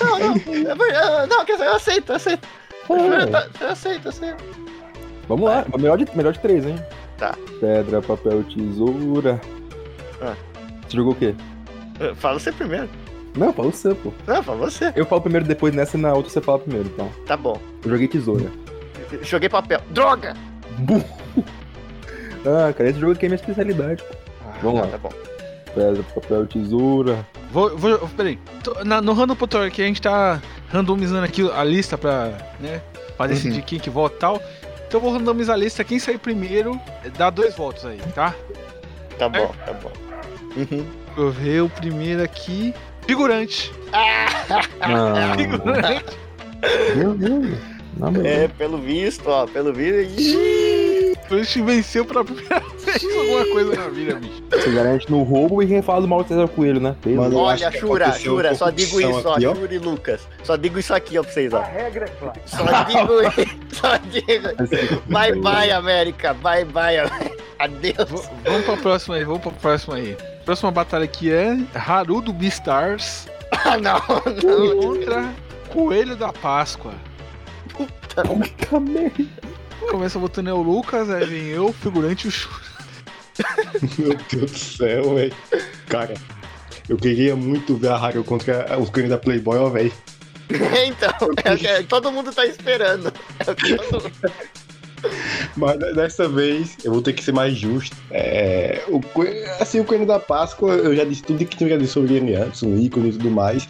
Não, 0.01 0.19
não. 0.19 0.35
é 0.35 0.75
verdade, 0.75 1.29
Não, 1.29 1.45
quer 1.45 1.53
dizer, 1.53 1.65
eu 1.67 1.75
aceito, 1.75 2.11
eu 2.11 2.15
aceito. 2.15 2.47
É. 2.89 2.93
Eu 3.23 3.31
tá- 3.31 3.47
eu 3.61 3.69
aceito, 3.69 4.05
eu 4.05 4.09
aceito. 4.09 4.43
Vamos 5.27 5.45
lá, 5.49 5.65
melhor 5.79 5.97
de, 5.97 6.05
melhor 6.15 6.33
de 6.33 6.39
três, 6.39 6.65
hein? 6.65 6.75
Tá. 7.17 7.35
Pedra, 7.61 8.01
papel, 8.01 8.43
tesoura. 8.43 9.39
Ah. 10.21 10.35
Você 10.87 10.97
jogou 10.97 11.13
o 11.13 11.15
quê? 11.15 11.33
Fala 12.17 12.37
você 12.39 12.51
primeiro. 12.51 12.89
Não, 13.35 13.51
fala 13.53 13.71
você, 13.71 13.93
pô. 13.95 14.13
Não, 14.25 14.41
fala 14.43 14.57
você. 14.69 14.93
Eu 14.95 15.05
falo 15.05 15.21
primeiro 15.21 15.45
depois 15.45 15.73
nessa 15.73 15.97
e 15.97 15.99
na 15.99 16.13
outra 16.13 16.31
você 16.31 16.39
fala 16.41 16.59
primeiro, 16.59 16.87
então. 16.93 17.09
Tá 17.25 17.35
bom. 17.35 17.59
Eu 17.83 17.91
joguei 17.91 18.07
tesoura. 18.07 18.51
Joguei 19.21 19.49
papel. 19.49 19.81
Droga! 19.91 20.33
Bum. 20.79 21.01
Ah, 22.47 22.71
cara, 22.73 22.91
esse 22.91 22.99
jogo 22.99 23.13
aqui 23.13 23.25
é 23.25 23.29
minha 23.29 23.37
especialidade. 23.39 24.03
pô. 24.03 24.15
Vamos 24.61 24.81
lá. 24.81 24.87
Tá 24.87 24.97
bom. 24.99 25.09
Pedra, 25.73 26.03
papel, 26.13 26.45
tesoura. 26.45 27.27
Vou, 27.51 27.75
vou, 27.75 27.97
peraí. 28.09 28.37
Tô- 28.63 28.83
Na, 28.83 29.01
no 29.01 29.13
Random 29.13 29.35
Potor 29.35 29.65
aqui 29.65 29.81
a 29.81 29.85
gente 29.87 29.99
tá 29.99 30.39
randomizando 30.69 31.25
aqui 31.25 31.49
a 31.51 31.63
lista 31.63 31.97
pra, 31.97 32.33
né, 32.59 32.81
pra 33.17 33.25
decidir 33.25 33.63
quem 33.63 33.79
que 33.79 33.89
vota 33.89 34.15
e 34.15 34.19
tal. 34.19 34.35
Então 34.87 34.99
eu 34.99 35.01
vou 35.01 35.11
randomizar 35.11 35.55
a 35.55 35.57
lista. 35.57 35.83
Quem 35.83 35.97
sair 35.97 36.19
primeiro 36.19 36.79
dá 37.17 37.31
dois 37.31 37.55
votos 37.55 37.83
aí, 37.83 37.97
tá? 38.13 38.35
Tá 39.17 39.27
bom, 39.27 39.51
tá 39.65 39.73
bom. 39.73 39.91
Uhum. 40.55 40.65
Deixa 40.85 41.17
eu 41.17 41.31
ver 41.31 41.61
o 41.63 41.69
primeiro 41.69 42.21
aqui. 42.21 42.75
Figurante. 43.07 43.71
Ah, 43.93 44.27
Figurante. 45.37 46.05
meu 46.95 47.13
Deus. 47.13 47.57
Não, 47.97 48.11
meu 48.11 48.25
É, 48.25 48.39
Deus. 48.39 48.51
pelo 48.57 48.77
visto, 48.77 49.27
ó, 49.29 49.45
pelo 49.47 49.73
visto. 49.73 50.21
Figurante 51.27 51.61
venceu 51.61 52.05
pela 52.05 52.23
primeira 52.23 52.59
vez 52.79 53.03
alguma 53.03 53.45
coisa 53.45 53.75
na 53.75 53.87
vida, 53.89 54.15
bicho. 54.15 54.43
Você 54.51 54.71
garante 54.71 55.11
no 55.11 55.23
roubo 55.23 55.61
e 55.61 55.67
quem 55.67 55.81
fala 55.81 56.01
do 56.01 56.07
mal 56.07 56.21
de 56.23 56.29
César 56.29 56.47
Coelho, 56.47 56.79
né? 56.79 56.95
Mano, 57.05 57.37
Olha, 57.37 57.71
Shura, 57.71 58.15
uma 58.49 58.55
só 58.55 58.69
digo 58.69 59.01
isso, 59.01 59.27
ó, 59.27 59.33
aqui, 59.35 59.45
ó. 59.47 59.55
Shura 59.55 59.73
e 59.73 59.77
Lucas. 59.79 60.27
Só 60.43 60.55
digo 60.55 60.79
isso 60.79 60.93
aqui, 60.93 61.17
ó, 61.17 61.23
pra 61.23 61.31
vocês, 61.31 61.53
A 61.53 61.59
ó. 61.59 61.61
regra 61.63 62.05
é 62.05 62.07
clara. 62.09 62.41
Só 62.45 62.83
digo 62.83 63.21
isso, 63.41 63.79
só 63.79 63.97
digo. 63.97 65.01
Bye 65.07 65.35
bye, 65.41 65.71
América. 65.71 66.33
Bye 66.35 66.65
bye, 66.65 66.99
América. 66.99 67.35
Adeus. 67.59 68.09
V- 68.09 68.29
vamos 68.43 68.65
pra 68.65 68.77
próxima 68.77 69.15
aí, 69.15 69.23
vamos 69.23 69.41
pra 69.41 69.51
próxima 69.51 69.95
aí. 69.95 70.17
Próxima 70.45 70.69
batalha 70.71 71.05
aqui 71.05 71.31
é 71.31 71.57
Haru 71.73 72.21
do 72.21 72.31
Beastars 72.33 73.27
Ah, 73.51 73.77
não, 73.77 73.99
não. 74.43 74.77
contra 74.79 75.33
Coelho 75.69 76.15
da 76.15 76.31
Páscoa. 76.31 76.93
Puta 77.73 78.23
merda. 78.79 79.25
Começa 79.89 80.19
votando 80.19 80.49
é 80.49 80.53
o 80.53 80.61
Lucas, 80.61 81.09
aí 81.09 81.25
vem 81.25 81.47
eu, 81.47 81.71
figurante 81.73 82.25
e 82.25 82.27
o 82.27 82.31
Shura. 82.31 82.75
Meu 83.97 84.17
Deus 84.31 84.51
do 84.51 84.57
céu, 84.57 85.15
velho. 85.15 85.33
Cara, 85.87 86.13
eu 86.87 86.97
queria 86.97 87.35
muito 87.35 87.75
ver 87.75 87.89
a 87.89 87.95
Haru 87.95 88.23
contra 88.23 88.79
os 88.79 88.89
caras 88.89 89.09
da 89.09 89.17
Playboy, 89.17 89.57
ó, 89.57 89.69
velho. 89.69 89.91
Então, 90.85 91.29
é 91.43 91.53
o 91.53 91.57
que 91.57 91.83
todo 91.87 92.11
mundo 92.11 92.31
tá 92.31 92.45
esperando. 92.45 93.11
É 93.39 93.51
o 93.51 93.55
que 93.55 93.75
todo. 93.75 94.11
Mas 95.55 95.77
dessa 95.95 96.27
vez 96.27 96.77
eu 96.83 96.91
vou 96.91 97.01
ter 97.01 97.13
que 97.13 97.23
ser 97.23 97.31
mais 97.31 97.55
justo. 97.55 97.95
É, 98.11 98.83
o, 98.87 99.01
assim, 99.59 99.79
o 99.79 99.85
Coelho 99.85 100.05
da 100.05 100.19
Páscoa, 100.19 100.73
eu 100.73 100.95
já 100.95 101.03
disse 101.03 101.23
tudo 101.23 101.45
que 101.45 101.57
tinha 101.57 101.77
dito 101.77 101.91
sobre 101.91 102.15
ele 102.15 102.35
antes, 102.35 102.61
um 102.63 102.77
ícone 102.77 103.09
e 103.09 103.13
tudo 103.13 103.31
mais. 103.31 103.67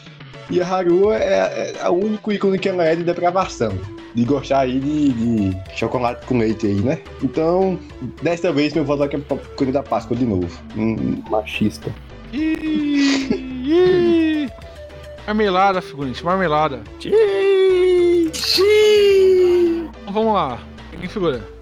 E 0.49 0.61
a 0.61 0.67
Haru 0.67 1.11
é, 1.11 1.73
é 1.81 1.89
o 1.89 1.93
único 1.93 2.31
ícone 2.31 2.59
que 2.59 2.69
ela 2.69 2.83
é 2.83 2.95
de 2.95 3.03
depravação. 3.03 3.73
De 4.13 4.23
gostar 4.23 4.59
aí 4.59 4.79
de, 4.79 5.11
de 5.11 5.77
chocolate 5.77 6.25
com 6.25 6.37
leite 6.37 6.67
aí, 6.67 6.75
né? 6.75 6.99
Então, 7.21 7.79
dessa 8.21 8.51
vez 8.51 8.73
meu 8.73 8.85
voto 8.85 9.03
aqui 9.03 9.15
é 9.15 9.19
pro 9.19 9.37
Coelho 9.55 9.73
da 9.73 9.83
Páscoa 9.83 10.15
de 10.15 10.25
novo. 10.25 10.47
Hum, 10.77 11.21
Machista. 11.29 11.93
Ih, 12.31 13.29
ih. 13.65 14.49
Marmelada, 15.25 15.81
figurante, 15.81 16.23
marmelada. 16.23 16.81
Vamos 20.11 20.33
lá. 20.33 20.59
Quem 20.99 21.09
figura? 21.09 21.55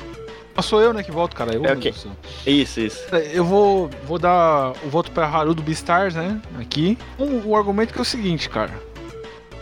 Sou 0.62 0.82
eu, 0.82 0.93
né, 0.93 1.01
que 1.04 1.12
voto, 1.12 1.36
cara. 1.36 1.54
Eu, 1.54 1.66
É, 1.66 1.74
ok. 1.74 1.74
meu 1.74 1.82
Deus 1.82 1.95
do 1.95 2.01
céu. 2.01 2.12
Isso, 2.45 2.80
isso. 2.80 3.16
Eu 3.34 3.43
vou, 3.43 3.89
vou 4.06 4.20
dar 4.20 4.74
o 4.84 4.89
voto 4.89 5.10
pra 5.12 5.26
Haru 5.28 5.54
do 5.54 5.62
Beastars, 5.64 6.14
né? 6.16 6.39
Aqui. 6.60 6.97
Um, 7.20 7.41
o 7.47 7.56
argumento 7.56 7.91
que 7.93 7.99
é 7.99 8.01
o 8.01 8.06
seguinte, 8.06 8.49
cara. 8.49 8.72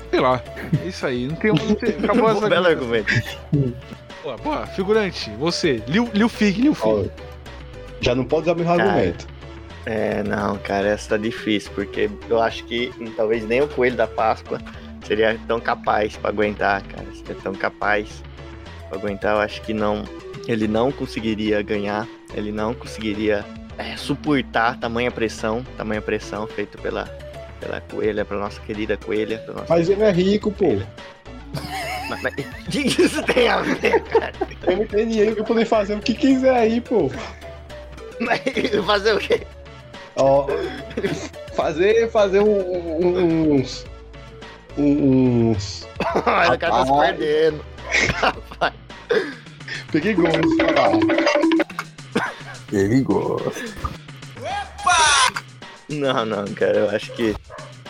Sei 0.09 0.19
lá. 0.19 0.41
É 0.83 0.87
isso 0.87 1.05
aí. 1.05 1.27
Não 1.27 1.35
tem. 1.37 1.53
Tem 1.55 1.95
acabou 2.03 2.29
essa 2.31 2.49
Belo 2.49 2.67
argumento. 2.67 3.13
Boa, 4.23 4.37
boa. 4.37 4.67
Figurante, 4.67 5.31
você. 5.39 5.81
Liu, 5.87 6.09
Liu 6.13 6.27
Fig, 6.29 6.61
Liu 6.61 6.75
Fig. 6.75 7.09
já 8.01 8.13
não 8.13 8.25
pode 8.25 8.43
usar 8.43 8.53
o 8.53 8.55
mesmo 8.57 8.75
Cara. 8.75 8.89
argumento. 8.89 9.27
É, 9.85 10.21
não, 10.23 10.57
cara, 10.59 10.89
essa 10.89 11.09
tá 11.09 11.17
difícil, 11.17 11.71
porque 11.73 12.07
eu 12.29 12.39
acho 12.39 12.63
que 12.65 12.91
talvez 13.17 13.43
nem 13.47 13.61
o 13.61 13.67
coelho 13.67 13.95
da 13.95 14.05
Páscoa 14.05 14.59
seria 15.07 15.39
tão 15.47 15.59
capaz 15.59 16.15
pra 16.17 16.29
aguentar, 16.29 16.83
cara. 16.83 17.07
Seria 17.15 17.35
tão 17.41 17.53
capaz 17.55 18.21
pra 18.89 18.99
aguentar, 18.99 19.35
eu 19.35 19.39
acho 19.41 19.59
que 19.63 19.73
não. 19.73 20.03
Ele 20.47 20.67
não 20.67 20.91
conseguiria 20.91 21.61
ganhar, 21.61 22.07
ele 22.33 22.51
não 22.51 22.73
conseguiria 22.73 23.45
é, 23.77 23.95
suportar 23.95 24.79
tamanha 24.79 25.11
pressão, 25.11 25.63
tamanha 25.77 26.01
pressão 26.01 26.47
feita 26.47 26.77
pela, 26.77 27.05
pela 27.59 27.81
coelha, 27.81 28.25
pela 28.25 28.41
nossa 28.41 28.59
querida 28.61 28.97
coelha. 28.97 29.43
Nossa... 29.47 29.65
Mas 29.69 29.89
ele 29.89 30.03
é 30.03 30.11
rico, 30.11 30.51
pô. 30.51 30.77
Mas, 32.09 32.21
mas, 32.21 32.33
o 32.33 32.69
que 32.71 32.79
isso 33.01 33.23
tem 33.23 33.47
a 33.47 33.61
ver, 33.61 34.01
cara? 34.03 34.33
Ele 34.67 34.85
tem 34.85 35.07
dinheiro 35.07 35.35
pra 35.35 35.43
poder 35.45 35.65
fazer 35.65 35.95
o 35.95 35.99
que 35.99 36.13
quiser 36.13 36.55
aí, 36.55 36.81
pô. 36.81 37.09
Mas 38.19 38.41
fazer 38.85 39.13
o 39.13 39.19
quê? 39.19 39.41
Ó, 40.15 40.47
fazer, 41.55 42.09
fazer 42.11 42.41
um- 42.41 43.05
um- 43.07 43.53
uns. 43.55 43.85
Uns. 44.77 45.87
Olha, 46.25 46.53
o 46.53 46.59
cara 46.59 46.73
tá 46.73 46.85
se 46.85 47.53
Rapaz. 48.13 48.73
perdendo. 49.91 50.21
Perigoso 50.21 50.57
falar. 50.57 51.41
Ele 52.71 53.01
gosta. 53.01 53.51
Não, 55.89 56.25
não, 56.25 56.45
cara, 56.53 56.77
eu 56.77 56.89
acho 56.89 57.11
que 57.13 57.35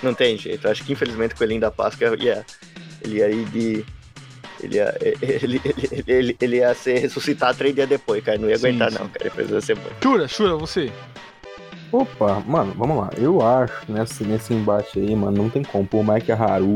não 0.02 0.14
tem 0.14 0.38
jeito. 0.38 0.66
Eu 0.66 0.72
acho 0.72 0.84
que 0.84 0.94
infelizmente 0.94 1.36
o 1.36 1.38
Coelhinho 1.38 1.62
da 1.62 1.70
Páscoa 1.72 2.16
ia, 2.20 2.46
ele 3.04 3.18
ia 3.18 3.30
ir 3.30 3.46
de. 3.46 3.86
Ele 4.60 4.76
ia, 4.78 4.96
ele, 5.22 5.62
ele, 5.64 6.04
ele, 6.08 6.38
ele 6.40 6.56
ia 6.58 6.74
ser 6.74 6.98
ressuscitado 7.00 7.58
três 7.58 7.76
dias 7.76 7.88
depois, 7.88 8.24
cara. 8.24 8.38
Não 8.38 8.50
ia 8.50 8.58
Sim, 8.58 8.68
aguentar, 8.68 8.92
sim. 8.92 8.98
não, 9.00 9.08
cara. 9.08 9.26
Ele 9.26 9.30
precisa 9.30 9.62
ser 9.62 9.76
bom. 9.76 9.90
Shura, 10.02 10.28
Shura, 10.28 10.56
você. 10.56 10.92
Opa, 11.92 12.40
mano, 12.48 12.74
vamos 12.76 12.98
lá. 12.98 13.10
Eu 13.18 13.46
acho 13.46 13.92
nesse, 13.92 14.24
nesse 14.24 14.54
embate 14.54 14.98
aí, 14.98 15.16
mano, 15.16 15.44
não 15.44 15.50
tem 15.50 15.62
como. 15.62 15.86
Por 15.86 16.04
mais 16.04 16.24
que 16.24 16.32
a 16.32 16.36
Haru, 16.36 16.76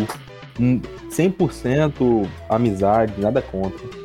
hum, 0.59 0.81
100% 1.09 2.27
amizade, 2.49 3.19
nada 3.19 3.41
contra. 3.41 4.04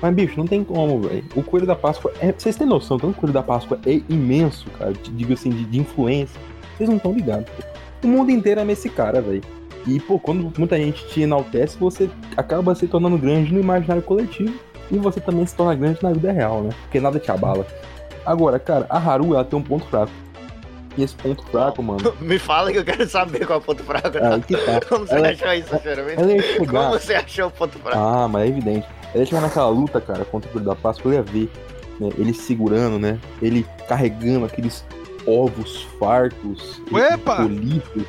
Mas, 0.00 0.14
bicho, 0.14 0.38
não 0.38 0.46
tem 0.46 0.62
como, 0.62 1.00
velho. 1.00 1.24
O 1.34 1.42
Coelho 1.42 1.66
da 1.66 1.74
Páscoa 1.74 2.12
é. 2.20 2.32
Vocês 2.32 2.54
têm 2.56 2.66
noção, 2.66 2.98
tanto 2.98 3.12
o 3.12 3.14
Coelho 3.14 3.32
da 3.32 3.42
Páscoa 3.42 3.78
é 3.86 4.00
imenso, 4.08 4.66
cara. 4.78 4.92
de- 4.92 5.10
Digo 5.10 5.32
assim, 5.32 5.50
de, 5.50 5.64
de 5.64 5.78
influência. 5.80 6.40
Vocês 6.76 6.88
não 6.88 6.96
estão 6.96 7.12
ligados. 7.12 7.46
pô. 7.50 8.06
O 8.06 8.10
mundo 8.10 8.30
inteiro 8.30 8.60
ama 8.60 8.70
esse 8.72 8.88
cara, 8.88 9.20
velho. 9.20 9.42
E, 9.86 9.98
pô, 9.98 10.18
quando 10.18 10.52
muita 10.56 10.76
gente 10.76 11.04
te 11.08 11.22
enaltece, 11.22 11.76
você 11.78 12.08
acaba 12.36 12.74
se 12.74 12.86
tornando 12.86 13.18
grande 13.18 13.52
no 13.52 13.58
imaginário 13.60 14.02
coletivo. 14.02 14.54
E 14.90 14.96
você 14.98 15.20
também 15.20 15.44
se 15.46 15.54
torna 15.56 15.74
grande 15.74 16.02
na 16.02 16.12
vida 16.12 16.30
real, 16.32 16.62
né? 16.62 16.70
Porque 16.82 17.00
nada 17.00 17.18
te 17.18 17.30
abala. 17.30 17.66
Agora, 18.24 18.58
cara, 18.58 18.86
a 18.88 18.98
Haru, 18.98 19.34
ela 19.34 19.44
tem 19.44 19.58
um 19.58 19.62
ponto 19.62 19.84
fraco. 19.86 20.12
E 20.96 21.02
esse 21.02 21.14
ponto 21.14 21.42
fraco, 21.44 21.82
mano, 21.82 22.12
Me 22.20 22.38
fala 22.38 22.72
que 22.72 22.78
eu 22.78 22.84
quero 22.84 23.06
saber 23.08 23.46
qual 23.46 23.58
é 23.58 23.62
o 23.62 23.64
ponto 23.64 23.82
fraco. 23.84 24.16
é 24.16 24.20
Tá? 24.20 24.40
Como 24.88 25.06
você 25.06 25.14
Ela- 25.14 25.28
achou 25.30 25.52
isso, 25.52 25.68
sinceramente? 25.76 26.20
Ela 26.22 26.32
ia 26.32 26.42
chegar. 26.42 26.66
Como 26.66 26.90
você 26.98 27.14
achou 27.14 27.46
o 27.48 27.50
ponto 27.50 27.78
fraco? 27.78 27.98
Ah, 27.98 28.28
mas 28.28 28.44
é 28.44 28.48
evidente. 28.48 28.86
Ela 29.12 29.18
ia 29.22 29.26
chegar 29.26 29.40
naquela 29.40 29.68
luta, 29.68 30.00
cara, 30.00 30.24
contra 30.24 30.48
o 30.48 30.52
Coelho 30.52 30.66
da 30.68 30.74
Páscoa, 30.76 31.10
eu 31.10 31.14
ia 31.16 31.22
ver, 31.22 31.50
né? 32.00 32.08
Ele 32.18 32.32
segurando, 32.34 32.98
né? 32.98 33.18
Ele 33.40 33.66
carregando 33.88 34.44
aqueles 34.46 34.84
ovos 35.26 35.86
fartos, 35.98 36.80
Uepa! 36.92 37.36
politos. 37.36 38.02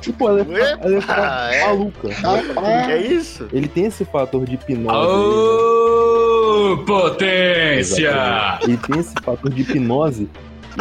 Tipo, 0.00 0.28
ela 0.28 0.40
é, 0.40 0.72
ela 0.82 0.96
é 0.96 1.04
Ah, 1.08 1.48
é? 1.54 1.66
maluca. 1.66 2.08
Que 2.08 2.92
é 2.92 3.00
isso? 3.06 3.46
Ele 3.52 3.68
tem 3.68 3.84
esse 3.86 4.04
fator 4.04 4.44
de 4.44 4.54
hipnose. 4.54 4.88
Ô, 4.96 6.76
potência! 6.84 8.08
Exatamente. 8.08 8.64
Ele 8.64 8.76
tem 8.78 8.98
esse 9.00 9.14
fator 9.22 9.50
de 9.50 9.62
hipnose. 9.62 10.28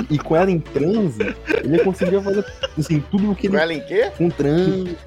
E, 0.10 0.16
e 0.16 0.18
com 0.18 0.36
ela 0.36 0.50
em 0.50 0.60
transe, 0.60 1.36
ele 1.64 1.80
conseguiria 1.80 2.22
fazer 2.22 2.46
assim, 2.80 3.04
tudo 3.12 3.32
o 3.32 3.36
que 3.36 3.48
Com 3.50 3.56
ele 3.56 3.64
ela 3.64 3.74
em 3.74 3.82
quê? 3.82 4.10
com 4.18 4.30
transe. 4.30 4.98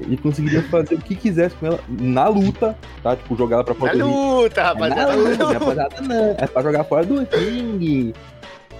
Ele 0.00 0.16
conseguiria 0.16 0.62
fazer 0.64 0.94
o 0.94 0.98
que 0.98 1.14
quisesse 1.16 1.54
com 1.56 1.66
ela 1.66 1.80
na 1.88 2.28
luta, 2.28 2.76
tá? 3.02 3.16
Tipo, 3.16 3.36
jogar 3.36 3.56
ela 3.56 3.64
pra 3.64 3.74
Na 3.74 3.80
fora 3.80 3.92
do 3.96 4.04
ringue. 4.04 4.16
luta, 4.16 4.60
É 4.60 4.64
na 4.64 4.68
rapaziada. 4.70 5.14
luta, 5.16 5.44
rapaziada, 5.52 6.00
não. 6.02 6.36
É 6.38 6.46
pra 6.46 6.62
jogar 6.62 6.84
fora 6.84 7.04
do 7.04 7.18
ringue. 7.36 8.14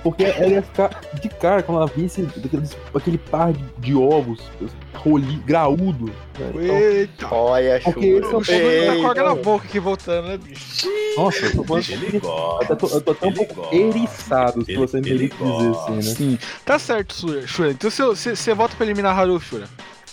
Porque 0.03 0.23
ela 0.23 0.47
ia 0.47 0.63
ficar 0.63 1.01
de 1.21 1.29
cara 1.29 1.65
quando 1.65 1.79
ela 1.79 1.87
visse 1.89 2.21
aquele, 2.23 2.69
aquele 2.95 3.19
par 3.19 3.53
de, 3.53 3.65
de 3.79 3.95
ovos 3.97 4.41
roli, 4.95 5.37
graúdo. 5.45 6.07
né? 6.39 6.51
Então, 6.55 6.61
Eita. 6.79 7.35
Olha, 7.35 7.81
Porque 7.83 8.07
esse 8.07 8.33
é 8.33 8.37
o 8.37 8.45
chuva. 8.45 8.59
Tá 9.15 9.15
com 9.15 9.25
na 9.25 9.31
Eita. 9.31 9.43
boca 9.43 9.65
aqui 9.67 9.81
voltando, 9.81 10.29
né, 10.29 10.37
bicho? 10.39 10.87
nossa, 11.17 11.47
eu 11.47 11.53
tô, 11.57 11.65
falando, 11.65 11.85
Ele 11.91 12.19
gosta. 12.21 12.73
eu 12.73 12.77
tô, 12.77 12.87
eu 12.89 13.01
tô 13.01 13.11
até 13.13 13.27
um 13.27 13.33
pouco 13.33 13.55
gosta, 13.55 13.75
eriçado, 13.75 14.65
se 14.65 14.71
ele- 14.73 14.79
você 14.81 15.01
me 15.01 15.11
ele 15.11 15.29
permite 15.29 15.57
dizer 15.57 15.71
assim, 15.71 15.93
né? 15.95 16.03
Sim. 16.03 16.39
Tá 16.65 16.79
certo, 16.79 17.47
Shura. 17.49 17.71
Então 17.73 17.91
você 17.91 18.55
volta 18.55 18.77
pra 18.77 18.87
eliminar 18.87 19.19
Haru, 19.19 19.41
Shura. 19.41 19.67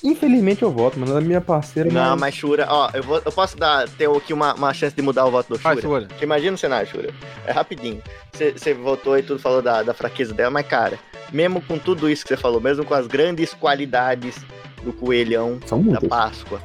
Infelizmente 0.03 0.61
eu 0.63 0.71
voto, 0.71 0.99
mano. 0.99 1.13
Ela 1.13 1.21
é 1.21 1.23
minha 1.23 1.41
parceira, 1.41 1.89
Não, 1.89 2.11
mas... 2.11 2.19
mas 2.19 2.35
Shura, 2.35 2.67
ó, 2.69 2.89
eu, 2.93 3.01
vou, 3.01 3.21
eu 3.23 3.31
posso 3.31 3.55
dar, 3.57 3.87
ter 3.87 4.09
aqui 4.09 4.33
uma, 4.33 4.53
uma 4.53 4.73
chance 4.73 4.95
de 4.95 5.01
mudar 5.01 5.25
o 5.25 5.31
voto 5.31 5.53
do 5.53 5.59
Shura? 5.59 5.81
Shura. 5.81 6.05
Porque 6.07 6.25
imagina 6.25 6.55
o 6.55 6.57
cenário, 6.57 6.89
Shura. 6.89 7.13
É 7.47 7.51
rapidinho. 7.51 8.01
Você 8.33 8.73
votou 8.73 9.17
e 9.17 9.23
tudo 9.23 9.39
falou 9.39 9.61
da, 9.61 9.81
da 9.81 9.93
fraqueza 9.93 10.33
dela, 10.33 10.51
mas, 10.51 10.67
cara, 10.67 10.99
mesmo 11.31 11.61
com 11.61 11.77
tudo 11.77 12.09
isso 12.09 12.23
que 12.23 12.29
você 12.29 12.37
falou, 12.37 12.59
mesmo 12.59 12.83
com 12.83 12.93
as 12.93 13.07
grandes 13.07 13.53
qualidades 13.53 14.35
do 14.83 14.91
coelhão 14.91 15.59
São 15.65 15.79
da 15.79 15.85
muitas. 15.91 16.09
Páscoa. 16.09 16.61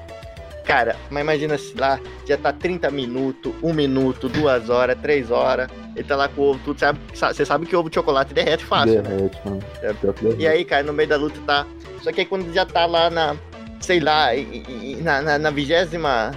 Cara, 0.69 0.95
mas 1.09 1.23
imagina 1.23 1.57
se 1.57 1.75
lá 1.75 1.99
já 2.27 2.37
tá 2.37 2.53
30 2.53 2.91
minutos, 2.91 3.55
1 3.63 3.73
minuto, 3.73 4.29
2 4.29 4.69
horas, 4.69 4.99
3 5.01 5.31
horas. 5.31 5.71
Ele 5.97 6.07
tá 6.07 6.15
lá 6.15 6.29
com 6.29 6.43
o 6.43 6.51
ovo, 6.51 6.61
tudo. 6.63 6.79
Sabe, 6.79 7.01
você 7.15 7.47
sabe 7.47 7.65
que 7.65 7.75
o 7.75 7.81
ovo 7.81 7.89
de 7.89 7.95
chocolate 7.95 8.35
derrete 8.35 8.67
fácil, 8.67 9.03
né? 9.03 9.09
Derrete, 9.09 9.41
mano. 9.47 9.63
É. 9.81 9.95
Pior 9.95 10.13
que 10.13 10.25
derrete. 10.25 10.43
E 10.43 10.47
aí, 10.47 10.67
cara, 10.67 10.83
no 10.83 10.93
meio 10.93 11.09
da 11.09 11.17
luta 11.17 11.41
tá. 11.47 11.65
Só 12.03 12.13
que 12.13 12.21
aí 12.21 12.27
quando 12.27 12.53
já 12.53 12.67
tá 12.67 12.85
lá 12.85 13.09
na. 13.09 13.35
Sei 13.81 13.99
lá, 13.99 14.27
na- 15.39 15.51
vigésima 15.51 16.33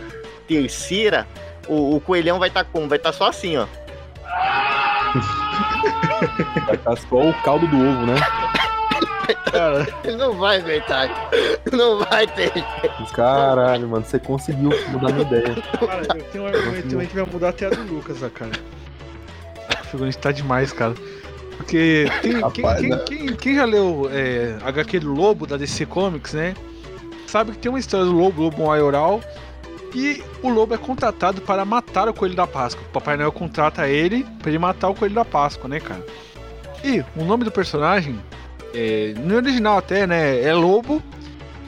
terceira, 0.47 1.27
o, 1.67 1.97
o 1.97 1.99
coelhão 1.99 2.39
vai 2.39 2.47
estar 2.47 2.63
tá 2.63 2.69
como? 2.71 2.87
Vai 2.87 2.99
estar 2.99 3.11
tá 3.11 3.17
só 3.17 3.27
assim, 3.27 3.57
ó. 3.57 3.67
Vai 6.65 6.75
estar 6.75 6.95
só 6.95 7.17
o 7.17 7.33
caldo 7.43 7.67
do 7.67 7.75
ovo, 7.75 8.05
né? 8.05 8.15
Cara, 9.35 9.87
Ele 10.03 10.17
não 10.17 10.33
vai 10.33 10.57
aguentar. 10.57 11.09
Não 11.71 11.99
vai 11.99 12.27
ter. 12.27 12.51
Caralho, 13.13 13.87
mano, 13.87 14.05
você 14.05 14.19
conseguiu 14.19 14.71
mudar 14.89 15.11
minha 15.13 15.21
ideia. 15.25 15.55
cara, 15.79 16.01
eu 16.17 16.23
tenho 16.25 16.43
um 16.43 16.47
argumento 16.47 16.87
que 17.07 17.15
vai 17.15 17.25
mudar 17.31 17.49
até 17.49 17.67
a 17.67 17.69
do 17.69 17.81
Lucas, 17.93 18.17
cara. 18.33 18.51
O 19.81 19.85
figurante 19.85 20.17
tá 20.17 20.31
demais, 20.31 20.71
cara. 20.73 20.93
Porque 21.57 22.05
tem, 22.21 22.31
quem, 22.33 22.41
Rapaz, 22.41 22.79
quem- 22.79 22.89
né? 22.89 22.97
quem- 23.05 23.35
quem 23.35 23.55
já 23.55 23.65
leu 23.65 24.09
é, 24.11 24.57
HQ 24.63 24.99
do 24.99 25.13
Lobo, 25.13 25.45
da 25.45 25.57
DC 25.57 25.85
Comics, 25.85 26.33
né? 26.33 26.55
Sabe 27.27 27.51
que 27.51 27.57
tem 27.59 27.69
uma 27.71 27.79
história 27.79 28.05
do 28.05 28.11
Lobo, 28.11 28.41
Lobo 28.41 28.65
Maioral, 28.67 29.21
e 29.93 30.23
o 30.41 30.49
Lobo 30.49 30.73
é 30.73 30.77
contratado 30.77 31.41
para 31.41 31.63
matar 31.63 32.07
o 32.09 32.13
Coelho 32.13 32.35
da 32.35 32.47
Páscoa. 32.47 32.83
O 32.87 32.91
Papai 32.91 33.15
Noel 33.15 33.31
contrata 33.31 33.87
ele 33.87 34.25
para 34.39 34.49
ele 34.49 34.57
matar 34.59 34.89
o 34.89 34.95
Coelho 34.95 35.15
da 35.15 35.23
Páscoa, 35.25 35.69
né, 35.69 35.79
cara? 35.79 36.03
E 36.83 37.03
o 37.15 37.23
nome 37.23 37.43
do 37.43 37.51
personagem, 37.51 38.19
é, 38.73 39.13
no 39.17 39.35
original 39.35 39.77
até, 39.77 40.05
né, 40.07 40.41
é 40.43 40.53
Lobo. 40.53 41.01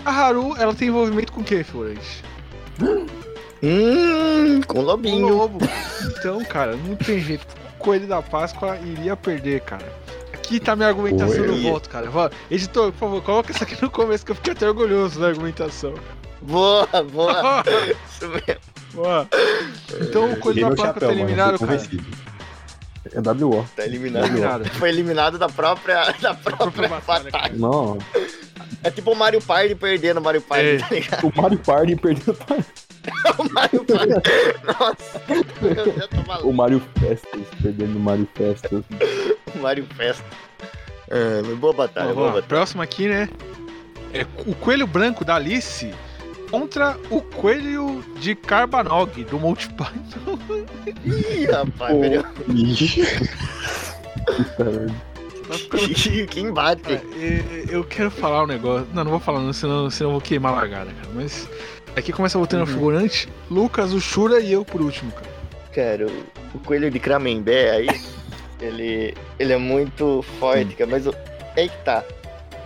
A 0.06 0.12
Haru, 0.12 0.56
ela 0.58 0.74
tem 0.74 0.90
envolvimento 0.90 1.32
com 1.32 1.42
o 1.42 1.44
que, 1.44 1.64
figurante? 1.64 2.24
Hum, 3.64 4.60
com 4.68 4.82
lobinho. 4.82 5.30
lobo. 5.30 5.60
Então, 6.02 6.44
cara, 6.44 6.76
não 6.76 6.96
tem 6.96 7.20
jeito. 7.20 7.48
O 7.76 7.78
Coelho 7.80 8.08
da 8.08 8.22
Páscoa 8.22 8.78
iria 8.86 9.16
perder, 9.16 9.62
cara. 9.62 9.94
Aqui 10.34 10.60
tá 10.60 10.76
minha 10.76 10.90
argumentação 10.90 11.42
do 11.42 11.54
Coelho. 11.54 11.72
voto, 11.72 11.90
cara. 11.90 12.10
Editor, 12.52 12.92
por 12.92 13.00
favor, 13.00 13.24
coloca 13.24 13.52
isso 13.52 13.64
aqui 13.64 13.82
no 13.82 13.90
começo 13.90 14.26
que 14.26 14.32
eu 14.32 14.36
fiquei 14.36 14.52
até 14.52 14.68
orgulhoso 14.68 15.20
da 15.22 15.28
argumentação. 15.28 15.94
Boa, 16.42 16.86
boa. 17.10 17.64
Isso 18.12 18.28
mesmo. 18.28 18.74
Ó, 18.98 19.26
Então 20.02 20.34
o 20.34 20.40
Coelho 20.40 20.62
da 20.62 20.68
Páscoa 20.70 20.86
chapéu, 20.88 21.00
tá 21.00 21.08
mano, 21.08 21.20
eliminado, 21.20 21.58
fui 21.58 21.68
cara. 21.68 21.80
É 23.12 23.20
WO. 23.20 23.66
Tá 23.76 23.86
eliminado. 23.86 24.26
Eliminado. 24.26 24.66
Foi 24.72 24.90
eliminado 24.90 25.38
da 25.38 25.50
própria, 25.50 26.12
da 26.22 26.34
própria 26.34 26.88
própria 26.90 26.90
batalha. 26.90 27.52
Não, 27.56 27.98
É 28.84 28.90
tipo 28.92 29.12
o 29.12 29.16
Mario 29.16 29.42
Party 29.42 29.76
perdendo 29.76 30.20
o 30.20 30.24
Mario 30.24 30.42
Party, 30.42 30.66
É. 30.66 30.78
tá 30.78 30.88
ligado? 30.90 31.28
o 31.28 31.42
Mario 31.42 31.58
Party 31.60 31.96
perdeu 31.96 32.34
pra 32.34 32.58
O 33.38 33.54
Mario 33.54 33.84
Party. 33.84 34.14
Nossa, 34.66 35.22
eu 35.28 35.94
já 36.00 36.08
tô 36.08 36.28
maluco. 36.28 36.50
o 36.50 36.54
Mario 36.54 36.82
Festas, 37.00 37.42
perdendo 37.62 37.98
o 37.98 38.00
Mario 38.00 38.28
Festas. 38.34 38.84
O 39.54 39.60
Mario 39.60 39.86
Festa. 39.98 40.24
É, 41.10 41.42
boa 41.56 41.74
batalha, 41.74 42.14
boa 42.14 42.28
batalha. 42.28 42.44
Próximo 42.48 42.82
aqui, 42.82 43.08
né? 43.10 43.28
É 44.14 44.26
o 44.50 44.56
Coelho 44.56 44.88
Branco 44.88 45.26
da 45.26 45.36
Alice 45.36 45.94
contra 46.54 46.96
o 47.10 47.20
Coelho 47.20 48.06
de 48.20 48.36
Carbanog 48.36 49.24
do 49.24 49.40
Monty 49.40 49.68
Python. 49.70 50.38
Ih, 51.04 51.48
rapaz. 51.48 51.98
Tá 55.48 55.58
ficando 55.58 55.90
Que, 55.96 56.28
que 56.28 56.40
embate. 56.42 56.94
É, 56.94 57.02
é, 57.18 57.66
eu 57.70 57.84
quero 57.84 58.12
falar 58.12 58.44
um 58.44 58.48
negócio. 58.48 58.88
Não, 58.94 59.04
não 59.04 59.10
vou 59.10 59.20
falar, 59.20 59.40
não, 59.40 59.52
senão, 59.52 59.90
senão 59.90 60.12
eu 60.12 60.14
vou 60.14 60.22
queimar 60.22 60.54
a 60.54 60.58
largada, 60.58 60.92
cara. 60.92 61.10
Mas 61.16 61.50
aqui 61.96 62.14
começa 62.14 62.38
voltando 62.38 62.62
Uhum. 62.62 62.68
ao 62.68 62.74
figurante: 62.74 63.28
Lucas, 63.50 63.92
o 63.92 64.00
Shura 64.00 64.40
e 64.40 64.54
eu 64.54 64.64
por 64.64 64.80
último, 64.80 65.12
cara. 65.12 65.34
Cara, 65.74 66.06
o, 66.54 66.60
coelho 66.60 66.92
de 66.92 67.00
Cramembé 67.00 67.72
aí, 67.72 67.88
ele, 68.62 69.16
ele 69.40 69.54
é 69.54 69.58
muito 69.58 70.24
forte, 70.40 70.76
cara, 70.76 70.92
mas 70.92 71.08
o, 71.08 71.16
é 71.56 71.68
que 71.68 71.78
tá. 71.84 72.04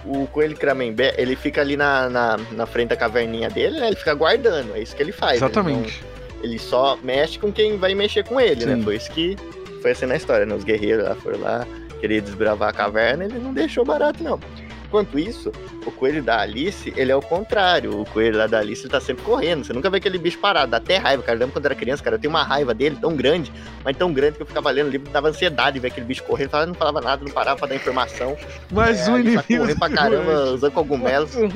O 0.06 0.26
coelho 0.28 0.54
de 0.54 0.60
Cramembé, 0.60 1.14
ele 1.18 1.36
fica 1.36 1.62
ali 1.62 1.76
na, 1.76 2.10
na, 2.10 2.38
na 2.52 2.66
frente 2.66 2.89
da 2.89 2.95
caverninha 2.95 3.50
dele, 3.50 3.80
né? 3.80 3.88
Ele 3.88 3.95
fica 3.95 4.14
guardando, 4.14 4.76
é 4.76 4.80
isso 4.82 4.95
que 4.95 5.02
ele 5.04 5.12
faz. 5.12 5.34
ele 5.34 5.41
não- 5.41 5.48
Exatamente. 5.48 6.04
Ele, 6.43 6.60
só 6.60 6.98
mexe 7.04 7.38
com 7.39 7.52
quem 7.52 7.78
vai 7.78 7.93
mexer 7.95 8.24
com 8.24 8.39
ele, 8.39 8.62
Sim. 8.62 8.76
né? 8.76 8.84
Foi 8.84 8.95
isso 8.95 9.12
que 9.12 9.36
foi 9.82 9.91
assim 9.91 10.06
na 10.06 10.16
história, 10.16 10.45
né? 10.45 10.54
Os 10.56 10.64
guerreiros 10.64 11.04
lá 11.06 11.16
foram 11.16 11.39
lá, 11.39 11.68
querer 12.00 12.22
desbravar 12.22 12.70
a 12.70 12.74
caverna, 12.74 13.26
ele 13.26 13.39
não 13.39 13.54
deixou 13.54 13.84
barato, 13.84 14.24
não. 14.24 14.39
Enquanto 14.88 15.19
isso, 15.19 15.51
o 15.85 15.91
coelho 15.91 16.23
da 16.23 16.39
Alice, 16.39 16.93
ele 16.95 17.11
é 17.11 17.15
o 17.15 17.21
contrário. 17.21 18.01
O 18.01 18.05
coelho 18.05 18.38
lá 18.38 18.47
da 18.47 18.59
Alice, 18.59 18.83
ele 18.83 18.89
tá 18.89 19.01
sempre 19.01 19.23
correndo. 19.23 19.65
Você 19.65 19.73
nunca 19.73 19.89
vê 19.89 19.97
aquele 19.97 20.17
bicho 20.17 20.39
parado. 20.39 20.71
Dá 20.71 20.77
até 20.77 20.95
raiva, 20.97 21.21
cara. 21.21 21.35
Eu 21.35 21.39
lembro 21.41 21.53
quando 21.53 21.65
eu 21.65 21.71
era 21.71 21.75
criança, 21.79 22.01
cara. 22.01 22.15
Eu 22.15 22.19
tenho 22.19 22.33
uma 22.33 22.41
raiva 22.43 22.73
dele 22.73 22.97
tão 22.99 23.13
grande, 23.15 23.51
mas 23.83 23.97
tão 23.97 24.13
grande 24.13 24.38
que 24.38 24.43
eu 24.43 24.45
ficava 24.47 24.71
lendo 24.71 24.88
o 24.88 24.89
livro, 24.89 25.09
dava 25.11 25.27
ansiedade 25.27 25.73
de 25.73 25.79
ver 25.81 25.89
aquele 25.89 26.05
bicho 26.05 26.23
correndo. 26.23 26.49
Falava, 26.51 26.67
não 26.67 26.75
falava 26.75 27.01
nada, 27.01 27.23
não 27.25 27.31
parava 27.31 27.59
pra 27.59 27.67
dar 27.67 27.75
informação. 27.75 28.38
Mais 28.71 29.07
É, 29.07 29.11
um 29.11 29.17
ele 29.17 29.35
tá 29.35 29.43
inimigo. 29.49 29.61
correndo 29.65 29.79
pra 29.79 29.89
caramba, 29.89 30.43
usando 30.53 30.71
cogumelos. 30.71 31.31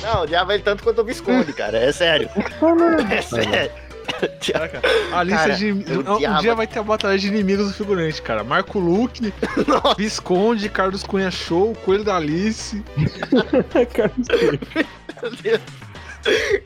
Não, 0.00 0.22
odiava 0.22 0.54
ele 0.54 0.62
tanto 0.62 0.82
quanto 0.82 1.02
o 1.02 1.04
Visconde, 1.04 1.52
cara. 1.52 1.76
É 1.76 1.92
sério. 1.92 2.26
É 3.12 3.20
sério. 3.20 3.70
Caraca, 4.52 4.80
a 5.12 5.22
lista 5.22 5.40
Cara, 5.42 5.54
de. 5.56 5.72
Um 5.72 6.40
dia 6.40 6.54
vai 6.54 6.66
ter 6.66 6.78
a 6.78 6.82
batalha 6.82 7.18
de 7.18 7.28
inimigos 7.28 7.68
do 7.68 7.74
figurante, 7.74 8.20
cara. 8.22 8.42
Marco 8.44 8.78
Luke. 8.78 9.32
Visconde, 9.96 10.68
Carlos 10.68 11.02
Cunha 11.02 11.30
Show, 11.30 11.74
Coelho 11.84 12.04
da 12.04 12.16
Alice. 12.16 12.82
Meu 15.22 15.30
Deus. 15.42 15.60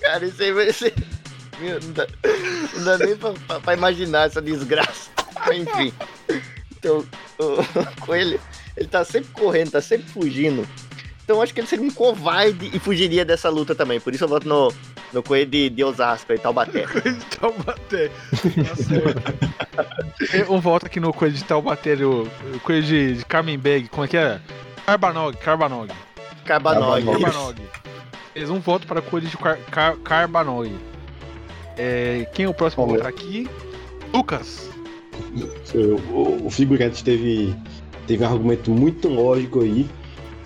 Cara, 0.00 0.24
isso 0.24 0.42
aí 0.42 0.52
vai 0.52 0.72
ser. 0.72 0.94
Meu, 1.58 1.80
não, 1.80 1.92
dá, 1.92 2.06
não 2.74 2.84
dá 2.84 2.98
nem 2.98 3.16
pra, 3.16 3.32
pra- 3.46 3.60
pra 3.60 3.74
imaginar 3.74 4.26
essa 4.26 4.42
desgraça. 4.42 5.10
Enfim. 5.54 5.92
Então, 6.78 7.04
o 7.38 8.00
coelho, 8.04 8.38
ele 8.76 8.88
tá 8.88 9.04
sempre 9.04 9.30
correndo, 9.32 9.70
tá 9.72 9.80
sempre 9.80 10.06
fugindo. 10.08 10.66
Então, 11.26 11.38
eu 11.38 11.42
acho 11.42 11.52
que 11.52 11.58
ele 11.58 11.66
seria 11.66 11.84
um 11.84 11.90
covarde 11.90 12.70
e 12.72 12.78
fugiria 12.78 13.24
dessa 13.24 13.50
luta 13.50 13.74
também. 13.74 13.98
Por 13.98 14.14
isso 14.14 14.22
eu 14.22 14.28
voto 14.28 14.46
no, 14.46 14.72
no 15.12 15.24
coelho 15.24 15.50
de, 15.50 15.68
de 15.68 15.82
Osasco 15.82 16.32
e 16.32 16.38
Taubaté. 16.38 16.86
Coelho 16.86 17.16
de 17.18 17.24
Taubaté. 17.24 18.10
Um 20.48 20.60
voto 20.62 20.86
aqui 20.86 21.00
no 21.00 21.12
Coelho 21.12 21.34
de 21.34 21.42
Taubaté, 21.42 21.94
o, 21.94 22.28
o 22.54 22.60
Coelho 22.60 22.86
de, 22.86 23.14
de 23.14 23.24
Carmen 23.24 23.58
Beg. 23.58 23.88
Como 23.88 24.04
é 24.04 24.08
que 24.08 24.16
é? 24.16 24.40
Carbanog, 24.86 25.36
Carbanog. 25.38 25.92
Carbanog. 26.44 27.04
Carbanog. 27.04 27.60
Eles 28.32 28.48
um 28.48 28.60
voto 28.60 28.86
para 28.86 29.02
Coelho 29.02 29.26
de 29.26 29.36
Car 29.36 29.58
Car 29.68 29.96
Carbanog. 29.96 30.70
É, 31.76 32.28
quem 32.34 32.44
é 32.44 32.48
o 32.48 32.54
próximo 32.54 32.84
a 32.84 32.86
votar 32.86 33.08
aqui? 33.08 33.50
Lucas. 34.14 34.70
o, 35.74 36.46
o 36.46 36.50
figurante 36.50 37.02
teve, 37.02 37.52
teve 38.06 38.22
um 38.22 38.28
argumento 38.28 38.70
muito 38.70 39.08
lógico 39.08 39.62
aí. 39.62 39.90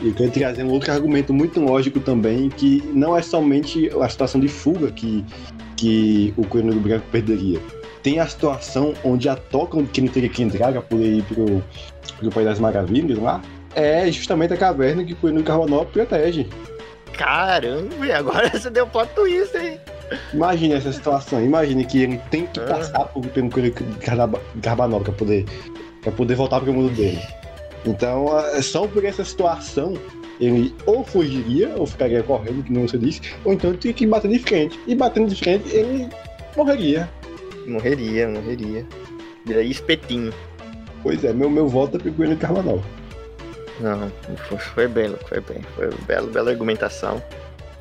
E 0.03 0.09
eu 0.09 0.15
quero 0.15 0.31
trazer 0.31 0.65
um 0.65 0.71
outro 0.71 0.91
argumento 0.93 1.33
muito 1.33 1.61
lógico 1.61 2.01
também, 2.01 2.49
que 2.49 2.83
não 2.95 3.17
é 3.17 3.23
somente 3.23 3.91
a 4.01 4.09
situação 4.09 4.41
de 4.41 4.49
fuga 4.49 4.91
que, 4.91 5.25
que 5.77 6.33
o 6.37 6.47
Coelho 6.47 6.73
do 6.73 6.81
Branco 6.81 7.05
perderia. 7.13 7.61
Tem 8.03 8.19
a 8.19 8.27
situação 8.27 8.95
onde 9.05 9.29
a 9.29 9.37
toca 9.37 9.83
que 9.85 10.01
ele 10.01 10.09
teria 10.09 10.29
que 10.31 10.43
entrar 10.43 10.73
para 10.73 10.81
poder 10.81 11.19
ir 11.19 11.23
pro, 11.25 11.63
pro 12.19 12.31
País 12.31 12.47
das 12.47 12.59
Maravilhas 12.59 13.19
lá. 13.19 13.43
É 13.75 14.11
justamente 14.11 14.55
a 14.55 14.57
caverna 14.57 15.05
que 15.05 15.13
o 15.13 15.17
Coelho 15.17 15.37
do 15.39 15.45
Carbonob 15.45 15.87
protege. 15.93 16.47
Caramba, 17.13 18.07
e 18.07 18.11
agora 18.13 18.49
você 18.59 18.71
deu 18.71 18.87
plot 18.87 19.11
twist, 19.15 19.55
hein? 19.57 19.79
Imagine 20.33 20.75
essa 20.75 20.93
situação. 20.93 21.45
Imagine 21.45 21.85
que 21.85 22.03
ele 22.03 22.19
tem 22.31 22.47
que 22.47 22.59
Ah. 22.59 22.65
passar 22.65 23.05
por, 23.07 23.25
pelo 23.27 23.51
coelho 23.51 23.75
Garba- 24.01 24.41
Garbanol 24.57 25.01
pra 25.03 25.13
poder, 25.13 25.45
pra 26.03 26.11
poder 26.11 26.35
voltar 26.35 26.61
pro 26.61 26.73
mundo 26.73 26.91
dele. 26.95 27.21
Então, 27.85 28.39
é 28.39 28.61
só 28.61 28.87
por 28.87 29.05
essa 29.05 29.25
situação, 29.25 29.95
ele 30.41 30.75
ou 30.87 31.05
fugiria, 31.05 31.73
ou 31.77 31.87
ficaria 31.87 32.23
correndo, 32.23 32.63
que 32.63 32.73
não 32.73 32.87
você 32.87 32.99
disse, 32.99 33.21
ou 33.45 33.53
então 33.53 33.75
tinha 33.75 33.93
que 33.93 34.07
bater 34.07 34.31
de 34.31 34.39
frente. 34.39 34.79
E 34.87 34.95
batendo 34.95 35.29
de 35.29 35.37
frente, 35.37 35.69
ele 35.75 36.09
morreria. 36.57 37.09
Morreria, 37.67 38.29
morreria. 38.29 38.87
Viraria 39.47 39.71
espetinho. 39.71 40.33
Pois 41.03 41.25
é, 41.25 41.33
meu, 41.33 41.49
meu 41.49 41.69
voto 41.69 41.97
é 41.97 42.01
pro 42.01 42.13
coelho 42.13 42.37
Garbanol. 42.37 42.83
Não, 43.81 44.13
foi, 44.75 44.87
bem, 44.87 45.15
foi 45.27 45.41
bem. 45.41 45.63
Foi 45.75 45.89
bela, 46.07 46.27
bela 46.31 46.51
argumentação. 46.51 47.23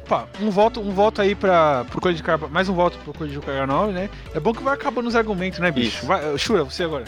Opa, 0.06 0.28
um 0.42 0.50
voto, 0.50 0.80
um 0.80 0.92
voto 0.92 1.22
aí 1.22 1.36
pra, 1.36 1.86
pro 1.86 2.02
Coelho 2.02 2.18
de 2.18 2.24
Carba, 2.24 2.48
mais 2.48 2.68
um 2.68 2.74
voto 2.74 2.98
pro 3.04 3.14
Coelho 3.14 3.34
de 3.34 3.40
Carbanol, 3.46 3.92
né? 3.92 4.10
É 4.34 4.40
bom 4.40 4.54
que 4.54 4.64
vai 4.64 4.74
acabando 4.74 5.08
os 5.08 5.16
argumentos, 5.16 5.60
né, 5.60 5.70
bicho? 5.70 6.06
Vai, 6.06 6.38
Shura, 6.38 6.64
você 6.64 6.84
agora. 6.84 7.06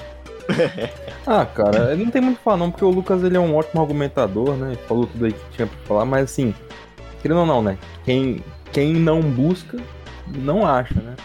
Ah, 1.26 1.46
cara, 1.46 1.96
não 1.96 2.10
tem 2.10 2.20
muito 2.20 2.36
o 2.36 2.38
que 2.40 2.44
falar 2.44 2.58
não, 2.58 2.72
porque 2.72 2.84
o 2.84 2.90
Lucas 2.90 3.24
ele 3.24 3.38
é 3.38 3.40
um 3.40 3.56
ótimo 3.56 3.80
argumentador, 3.80 4.56
né? 4.56 4.76
Falou 4.88 5.06
tudo 5.06 5.26
aí 5.26 5.34
que 5.34 5.56
tinha 5.56 5.68
pra 5.68 5.78
falar, 5.86 6.04
mas 6.06 6.24
assim, 6.24 6.54
querendo 7.22 7.42
ou 7.42 7.46
não, 7.46 7.62
né? 7.62 7.78
Quem, 8.04 8.44
quem 8.72 8.94
não 8.96 9.22
busca, 9.22 9.78
não 10.28 10.66
acha, 10.66 10.96
né? 10.96 11.16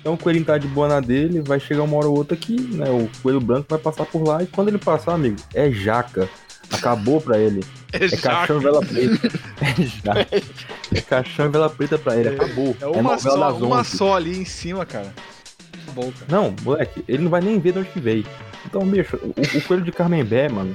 Então 0.00 0.14
o 0.14 0.18
coelhinho 0.18 0.44
tá 0.44 0.56
de 0.56 0.66
boa 0.66 0.88
na 0.88 1.00
dele, 1.00 1.40
vai 1.42 1.60
chegar 1.60 1.82
uma 1.82 1.96
hora 1.96 2.08
ou 2.08 2.16
outra 2.16 2.36
que, 2.36 2.60
né? 2.60 2.90
O 2.90 3.08
coelho 3.22 3.40
branco 3.40 3.66
vai 3.68 3.78
passar 3.78 4.06
por 4.06 4.26
lá 4.26 4.42
e 4.42 4.46
quando 4.46 4.68
ele 4.68 4.78
passar, 4.78 5.12
amigo, 5.14 5.36
é 5.54 5.70
jaca. 5.70 6.28
Acabou 6.72 7.20
pra 7.20 7.38
ele. 7.38 7.62
É, 7.92 8.06
É 8.06 8.16
caixão 8.16 8.58
vela 8.58 8.80
preta. 8.80 9.28
É 9.60 9.82
jaca. 9.82 10.42
É 10.94 11.00
caixão 11.02 11.50
vela 11.50 11.68
preta 11.68 11.98
pra 11.98 12.16
ele. 12.16 12.30
Acabou. 12.30 12.74
É 12.80 12.86
uma, 12.86 13.12
novela 13.12 13.50
só, 13.50 13.56
uma 13.66 13.80
11. 13.80 13.96
só 13.96 14.16
ali 14.16 14.38
em 14.38 14.44
cima, 14.46 14.86
cara. 14.86 15.12
Bom, 15.94 16.10
cara. 16.10 16.26
Não, 16.28 16.54
moleque, 16.62 17.04
ele 17.06 17.22
não 17.22 17.30
vai 17.30 17.42
nem 17.42 17.60
ver 17.60 17.72
de 17.74 17.80
onde 17.80 17.88
que 17.90 18.00
veio. 18.00 18.24
Então, 18.66 18.82
bicho, 18.86 19.16
o, 19.16 19.58
o 19.58 19.62
coelho 19.62 19.82
de 19.82 19.92
Carmenbé, 19.92 20.48
mano, 20.48 20.74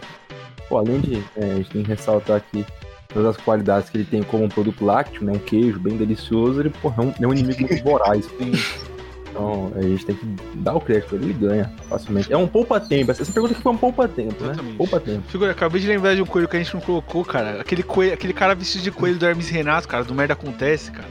pô, 0.68 0.78
além 0.78 1.00
de 1.00 1.24
é, 1.36 1.52
a 1.52 1.56
gente 1.56 1.70
tem 1.70 1.84
que 1.84 1.90
ressaltar 1.90 2.38
aqui 2.38 2.66
todas 3.14 3.36
as 3.36 3.38
qualidades 3.38 3.90
que 3.90 3.98
ele 3.98 4.06
tem 4.06 4.24
como 4.24 4.44
um 4.44 4.50
produto 4.50 4.84
lácteo, 4.84 5.24
né? 5.24 5.32
Um 5.34 5.40
queijo 5.40 5.80
bem 5.80 5.98
delicioso, 5.98 6.60
ele, 6.60 6.70
porra, 6.70 7.04
é 7.04 7.06
um, 7.06 7.14
é 7.22 7.28
um 7.28 7.34
inimigo 7.34 7.62
muito 7.62 7.84
voraz. 7.84 8.28
Então, 9.30 9.72
a 9.76 9.82
gente 9.82 10.04
tem 10.04 10.16
que 10.16 10.26
dar 10.56 10.74
o 10.74 10.82
crédito, 10.82 11.14
ele 11.14 11.32
ganha 11.32 11.72
facilmente. 11.88 12.34
É 12.34 12.38
um 12.38 12.48
poupa-tempo. 12.48 13.12
Essa 13.12 13.32
pergunta 13.32 13.54
aqui 13.54 13.62
foi 13.62 13.72
um 13.72 13.78
poupa-tempo, 13.78 14.44
né? 14.44 14.56
Poupa-tempo. 14.76 15.22
Figura, 15.28 15.52
acabei 15.52 15.80
de 15.80 15.88
lembrar 15.88 16.16
de 16.16 16.24
um 16.24 16.26
coelho 16.26 16.48
que 16.48 16.56
a 16.56 16.60
gente 16.60 16.74
não 16.74 16.82
colocou, 16.82 17.24
cara. 17.24 17.62
Aquele, 17.62 17.84
coelho, 17.84 18.14
aquele 18.14 18.34
cara 18.34 18.56
vestido 18.56 18.84
de 18.84 18.92
coelho 18.92 19.20
do 19.20 19.26
Hermes 19.28 19.50
Renato, 19.50 19.88
cara, 19.88 20.04
do 20.04 20.16
Merda 20.16 20.34
Acontece, 20.34 20.92
cara. 20.92 21.08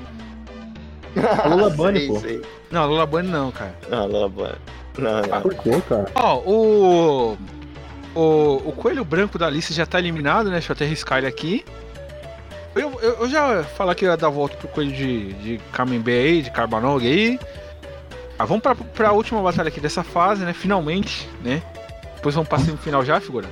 A 1.41 1.47
Lola 1.55 1.71
Bunny, 1.71 2.09
pô. 2.09 2.19
sei. 2.19 2.43
Não, 2.71 2.83
a 2.83 2.87
Lola 2.87 3.07
Bunny 3.07 3.29
não, 3.29 3.53
cara. 3.53 3.77
Não, 3.89 4.07
Lola 4.09 4.29
Bunny. 4.29 4.57
Não, 4.99 5.23
não. 5.23 5.41
Por 5.43 5.55
quê, 5.55 5.83
cara? 5.89 6.07
Ó, 6.15 6.39
o, 6.39 7.39
o. 8.15 8.69
O 8.69 8.73
coelho 8.73 9.05
branco 9.05 9.39
da 9.39 9.49
lista 9.51 9.73
já 9.73 9.85
tá 9.87 9.99
eliminado, 9.99 10.47
né? 10.47 10.53
Deixa 10.55 10.73
eu 10.73 10.75
até 10.75 10.85
riscar 10.85 11.19
ele 11.19 11.27
aqui. 11.27 11.65
Eu, 12.75 12.99
eu, 13.01 13.15
eu 13.21 13.29
já 13.29 13.65
falar 13.65 13.95
que 13.95 14.05
ia 14.05 14.17
dar 14.17 14.29
volta 14.29 14.57
pro 14.57 14.69
coelho 14.69 14.93
de, 14.93 15.33
de 15.35 15.61
Camembert 15.73 16.25
aí, 16.25 16.43
de 16.43 16.51
Carbanog 16.51 17.07
aí. 17.07 17.39
Ah, 18.39 18.45
vamos 18.45 18.63
pra, 18.63 18.75
pra 18.75 19.13
última 19.13 19.41
batalha 19.43 19.69
aqui 19.69 19.81
dessa 19.81 20.03
fase, 20.03 20.45
né? 20.45 20.53
Finalmente, 20.53 21.29
né? 21.43 21.63
Depois 22.17 22.35
vamos 22.35 22.49
pra 22.49 22.59
semifinal 22.59 23.05
já, 23.05 23.19
figura? 23.19 23.49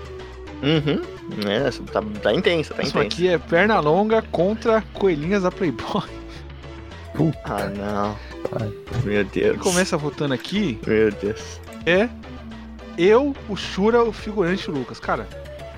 Uhum. 0.62 1.00
É, 1.48 1.70
tá, 1.90 2.02
tá 2.22 2.34
intensa, 2.34 2.74
tá 2.74 2.82
Isso 2.82 2.90
intensa. 2.98 3.06
aqui 3.14 3.28
é 3.28 3.38
perna 3.38 3.80
longa 3.80 4.22
contra 4.30 4.82
coelhinhas 4.92 5.42
da 5.42 5.50
Playboy. 5.50 6.02
Ah, 7.44 7.64
não. 7.76 8.16
Ai. 8.52 8.72
Meu 9.04 9.24
Deus. 9.24 9.58
Começa 9.58 9.96
votando 9.96 10.34
aqui 10.34 10.78
Meu 10.86 11.10
Deus. 11.10 11.60
é 11.86 12.08
eu, 12.96 13.34
o 13.48 13.56
Shura, 13.56 14.02
o 14.02 14.12
figurante 14.12 14.70
o 14.70 14.72
Lucas. 14.74 15.00
Cara, 15.00 15.26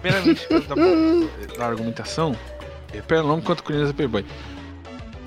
primeiramente, 0.01 0.47
da, 0.49 0.75
da 1.57 1.65
argumentação, 1.67 2.37
é 2.93 3.21
longa 3.21 3.43
contra 3.43 3.65
coelhinhas 3.65 3.91
da 3.91 3.95
Playboy. 3.95 4.25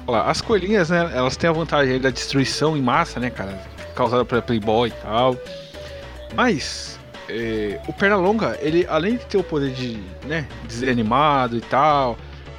Olha 0.07 0.17
lá, 0.17 0.29
as 0.29 0.41
coelhinhas, 0.41 0.89
né, 0.89 1.11
elas 1.13 1.37
têm 1.37 1.49
a 1.49 1.53
vantagem 1.53 1.93
aí 1.93 1.99
da 1.99 2.09
destruição 2.09 2.75
em 2.75 2.81
massa, 2.81 3.19
né, 3.19 3.29
cara, 3.29 3.59
causada 3.95 4.25
pela 4.25 4.41
Playboy 4.41 4.89
e 4.89 4.91
tal. 4.91 5.35
Mas, 6.35 6.99
é, 7.27 7.79
o 7.87 7.93
Pernalonga, 7.93 8.57
ele, 8.61 8.85
além 8.89 9.17
de 9.17 9.25
ter 9.25 9.37
o 9.37 9.43
poder 9.43 9.71
de, 9.71 9.99
né, 10.25 10.47
dizer 10.67 10.89
animado 10.89 11.57
e 11.57 11.61
tal, 11.61 12.17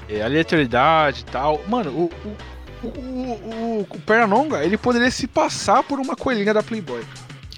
é, 0.09 0.23
aleatoriedade 0.23 1.23
e 1.23 1.24
tal, 1.24 1.61
mano, 1.69 1.90
o, 1.90 2.05
o, 2.05 2.36
o, 2.82 2.89
o, 2.89 3.86
o 3.89 4.01
Pernalonga, 4.01 4.65
ele 4.65 4.77
poderia 4.77 5.11
se 5.11 5.27
passar 5.27 5.82
por 5.82 5.98
uma 6.01 6.16
coelhinha 6.16 6.55
da 6.55 6.62
Playboy. 6.62 7.02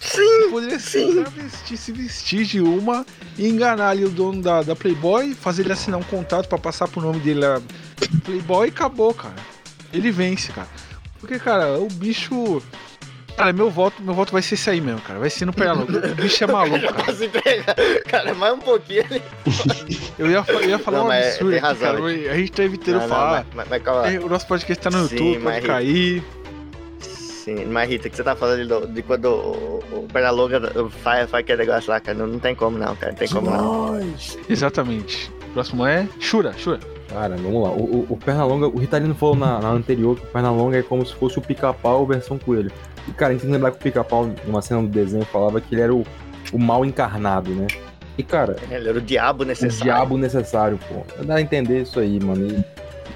Sim, 0.00 0.20
Ele 0.20 0.50
poderia 0.50 0.80
se 0.80 1.24
sim. 1.64 1.76
se 1.76 1.92
vestir 1.92 2.44
de 2.44 2.60
uma 2.60 3.06
e 3.38 3.46
enganar 3.48 3.90
ali 3.90 4.04
o 4.04 4.10
dono 4.10 4.42
da, 4.42 4.60
da 4.62 4.74
Playboy, 4.74 5.32
fazer 5.32 5.62
ele 5.62 5.72
assinar 5.72 6.00
um 6.00 6.02
contrato 6.02 6.48
pra 6.48 6.58
passar 6.58 6.88
pro 6.88 7.00
nome 7.00 7.20
dele 7.20 7.40
lá, 7.40 7.62
Playboy 8.24 8.66
e 8.66 8.70
acabou, 8.70 9.14
cara. 9.14 9.36
Ele 9.92 10.10
vence, 10.10 10.50
cara. 10.50 10.68
Porque, 11.20 11.38
cara, 11.38 11.78
o 11.78 11.86
bicho. 11.86 12.60
Cara, 13.36 13.52
meu 13.52 13.70
voto, 13.70 14.00
meu 14.02 14.14
voto 14.14 14.30
vai 14.32 14.42
ser 14.42 14.54
esse 14.54 14.70
aí 14.70 14.80
mesmo, 14.80 15.00
cara. 15.00 15.18
Vai 15.18 15.30
ser 15.30 15.46
no 15.46 15.52
Pernalonga. 15.52 16.12
O 16.12 16.14
bicho 16.14 16.44
é 16.44 16.46
maluco, 16.46 16.78
cara. 16.94 17.74
Cara, 18.08 18.34
mais 18.34 18.54
um 18.54 18.58
pouquinho 18.58 19.04
ali. 19.04 19.22
Eu 20.18 20.30
ia, 20.30 20.44
eu 20.48 20.68
ia 20.68 20.78
falar 20.78 20.98
Não, 20.98 21.04
um 21.06 21.08
mas 21.08 21.26
absurdo 21.26 21.50
tem 21.50 21.58
aqui, 21.58 21.66
razão, 21.66 21.94
cara. 21.96 22.06
A 22.32 22.36
gente 22.36 22.52
tá 22.52 22.62
evitando 22.64 22.94
Não, 22.94 23.00
não, 23.02 23.08
falar. 23.08 23.46
mas, 23.54 23.68
mas 23.68 23.82
calma 23.82 24.00
lá. 24.02 24.12
É, 24.12 24.18
O 24.20 24.28
nosso 24.28 24.46
podcast 24.46 24.82
tá 24.82 24.90
no 24.90 25.08
Sim, 25.08 25.14
YouTube, 25.16 25.38
mas- 25.42 25.54
pode 25.54 25.66
cair. 25.66 26.22
Sim, 27.00 27.64
mas 27.64 27.88
Rita, 27.90 28.06
o 28.06 28.10
que 28.10 28.16
você 28.16 28.22
tá 28.22 28.36
falando 28.36 28.68
do- 28.68 28.86
de 28.86 29.02
quando 29.02 29.24
o, 29.24 29.82
o 29.92 30.08
Pernalonga 30.12 30.60
faz, 31.02 31.28
faz 31.28 31.42
aquele 31.42 31.58
negócio 31.58 31.90
lá, 31.90 31.98
cara? 31.98 32.16
Não, 32.16 32.26
não 32.28 32.38
tem 32.38 32.54
como 32.54 32.78
não, 32.78 32.94
cara. 32.94 33.10
Não 33.12 33.18
tem 33.18 33.26
como 33.28 33.50
não. 33.50 34.14
Exatamente. 34.48 35.28
O 35.48 35.52
próximo 35.54 35.84
é 35.84 36.06
Shura, 36.20 36.52
Shura. 36.56 36.78
Cara, 37.12 37.36
vamos 37.36 37.62
lá. 37.62 37.70
O, 37.70 37.82
o, 37.82 38.06
o 38.10 38.16
Pernalonga, 38.16 38.66
o 38.68 38.78
Ritalino 38.78 39.14
falou 39.14 39.36
na, 39.36 39.60
na 39.60 39.70
anterior 39.70 40.16
que 40.16 40.24
o 40.24 40.28
Pernalonga 40.28 40.78
é 40.78 40.82
como 40.82 41.04
se 41.04 41.14
fosse 41.14 41.38
o 41.38 41.42
pica-pau 41.42 42.06
versão 42.06 42.38
coelho. 42.38 42.72
E, 43.06 43.12
cara, 43.12 43.30
a 43.30 43.32
gente 43.32 43.42
tem 43.42 43.50
que 43.50 43.54
lembrar 43.54 43.70
que 43.72 43.76
o 43.78 43.80
pica-pau, 43.80 44.30
numa 44.46 44.62
cena 44.62 44.80
do 44.80 44.88
desenho, 44.88 45.24
falava 45.26 45.60
que 45.60 45.74
ele 45.74 45.82
era 45.82 45.94
o, 45.94 46.04
o 46.52 46.58
mal 46.58 46.84
encarnado, 46.84 47.50
né? 47.50 47.66
E, 48.16 48.22
cara, 48.22 48.56
Ele 48.70 48.88
era 48.88 48.98
o 48.98 49.00
diabo 49.00 49.42
o 49.42 49.46
necessário. 49.46 49.82
diabo 49.84 50.18
necessário, 50.18 50.78
pô. 50.88 51.24
Dá 51.24 51.36
a 51.36 51.40
entender 51.40 51.82
isso 51.82 51.98
aí, 51.98 52.20
mano. 52.22 52.46
E, 52.46 52.64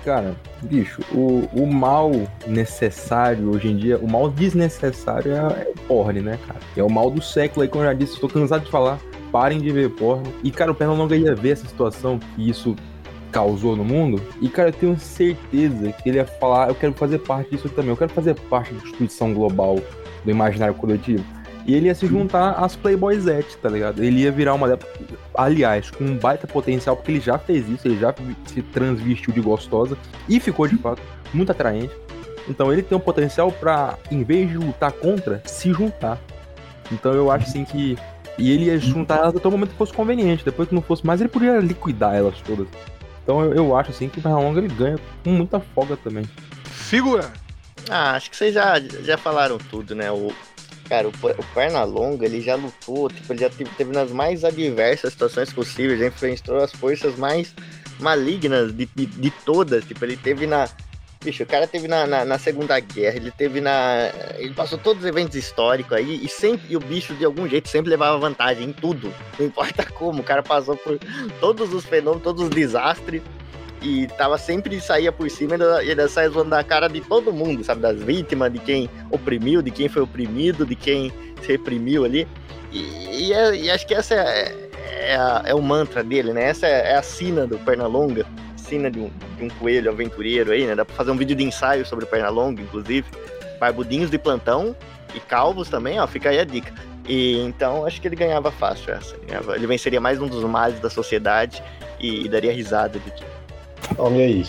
cara, 0.05 0.35
bicho, 0.63 1.03
o, 1.13 1.49
o 1.53 1.67
mal 1.67 2.11
necessário 2.47 3.51
hoje 3.51 3.69
em 3.69 3.77
dia, 3.77 3.99
o 3.99 4.11
mal 4.11 4.29
desnecessário 4.31 5.33
é, 5.33 5.37
é 5.37 5.73
o 5.75 5.81
porn, 5.87 6.21
né, 6.21 6.39
cara? 6.47 6.61
É 6.77 6.83
o 6.83 6.91
mal 6.91 7.11
do 7.11 7.23
século 7.23 7.63
aí, 7.63 7.69
como 7.69 7.85
eu 7.85 7.89
já 7.89 7.95
disse, 7.95 8.19
tô 8.19 8.29
cansado 8.29 8.65
de 8.65 8.71
falar. 8.71 8.99
Parem 9.31 9.61
de 9.61 9.71
ver 9.71 9.91
porn. 9.91 10.23
E, 10.43 10.51
cara, 10.51 10.71
o 10.73 10.75
Pernalonga 10.75 11.15
ia 11.17 11.35
ver 11.35 11.51
essa 11.51 11.67
situação 11.67 12.19
que 12.19 12.49
isso 12.49 12.75
causou 13.37 13.77
no 13.77 13.85
mundo. 13.85 14.23
E, 14.41 14.49
cara, 14.49 14.71
eu 14.71 14.73
tenho 14.73 14.99
certeza 14.99 15.93
que 15.93 16.09
ele 16.09 16.17
ia 16.17 16.25
falar: 16.25 16.69
eu 16.69 16.75
quero 16.75 16.95
fazer 16.95 17.19
parte 17.19 17.51
disso 17.51 17.69
também, 17.69 17.91
eu 17.91 17.97
quero 17.97 18.11
fazer 18.11 18.35
parte 18.49 18.73
da 18.73 18.79
instituição 18.79 19.35
global 19.35 19.79
do 20.25 20.31
imaginário 20.31 20.75
coletivo. 20.75 21.23
E 21.67 21.75
ele 21.75 21.87
ia 21.87 21.95
se 21.95 22.07
juntar 22.07 22.53
às 22.53 22.77
Playboyzete, 22.77 23.59
tá 23.59 23.69
ligado? 23.69 24.03
Ele 24.03 24.21
ia 24.21 24.33
virar 24.33 24.55
uma. 24.55 24.79
Aliás, 25.35 25.91
com 25.91 26.05
um 26.05 26.17
baita 26.17 26.47
potencial, 26.47 26.97
porque 26.97 27.13
ele 27.13 27.21
já 27.21 27.37
fez 27.37 27.69
isso, 27.69 27.87
ele 27.87 27.99
já 27.99 28.15
se 28.47 28.63
transvestiu 28.63 29.35
de 29.35 29.41
gostosa 29.41 29.99
e 30.29 30.41
ficou 30.41 30.67
de 30.67 30.77
fato 30.77 31.03
muito 31.35 31.53
atraente. 31.53 31.95
Então 32.49 32.73
ele 32.73 32.83
tem 32.83 32.97
um 32.97 33.01
potencial 33.01 33.53
pra, 33.53 33.99
em 34.11 34.23
vez 34.23 34.49
de 34.49 34.57
lutar 34.57 34.93
contra, 34.93 35.43
se 35.45 35.73
juntar. 35.73 36.19
Então 36.91 37.13
eu 37.13 37.31
acho 37.31 37.47
assim 37.49 37.65
que. 37.65 37.99
E 38.39 38.51
ele 38.51 38.67
ia 38.67 38.79
juntar 38.79 39.17
elas 39.19 39.37
até 39.37 39.49
o 39.49 39.51
momento 39.51 39.71
que 39.71 39.77
fosse 39.77 39.93
conveniente. 39.93 40.45
Depois 40.45 40.69
que 40.69 40.75
não 40.75 40.83
fosse 40.83 41.05
mais, 41.05 41.21
ele 41.21 41.29
podia 41.29 41.59
liquidar 41.59 42.15
elas 42.15 42.41
todas. 42.43 42.69
Então 43.27 43.45
eu, 43.45 43.55
eu 43.55 43.77
acho 43.77 43.91
assim 43.91 44.09
que 44.09 44.21
o 44.21 44.23
Pernalonga 44.23 44.61
ele 44.61 44.73
ganha 44.73 44.97
com 45.25 45.31
muita 45.31 45.59
folga 45.59 45.97
também. 45.97 46.25
Figura. 46.65 47.33
Ah, 47.91 48.13
acho 48.13 48.31
que 48.31 48.37
vocês 48.37 48.55
já, 48.55 48.79
já 48.79 49.19
falaram 49.19 49.59
tudo, 49.59 49.97
né? 49.97 50.13
O, 50.13 50.33
cara, 50.89 51.09
o, 51.09 51.11
o 51.11 51.45
Pernalonga, 51.53 52.25
ele 52.25 52.41
já 52.41 52.55
lutou, 52.55 53.09
tipo, 53.09 53.33
ele 53.33 53.41
já 53.41 53.51
teve, 53.51 53.69
teve 53.71 53.93
nas 53.93 54.13
mais 54.13 54.45
adversas 54.45 55.13
situações 55.13 55.53
possíveis, 55.53 55.99
já 55.99 56.07
enfrentou 56.07 56.59
as 56.59 56.71
forças 56.71 57.17
mais 57.17 57.53
malignas 57.99 58.73
de, 58.73 58.89
de, 58.95 59.07
de 59.07 59.31
todas. 59.45 59.85
Tipo, 59.85 60.05
ele 60.05 60.17
teve 60.17 60.47
na. 60.47 60.69
Bicho, 61.25 61.43
o 61.43 61.47
cara 61.47 61.67
teve 61.67 61.89
na, 61.89 62.07
na, 62.07 62.25
na 62.25 62.39
Segunda 62.39 62.79
Guerra, 62.79 63.17
ele 63.17 63.31
teve 63.31 63.61
na. 63.61 64.11
Ele 64.37 64.55
passou 64.55 64.79
todos 64.79 65.03
os 65.03 65.09
eventos 65.09 65.35
históricos 65.35 65.93
aí 65.97 66.21
e 66.23 66.29
sempre. 66.29 66.67
E 66.69 66.77
o 66.77 66.81
bicho, 66.81 67.15
de 67.15 67.25
algum 67.25 67.49
jeito, 67.49 67.69
sempre 67.69 67.91
levava 67.91 68.17
vantagem 68.19 68.69
em 68.69 68.73
tudo. 68.73 69.13
Não 69.39 69.47
importa 69.47 69.85
como. 69.93 70.21
O 70.21 70.25
cara 70.25 70.43
passou 70.43 70.77
por 70.77 70.99
todos 71.41 71.73
os 71.75 71.85
fenômenos, 71.85 72.23
todos 72.23 72.43
os 72.45 72.51
desastres 72.51 73.23
e 73.83 74.07
tava 74.19 74.39
sempre 74.39 74.81
saía 74.81 75.13
por 75.13 75.29
cima 75.31 75.57
e 75.83 75.91
ainda, 75.91 76.09
saia 76.09 76.29
zoando 76.31 76.51
da 76.51 76.65
cara 76.65 76.89
de 76.89 77.01
todo 77.03 77.33
mundo, 77.33 77.63
sabe? 77.63 77.81
Das 77.83 78.01
vítimas, 78.03 78.53
de 78.53 78.59
quem 78.59 78.89
oprimiu, 79.11 79.61
de 79.63 79.71
quem 79.71 79.89
foi 79.89 80.03
oprimido, 80.03 80.65
de 80.65 80.75
quem 80.75 81.13
se 81.43 81.49
reprimiu 81.53 82.05
ali. 82.05 82.27
E, 82.73 83.27
e, 83.29 83.33
é- 83.33 83.55
e 83.57 83.71
acho 83.71 83.87
que 83.87 83.95
essa 83.95 84.15
é, 84.15 84.55
é, 85.11 85.17
a- 85.17 85.43
é 85.45 85.55
o 85.55 85.61
mantra 85.63 86.03
dele, 86.03 86.33
né? 86.33 86.45
Essa 86.49 86.67
é, 86.67 86.93
é 86.93 86.97
a 86.97 87.03
sina 87.03 87.47
do 87.47 87.59
Pernalonga, 87.59 88.27
sina 88.67 88.91
de 88.91 88.99
um, 88.99 89.11
de 89.39 89.45
um 89.45 89.49
coelho 89.49 89.91
aventureiro 89.91 90.53
aí, 90.53 90.67
né? 90.67 90.75
Dá 90.75 90.85
pra 90.85 90.95
fazer 90.95 91.11
um 91.11 91.17
vídeo 91.17 91.37
de 91.37 91.45
ensaio 91.45 91.87
sobre 91.87 92.05
Pernalonga, 92.07 92.61
inclusive. 92.61 93.07
Barbudinhos 93.61 94.11
de 94.11 94.19
plantão 94.19 94.77
e 95.15 95.21
calvos 95.21 95.69
também, 95.69 95.99
ó, 95.99 96.07
fica 96.07 96.29
aí 96.31 96.39
a 96.39 96.45
dica. 96.45 96.73
E 97.09 97.39
então 97.41 97.87
acho 97.87 98.01
que 98.01 98.09
ele 98.09 98.17
ganhava 98.17 98.51
fácil 98.51 98.93
essa. 98.93 99.15
Ele, 99.15 99.27
ganhava- 99.29 99.55
ele 99.57 99.67
venceria 99.67 100.01
mais 100.01 100.21
um 100.21 100.27
dos 100.27 100.43
males 100.45 100.81
da 100.81 100.91
sociedade 100.91 101.63
e, 102.01 102.25
e 102.27 102.29
daria 102.29 102.53
risada 102.53 102.99
de 102.99 103.13
Olha 103.97 104.25
aí. 104.25 104.45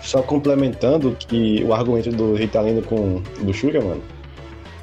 Só 0.00 0.22
complementando 0.22 1.16
que 1.18 1.64
o 1.64 1.74
argumento 1.74 2.10
do 2.10 2.34
Ritalino 2.34 2.80
com 2.82 3.20
do 3.42 3.52
Shura, 3.52 3.80
mano. 3.80 4.02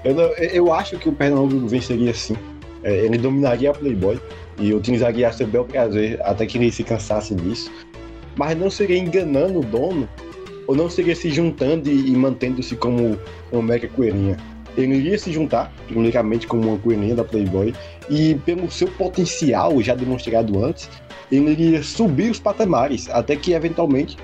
Eu, 0.04 0.16
eu 0.38 0.74
acho 0.74 0.98
que 1.00 1.08
o 1.08 1.14
Pernambuco 1.14 1.66
venceria 1.68 2.14
sim. 2.14 2.36
É, 2.84 2.94
ele 3.06 3.18
dominaria 3.18 3.72
a 3.72 3.74
Playboy 3.74 4.20
e 4.60 4.74
utilizaria 4.74 5.30
a 5.30 5.32
seu 5.32 5.48
bel 5.48 5.64
prazer 5.64 6.20
até 6.24 6.46
que 6.46 6.58
ele 6.58 6.70
se 6.72 6.84
cansasse 6.84 7.34
disso. 7.34 7.72
Mas 8.36 8.58
não 8.58 8.70
seria 8.70 8.98
enganando 8.98 9.60
o 9.60 9.64
dono 9.64 10.08
ou 10.68 10.76
não 10.76 10.90
seria 10.90 11.16
se 11.16 11.30
juntando 11.30 11.90
e, 11.90 12.10
e 12.10 12.16
mantendo-se 12.16 12.76
como 12.76 13.18
uma 13.52 13.62
mega 13.62 13.88
coelhinha. 13.88 14.38
Ele 14.76 14.96
iria 14.96 15.20
se 15.20 15.32
juntar, 15.32 15.72
primeiramente, 15.88 16.48
como 16.48 16.70
uma 16.70 16.78
coelhinha 16.80 17.14
da 17.16 17.24
Playboy 17.24 17.74
e 18.10 18.36
pelo 18.46 18.72
seu 18.72 18.88
potencial 18.88 19.80
já 19.84 19.94
demonstrado 19.94 20.64
antes, 20.64 20.90
ele 21.32 21.52
iria 21.52 21.84
subir 21.84 22.32
os 22.32 22.40
patamares 22.40 23.08
até 23.12 23.36
que 23.36 23.54
eventualmente 23.54 24.18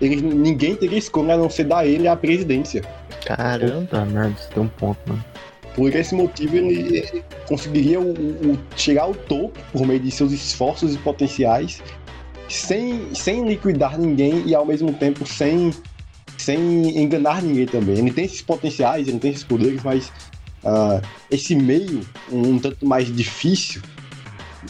ele, 0.00 0.20
ninguém 0.20 0.74
teria 0.74 0.98
escolha 0.98 1.34
a 1.34 1.36
não 1.36 1.48
ser 1.48 1.64
dar 1.64 1.86
ele 1.86 2.08
a 2.08 2.16
presidência. 2.16 2.82
Caramba. 3.24 4.04
Merda, 4.06 4.34
isso 4.40 4.48
tem 4.52 4.62
um 4.64 4.68
ponto, 4.68 4.98
mano. 5.06 5.24
Por 5.76 5.94
esse 5.94 6.14
motivo, 6.14 6.56
ele 6.56 6.98
ele 6.98 7.24
conseguiria 7.46 8.00
o, 8.00 8.10
o- 8.12 8.58
chegar 8.76 9.02
ao 9.04 9.14
topo 9.14 9.58
por 9.72 9.86
meio 9.86 10.00
de 10.00 10.10
seus 10.10 10.32
esforços 10.32 10.94
e 10.94 10.98
potenciais, 10.98 11.80
sem, 12.52 13.14
sem 13.14 13.48
liquidar 13.48 13.98
ninguém 13.98 14.46
e 14.46 14.54
ao 14.54 14.66
mesmo 14.66 14.92
tempo 14.92 15.26
sem, 15.26 15.72
sem 16.36 16.98
enganar 17.02 17.42
ninguém 17.42 17.66
também. 17.66 17.98
Ele 17.98 18.12
tem 18.12 18.24
esses 18.24 18.42
potenciais, 18.42 19.08
ele 19.08 19.18
tem 19.18 19.30
esses 19.30 19.44
poderes, 19.44 19.82
mas 19.82 20.12
ah, 20.64 21.00
esse 21.30 21.54
meio, 21.54 22.02
um, 22.30 22.50
um 22.50 22.58
tanto 22.58 22.84
mais 22.86 23.14
difícil, 23.14 23.80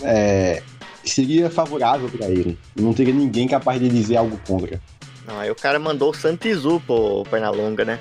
é, 0.02 0.62
seria 1.04 1.50
favorável 1.50 2.09
para 2.09 2.28
ele. 2.28 2.56
Não 2.76 2.94
teria 2.94 3.12
ninguém 3.12 3.48
capaz 3.48 3.80
de 3.80 3.88
dizer 3.88 4.16
algo 4.16 4.38
contra. 4.46 4.80
Não, 5.26 5.38
aí 5.40 5.50
o 5.50 5.54
cara 5.54 5.78
mandou 5.78 6.10
o 6.10 6.14
Santizu 6.14 6.80
pro 6.86 7.24
Pernalonga, 7.30 7.84
né? 7.84 7.98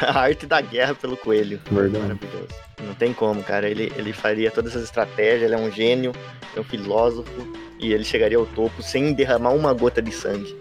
A 0.06 0.18
arte 0.18 0.46
da 0.46 0.60
guerra 0.60 0.94
pelo 0.94 1.16
coelho. 1.16 1.60
Verdade. 1.70 2.02
Maravilhoso. 2.04 2.48
Não 2.86 2.94
tem 2.94 3.12
como, 3.12 3.42
cara. 3.42 3.68
Ele, 3.68 3.92
ele 3.96 4.12
faria 4.12 4.50
todas 4.50 4.72
essas 4.72 4.84
estratégias, 4.84 5.42
ele 5.42 5.54
é 5.54 5.58
um 5.58 5.70
gênio, 5.70 6.12
é 6.56 6.60
um 6.60 6.64
filósofo, 6.64 7.30
e 7.78 7.92
ele 7.92 8.04
chegaria 8.04 8.38
ao 8.38 8.46
topo 8.46 8.82
sem 8.82 9.12
derramar 9.12 9.50
uma 9.50 9.72
gota 9.72 10.00
de 10.00 10.10
sangue. 10.12 10.56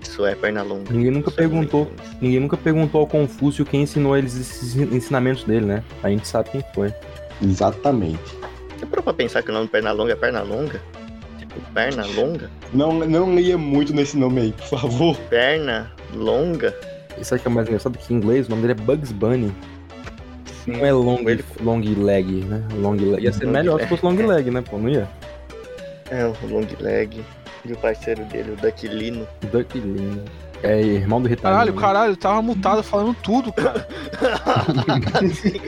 Isso 0.00 0.24
é 0.24 0.34
Pernalonga. 0.34 0.90
Ninguém 0.90 1.10
nunca 1.10 1.28
Isso 1.28 1.38
é 1.38 1.42
perguntou, 1.42 1.92
isso. 2.02 2.16
ninguém 2.20 2.40
nunca 2.40 2.56
perguntou 2.56 3.00
ao 3.02 3.06
Confúcio 3.06 3.64
quem 3.66 3.82
ensinou 3.82 4.16
eles 4.16 4.34
esses 4.34 4.74
ensinamentos 4.76 5.44
dele, 5.44 5.66
né? 5.66 5.84
A 6.02 6.08
gente 6.08 6.26
sabe 6.26 6.48
quem 6.50 6.64
foi. 6.74 6.94
Exatamente. 7.42 8.34
Você 8.78 8.86
parou 8.86 9.02
pra 9.02 9.12
pensar 9.12 9.42
que 9.42 9.50
o 9.50 9.52
nome 9.52 9.66
do 9.66 9.70
Pernalonga 9.70 10.12
é 10.12 10.16
Pernalonga? 10.16 10.80
Tipo, 11.38 11.60
perna 11.72 12.06
longa? 12.06 12.50
Não, 12.72 12.92
não 12.92 13.34
leia 13.34 13.58
muito 13.58 13.92
nesse 13.92 14.16
nome 14.16 14.40
aí, 14.40 14.52
por 14.52 14.80
favor. 14.80 15.16
Perna 15.28 15.92
longa? 16.14 16.74
Isso 17.20 17.34
aqui 17.34 17.46
é 17.46 17.50
mais 17.50 17.66
engraçado 17.66 17.96
que 17.98 18.12
em 18.12 18.16
inglês, 18.16 18.46
o 18.46 18.50
nome 18.50 18.62
dele 18.66 18.80
é 18.80 18.84
Bugs 18.84 19.12
Bunny. 19.12 19.52
Não 20.66 20.84
é 20.84 20.92
long, 20.92 21.18
Ele- 21.28 21.44
long 21.60 21.80
leg, 21.80 22.44
né? 22.44 22.62
Long 22.74 22.92
leg. 22.96 23.22
Ia 23.24 23.32
ser 23.32 23.44
Long 23.46 23.52
melhor 23.52 23.74
leg. 23.76 23.82
se 23.84 23.88
fosse 23.88 24.04
long 24.04 24.26
leg, 24.26 24.50
né? 24.50 24.62
Pô, 24.62 24.78
não 24.78 24.88
ia? 24.88 25.08
É, 26.10 26.24
o 26.26 26.34
long 26.48 26.66
leg. 26.80 27.24
E 27.64 27.72
o 27.72 27.76
parceiro 27.76 28.24
dele, 28.24 28.52
o 28.52 28.56
Ducklino. 28.56 29.26
Ducklino. 29.50 30.22
É 30.62 30.80
irmão 30.80 31.20
do 31.20 31.28
Ritalino. 31.28 31.58
Caralho, 31.58 31.74
caralho, 31.74 32.16
tava 32.16 32.40
mutado 32.42 32.82
falando 32.82 33.14
tudo, 33.22 33.52
cara. 33.52 33.86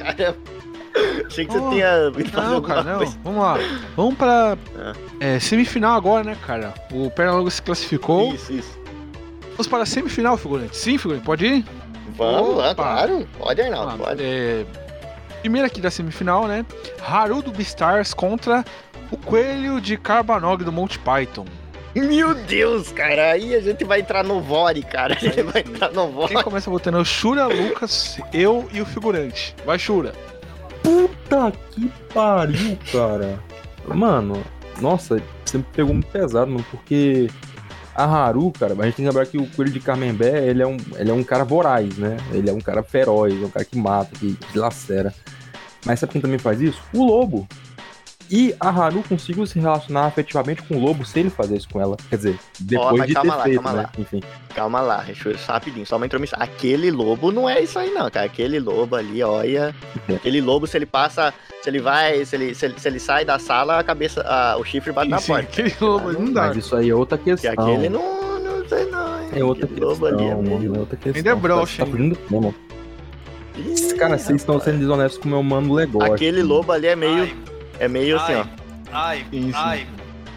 Caramba. 0.04 0.36
Achei 1.26 1.44
que 1.46 1.52
você 1.52 1.58
Oh, 1.58 1.70
tinha 1.70 2.10
vindo 2.10 2.30
fazer 2.30 2.48
Não, 2.48 2.62
cara, 2.62 2.82
não. 2.82 2.96
coisa. 2.98 3.18
Vamos 3.22 3.40
lá. 3.42 3.58
Vamos 3.96 4.14
pra 4.16 4.56
Ah. 4.78 4.92
é, 5.20 5.38
semifinal 5.38 5.96
agora, 5.96 6.24
né, 6.24 6.36
cara? 6.44 6.72
O 6.90 7.10
Pernalonga 7.10 7.50
se 7.50 7.62
classificou. 7.62 8.34
Isso, 8.34 8.52
isso. 8.52 8.77
Vamos 9.58 9.66
para 9.66 9.82
a 9.82 9.86
semifinal, 9.86 10.36
figurante. 10.36 10.76
Sim, 10.76 10.96
figurante, 10.98 11.24
pode 11.24 11.44
ir? 11.44 11.64
Vamos 12.16 12.56
lá, 12.58 12.70
Opa. 12.70 12.74
claro. 12.84 13.28
Pode, 13.36 13.60
Arnaldo, 13.60 13.86
lá. 13.86 14.08
pode. 14.10 14.22
É, 14.22 14.64
primeiro 15.40 15.66
aqui 15.66 15.80
da 15.80 15.90
semifinal, 15.90 16.46
né? 16.46 16.64
Haru 17.04 17.42
do 17.42 17.50
Beastars 17.50 18.14
contra 18.14 18.64
o 19.10 19.16
Coelho 19.16 19.80
de 19.80 19.96
Carbanog 19.96 20.62
do 20.62 20.70
Monty 20.70 21.00
Python. 21.00 21.44
Meu 21.92 22.36
Deus, 22.36 22.92
cara. 22.92 23.32
Aí 23.32 23.52
a 23.52 23.60
gente 23.60 23.84
vai 23.84 23.98
entrar 23.98 24.22
no 24.22 24.40
Vore, 24.40 24.80
cara. 24.84 25.16
A 25.16 25.18
gente 25.18 25.42
vai 25.42 25.62
entrar 25.62 25.90
no 25.90 26.06
Vore. 26.12 26.34
Quem 26.34 26.42
começa 26.44 26.70
votando 26.70 26.98
é 26.98 27.00
o 27.00 27.04
Shura, 27.04 27.48
Lucas, 27.48 28.20
eu 28.32 28.68
e 28.72 28.80
o 28.80 28.86
figurante. 28.86 29.56
Vai, 29.66 29.76
Shura. 29.76 30.12
Puta 30.84 31.52
que 31.72 31.90
pariu, 32.14 32.78
cara. 32.92 33.40
Mano, 33.88 34.40
nossa, 34.80 35.20
me 35.52 35.64
pegou 35.74 35.94
muito 35.94 36.06
pesado, 36.12 36.48
mano, 36.48 36.64
porque 36.70 37.28
a 37.98 38.04
Haru, 38.04 38.52
cara, 38.52 38.74
a 38.74 38.84
gente 38.84 38.94
tem 38.94 39.04
que 39.04 39.08
lembrar 39.08 39.26
que 39.26 39.36
o 39.36 39.46
Coelho 39.48 39.72
de 39.72 39.80
Carmenbé, 39.80 40.46
ele 40.46 40.62
é 40.62 40.66
um, 40.66 40.76
ele 40.96 41.10
é 41.10 41.12
um 41.12 41.24
cara 41.24 41.42
voraz, 41.42 41.98
né? 41.98 42.16
Ele 42.30 42.48
é 42.48 42.52
um 42.52 42.60
cara 42.60 42.80
feroz, 42.80 43.34
é 43.34 43.44
um 43.44 43.50
cara 43.50 43.64
que 43.64 43.76
mata, 43.76 44.10
que, 44.16 44.34
que 44.34 44.56
lacera. 44.56 45.12
Mas 45.84 45.98
sabe 45.98 46.12
quem 46.12 46.20
também 46.20 46.38
faz 46.38 46.60
isso? 46.60 46.80
O 46.94 47.04
Lobo. 47.04 47.48
E 48.30 48.54
a 48.60 48.68
Haru 48.68 49.02
conseguiu 49.08 49.46
se 49.46 49.58
relacionar 49.58 50.06
afetivamente 50.06 50.62
com 50.62 50.76
o 50.76 50.80
Lobo 50.80 51.04
sem 51.04 51.20
ele 51.22 51.30
fazer 51.30 51.56
isso 51.56 51.68
com 51.70 51.80
ela. 51.80 51.96
Quer 52.10 52.16
dizer, 52.16 52.38
depois 52.60 52.98
mas 52.98 53.08
de 53.08 53.14
calma 53.14 53.32
ter 53.32 53.36
lá, 53.38 53.44
feito, 53.44 53.62
calma 53.62 53.76
né? 53.78 53.82
lá. 53.84 53.92
Enfim. 53.98 54.22
Calma 54.54 54.80
lá, 54.80 54.96
deixa 55.02 55.28
eu 55.30 55.38
só 55.38 55.52
rapidinho, 55.52 55.86
só 55.86 55.96
uma 55.96 56.06
intromissão. 56.06 56.38
Aquele 56.40 56.90
lobo 56.90 57.32
não 57.32 57.48
é 57.48 57.60
isso 57.60 57.78
aí, 57.78 57.90
não, 57.90 58.10
cara. 58.10 58.26
Aquele 58.26 58.58
lobo 58.60 58.96
ali, 58.96 59.22
olha. 59.22 59.74
É. 60.08 60.14
Aquele 60.14 60.40
lobo, 60.40 60.66
se 60.66 60.76
ele 60.76 60.84
passa, 60.86 61.32
se 61.62 61.70
ele 61.70 61.80
vai, 61.80 62.24
se 62.24 62.36
ele, 62.36 62.54
se 62.54 62.66
ele, 62.66 62.74
se 62.78 62.88
ele 62.88 63.00
sai 63.00 63.24
da 63.24 63.38
sala, 63.38 63.78
a 63.78 63.84
cabeça, 63.84 64.20
a- 64.22 64.56
o 64.58 64.64
chifre 64.64 64.92
bate 64.92 65.10
na 65.10 65.18
Sim, 65.18 65.28
porta. 65.32 65.42
aquele 65.48 65.74
lobo 65.80 66.08
ali 66.08 66.18
não 66.18 66.32
dá. 66.32 66.48
Mas 66.48 66.56
isso 66.58 66.76
aí 66.76 66.90
é 66.90 66.94
outra 66.94 67.16
Que 67.16 67.24
questão. 67.24 67.52
aquele 67.52 67.88
não, 67.88 68.38
não 68.40 68.68
sei 68.68 68.84
não. 68.90 69.22
hein. 69.22 69.28
É 69.36 69.44
outra 69.44 69.64
Aquele 69.64 69.80
questão, 69.80 69.88
lobo 69.88 70.06
ali 70.06 70.24
é 70.28 70.34
meio- 70.34 70.74
é 70.76 70.78
outra 70.78 70.96
questão. 70.96 71.12
Ainda 71.16 71.30
é 71.30 71.34
broxa, 71.34 71.76
Tá 71.82 71.84
hein? 71.86 71.90
fugindo 71.92 72.18
do 72.30 72.54
Cara, 73.98 74.16
vocês 74.16 74.40
estão 74.40 74.60
sendo 74.60 74.78
desonestos 74.78 75.18
com 75.20 75.26
o 75.26 75.30
meu 75.32 75.42
mano 75.42 75.74
Legócio. 75.74 76.12
Aquele 76.12 76.42
lobo 76.42 76.70
ali 76.70 76.86
é 76.86 76.94
meio, 76.94 77.22
Ai, 77.22 77.36
é 77.78 77.88
meio 77.88 78.16
assim, 78.16 78.34
ó. 78.34 78.44
ai, 78.92 79.26
Isso. 79.32 79.56
ai. 79.56 79.86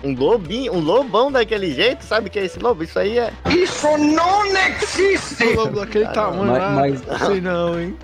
Um 0.04 0.16
lobinho, 0.16 0.74
um 0.74 0.80
lobão 0.80 1.32
daquele 1.32 1.72
jeito, 1.74 2.04
sabe 2.04 2.28
o 2.28 2.32
que 2.32 2.40
é 2.40 2.46
esse 2.46 2.58
lobo? 2.58 2.84
Isso 2.84 2.98
aí 2.98 3.20
é. 3.20 3.32
Isso 3.50 3.88
não 4.00 4.46
existe! 4.48 5.44
Um 5.44 5.56
lobo 5.56 5.80
daquele 5.80 6.06
Ah, 6.06 6.10
tamanho 6.12 6.48
mas- 6.48 7.04
mas- 7.06 7.20
Não 7.22 7.28
sei 7.28 7.42
não, 7.42 7.80
hein? 7.80 7.96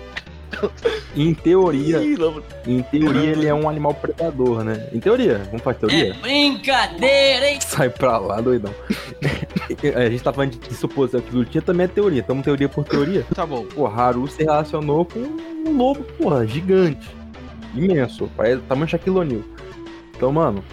Em 1.16 1.34
teoria, 1.34 1.98
Ih, 1.98 2.16
lobo. 2.16 2.42
em 2.66 2.82
teoria 2.82 3.30
ele 3.30 3.46
é 3.46 3.54
um 3.54 3.68
animal 3.68 3.94
predador, 3.94 4.64
né? 4.64 4.88
Em 4.92 4.98
teoria, 5.00 5.38
vamos 5.46 5.62
fazer 5.62 5.78
teoria? 5.80 6.14
Brincadeira, 6.20 7.50
hein? 7.50 7.58
Sai 7.60 7.90
pra 7.90 8.18
lá, 8.18 8.40
doidão. 8.40 8.72
a 9.94 10.08
gente 10.10 10.22
tá 10.22 10.32
falando 10.32 10.56
de 10.58 10.74
suposição 10.74 11.20
que 11.20 11.44
tinha 11.46 11.62
também 11.62 11.84
é 11.84 11.88
teoria. 11.88 12.20
Então, 12.20 12.40
teoria 12.42 12.68
por 12.68 12.84
teoria. 12.84 13.24
Tá 13.34 13.44
bom. 13.46 13.64
Pô, 13.66 13.86
Haru 13.86 14.26
se 14.26 14.42
relacionou 14.42 15.04
com 15.04 15.18
um 15.20 15.76
lobo, 15.76 16.02
porra, 16.18 16.46
gigante. 16.46 17.08
Imenso. 17.74 18.30
Parece 18.36 18.62
tamanho 18.62 18.88
Shaquille 18.88 19.16
O'Neal. 19.16 19.42
Então, 20.16 20.32
mano, 20.32 20.64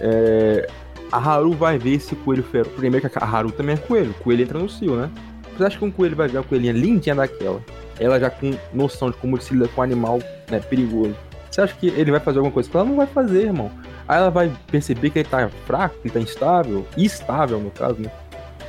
é, 0.00 0.66
a 1.10 1.18
Haru 1.18 1.52
vai 1.52 1.78
ver 1.78 1.94
esse 1.94 2.14
coelho 2.16 2.42
feroz. 2.42 2.72
Primeiro 2.74 3.08
que 3.08 3.18
a 3.18 3.24
Haru 3.24 3.50
também 3.52 3.74
é 3.74 3.78
coelho. 3.78 4.10
O 4.10 4.22
coelho 4.22 4.42
entra 4.42 4.58
no 4.58 4.68
cio, 4.68 4.96
né? 4.96 5.10
Você 5.56 5.64
acha 5.64 5.78
que 5.78 5.84
um 5.84 5.90
coelho 5.90 6.14
vai 6.14 6.28
ver 6.28 6.38
uma 6.38 6.44
coelhinha 6.44 6.72
lindinha 6.72 7.14
daquela? 7.14 7.62
Ela 7.98 8.20
já 8.20 8.28
com 8.28 8.54
noção 8.74 9.10
de 9.10 9.16
como 9.16 9.40
se 9.40 9.54
lida 9.54 9.68
com 9.68 9.80
um 9.80 9.84
animal 9.84 10.18
né, 10.50 10.60
perigoso. 10.60 11.16
Você 11.50 11.62
acha 11.62 11.74
que 11.74 11.86
ele 11.86 12.10
vai 12.10 12.20
fazer 12.20 12.38
alguma 12.38 12.52
coisa 12.52 12.68
ela? 12.74 12.84
Não 12.84 12.96
vai 12.96 13.06
fazer, 13.06 13.44
irmão. 13.44 13.70
Aí 14.06 14.18
ela 14.18 14.30
vai 14.30 14.52
perceber 14.70 15.08
que 15.10 15.20
ele 15.20 15.28
tá 15.28 15.48
fraco, 15.66 15.94
que 16.00 16.08
ele 16.08 16.14
tá 16.14 16.20
instável, 16.20 16.86
estável 16.96 17.58
no 17.58 17.70
caso, 17.70 17.98
né? 17.98 18.10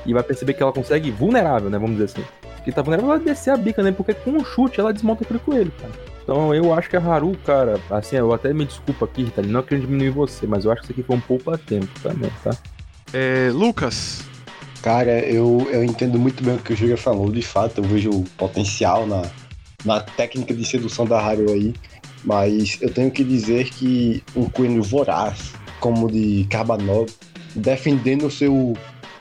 E 0.05 0.13
vai 0.13 0.23
perceber 0.23 0.53
que 0.53 0.63
ela 0.63 0.71
consegue 0.71 1.11
vulnerável, 1.11 1.69
né? 1.69 1.77
Vamos 1.77 1.97
dizer 1.97 2.05
assim. 2.05 2.25
Que 2.63 2.71
tá 2.71 2.81
vulnerável, 2.81 3.11
ela 3.11 3.19
vai 3.19 3.27
descer 3.27 3.51
a 3.51 3.57
bica, 3.57 3.83
né? 3.83 3.91
Porque 3.91 4.13
com 4.13 4.31
um 4.31 4.45
chute 4.45 4.79
ela 4.79 4.93
desmonta 4.93 5.25
aquele 5.25 5.39
coelho, 5.39 5.71
cara. 5.81 5.91
Então 6.27 6.53
eu 6.53 6.73
acho 6.73 6.89
que 6.89 6.97
a 6.97 6.99
Haru, 7.01 7.37
cara, 7.45 7.79
assim, 7.89 8.17
eu 8.17 8.33
até 8.33 8.53
me 8.53 8.65
desculpa 8.65 9.05
aqui, 9.05 9.23
Rita, 9.23 9.41
não 9.41 9.63
querendo 9.63 9.85
diminuir 9.85 10.09
você, 10.09 10.45
mas 10.45 10.65
eu 10.65 10.71
acho 10.73 10.81
que 10.81 10.87
isso 10.87 10.99
aqui 10.99 11.03
foi 11.07 11.15
um 11.15 11.21
pouco 11.21 11.49
a 11.51 11.57
tempo 11.57 11.87
também, 12.03 12.29
tá? 12.43 12.51
É, 13.13 13.49
Lucas. 13.53 14.23
Cara, 14.81 15.19
eu, 15.21 15.65
eu 15.71 15.85
entendo 15.85 16.19
muito 16.19 16.43
bem 16.43 16.55
o 16.55 16.59
que 16.59 16.73
o 16.73 16.75
Júlia 16.75 16.97
falou. 16.97 17.31
De 17.31 17.41
fato, 17.41 17.77
eu 17.77 17.83
vejo 17.85 18.25
potencial 18.37 19.07
na, 19.07 19.21
na 19.85 20.01
técnica 20.01 20.53
de 20.53 20.65
sedução 20.65 21.05
da 21.05 21.17
Haru 21.17 21.49
aí. 21.49 21.73
Mas 22.25 22.77
eu 22.81 22.93
tenho 22.93 23.09
que 23.09 23.23
dizer 23.23 23.69
que 23.69 24.21
um 24.35 24.49
coelho 24.49 24.83
voraz, 24.83 25.53
como 25.79 26.07
o 26.07 26.11
de 26.11 26.45
Carbanov, 26.49 27.07
defendendo 27.55 28.25
o 28.27 28.31
seu, 28.31 28.73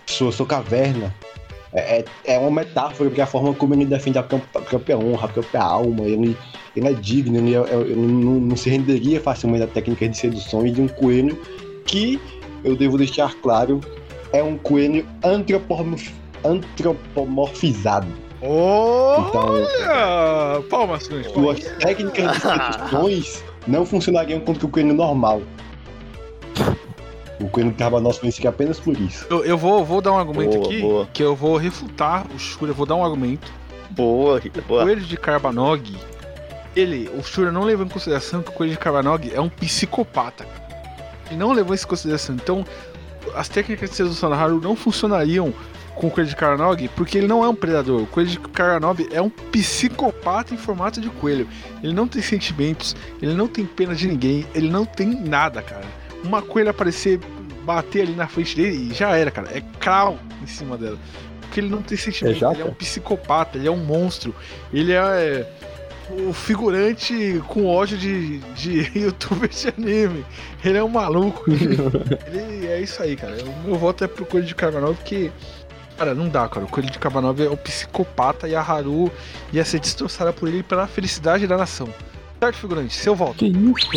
sua, 0.06 0.32
sua 0.32 0.46
caverna, 0.46 1.14
é, 1.72 2.00
é- 2.00 2.04
é 2.34 2.38
uma 2.40 2.50
metáfora 2.50 3.08
para 3.10 3.22
a 3.22 3.26
forma 3.28 3.54
como 3.54 3.74
ele 3.74 3.84
defende 3.84 4.18
a 4.18 4.24
própria 4.24 4.60
a 4.60 4.64
própria 4.64 4.98
honra, 4.98 5.26
a 5.26 5.28
própria 5.28 5.62
alma. 5.62 6.02
Ele, 6.02 6.36
ele 6.76 6.88
é 6.88 6.92
digno, 6.92 7.36
ele, 7.38 7.54
é- 7.54 7.74
ele 7.80 7.96
não, 7.96 8.34
não 8.40 8.56
se 8.56 8.68
renderia 8.70 9.20
facilmente 9.20 9.64
à 9.64 9.66
técnica 9.66 10.08
de 10.08 10.16
sedução 10.16 10.66
e 10.66 10.70
de 10.70 10.80
um 10.80 10.86
coelho 10.88 11.36
que, 11.84 12.20
eu 12.62 12.76
devo 12.76 12.98
deixar 12.98 13.32
claro, 13.42 13.80
é 14.32 14.42
um 14.42 14.56
coelho 14.58 15.06
antropomorf- 15.24 16.12
antropomorfizado. 16.44 18.06
Olha! 18.42 19.26
Então, 19.28 20.62
Palmas, 20.68 21.04
suas 21.32 21.60
técnicas 21.78 22.32
de 22.32 22.48
execuções 22.48 23.44
não 23.66 23.86
funcionariam 23.86 24.40
contra 24.40 24.66
o 24.66 24.68
coelho 24.68 24.92
normal. 24.94 25.40
O 27.40 27.48
coelho 27.48 27.72
carbanócio 27.72 28.22
vencia 28.22 28.48
apenas 28.48 28.78
por 28.80 28.98
isso. 28.98 29.26
Eu, 29.28 29.44
eu 29.44 29.58
vou, 29.58 29.84
vou 29.84 30.00
dar 30.00 30.12
um 30.12 30.18
argumento 30.18 30.56
Boa, 30.56 30.66
aqui, 30.66 30.80
boa. 30.80 31.08
que 31.12 31.22
eu 31.22 31.34
vou 31.34 31.56
refutar 31.56 32.26
o 32.34 32.38
Shura, 32.38 32.70
eu 32.70 32.74
vou 32.74 32.86
dar 32.86 32.94
um 32.96 33.04
argumento. 33.04 33.50
Boa, 33.90 34.38
Rita, 34.38 34.60
O 34.60 34.62
boa. 34.64 34.82
coelho 34.84 35.00
de 35.02 35.16
Carbanog, 35.16 35.96
ele, 36.76 37.10
o 37.18 37.22
Shura 37.22 37.50
não 37.50 37.64
levou 37.64 37.86
em 37.86 37.88
consideração 37.88 38.42
que 38.42 38.50
o 38.50 38.52
coelho 38.52 38.72
de 38.72 38.78
Carbanog 38.78 39.32
é 39.32 39.40
um 39.40 39.48
psicopata. 39.48 40.46
Ele 41.26 41.36
não 41.36 41.52
levou 41.52 41.74
isso 41.74 41.86
em 41.86 41.88
consideração. 41.88 42.34
Então, 42.34 42.64
as 43.34 43.48
técnicas 43.48 43.90
de 43.90 43.96
sedução 43.96 44.28
da 44.28 44.36
Haru 44.36 44.60
não 44.60 44.76
funcionariam 44.76 45.52
com 45.94 46.08
o 46.08 46.10
coelho 46.10 46.28
de 46.28 46.36
Carbanog 46.36 46.88
porque 46.88 47.16
ele 47.16 47.26
não 47.26 47.42
é 47.42 47.48
um 47.48 47.54
predador. 47.54 48.02
O 48.02 48.06
coelho 48.06 48.28
de 48.28 48.38
Carbanog 48.38 49.08
é 49.10 49.22
um 49.22 49.30
psicopata 49.30 50.52
em 50.52 50.58
formato 50.58 51.00
de 51.00 51.08
coelho. 51.08 51.48
Ele 51.82 51.94
não 51.94 52.06
tem 52.06 52.20
sentimentos, 52.20 52.94
ele 53.22 53.32
não 53.32 53.48
tem 53.48 53.64
pena 53.64 53.94
de 53.94 54.06
ninguém, 54.06 54.46
ele 54.54 54.68
não 54.68 54.84
tem 54.84 55.08
nada, 55.08 55.62
cara. 55.62 55.86
Uma 56.22 56.42
coelha 56.42 56.70
aparecer, 56.70 57.18
bater 57.64 58.02
ali 58.02 58.12
na 58.12 58.28
frente 58.28 58.54
dele 58.54 58.90
e 58.90 58.94
já 58.94 59.16
era, 59.16 59.30
cara. 59.30 59.48
É 59.50 59.62
crau 59.80 60.18
em 60.42 60.46
cima 60.46 60.76
dela. 60.76 60.98
Porque 61.40 61.60
ele 61.60 61.70
não 61.70 61.80
tem 61.80 61.96
sentimento, 61.96 62.44
É 62.44 62.52
ele 62.52 62.62
é 62.62 62.64
um 62.66 62.74
psicopata, 62.74 63.56
ele 63.56 63.66
é 63.66 63.70
um 63.70 63.82
monstro. 63.82 64.34
Ele 64.72 64.92
é 64.92 65.50
o 66.10 66.32
figurante 66.32 67.42
com 67.48 67.66
ódio 67.66 67.96
de, 67.98 68.38
de 68.54 68.90
youtuber 68.98 69.48
de 69.48 69.68
anime. 69.68 70.24
Ele 70.64 70.78
é 70.78 70.84
um 70.84 70.88
maluco. 70.88 71.44
ele 71.50 72.66
é 72.66 72.80
isso 72.80 73.02
aí, 73.02 73.16
cara. 73.16 73.36
O 73.44 73.68
meu 73.68 73.76
voto 73.76 74.04
é 74.04 74.08
pro 74.08 74.24
Coelho 74.24 74.46
de 74.46 74.54
Carnaval 74.54 74.94
porque. 74.94 75.30
Cara, 75.96 76.14
não 76.14 76.28
dá, 76.28 76.46
cara. 76.48 76.66
O 76.66 76.68
Coelho 76.68 76.90
de 76.90 76.98
Carnaval 76.98 77.34
é 77.38 77.48
um 77.48 77.56
psicopata 77.56 78.46
e 78.46 78.54
a 78.54 78.60
Haru 78.60 79.10
ia 79.52 79.64
ser 79.64 79.80
destroçada 79.80 80.32
por 80.32 80.48
ele 80.48 80.62
pela 80.62 80.86
felicidade 80.86 81.46
da 81.46 81.56
nação. 81.56 81.88
Certo, 82.38 82.58
figurante? 82.58 82.94
Seu 82.94 83.14
voto. 83.14 83.36
Que 83.38 83.46
isso? 83.46 83.88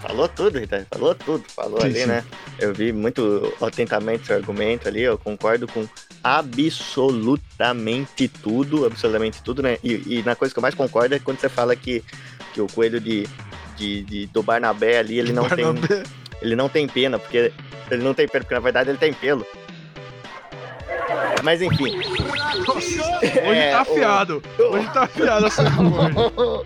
Falou 0.00 0.28
tudo, 0.28 0.58
Rita. 0.58 0.86
Falou 0.90 1.14
tudo. 1.14 1.44
Falou 1.48 1.80
Sim, 1.80 1.86
ali, 1.86 2.00
sim. 2.00 2.06
né? 2.06 2.24
Eu 2.60 2.72
vi 2.72 2.92
muito 2.92 3.52
atentamente 3.60 4.26
seu 4.26 4.36
argumento 4.36 4.86
ali. 4.86 5.02
Eu 5.02 5.18
concordo 5.18 5.66
com 5.66 5.86
absolutamente 6.22 8.28
tudo. 8.28 8.86
Absolutamente 8.86 9.42
tudo, 9.42 9.62
né? 9.62 9.78
E, 9.82 10.18
e 10.18 10.22
na 10.24 10.34
coisa 10.34 10.52
que 10.52 10.58
eu 10.58 10.62
mais 10.62 10.74
concordo 10.74 11.14
é 11.14 11.18
quando 11.18 11.38
você 11.40 11.48
fala 11.48 11.74
que, 11.76 12.02
que 12.52 12.60
o 12.60 12.66
coelho 12.66 13.00
de, 13.00 13.26
de, 13.76 14.02
de- 14.02 14.26
do 14.26 14.42
Barnabé 14.42 14.98
ali, 14.98 15.18
ele 15.18 15.32
não 15.32 15.48
tem. 15.48 15.64
Barnabé. 15.64 16.02
Ele 16.40 16.54
não 16.54 16.68
tem 16.68 16.86
pena, 16.86 17.18
porque 17.18 17.52
ele 17.90 18.02
não 18.02 18.14
tem 18.14 18.28
pena, 18.28 18.44
porque 18.44 18.54
na 18.54 18.60
verdade 18.60 18.90
ele 18.90 18.98
tem 18.98 19.12
pelo. 19.12 19.44
Mas 21.42 21.62
enfim. 21.62 21.98
Hoje 22.68 23.00
É, 23.60 23.70
tá 23.72 23.78
o- 23.78 23.82
afiado. 23.82 24.42
Hoje 24.58 24.88
tá 24.92 25.02
afiado 25.04 25.46
essa 25.46 25.64
conversa. 25.70 26.64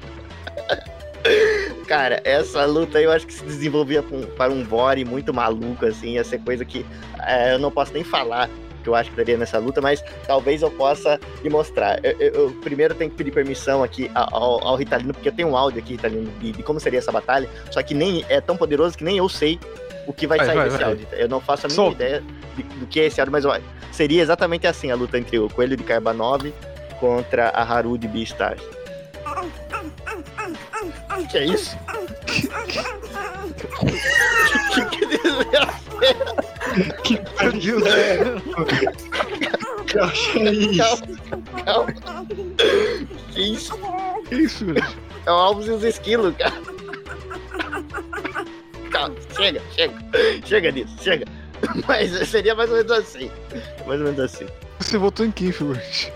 Cara, 1.87 2.21
essa 2.25 2.65
luta 2.65 2.99
aí 2.99 3.05
eu 3.05 3.13
acho 3.13 3.27
que 3.27 3.35
se 3.35 3.45
desenvolvia 3.45 4.03
para 4.37 4.53
um 4.53 4.65
body 4.65 5.05
muito 5.05 5.33
maluco, 5.33 5.87
assim, 5.87 6.15
ia 6.15 6.25
ser 6.25 6.41
coisa 6.41 6.65
que 6.65 6.85
é, 7.27 7.55
eu 7.55 7.59
não 7.59 7.71
posso 7.71 7.93
nem 7.93 8.03
falar 8.03 8.49
que 8.83 8.89
eu 8.89 8.95
acho 8.95 9.11
que 9.11 9.17
daria 9.17 9.37
nessa 9.37 9.59
luta, 9.59 9.81
mas 9.81 10.03
talvez 10.27 10.63
eu 10.63 10.71
possa 10.71 11.19
lhe 11.43 11.49
mostrar. 11.49 12.05
Eu, 12.05 12.13
eu- 12.19 12.33
eu 12.35 12.51
primeiro 12.63 12.95
tenho 12.95 13.11
que 13.11 13.17
pedir 13.17 13.31
permissão 13.31 13.83
aqui 13.83 14.11
ao, 14.15 14.67
ao 14.67 14.77
Ritalino, 14.77 15.13
porque 15.15 15.29
eu 15.29 15.33
tenho 15.33 15.49
um 15.49 15.57
áudio 15.57 15.81
aqui, 15.81 15.93
Ritalino, 15.93 16.31
de, 16.41 16.53
de 16.53 16.63
como 16.63 16.81
seria 16.81 16.99
essa 16.99 17.13
batalha, 17.13 17.49
só 17.71 17.83
que 17.83 17.95
nem 17.95 18.25
é 18.29 18.41
tão 18.41 18.57
poderoso 18.57 18.97
que 18.99 19.05
nem 19.05 19.19
eu 19.19 19.29
sei 19.29 19.59
o 20.07 20.13
que 20.13 20.27
vai, 20.27 20.39
Vai, 20.39 20.47
sair 20.49 20.57
vai, 20.57 20.65
desse 20.67 20.79
vai. 20.79 20.87
áudio. 20.89 21.07
Eu 21.13 21.29
não 21.29 21.41
faço 21.41 21.67
a 21.67 21.69
mínima 21.69 21.85
Solta. 21.87 22.03
ideia 22.05 22.23
de- 22.57 22.63
do 22.65 22.87
que 22.87 23.01
é 23.01 23.07
esse 23.07 23.21
áudio, 23.21 23.33
mas 23.33 23.45
olha, 23.45 23.63
seria 23.93 24.21
exatamente 24.23 24.67
assim 24.67 24.91
a 24.91 24.97
luta 24.97 25.17
entre 25.19 25.39
o 25.39 25.49
Coelho 25.49 25.77
de 25.77 25.85
Carbanov 25.85 26.53
contra 26.99 27.49
a 27.51 27.63
Haru 27.63 27.97
de 27.97 28.09
Beastars. 28.09 28.61
Que 31.31 31.39
é 31.39 31.45
isso? 31.45 31.77
que, 34.91 35.07
que 35.07 35.12
desgraça. 35.37 35.83
Meu 37.43 37.53
Deus. 37.53 37.85
Eu 39.95 40.05
achei 40.05 40.49
isso. 40.49 41.03
Calma, 41.65 41.93
calma. 41.93 42.27
Que 43.33 43.41
isso? 43.41 43.79
Que 44.29 44.35
isso, 44.37 44.59
figurante? 44.59 44.99
É 45.27 45.31
o 45.31 45.35
Alves 45.35 45.67
e 45.67 45.71
os 45.71 45.85
esquilos, 45.85 46.35
cara. 46.37 46.55
Calma, 48.91 49.17
chega, 49.37 49.63
chega. 49.75 49.95
Chega 50.45 50.73
disso, 50.73 50.97
chega. 51.01 51.27
Mas 51.87 52.29
seria 52.29 52.55
mais 52.55 52.71
ou 52.71 52.77
menos 52.77 52.93
assim. 52.93 53.31
Mais 53.87 54.01
ou 54.01 54.07
menos 54.07 54.21
assim. 54.21 54.47
Você 54.79 54.99
votou 54.99 55.25
em 55.25 55.31
quem, 55.31 55.53
figurante? 55.53 56.13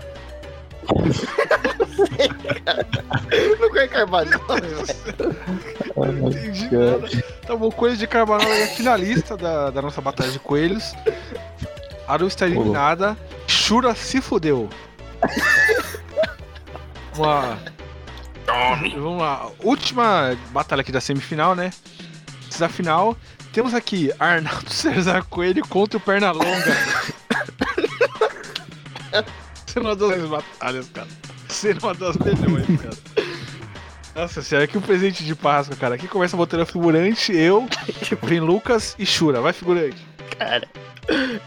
Não 3.59 3.71
quer 3.71 3.87
carbono. 3.87 4.31
Não 5.95 6.29
entendi 6.29 6.69
nada. 6.71 7.23
Tá 7.45 7.55
bom, 7.55 7.71
Coelho 7.71 7.97
de 7.97 8.07
Carbanal 8.07 8.47
é 8.47 8.67
finalista 8.67 9.37
da, 9.37 9.69
da 9.69 9.81
nossa 9.81 10.01
batalha 10.01 10.31
de 10.31 10.39
coelhos. 10.39 10.93
Haru 12.07 12.27
está 12.27 12.45
eliminada. 12.45 13.17
Shura 13.47 13.95
se 13.95 14.21
fudeu. 14.21 14.69
Vamos 17.13 17.19
lá. 17.19 17.57
Vamos 18.95 19.21
lá. 19.21 19.49
Última 19.63 20.37
batalha 20.51 20.81
aqui 20.81 20.91
da 20.91 21.01
semifinal, 21.01 21.55
né? 21.55 21.71
Antes 22.45 22.59
da 22.59 22.69
final, 22.69 23.17
temos 23.51 23.73
aqui 23.73 24.11
Arnaldo 24.19 24.69
César 24.71 25.23
Coelho 25.29 25.67
contra 25.67 25.97
o 25.97 26.01
Pernalonga. 26.01 26.75
Sendo 29.77 29.89
uma 29.89 29.95
das 29.95 30.29
batalhas, 30.29 30.89
cara. 30.89 31.07
Sendo 31.47 31.83
uma 31.83 31.93
das 31.93 32.17
melhores, 32.17 32.81
cara. 32.81 32.97
Nossa 34.15 34.41
senhora, 34.41 34.65
que 34.65 34.75
um 34.75 34.81
presente 34.81 35.23
de 35.23 35.35
Páscoa, 35.35 35.75
cara. 35.75 35.93
Aqui 35.93 36.07
começa 36.07 36.35
a 36.35 36.37
botar 36.37 36.65
figurante, 36.65 37.31
eu, 37.31 37.67
vem 38.23 38.39
Lucas 38.39 38.95
e 38.97 39.05
Shura. 39.05 39.39
Vai, 39.39 39.53
figurante. 39.53 40.03
Cara, 40.39 40.67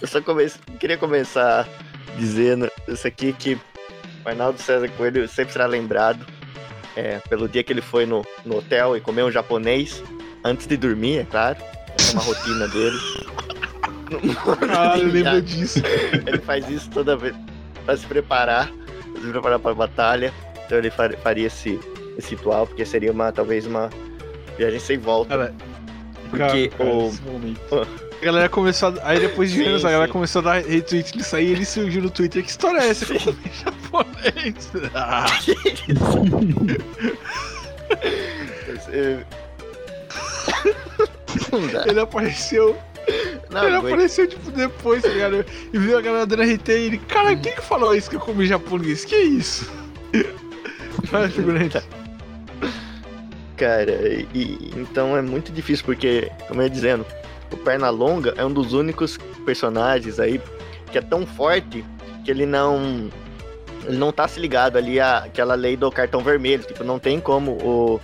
eu 0.01 0.07
só 0.07 0.23
comece... 0.23 0.61
queria 0.79 0.97
começar 0.97 1.69
dizendo 2.17 2.71
isso 2.87 3.05
aqui 3.05 3.33
que 3.33 3.59
o 4.25 4.29
Arnaldo 4.29 4.61
César 4.61 4.89
Coelho 4.91 5.27
sempre 5.29 5.53
será 5.53 5.67
lembrado 5.67 6.25
é, 6.95 7.19
pelo 7.29 7.49
dia 7.49 7.65
que 7.65 7.73
ele 7.73 7.83
foi 7.83 8.07
no, 8.07 8.25
no 8.45 8.59
hotel 8.59 8.97
e 8.97 9.01
comeu 9.01 9.27
um 9.27 9.31
japonês 9.33 10.05
antes 10.45 10.69
de 10.69 10.77
dormir, 10.77 11.19
é 11.19 11.25
claro. 11.25 11.59
É 11.61 12.13
uma 12.13 12.23
rotina 12.23 12.69
dele. 12.69 12.97
Ah, 14.77 14.99
eu 14.99 15.07
lembro 15.07 15.41
disso. 15.41 15.81
Ele 16.27 16.39
faz 16.39 16.69
isso 16.69 16.91
toda 16.91 17.17
vez 17.17 17.33
pra 17.81 17.97
se 17.97 18.07
preparar, 18.07 18.69
pra 19.13 19.23
se 19.23 19.29
preparar 19.29 19.59
pra 19.59 19.75
batalha. 19.75 20.33
Então 20.67 20.79
ele 20.79 20.91
fa- 20.91 21.11
faria 21.23 21.47
esse, 21.49 21.79
esse 22.17 22.31
ritual, 22.35 22.67
porque 22.67 22.85
seria 22.85 23.11
uma, 23.13 23.33
talvez 23.33 23.67
uma 23.67 23.91
viagem 24.57 24.79
sem 24.79 24.99
volta. 24.99 25.31
Cara, 25.37 25.55
Porque 26.31 26.69
cara, 26.69 26.91
o-. 26.91 27.13
A 28.21 28.25
galera 28.25 28.49
começou 28.51 28.91
a... 28.91 29.09
Aí 29.09 29.19
depois 29.19 29.51
de 29.51 29.59
Sim, 29.59 29.67
anos, 29.67 29.85
a 29.85 29.91
galera 29.91 30.07
sim. 30.07 30.13
começou 30.13 30.41
a 30.41 30.43
dar 30.45 30.63
retweet 30.63 31.17
disso 31.17 31.35
aí, 31.37 31.51
ele 31.53 31.65
surgiu 31.65 32.03
no 32.03 32.11
Twitter. 32.11 32.43
Que 32.45 32.51
história 32.51 32.79
é 32.81 32.89
essa? 32.91 33.11
eu 33.13 33.19
comi 33.19 33.39
japonês. 33.65 34.71
Ah, 34.95 35.25
É, 38.93 39.25
ele 41.91 42.01
apareceu. 42.01 42.77
Não 43.51 43.67
ele 43.67 43.77
apareceu, 43.77 44.27
tipo, 44.27 44.51
depois, 44.51 45.03
tá 45.03 45.09
ligado? 45.09 45.45
E 45.73 45.79
viu 45.79 45.99
a 45.99 46.01
galera 46.01 46.27
dando 46.27 46.43
RT 46.43 46.69
e 46.69 46.73
ele, 46.73 46.99
cara, 46.99 47.35
quem 47.37 47.55
que 47.55 47.63
falou 47.63 47.95
isso 47.95 48.09
que 48.09 48.17
eu 48.17 48.21
comi 48.21 48.47
japonês? 48.47 49.05
Que 49.05 49.17
isso? 49.17 49.71
Cara, 53.57 53.93
e- 54.35 54.71
então 54.77 55.17
é 55.17 55.23
muito 55.23 55.53
difícil, 55.53 55.85
porque, 55.85 56.31
como 56.49 56.61
eu 56.61 56.65
ia 56.65 56.71
dizendo, 56.71 57.05
o 57.53 57.57
Pernalonga 57.57 58.35
é 58.37 58.45
um 58.45 58.53
dos 58.53 58.73
únicos 58.73 59.19
personagens 59.45 60.19
aí 60.19 60.41
que 60.91 60.99
é 60.99 61.01
tão 61.03 61.27
forte 61.27 61.85
que 62.25 62.31
ele 62.31 62.47
não. 62.47 63.11
Ele 63.85 63.97
não 63.97 64.13
tá 64.13 64.29
se 64.29 64.39
ligado 64.39 64.77
ali 64.77 65.01
àquela 65.01 65.55
lei 65.55 65.77
do 65.77 65.91
cartão 65.91 66.23
vermelho. 66.23 66.63
Tipo, 66.63 66.85
não 66.85 66.99
tem 66.99 67.19
como 67.21 67.53
o, 67.53 68.01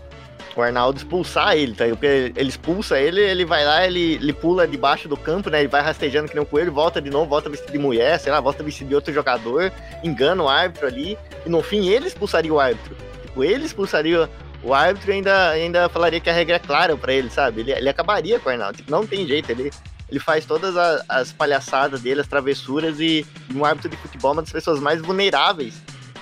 o 0.60 0.62
Arnaldo 0.64 0.98
expulsar 0.98 1.56
ele, 1.56 1.74
tá? 1.74 1.84
Porque 1.86 2.32
ele 2.34 2.48
expulsa 2.48 2.98
ele, 2.98 3.20
ele 3.20 3.44
vai 3.44 3.64
lá, 3.64 3.86
ele, 3.86 4.14
ele 4.14 4.32
pula 4.32 4.66
debaixo 4.66 5.08
do 5.08 5.16
campo, 5.16 5.50
né? 5.50 5.60
Ele 5.60 5.68
vai 5.68 5.82
rastejando 5.82 6.28
que 6.28 6.34
nem 6.34 6.42
um 6.42 6.46
coelho, 6.46 6.72
volta 6.72 7.00
de 7.00 7.10
novo, 7.10 7.26
volta 7.26 7.50
vestido 7.50 7.72
de 7.72 7.78
mulher, 7.78 8.18
sei 8.18 8.32
lá, 8.32 8.40
volta 8.40 8.62
vestido 8.62 8.88
de 8.88 8.94
outro 8.94 9.12
jogador, 9.12 9.72
engana 10.02 10.42
o 10.42 10.48
árbitro 10.48 10.86
ali, 10.86 11.18
e 11.44 11.48
no 11.48 11.62
fim 11.62 11.88
ele 11.88 12.06
expulsaria 12.06 12.52
o 12.52 12.58
árbitro. 12.60 12.96
Tipo, 13.22 13.44
ele 13.44 13.64
expulsaria 13.66 14.28
o 14.62 14.72
árbitro 14.72 15.10
e 15.10 15.14
ainda, 15.14 15.50
ainda 15.50 15.88
falaria 15.88 16.18
que 16.20 16.30
a 16.30 16.32
regra 16.32 16.56
é 16.56 16.58
clara 16.58 16.96
pra 16.96 17.12
ele, 17.12 17.28
sabe? 17.30 17.60
Ele, 17.60 17.72
ele 17.72 17.88
acabaria 17.88 18.38
com 18.40 18.48
o 18.48 18.52
Arnaldo. 18.52 18.78
Tipo, 18.78 18.90
não 18.90 19.06
tem 19.06 19.26
jeito, 19.26 19.50
ele, 19.50 19.70
ele 20.10 20.18
faz 20.18 20.44
todas 20.46 20.76
a- 20.76 21.04
as, 21.08 21.32
palhaçadas 21.32 22.00
dele, 22.00 22.20
as 22.22 22.26
travessuras, 22.26 22.98
e 22.98 23.26
um 23.54 23.64
árbitro 23.64 23.90
de 23.90 23.96
futebol 23.98 24.30
é 24.30 24.34
uma 24.36 24.42
das 24.42 24.52
pessoas 24.52 24.80
mais 24.80 25.00
vulneráveis 25.02 25.74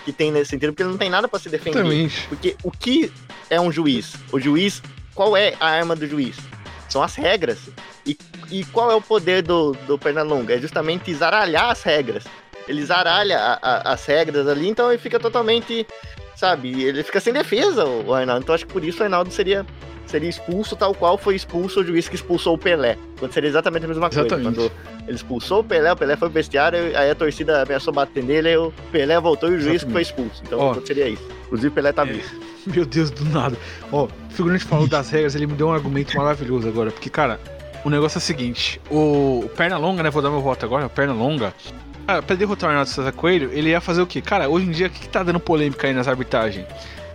que 0.05 0.13
tem 0.13 0.31
nesse 0.31 0.51
sentido, 0.51 0.71
porque 0.73 0.83
ele 0.83 0.91
não 0.91 0.99
tem 0.99 1.09
nada 1.09 1.27
pra 1.29 1.39
se 1.39 1.49
defender. 1.49 1.79
Exatamente. 1.79 2.27
Porque 2.29 2.57
o 2.63 2.71
que 2.71 3.11
é 3.51 3.61
um 3.61 3.71
juiz? 3.73 4.15
O 4.33 4.39
juiz, 4.41 4.83
qual 5.15 5.37
é 5.37 5.55
a 5.61 5.67
arma 5.69 5.95
do 5.97 6.07
juiz? 6.07 6.37
São 6.89 7.03
as 7.03 7.15
regras. 7.15 7.59
E, 8.07 8.17
e 8.51 8.65
qual 8.67 8.91
é 8.91 8.95
o 8.95 9.01
poder 9.01 9.43
do, 9.43 9.73
do 9.87 9.99
Pernalonga? 9.99 10.55
É 10.55 10.61
justamente 10.61 11.13
zaralhar 11.15 11.71
as 11.71 11.83
regras. 11.83 12.25
Ele 12.69 12.85
zaralha 12.85 13.39
a- 13.39 13.59
a- 13.63 13.93
as 13.93 14.05
regras 14.07 14.47
ali, 14.49 14.69
então 14.69 14.91
ele 14.91 14.99
fica 14.99 15.19
totalmente, 15.19 15.87
sabe, 16.37 16.83
ele 16.83 17.03
fica 17.03 17.21
sem 17.21 17.33
defesa, 17.33 17.85
o, 17.85 18.13
Arnaldo. 18.15 18.43
Então 18.43 18.55
acho 18.55 18.67
que 18.67 18.73
por 18.73 18.85
isso 18.85 19.01
o 19.01 19.05
Arnaldo 19.05 19.31
seria, 19.31 19.67
seria 20.15 20.31
expulso 20.31 20.77
tal 20.77 20.95
qual 20.95 21.19
foi 21.19 21.35
expulso 21.35 21.81
o 21.81 21.85
juiz 21.85 22.09
que 22.09 22.15
expulsou 22.15 22.55
o 22.55 22.59
Pelé. 22.59 22.97
Quando 23.19 23.33
seria 23.33 23.49
exatamente 23.49 23.85
a 23.85 23.89
mesma 23.89 24.09
coisa. 24.09 24.21
Exatamente. 24.21 24.55
Quando 24.55 24.73
ele 25.09 25.17
expulsou 25.17 25.61
o 25.61 25.65
Pelé, 25.65 25.93
o 25.93 25.97
Pelé 25.97 26.15
foi 26.17 26.29
pro 26.29 26.35
vestiário, 26.35 26.79
aí 26.97 27.11
a 27.11 27.15
torcida 27.17 27.63
ameaçou 27.63 27.93
bater 27.93 28.23
nele, 28.23 28.49
aí 28.51 28.57
o 28.57 28.73
Pelé 28.93 29.19
voltou 29.19 29.51
e 29.51 29.57
o 29.57 29.61
juiz 29.61 29.83
que 29.83 29.91
foi 29.91 30.03
expulso. 30.03 30.41
Então 30.47 30.59
Ó. 30.61 30.75
seria 30.85 31.09
isso. 31.09 31.27
Inclusive 31.47 31.69
o 31.69 31.73
Pelé 31.73 31.93
tá 31.93 32.03
É. 32.03 32.13
vivo. 32.13 32.29
Meu 32.67 32.87
Deus, 32.87 33.11
do 33.11 33.25
nada. 33.25 33.57
Ó, 33.91 34.05
o 34.05 34.11
figurante 34.31 34.65
falou 34.65 34.87
das 34.87 35.11
regras, 35.11 35.35
ele 35.35 35.49
me 35.49 35.55
deu 35.55 35.67
um 35.67 35.73
argumento 35.73 36.17
maravilhoso 36.17 36.69
agora. 36.69 36.93
Porque, 36.93 37.11
cara, 37.11 37.41
o 37.85 37.91
negócio 37.91 38.17
é 38.19 38.21
o 38.21 38.23
seguinte: 38.23 38.81
o, 38.89 39.41
o 39.45 39.51
Pernalonga, 39.57 40.03
né? 40.05 40.11
Vou 40.11 40.23
dar 40.23 40.31
meu 40.31 40.41
voto 40.41 40.65
agora, 40.65 40.87
o 40.87 40.91
Pernalonga. 40.91 41.53
Cara, 42.07 42.23
pra 42.23 42.37
derrotar 42.37 42.69
o 42.69 42.71
Arnaldo 42.71 42.89
César 42.91 43.13
Coelho, 43.13 43.51
ele 43.53 43.71
ia 43.71 43.81
fazer 43.81 44.01
o 44.03 44.07
quê? 44.07 44.21
Cara, 44.23 44.49
hoje 44.49 44.67
em 44.67 44.71
dia, 44.71 44.87
o 44.87 44.91
que, 44.91 45.01
que 45.01 45.09
tá 45.09 45.23
dando 45.23 45.41
polêmica 45.41 45.87
aí 45.87 45.93
nas 45.93 46.07
arbitragens? 46.07 46.67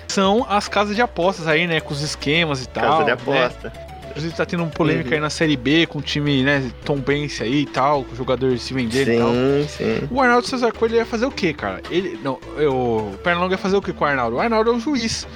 São 0.10 0.46
as 0.50 0.68
casas 0.68 0.96
de 0.96 1.02
apostas 1.02 1.48
aí, 1.48 1.68
né? 1.68 1.80
Com 1.80 1.94
os 1.94 2.02
esquemas 2.02 2.64
e 2.64 2.68
tal. 2.68 2.84
Casa 2.84 3.00
de 3.00 3.06
né? 3.08 3.12
aposta. 3.14 3.74
Inclusive 4.10 4.34
tá 4.36 4.46
tendo 4.46 4.66
polêmica 4.66 5.10
Uhum. 5.10 5.16
aí 5.16 5.20
na 5.22 5.30
Série 5.30 5.56
B, 5.56 5.86
com 5.86 6.00
o 6.00 6.02
time, 6.02 6.44
né? 6.44 6.72
Tom 6.84 6.98
Bense 6.98 7.44
aí 7.44 7.62
e 7.62 7.66
tal, 7.68 8.04
com 8.04 8.14
o 8.14 8.16
jogador 8.16 8.58
se 8.58 8.74
vendendo 8.74 9.08
e 9.12 9.18
tal. 9.20 9.30
Sim, 9.32 9.68
sim. 9.70 10.08
O 10.10 10.20
Arnaldo 10.20 10.48
César 10.48 10.72
Coelho 10.74 10.96
ia 10.96 11.06
fazer 11.06 11.28
o 11.28 11.32
quê, 11.32 11.54
cara? 11.54 11.82
Ele. 11.92 12.20
Não, 12.24 12.40
eu, 12.58 12.74
o 12.74 13.18
Pernalonga 13.24 13.54
ia 13.54 13.58
fazer 13.58 13.78
o 13.78 13.82
quê 13.82 13.94
com 13.94 14.04
o 14.04 14.08
Arnaldo? 14.08 14.38
O 14.38 14.40
Arnaldo 14.40 14.72
é 14.72 14.74
um 14.74 14.80
juiz. 14.80 15.28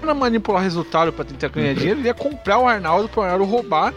Pra 0.00 0.14
manipular 0.14 0.62
resultado 0.62 1.12
pra 1.12 1.24
tentar 1.24 1.48
ganhar 1.48 1.74
dinheiro, 1.74 2.00
ele 2.00 2.08
ia 2.08 2.14
comprar 2.14 2.58
o 2.58 2.66
Arnaldo 2.66 3.08
pro 3.08 3.22
Arnaldo 3.22 3.44
roubar. 3.44 3.92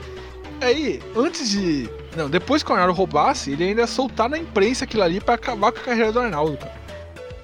Aí, 0.62 1.00
antes 1.16 1.50
de. 1.50 1.90
Não, 2.16 2.30
depois 2.30 2.64
que 2.64 2.70
o 2.72 2.74
Arnaldo 2.74 2.94
roubasse, 2.94 3.52
ele 3.52 3.64
ainda 3.64 3.82
ia 3.82 3.88
soltar 3.88 4.30
na 4.30 4.38
imprensa 4.38 4.84
aquilo 4.86 5.04
ali 5.04 5.20
pra 5.22 5.36
acabar 5.36 5.72
com 5.72 5.80
a 5.80 5.84
carreira 5.84 6.12
do 6.12 6.20
Arnaldo, 6.20 6.58
cara. 6.58 6.74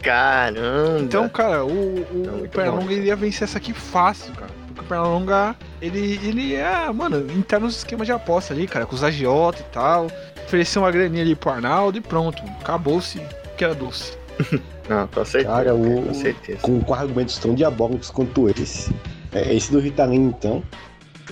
Caramba. 0.03 0.99
Então, 1.01 1.27
cara, 1.29 1.63
o, 1.65 1.69
o, 1.69 2.07
Não, 2.25 2.35
o 2.43 2.49
Pernalonga 2.49 2.85
bom. 2.85 2.91
iria 2.91 3.15
vencer 3.15 3.43
essa 3.43 3.57
aqui 3.57 3.73
fácil, 3.73 4.33
cara. 4.33 4.51
Porque 4.67 4.81
o 4.81 4.83
Pernalonga, 4.83 5.55
ele, 5.81 6.19
ele 6.23 6.55
é, 6.55 6.91
mano, 6.91 7.25
entrar 7.31 7.59
nos 7.59 7.77
esquemas 7.77 8.05
de 8.05 8.11
aposta 8.11 8.53
ali, 8.53 8.67
cara, 8.67 8.85
com 8.85 8.95
os 8.95 9.03
agiota 9.03 9.61
e 9.61 9.73
tal. 9.73 10.07
Oferecer 10.45 10.79
uma 10.79 10.91
graninha 10.91 11.23
ali 11.23 11.35
pro 11.35 11.49
Arnaldo 11.51 11.97
e 11.97 12.01
pronto. 12.01 12.43
Acabou-se 12.59 13.21
que 13.57 13.63
era 13.63 13.73
doce. 13.73 14.17
Não, 14.89 15.07
com 15.07 15.23
certeza. 15.23 15.53
Cara, 15.55 15.73
o- 15.73 16.03
Com 16.07 16.13
certeza. 16.13 16.59
com, 16.61 16.79
com 16.81 16.93
argumentos 16.93 17.37
tão 17.37 17.55
diabólicos 17.55 18.09
quanto 18.11 18.49
esse. 18.49 18.93
É, 19.31 19.53
esse 19.55 19.71
do 19.71 19.79
Ritalin, 19.79 20.27
então, 20.27 20.61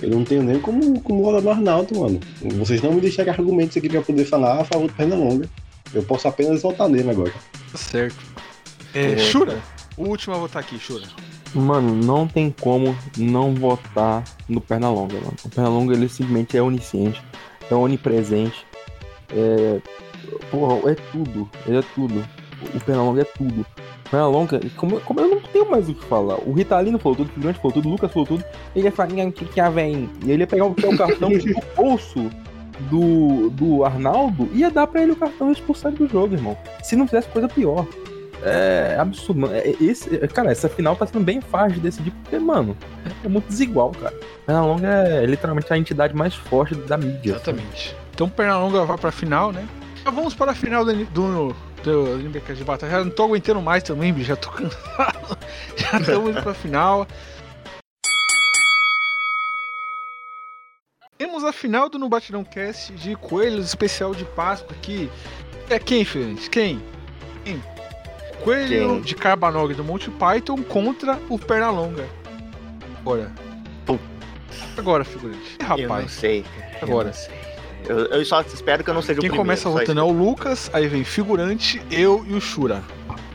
eu 0.00 0.08
não 0.08 0.24
tenho 0.24 0.42
nem 0.42 0.58
como, 0.58 0.98
como 1.02 1.22
rolar 1.22 1.40
no 1.42 1.50
Arnaldo, 1.50 2.00
mano. 2.00 2.18
Vocês 2.56 2.80
não 2.82 2.92
me 2.92 3.00
deixaram 3.00 3.30
argumentos 3.32 3.76
aqui 3.76 3.88
pra 3.90 4.00
poder 4.00 4.24
falar 4.24 4.60
a 4.62 4.64
favor 4.64 4.88
do 4.88 4.94
Pernalonga. 4.94 5.48
Eu 5.94 6.02
posso 6.02 6.26
apenas 6.26 6.62
votar 6.62 6.88
nele 6.88 7.10
agora. 7.10 7.30
Tá 7.70 7.76
certo. 7.78 8.16
É. 8.94 9.16
Shura, 9.18 9.58
o 9.96 10.08
último 10.08 10.34
a 10.34 10.38
votar 10.38 10.62
aqui, 10.62 10.78
Shura. 10.78 11.06
Mano, 11.54 11.94
não 11.94 12.26
tem 12.26 12.50
como 12.60 12.96
não 13.16 13.54
votar 13.54 14.24
no 14.48 14.60
Pernalonga, 14.60 15.14
mano. 15.16 15.34
O 15.44 15.48
Pernalonga, 15.48 15.94
ele 15.94 16.08
simplesmente 16.08 16.56
é 16.56 16.62
onisciente, 16.62 17.22
é 17.70 17.74
onipresente. 17.74 18.66
É. 19.30 19.80
Porra, 20.50 20.90
é 20.90 20.94
tudo. 21.12 21.50
Ele 21.66 21.78
é 21.78 21.82
tudo. 21.94 22.24
O 22.74 22.80
Pernalonga 22.80 23.22
é 23.22 23.24
tudo. 23.24 23.66
O 24.06 24.10
Pernalonga, 24.10 24.60
como, 24.76 25.00
como 25.00 25.20
eu 25.20 25.28
não 25.28 25.40
tenho 25.40 25.70
mais 25.70 25.88
o 25.88 25.94
que 25.94 26.04
falar. 26.06 26.36
O 26.46 26.52
Ritalino 26.52 26.98
falou 26.98 27.16
tudo, 27.16 27.28
o 27.28 27.32
Figurante 27.32 27.58
falou 27.58 27.72
tudo, 27.72 27.88
o 27.88 27.92
Lucas 27.92 28.12
falou 28.12 28.26
tudo. 28.26 28.44
Ele 28.74 28.86
ia 28.86 28.92
falar, 28.92 29.10
"Nham, 29.12 29.30
que 29.30 29.44
que 29.44 29.70
vem? 29.70 30.08
E 30.24 30.30
ele 30.30 30.42
ia 30.42 30.46
pegar 30.46 30.66
o, 30.66 30.70
o 30.70 30.96
cartão 30.96 31.28
do 31.36 31.62
bolso 31.76 32.30
do, 32.90 33.50
do 33.50 33.84
Arnaldo 33.84 34.48
e 34.52 34.60
ia 34.60 34.70
dar 34.70 34.86
pra 34.86 35.02
ele 35.02 35.12
o 35.12 35.16
cartão 35.16 35.50
e 35.50 35.52
expulsar 35.52 35.92
ele 35.92 35.98
do 35.98 36.08
jogo, 36.08 36.34
irmão. 36.34 36.56
Se 36.82 36.96
não 36.96 37.06
fizesse 37.06 37.28
coisa 37.28 37.48
pior. 37.48 37.86
É 38.44 38.96
absurdo, 38.98 39.40
mano. 39.42 39.54
É- 39.54 39.74
Esse, 39.80 40.16
é- 40.16 40.26
cara, 40.26 40.50
essa 40.50 40.68
final 40.68 40.96
tá 40.96 41.06
sendo 41.06 41.24
bem 41.24 41.40
fácil 41.40 41.74
de 41.74 41.80
decidir, 41.80 42.10
porque, 42.10 42.38
mano, 42.38 42.76
é 43.24 43.28
muito 43.28 43.46
desigual, 43.48 43.90
cara. 43.92 44.14
Pernalonga 44.46 44.88
é 44.88 45.26
literalmente 45.26 45.72
a 45.72 45.78
entidade 45.78 46.14
mais 46.14 46.34
forte 46.34 46.74
da 46.74 46.96
mídia. 46.98 47.32
Exatamente. 47.32 47.96
Então 48.14 48.26
o 48.26 48.30
Pernalonga 48.30 48.84
vai 48.84 48.98
pra 48.98 49.12
final, 49.12 49.52
né? 49.52 49.66
Já 50.04 50.10
vamos 50.10 50.34
para 50.34 50.50
a 50.50 50.54
final 50.54 50.84
do, 50.84 50.92
do, 51.06 51.56
do 51.84 52.18
de 52.54 52.64
Batalha. 52.64 52.90
Já 52.92 53.04
não 53.04 53.10
tô 53.10 53.24
aguentando 53.24 53.62
mais 53.62 53.82
também. 53.82 54.12
Já 54.22 54.34
tô 54.34 54.50
cansado. 54.50 55.38
Já 55.76 55.98
estamos 56.00 56.30
indo 56.30 56.42
pra 56.42 56.52
final. 56.54 57.06
Temos 61.16 61.44
a 61.44 61.52
final 61.52 61.88
do 61.88 61.98
No 61.98 62.08
Batidão 62.08 62.42
Cast 62.42 62.92
de 62.94 63.14
Coelhos 63.14 63.66
especial 63.66 64.12
de 64.12 64.24
Páscoa 64.24 64.74
aqui. 64.76 65.08
É 65.70 65.78
quem, 65.78 66.04
Feliz? 66.04 66.48
Quem? 66.48 66.82
Quem? 67.44 67.62
Coelho 68.42 68.88
Quem? 68.94 69.00
de 69.02 69.14
Carbanog 69.14 69.74
do 69.74 69.84
Monty 69.84 70.10
Python 70.10 70.62
contra 70.62 71.18
o 71.28 71.38
Pernalonga. 71.38 72.04
Agora. 73.00 73.30
Putz. 73.86 74.02
Agora, 74.76 75.04
figurante. 75.04 75.56
Eu 75.60 75.66
não 75.68 75.88
Rapaz. 75.88 76.12
sei, 76.12 76.42
cara. 76.42 76.78
Eu 76.82 76.88
Agora. 76.88 77.06
não 77.08 77.14
sei. 77.14 77.34
Eu, 77.88 77.98
eu 78.06 78.24
só 78.24 78.40
espero 78.42 78.84
que 78.84 78.90
eu 78.90 78.94
não 78.94 79.02
seja 79.02 79.20
Quem 79.20 79.28
o 79.28 79.32
primeiro. 79.32 79.38
começa 79.44 79.62
só 79.62 79.70
votando 79.70 80.00
é 80.00 80.04
o 80.04 80.10
Lucas, 80.12 80.70
aí 80.72 80.86
vem 80.86 81.02
figurante, 81.02 81.82
eu 81.90 82.24
e 82.28 82.34
o 82.34 82.40
Shura. 82.40 82.80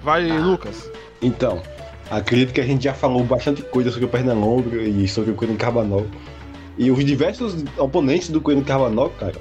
Vai, 0.02 0.30
Ah. 0.32 0.40
Lucas. 0.40 0.90
Então, 1.22 1.62
acredito 2.10 2.54
que 2.54 2.62
a 2.62 2.66
gente 2.66 2.84
já 2.86 2.94
falou 2.94 3.24
bastante 3.26 3.62
coisa 3.62 3.90
sobre 3.92 4.06
o 4.06 4.10
Pernalonga 4.10 4.78
e 4.84 5.06
sobre 5.08 5.32
o 5.32 5.36
Coelho 5.36 5.56
Carbanol. 5.58 6.08
E 6.78 6.90
os 6.92 7.04
diversos 7.04 7.66
oponentes 7.78 8.30
do 8.30 8.40
Coelho 8.40 8.64
Carbanol, 8.64 9.10
cara, 9.20 9.34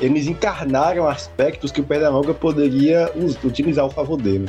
eles 0.00 0.26
encarnaram 0.26 1.06
aspectos 1.06 1.70
que 1.70 1.80
o 1.80 1.84
Pernalonga 1.84 2.32
poderia 2.32 3.10
utilizar 3.44 3.84
ao 3.84 3.90
favor 3.90 4.16
dele. 4.16 4.48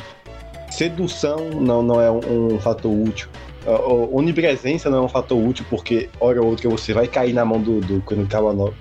Sedução 0.78 1.50
não, 1.60 1.82
não 1.82 2.00
é 2.00 2.12
um, 2.12 2.54
um 2.54 2.60
fator 2.60 2.92
útil. 2.92 3.28
A 3.66 3.82
Onipresença 4.16 4.92
não 4.92 5.00
é 5.00 5.02
um 5.02 5.10
fator 5.10 5.36
útil, 5.36 5.66
porque 5.72 6.08
hora 6.20 6.40
ou 6.40 6.50
outra 6.50 6.70
você 6.70 6.94
vai 6.94 7.08
cair 7.08 7.34
na 7.34 7.44
mão 7.44 7.60
do, 7.60 7.80
do 7.82 8.00
Coelho 8.02 8.28
Carbanol. 8.28 8.76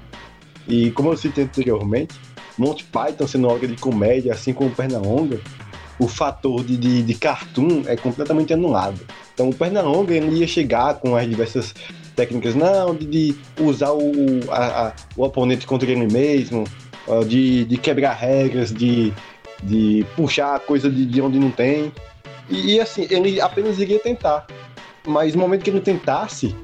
E 0.68 0.90
como 0.90 1.10
eu 1.10 1.16
citei 1.16 1.44
anteriormente, 1.44 2.14
Monty 2.58 2.84
Python 2.84 3.26
sendo 3.26 3.48
obra 3.48 3.66
de 3.66 3.76
comédia, 3.76 4.34
assim 4.34 4.52
como 4.52 4.68
Pernalonga, 4.68 5.40
o 5.98 6.06
fator 6.06 6.62
de, 6.62 6.76
de, 6.76 7.02
de 7.02 7.14
cartoon 7.14 7.84
é 7.86 7.96
completamente 7.96 8.52
anulado. 8.52 9.00
Então 9.32 9.48
o 9.48 9.54
Pernalonga 9.54 10.12
ele 10.12 10.40
ia 10.40 10.46
chegar 10.46 10.96
com 10.96 11.16
as 11.16 11.26
diversas 11.26 11.74
técnicas, 12.14 12.54
não, 12.54 12.94
de, 12.94 13.06
de 13.06 13.34
usar 13.58 13.92
o, 13.92 14.02
a- 14.50 14.88
a- 14.88 14.92
o 15.16 15.24
oponente 15.24 15.66
contra 15.66 15.90
ele 15.90 16.06
mesmo, 16.12 16.64
ó, 17.08 17.22
de, 17.22 17.64
de 17.64 17.78
quebrar 17.78 18.12
regras, 18.12 18.70
de, 18.70 19.14
de 19.62 20.04
puxar 20.16 20.58
coisa 20.60 20.90
de, 20.90 21.04
de 21.06 21.20
onde 21.20 21.38
não 21.38 21.50
tem. 21.50 21.92
E, 22.48 22.74
e, 22.74 22.80
assim, 22.80 23.06
ele 23.10 23.40
apenas 23.40 23.78
iria 23.78 23.98
tentar. 23.98 24.46
Mas 25.06 25.34
no 25.34 25.40
momento 25.40 25.62
que 25.62 25.70
ele 25.70 25.80
tentasse, 25.80 26.54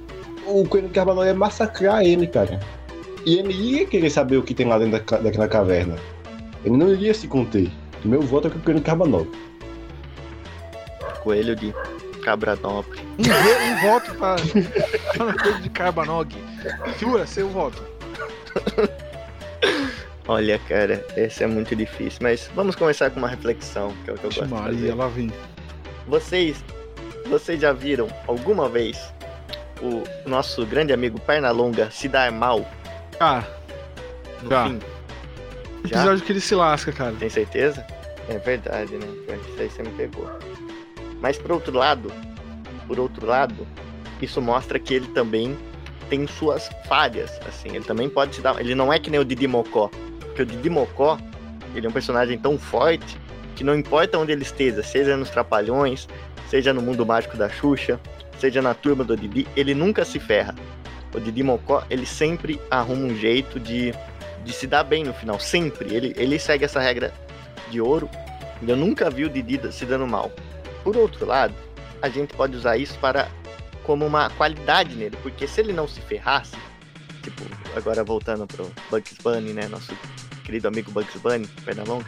o 0.47 0.65
Coelho 0.67 0.89
Carvalho 0.91 1.25
ia 1.25 1.35
massacrar 1.35 2.03
ele, 2.05 2.27
cara. 2.27 2.61
E 3.25 3.39
ele 3.39 3.53
ia 3.53 3.87
querer 3.87 4.11
saber 4.11 4.37
o 4.37 4.43
que 4.43 4.53
tem 4.55 4.67
lá 4.67 4.79
dentro 4.79 5.01
da 5.05 5.19
daquela 5.19 5.49
caverna. 5.49 5.97
Ele 6.65 6.77
não 6.77 6.93
iria 6.93 7.15
se 7.15 7.27
conter. 7.29 7.71
Meu 8.05 8.21
voto 8.21 8.49
é 8.49 8.51
com 8.51 8.59
o 8.59 8.63
Coelho 8.63 8.81
Carvalho. 8.81 9.31
Coelho 11.23 11.55
de 11.57 11.73
Cabradópolis. 12.25 13.01
Um, 13.19 13.23
vo- 13.23 13.63
um 13.65 13.81
voto 13.93 14.15
para 14.15 15.35
coisa 15.43 15.61
de 15.61 15.69
Carbanog. 15.71 16.35
Shura, 16.99 17.27
seu 17.27 17.49
voto. 17.49 17.83
Olha, 20.29 20.59
cara, 20.69 21.05
esse 21.17 21.43
é 21.43 21.47
muito 21.47 21.75
difícil. 21.75 22.19
Mas 22.23 22.49
vamos 22.55 22.77
começar 22.77 23.11
com 23.11 23.19
uma 23.19 23.29
reflexão, 23.29 23.93
que 24.05 24.11
é 24.11 24.15
o 24.15 24.17
que 24.17 24.25
eu 24.27 24.31
gosto 24.31 24.45
de 24.45 24.51
Maria, 24.53 24.73
fazer. 24.79 24.95
lá 24.95 25.09
vem. 25.09 25.33
Vocês, 26.07 26.65
vocês 27.29 27.61
já 27.61 27.73
viram 27.73 28.09
alguma 28.27 28.69
vez 28.69 29.13
o 29.81 30.03
nosso 30.29 30.65
grande 30.65 30.93
amigo 30.93 31.19
Pernalonga 31.21 31.91
se 31.91 32.09
dar 32.09 32.31
mal 32.31 32.65
Cara, 33.19 33.47
no 34.43 34.49
Já. 34.51 34.67
fim? 34.69 34.79
Já? 35.85 35.97
episódio 35.99 36.25
que 36.25 36.33
ele 36.33 36.41
se 36.41 36.55
lasca, 36.55 36.93
cara. 36.93 37.13
Tem 37.19 37.29
certeza? 37.29 37.85
É 38.29 38.39
verdade, 38.39 38.93
né? 38.95 39.07
Isso 39.49 39.61
aí 39.61 39.69
você 39.71 39.83
me 39.83 39.91
pegou. 39.91 40.31
Mas 41.21 41.37
por 41.39 41.51
outro 41.53 41.77
lado, 41.77 42.13
por 42.87 43.01
outro 43.01 43.27
lado, 43.27 43.67
isso 44.21 44.41
mostra 44.41 44.79
que 44.79 44.95
ele 44.95 45.09
também 45.09 45.57
tem 46.09 46.27
suas 46.29 46.69
falhas, 46.89 47.41
assim. 47.49 47.71
Ele 47.75 47.85
também 47.85 48.09
pode 48.09 48.37
se 48.37 48.41
dar. 48.41 48.61
Ele 48.61 48.75
não 48.75 48.93
é 48.93 48.99
que 49.01 49.11
nem 49.11 49.19
o 49.19 49.25
Didi 49.25 49.49
Mocó. 49.49 49.91
Porque 50.33 50.43
o 50.43 50.47
Didi 50.47 50.71
Mocó, 50.71 51.19
ele 51.75 51.87
é 51.87 51.89
um 51.89 51.93
personagem 51.93 52.39
tão 52.39 52.59
forte 52.59 53.19
que 53.55 53.63
não 53.63 53.75
importa 53.75 54.19
onde 54.19 54.33
ele 54.33 54.43
esteja, 54.43 54.83
seja 54.83 55.15
nos 55.15 55.29
Trapalhões, 55.29 56.09
seja 56.49 56.73
no 56.73 56.81
mundo 56.81 57.05
mágico 57.05 57.37
da 57.37 57.51
Xuxa, 57.51 58.01
seja 58.39 58.63
na 58.63 58.73
turma 58.73 59.05
do 59.05 59.15
Didi, 59.15 59.47
ele 59.55 59.75
nunca 59.75 60.05
se 60.05 60.19
ferra. 60.19 60.55
O 61.15 61.21
Didi 61.21 61.43
Mocó, 61.43 61.85
ele 61.91 62.07
sempre 62.07 62.59
arruma 62.71 63.05
um 63.05 63.15
jeito 63.15 63.61
de, 63.61 63.95
de 64.43 64.53
se 64.53 64.67
dar 64.67 64.83
bem 64.83 65.05
no 65.05 65.13
final. 65.13 65.39
Sempre. 65.39 65.95
Ele, 65.95 66.15
ele 66.17 66.39
segue 66.39 66.65
essa 66.65 66.81
regra 66.81 67.13
de 67.71 67.81
ouro. 67.81 68.09
Eu 68.67 68.77
nunca 68.77 69.11
vi 69.11 69.25
o 69.25 69.29
Didi 69.29 69.61
se 69.71 69.85
dando 69.85 70.07
mal. 70.07 70.33
Por 70.83 70.97
outro 70.97 71.27
lado, 71.27 71.55
a 72.01 72.09
gente 72.09 72.35
pode 72.35 72.57
usar 72.57 72.79
isso 72.79 72.99
para 72.99 73.29
como 73.85 74.07
uma 74.07 74.31
qualidade 74.31 74.95
nele, 74.95 75.17
porque 75.23 75.47
se 75.47 75.61
ele 75.61 75.73
não 75.73 75.87
se 75.87 76.01
ferrasse, 76.01 76.57
tipo, 77.23 77.43
agora 77.77 78.03
voltando 78.03 78.47
pro 78.47 78.71
Bugs 78.91 79.17
Bunny, 79.23 79.53
né? 79.53 79.69
Nosso 79.69 79.93
querido 80.45 80.69
amigo 80.69 80.91
Bugs 80.91 81.15
Bunny, 81.21 81.47
perna 81.65 81.85
longa. 81.87 82.07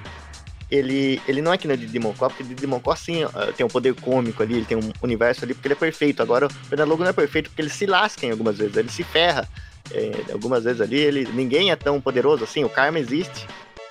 Ele, 0.70 1.20
ele 1.28 1.40
não 1.42 1.52
é 1.52 1.58
que 1.58 1.68
nem 1.68 1.76
o 1.76 1.78
Didi 1.78 1.98
Mocó, 1.98 2.28
porque 2.28 2.42
o 2.42 2.46
Didi 2.46 2.66
Mocó, 2.66 2.96
sim, 2.96 3.20
tem 3.56 3.64
um 3.64 3.68
poder 3.68 3.94
cômico 3.94 4.42
ali, 4.42 4.54
ele 4.56 4.64
tem 4.64 4.76
um 4.76 4.92
universo 5.02 5.44
ali, 5.44 5.54
porque 5.54 5.68
ele 5.68 5.74
é 5.74 5.76
perfeito. 5.76 6.22
Agora, 6.22 6.46
o 6.46 6.68
Pernalonga 6.68 7.04
não 7.04 7.10
é 7.10 7.12
perfeito, 7.12 7.50
porque 7.50 7.62
ele 7.62 7.68
se 7.70 7.86
lasca 7.86 8.26
em 8.26 8.30
algumas 8.30 8.56
vezes, 8.58 8.76
ele 8.76 8.90
se 8.90 9.04
ferra. 9.04 9.48
É, 9.92 10.10
algumas 10.32 10.64
vezes 10.64 10.80
ali, 10.80 10.96
ele, 10.96 11.28
ninguém 11.32 11.70
é 11.70 11.76
tão 11.76 12.00
poderoso 12.00 12.42
assim, 12.42 12.64
o 12.64 12.70
Karma 12.70 12.98
existe, 12.98 13.46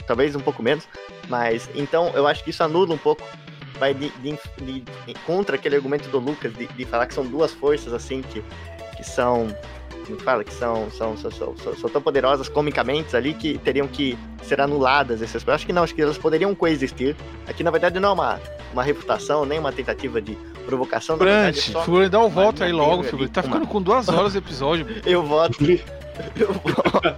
talvez 0.07 0.35
um 0.35 0.39
pouco 0.39 0.63
menos, 0.63 0.85
mas 1.29 1.69
então 1.75 2.09
eu 2.15 2.25
acho 2.25 2.43
que 2.43 2.49
isso 2.49 2.63
anula 2.63 2.95
um 2.95 2.97
pouco, 2.97 3.21
vai 3.77 3.93
de, 3.93 4.09
de- 4.09 4.31
de- 4.57 4.79
de- 4.81 5.13
contra 5.25 5.55
aquele 5.55 5.75
argumento 5.75 6.09
do 6.09 6.17
Lucas 6.17 6.51
de, 6.55 6.65
de 6.65 6.85
falar 6.85 7.05
que 7.05 7.13
são 7.13 7.23
duas 7.23 7.51
forças 7.51 7.93
assim 7.93 8.23
que, 8.23 8.43
que 8.97 9.03
são. 9.03 9.55
Como 10.05 10.17
que 10.17 10.23
fala? 10.23 10.43
Que 10.43 10.53
são, 10.53 10.89
são, 10.91 11.15
são, 11.17 11.31
são, 11.31 11.55
são- 11.57 11.75
são 11.75 11.89
tão 11.89 12.01
poderosas 12.01 12.47
comicamente 12.49 13.15
ali 13.15 13.33
que 13.33 13.57
teriam 13.57 13.87
que 13.87 14.17
ser 14.43 14.59
anuladas 14.61 15.21
essas 15.21 15.43
coisas. 15.43 15.55
Acho 15.61 15.65
que 15.65 15.73
não, 15.73 15.83
acho 15.83 15.95
que 15.95 16.01
elas 16.01 16.17
poderiam 16.17 16.53
coexistir. 16.53 17.15
Aqui 17.47 17.63
na 17.63 17.71
verdade 17.71 17.99
não 17.99 18.09
é 18.09 18.13
uma, 18.13 18.39
uma 18.73 18.83
refutação, 18.83 19.45
nem 19.45 19.59
uma 19.59 19.71
tentativa 19.71 20.21
de 20.21 20.37
provocação. 20.65 21.17
Verdade, 21.17 21.59
é 22.05 22.09
dá 22.09 22.19
o 22.19 22.27
uma 22.27 22.29
voto 22.29 22.63
aí 22.63 22.71
logo, 22.71 23.03
ali, 23.03 23.27
Tá 23.29 23.41
uma- 23.41 23.47
ficando 23.47 23.67
com 23.67 23.81
duas 23.81 24.07
horas 24.09 24.33
o 24.35 24.37
episódio. 24.37 24.85
Eu 25.05 25.23
voto. 25.23 25.57
Eu 26.35 26.53
voto. 26.53 27.15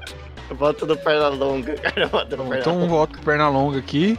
Eu 0.49 0.55
voto 0.55 0.85
do 0.85 0.95
Pernalonga, 0.97 1.73
cara. 1.75 2.07
Voto 2.07 2.37
no 2.37 2.43
Então 2.45 2.47
um 2.47 2.49
Pernalonga. 2.49 2.87
voto 2.87 3.11
pro 3.13 3.21
Pernalonga 3.23 3.79
aqui. 3.79 4.17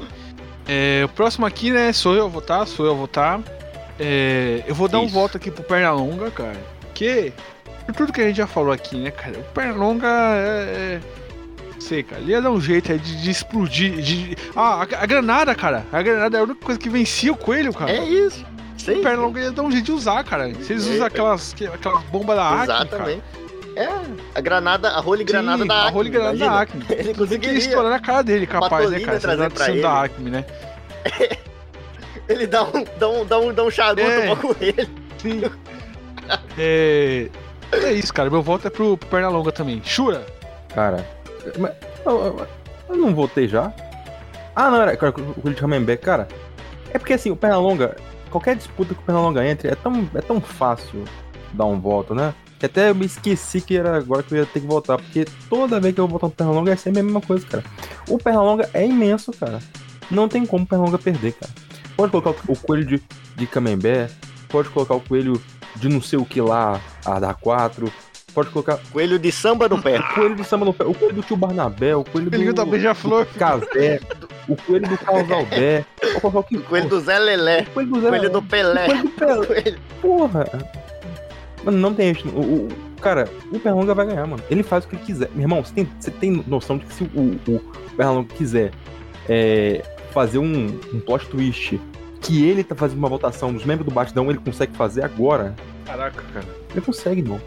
É, 0.69 1.03
o 1.05 1.09
próximo 1.09 1.47
aqui, 1.47 1.71
né, 1.71 1.93
sou 1.93 2.15
eu 2.15 2.25
a 2.27 2.29
votar, 2.29 2.67
sou 2.67 2.85
eu 2.87 2.93
a 2.93 2.95
votar. 2.95 3.41
É, 3.99 4.63
eu 4.67 4.75
vou 4.75 4.89
dar 4.89 4.99
um 4.99 5.05
Isso. 5.05 5.15
voto 5.15 5.37
aqui 5.37 5.51
pro 5.51 5.63
Pernalonga, 5.63 6.31
cara. 6.31 6.57
Porque, 6.81 7.33
por 7.87 7.95
tudo 7.95 8.13
que 8.13 8.21
a 8.21 8.27
gente 8.27 8.37
já 8.37 8.47
falou 8.47 8.73
aqui, 8.73 8.97
né, 8.97 9.11
cara, 9.11 9.39
o 9.39 9.43
Pernalonga 9.55 10.07
é. 10.09 11.01
é 11.01 11.01
sei, 11.81 12.03
cara, 12.03 12.21
ele 12.21 12.33
ia 12.33 12.43
dar 12.43 12.51
um 12.51 12.61
jeito 12.61 12.91
aí 12.91 12.99
de, 12.99 13.23
de 13.23 13.31
explodir. 13.31 13.93
De, 14.03 14.37
ah, 14.57 14.81
a, 14.81 15.03
a 15.03 15.07
granada, 15.07 15.55
cara. 15.55 15.85
A 15.93 16.03
granada 16.03 16.37
é 16.37 16.41
a 16.41 16.45
única 16.45 16.65
coisa 16.65 16.81
que 16.81 16.89
vencia 16.89 17.31
o 17.33 17.37
coelho, 17.37 17.73
cara. 17.73 17.93
É 17.93 18.03
isso. 18.05 18.45
Sim. 18.77 18.99
O 18.99 19.03
Pernalonga 19.03 19.41
ia 19.41 19.51
dar 19.53 19.63
um 19.63 19.71
jeito 19.71 19.85
de 19.87 19.93
usar, 19.93 20.25
cara. 20.25 20.53
Se 20.63 20.73
eles 20.73 20.87
É, 20.89 20.95
usam 20.95 21.07
aquelas, 21.07 21.53
que- 21.53 21.67
aquelas 21.67 22.03
bombas 22.05 22.35
da 22.37 22.49
Acme, 22.49 22.67
cara. 22.67 22.81
Exatamente. 22.83 23.23
É, 23.77 23.89
a 24.35 24.41
granada, 24.41 24.89
a 24.91 25.01
role 25.01 25.23
granada 25.23 25.63
Sim, 25.63 25.69
da 25.69 25.75
a 25.75 25.81
Acme. 25.83 25.93
role 25.95 26.11
granada 26.11 26.39
da 26.39 26.45
imagina. 26.47 26.63
Acme. 26.63 26.85
Ele 26.99 27.15
conseguiria. 27.15 27.53
ia 27.53 27.59
estourar 27.59 27.91
na 27.91 28.01
cara 28.01 28.23
dele, 28.23 28.47
capaz, 28.47 28.91
né, 28.91 29.01
cara? 29.01 29.21
Trazer 29.21 29.51
pra 29.51 29.65
sendo 29.67 29.83
da 29.83 29.89
ele. 29.89 30.05
Acme, 30.07 30.31
né? 30.31 30.45
Ele 32.29 32.47
dá 32.47 32.65
um, 32.65 32.85
dá 32.99 33.09
um, 33.09 33.25
dá 33.27 33.39
um, 33.39 33.55
dá 33.55 33.63
um 33.65 33.71
charuto 33.71 34.01
É. 34.01 34.27
pra 34.27 34.37
coelho. 34.37 34.89
Sim. 35.19 35.43
É... 36.59 37.29
é 37.73 37.93
isso, 37.93 38.13
cara. 38.13 38.31
Meu 38.31 38.43
voto 38.43 38.67
é 38.67 38.71
pro, 38.71 38.97
Pernalonga 38.97 39.53
também. 39.53 39.81
Shura. 39.85 40.25
Cara, 40.75 41.07
mas, 41.59 41.73
eu, 42.05 42.47
eu- 42.89 42.97
não 42.97 43.15
votei 43.15 43.49
já? 43.49 43.73
Ah, 44.55 44.71
não, 44.71 44.81
era 44.83 44.97
cara, 44.97 45.15
o 45.43 45.49
de 45.51 45.57
Camembert, 45.57 46.01
cara. 46.01 46.29
É 46.93 46.99
porque 46.99 47.13
assim, 47.15 47.31
o 47.31 47.37
Pernalonga, 47.37 47.97
qualquer 48.31 48.57
disputa 48.57 48.95
que 48.95 49.01
o 49.01 49.05
Pernalonga 49.05 49.47
entre, 49.47 49.69
é 49.69 49.75
tão, 49.75 50.09
é 50.15 50.21
tão 50.21 50.41
fácil 50.41 51.05
dar 51.53 51.65
um 51.67 51.81
voto, 51.81 52.15
né? 52.15 52.35
Que 52.59 52.67
até 52.67 52.89
eu 52.91 52.95
me 52.95 53.05
esqueci 53.05 53.61
que 53.61 53.77
era 53.77 53.97
agora 53.97 54.23
que 54.23 54.33
eu 54.33 54.39
ia 54.39 54.47
ter 54.47 54.61
que 54.61 54.67
votar, 54.67 54.97
porque 54.97 55.27
toda 55.51 55.79
vez 55.79 55.95
que 55.95 56.01
eu 56.01 56.07
vou 56.07 56.19
votar 56.19 56.31
no 56.31 56.35
Pernalonga 56.35 56.73
é 56.73 56.77
sempre 56.77 57.01
a 57.01 57.03
mesma 57.03 57.21
coisa, 57.21 57.47
cara. 57.47 57.65
O 58.09 58.19
Pernalonga 58.19 58.69
é 58.73 58.87
imenso, 58.87 59.31
cara. 59.33 59.59
Não 60.11 60.29
tem 60.29 60.47
como 60.47 60.65
o 60.65 60.67
Pernalonga 60.67 60.99
perder, 60.99 61.33
cara. 61.33 61.53
Pode 61.97 62.13
colocar 62.13 62.31
o 62.31 62.57
Coelho 62.57 62.85
de, 62.87 63.03
de 63.37 63.47
Camembert, 63.47 64.11
pode 64.49 64.69
colocar 64.71 64.95
o 64.95 65.01
Coelho 65.01 65.41
de 65.77 65.89
não 65.89 66.01
sei 66.03 66.19
o 66.19 66.25
que 66.25 66.41
lá, 66.41 66.81
a 67.05 67.19
da 67.21 67.33
4, 67.35 67.91
pode 68.35 68.51
colocar 68.51 68.79
Coelho 68.93 69.19
de 69.19 69.31
samba 69.33 69.69
no 69.69 69.81
pé. 69.81 69.99
o 69.99 70.15
coelho 70.15 70.35
do 70.37 70.45
samba 70.45 70.65
no 70.65 70.73
pé, 70.75 70.85
o 70.85 70.95
coelho 70.95 71.15
do 71.15 71.23
tio 71.23 71.37
Barnabé, 71.37 71.95
o 71.97 72.05
coelho 72.05 72.31
Coelhinho 72.31 72.53
do, 72.53 72.65
da 72.65 72.71
Beija-Flor. 72.71 73.25
do 73.27 73.39
Casé, 73.39 74.01
o 74.49 74.57
coelho 74.57 74.89
do 74.89 74.99
Carlos 74.99 75.31
Albé, 75.33 75.85
o 76.23 76.61
coelho 76.63 76.89
do 76.89 77.01
Zé 77.01 77.19
Lelé. 77.19 77.63
o 77.63 77.71
coelho 77.73 77.91
do 77.91 78.01
Zé, 78.01 78.09
Coelho 78.09 78.31
do 78.31 78.43
Pelé. 78.43 78.85
o 78.85 78.89
coelho 78.89 79.03
do 79.05 79.11
Pelé. 79.11 79.47
Coelho- 79.47 79.79
Porra! 80.03 80.45
Mano, 81.65 81.79
não 81.79 81.95
tem 81.95 82.15
gente. 82.15 82.29
O, 82.29 82.41
o- 82.41 82.69
cara, 83.01 83.29
o 83.53 83.59
Pernalonga 83.59 83.95
vai 83.95 84.07
ganhar, 84.07 84.27
mano. 84.27 84.43
Ele 84.51 84.63
faz 84.63 84.85
o 84.85 84.89
que 84.89 84.97
ele 84.97 85.05
quiser. 85.05 85.29
Meu 85.33 85.43
irmão, 85.43 85.65
você 85.65 85.73
tem, 85.75 85.89
você 85.99 86.11
tem 86.11 86.45
noção 86.47 86.79
de 86.79 86.85
que 86.87 86.95
se 86.95 87.05
o, 87.15 87.39
o 87.51 87.61
Pernalonga 87.97 88.29
quiser 88.35 88.71
é, 89.29 89.83
fazer 90.13 90.39
um, 90.39 90.67
um 90.95 91.01
plot 91.01 91.27
twist 91.27 91.81
que 92.21 92.45
ele 92.45 92.65
tá 92.65 92.75
fazendo 92.75 92.99
uma 92.99 93.09
votação 93.09 93.53
dos 93.53 93.65
membros 93.65 93.87
do 93.87 93.95
Batidão, 93.95 94.29
ele 94.31 94.39
consegue 94.39 94.77
fazer 94.77 95.05
agora? 95.05 95.55
Caraca, 95.85 96.23
cara. 96.33 96.47
Ele 96.71 96.81
consegue, 96.81 97.21
irmão. 97.21 97.41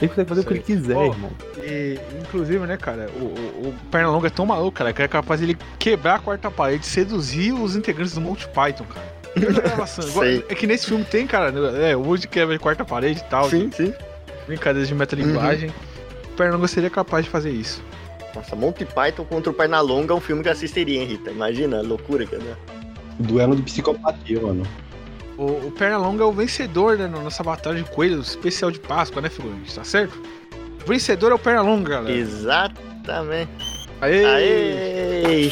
Ele 0.00 0.08
consegue 0.08 0.28
fazer 0.28 0.40
o 0.42 0.44
que 0.44 0.52
ele 0.52 0.62
quiser, 0.62 0.96
Ó, 0.96 1.06
irmão. 1.06 1.30
E, 1.58 1.98
inclusive, 2.20 2.66
né, 2.66 2.76
cara, 2.76 3.08
o, 3.16 3.24
o, 3.24 3.68
o 3.68 3.74
Pernalonga 3.90 4.26
é 4.26 4.30
tão 4.30 4.44
maluco, 4.44 4.72
cara, 4.72 4.92
que 4.92 5.02
é 5.02 5.08
capaz 5.08 5.40
de 5.40 5.46
ele 5.46 5.58
quebrar 5.78 6.16
a 6.16 6.18
quarta 6.18 6.50
parede, 6.50 6.84
seduzir 6.84 7.52
os 7.52 7.74
integrantes 7.76 8.14
do 8.14 8.20
Monty 8.20 8.46
Python, 8.48 8.84
cara. 8.84 9.16
Sei. 9.86 10.44
É 10.48 10.54
que 10.54 10.66
nesse 10.66 10.86
filme 10.86 11.04
tem, 11.04 11.26
cara, 11.26 11.50
né, 11.50 11.92
é, 11.92 11.96
o 11.96 12.00
Woody 12.00 12.26
quebra 12.28 12.56
a 12.56 12.58
quarta 12.58 12.84
parede 12.84 13.20
e 13.20 13.24
tal, 13.24 13.48
Sim, 13.48 13.68
de 13.68 13.76
sim. 13.76 13.94
brincadeiras 14.46 14.88
de 14.88 14.94
metalinguagem. 14.94 15.70
O 16.24 16.36
Pernalonga 16.36 16.68
seria 16.68 16.90
capaz 16.90 17.24
de 17.24 17.30
fazer 17.30 17.50
isso. 17.50 17.82
Nossa, 18.34 18.54
Monty 18.54 18.84
Python 18.84 19.24
contra 19.24 19.50
o 19.50 19.54
Pernalonga 19.54 20.12
é 20.12 20.16
um 20.16 20.20
filme 20.20 20.42
que 20.42 20.48
eu 20.48 20.52
assistiria, 20.52 21.00
hein, 21.00 21.06
Rita? 21.06 21.30
Imagina 21.30 21.78
a 21.78 21.82
loucura 21.82 22.26
que 22.26 22.34
é. 22.34 22.38
né? 22.38 22.56
Duelo 23.18 23.56
de 23.56 23.62
psicopatia, 23.62 24.40
mano. 24.40 24.66
O, 25.38 25.66
o 25.66 25.70
Pernalonga 25.70 26.22
é 26.24 26.26
o 26.26 26.32
vencedor 26.32 26.96
né, 26.96 27.06
na 27.06 27.20
nossa 27.20 27.42
batalha 27.42 27.82
de 27.82 27.90
coelhos 27.90 28.30
especial 28.30 28.70
de 28.70 28.78
Páscoa, 28.80 29.20
né, 29.20 29.28
figurante? 29.28 29.74
Tá 29.74 29.84
certo? 29.84 30.20
O 30.82 30.88
vencedor 30.88 31.32
é 31.32 31.34
o 31.34 31.38
Pernalonga, 31.38 31.90
galera. 31.90 32.16
Exatamente. 32.16 33.50
Aê! 34.00 34.24
Aê! 34.24 35.50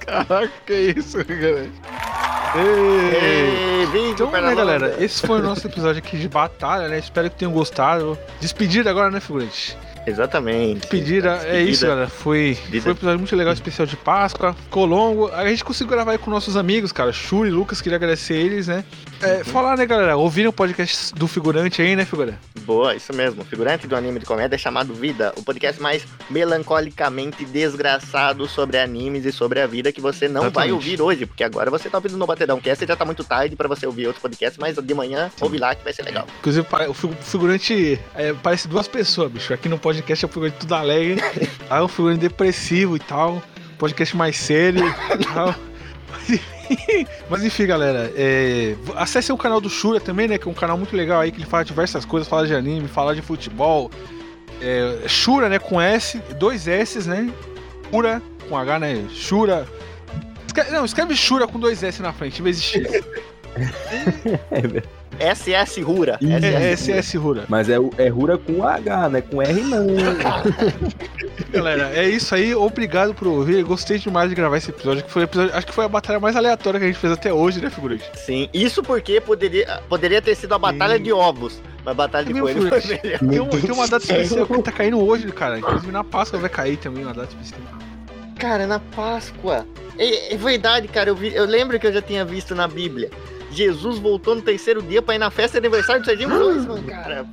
Caraca, 0.00 0.52
que 0.66 0.94
isso, 0.96 1.18
galera? 1.24 1.70
Ei! 2.56 3.16
Aê! 3.16 3.86
Vem 3.86 4.10
Então, 4.10 4.30
né, 4.30 4.54
galera, 4.54 5.02
esse 5.02 5.26
foi 5.26 5.40
o 5.40 5.42
nosso 5.42 5.66
episódio 5.66 5.98
aqui 5.98 6.18
de 6.18 6.28
batalha, 6.28 6.88
né? 6.88 6.98
Espero 6.98 7.30
que 7.30 7.36
tenham 7.36 7.52
gostado. 7.52 8.18
Despedida 8.40 8.90
agora, 8.90 9.10
né, 9.10 9.18
figurante? 9.20 9.76
Exatamente. 10.10 10.80
Despedida, 10.80 11.40
é 11.44 11.62
isso, 11.62 11.86
galera. 11.86 12.08
Foi, 12.08 12.50
Despedida. 12.50 12.82
foi 12.82 12.92
um 12.92 12.94
episódio 12.94 13.18
muito 13.18 13.36
legal, 13.36 13.52
especial 13.52 13.86
de 13.86 13.96
Páscoa. 13.96 14.54
Ficou 14.54 14.84
longo. 14.84 15.28
A 15.32 15.48
gente 15.48 15.64
conseguiu 15.64 15.90
gravar 15.90 16.12
aí 16.12 16.18
com 16.18 16.30
nossos 16.30 16.56
amigos, 16.56 16.92
cara. 16.92 17.12
Shuri 17.12 17.48
e 17.48 17.52
Lucas, 17.52 17.80
queria 17.80 17.96
agradecer 17.96 18.34
eles, 18.34 18.66
né? 18.66 18.84
É, 19.22 19.44
falar, 19.44 19.76
né, 19.76 19.86
galera? 19.86 20.16
Ouviram 20.16 20.50
o 20.50 20.52
podcast 20.52 21.14
do 21.14 21.28
figurante 21.28 21.80
aí, 21.80 21.94
né, 21.94 22.04
figura? 22.04 22.38
Boa, 22.70 22.94
isso 22.94 23.12
mesmo. 23.12 23.44
Figurante 23.44 23.88
do 23.88 23.96
anime 23.96 24.20
de 24.20 24.24
comédia 24.24 24.56
chamado 24.56 24.94
Vida, 24.94 25.32
o 25.36 25.42
podcast 25.42 25.82
mais 25.82 26.06
melancolicamente 26.30 27.44
desgraçado 27.44 28.46
sobre 28.46 28.78
animes 28.78 29.24
e 29.24 29.32
sobre 29.32 29.58
a 29.58 29.66
vida 29.66 29.90
que 29.90 30.00
você 30.00 30.28
não 30.28 30.42
vai 30.42 30.68
Exatamente. 30.68 30.72
ouvir 30.74 31.02
hoje, 31.02 31.26
porque 31.26 31.42
agora 31.42 31.68
você 31.68 31.90
tá 31.90 31.98
ouvindo 31.98 32.16
no 32.16 32.24
Batedão 32.28 32.60
Cast 32.60 32.86
já 32.86 32.94
tá 32.94 33.04
muito 33.04 33.24
tarde 33.24 33.56
pra 33.56 33.66
você 33.66 33.86
ouvir 33.88 34.06
outro 34.06 34.22
podcast, 34.22 34.60
mas 34.60 34.76
de 34.76 34.94
manhã 34.94 35.32
ouve 35.40 35.58
lá 35.58 35.74
que 35.74 35.82
vai 35.82 35.92
ser 35.92 36.02
legal. 36.02 36.28
Inclusive, 36.38 36.64
o 36.88 36.94
figu- 36.94 37.16
figurante 37.20 37.98
é, 38.14 38.32
parece 38.34 38.68
duas 38.68 38.86
pessoas, 38.86 39.32
bicho. 39.32 39.52
Aqui 39.52 39.68
no 39.68 39.76
podcast 39.76 40.24
é 40.24 40.28
o 40.28 40.30
figurante 40.30 40.58
tudo 40.58 40.72
alegre, 40.76 41.20
aí 41.68 41.80
é 41.80 41.82
o 41.82 41.88
figurante 41.88 42.20
depressivo 42.20 42.94
e 42.94 43.00
tal. 43.00 43.42
Podcast 43.78 44.16
mais 44.16 44.36
sério 44.36 44.84
e 45.18 45.24
tal. 45.24 45.52
Mas 47.28 47.44
enfim, 47.44 47.66
galera. 47.66 48.12
É, 48.16 48.74
acessem 48.96 49.34
o 49.34 49.38
canal 49.38 49.60
do 49.60 49.70
Shura 49.70 50.00
também, 50.00 50.28
né? 50.28 50.38
Que 50.38 50.48
é 50.48 50.50
um 50.50 50.54
canal 50.54 50.76
muito 50.76 50.96
legal 50.96 51.20
aí, 51.20 51.30
que 51.30 51.38
ele 51.38 51.46
fala 51.46 51.64
diversas 51.64 52.04
coisas, 52.04 52.28
fala 52.28 52.46
de 52.46 52.54
anime, 52.54 52.88
fala 52.88 53.14
de 53.14 53.22
futebol. 53.22 53.90
É, 54.60 55.08
Shura, 55.08 55.48
né? 55.48 55.58
Com 55.58 55.80
S, 55.80 56.18
dois 56.38 56.68
S, 56.68 57.08
né? 57.08 57.32
Shura, 57.90 58.22
com 58.48 58.56
H, 58.56 58.78
né? 58.78 59.04
Shura. 59.10 59.66
Escreve, 60.46 60.70
não, 60.70 60.84
escreve 60.84 61.16
Shura 61.16 61.46
com 61.46 61.58
dois 61.58 61.82
S 61.82 62.02
na 62.02 62.12
frente, 62.12 62.40
em 62.40 62.44
vez 62.44 62.60
de 62.60 62.66
X. 62.66 63.04
Rura. 64.50 64.99
É, 65.18 65.34
SS 65.34 65.50
é 65.50 65.64
SS 66.76 67.16
Rura. 67.18 67.44
Mas 67.48 67.68
é, 67.68 67.76
é 67.98 68.08
Rura 68.08 68.38
com 68.38 68.64
H, 68.66 69.08
né? 69.10 69.20
Com 69.20 69.42
R 69.42 69.60
não. 69.62 69.86
Galera, 71.52 71.90
é 71.94 72.08
isso 72.08 72.34
aí. 72.34 72.54
Obrigado 72.54 73.14
por 73.14 73.26
ouvir. 73.28 73.62
Gostei 73.64 73.98
demais 73.98 74.28
de 74.28 74.34
gravar 74.34 74.56
esse 74.56 74.70
episódio. 74.70 75.02
Que 75.04 75.10
foi 75.10 75.24
episódio 75.24 75.54
acho 75.54 75.66
que 75.66 75.72
foi 75.74 75.84
a 75.84 75.88
batalha 75.88 76.20
mais 76.20 76.36
aleatória 76.36 76.78
que 76.78 76.84
a 76.84 76.88
gente 76.88 76.98
fez 76.98 77.12
até 77.12 77.32
hoje, 77.32 77.60
né, 77.60 77.68
figurante? 77.70 78.04
Sim, 78.14 78.48
isso 78.54 78.82
porque 78.82 79.20
poderia, 79.20 79.80
poderia 79.88 80.22
ter 80.22 80.34
sido 80.34 80.54
a 80.54 80.58
batalha 80.58 80.96
Sim. 80.96 81.02
de 81.02 81.12
ovos, 81.12 81.60
mas 81.84 81.88
a 81.92 81.94
batalha 81.94 82.26
de 82.26 82.32
Meu 82.32 82.44
coelho 82.44 82.68
foi 82.68 82.80
melhor. 83.02 83.18
Tem, 83.18 83.40
um- 83.40 83.48
tem 83.48 83.70
uma 83.72 83.88
data 83.88 84.04
especial 84.04 84.46
que 84.46 84.62
tá 84.62 84.72
caindo 84.72 84.98
hoje, 85.04 85.26
cara. 85.32 85.58
Inclusive 85.58 85.92
na 85.92 86.04
Páscoa 86.04 86.38
vai 86.38 86.48
cair 86.50 86.76
também 86.76 87.04
uma 87.04 87.14
data 87.14 87.28
especial. 87.40 87.60
Cara, 88.38 88.66
na 88.66 88.78
Páscoa. 88.78 89.66
É, 89.98 90.34
é 90.34 90.36
verdade, 90.36 90.88
cara. 90.88 91.10
Eu, 91.10 91.16
vi- 91.16 91.34
eu 91.34 91.44
lembro 91.44 91.78
que 91.78 91.86
eu 91.86 91.92
já 91.92 92.00
tinha 92.00 92.24
visto 92.24 92.54
na 92.54 92.66
Bíblia. 92.66 93.10
Jesus 93.50 93.98
voltou 93.98 94.34
no 94.34 94.42
terceiro 94.42 94.80
dia 94.80 95.02
pra 95.02 95.14
ir 95.14 95.18
na 95.18 95.30
festa 95.30 95.60
de 95.60 95.66
aniversário 95.66 96.02
do 96.02 96.04
Serginho 96.04 96.28
Groisman, 96.30 96.82
cara. 96.84 97.26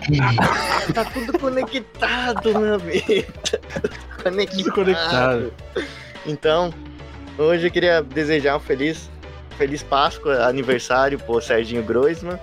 tá 0.94 1.06
tudo 1.06 1.38
conectado, 1.38 2.60
meu 2.60 2.80
vida. 2.80 3.62
Conectado. 4.24 4.64
Tudo 4.64 4.72
conectado. 4.74 5.54
Então, 6.26 6.74
hoje 7.38 7.68
eu 7.68 7.72
queria 7.72 8.02
desejar 8.02 8.58
um 8.58 8.60
feliz, 8.60 9.10
feliz 9.58 9.84
Páscoa, 9.84 10.46
aniversário 10.46 11.20
pro 11.20 11.40
Serginho 11.40 11.84
Groisman. 11.84 12.40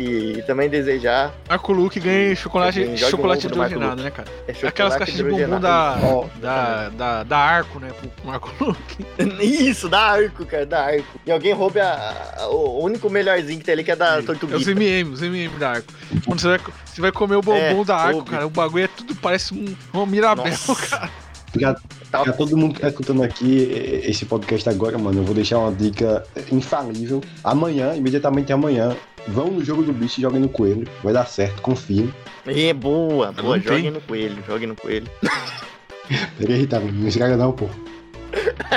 E 0.00 0.42
também 0.46 0.68
desejar 0.68 1.34
Marco 1.48 1.72
Luke 1.72 1.98
ganha 1.98 2.34
chocolate, 2.36 2.80
um 2.80 2.96
chocolate 2.96 3.46
hidrogenado, 3.46 4.00
né, 4.02 4.10
cara? 4.12 4.28
é 4.46 4.66
Aquelas 4.68 4.94
caixas 4.96 5.16
de 5.16 5.22
bumbum 5.24 5.36
hidrogenado. 5.40 5.62
da, 5.62 5.98
Ó, 6.08 6.24
da, 6.40 6.88
da, 6.90 7.22
da 7.24 7.36
Arco, 7.38 7.80
né, 7.80 7.88
pro 7.98 8.08
Marco 8.24 8.52
Luke. 8.64 9.04
Isso, 9.44 9.88
dá 9.88 9.98
arco, 10.00 10.46
cara, 10.46 10.64
dá 10.64 10.84
arco. 10.84 11.18
E 11.26 11.32
alguém 11.32 11.52
roube 11.52 11.80
a, 11.80 12.14
a- 12.38 12.46
o 12.48 12.82
único 12.84 13.10
melhorzinho 13.10 13.58
que 13.58 13.64
tem 13.64 13.72
ali, 13.72 13.82
que 13.82 13.90
é 13.90 13.96
da 13.96 14.16
É 14.16 14.18
os 14.20 14.24
tortuguita. 14.26 14.70
MM, 14.70 15.10
os 15.10 15.20
MM 15.22 15.48
da 15.58 15.70
Arco. 15.70 15.92
Quando 16.24 16.40
você 16.40 16.48
vai, 16.48 16.60
você 16.84 17.00
vai 17.00 17.10
comer 17.12 17.36
o 17.36 17.42
bombom 17.42 17.58
É, 17.82 17.84
da 17.84 17.96
Arco, 17.96 18.12
soube. 18.18 18.30
cara, 18.30 18.46
o 18.46 18.50
bagulho 18.50 18.84
é 18.84 18.88
tudo, 18.88 19.16
parece 19.16 19.52
um, 19.52 19.74
uma 19.92 20.06
Mirabel, 20.06 20.44
Nossa. 20.46 20.74
cara. 20.76 21.10
Pra, 21.52 21.76
Tá. 22.10 22.22
pra 22.22 22.32
todo 22.32 22.56
mundo 22.56 22.74
que 22.74 22.80
tá 22.80 22.88
escutando 22.88 23.22
aqui 23.22 23.70
eh, 24.04 24.08
esse 24.10 24.24
podcast 24.24 24.66
agora, 24.68 24.96
mano, 24.96 25.20
eu 25.20 25.24
vou 25.24 25.34
deixar 25.34 25.58
uma 25.58 25.70
dica 25.72 26.24
infalível. 26.50 27.22
Amanhã, 27.44 27.94
imediatamente 27.94 28.50
amanhã, 28.50 28.96
vão 29.28 29.48
no 29.50 29.64
jogo 29.64 29.82
do 29.82 29.92
bicho 29.92 30.20
e 30.20 30.22
joguem 30.22 30.40
no 30.40 30.48
coelho. 30.48 30.86
Vai 31.02 31.12
dar 31.12 31.26
certo, 31.26 31.60
confiem. 31.62 32.12
É, 32.46 32.72
boa, 32.72 33.32
Não 33.36 33.42
boa, 33.44 33.58
tem. 33.60 33.68
jogue 33.76 33.90
no 33.90 34.00
coelho, 34.00 34.36
jogue 34.46 34.66
no 34.66 34.74
coelho. 34.76 35.06
Fiquei 36.38 36.56
irritado, 36.56 36.90
não 36.90 37.06
estraga 37.08 37.36
não, 37.36 37.52
pô. 37.52 37.68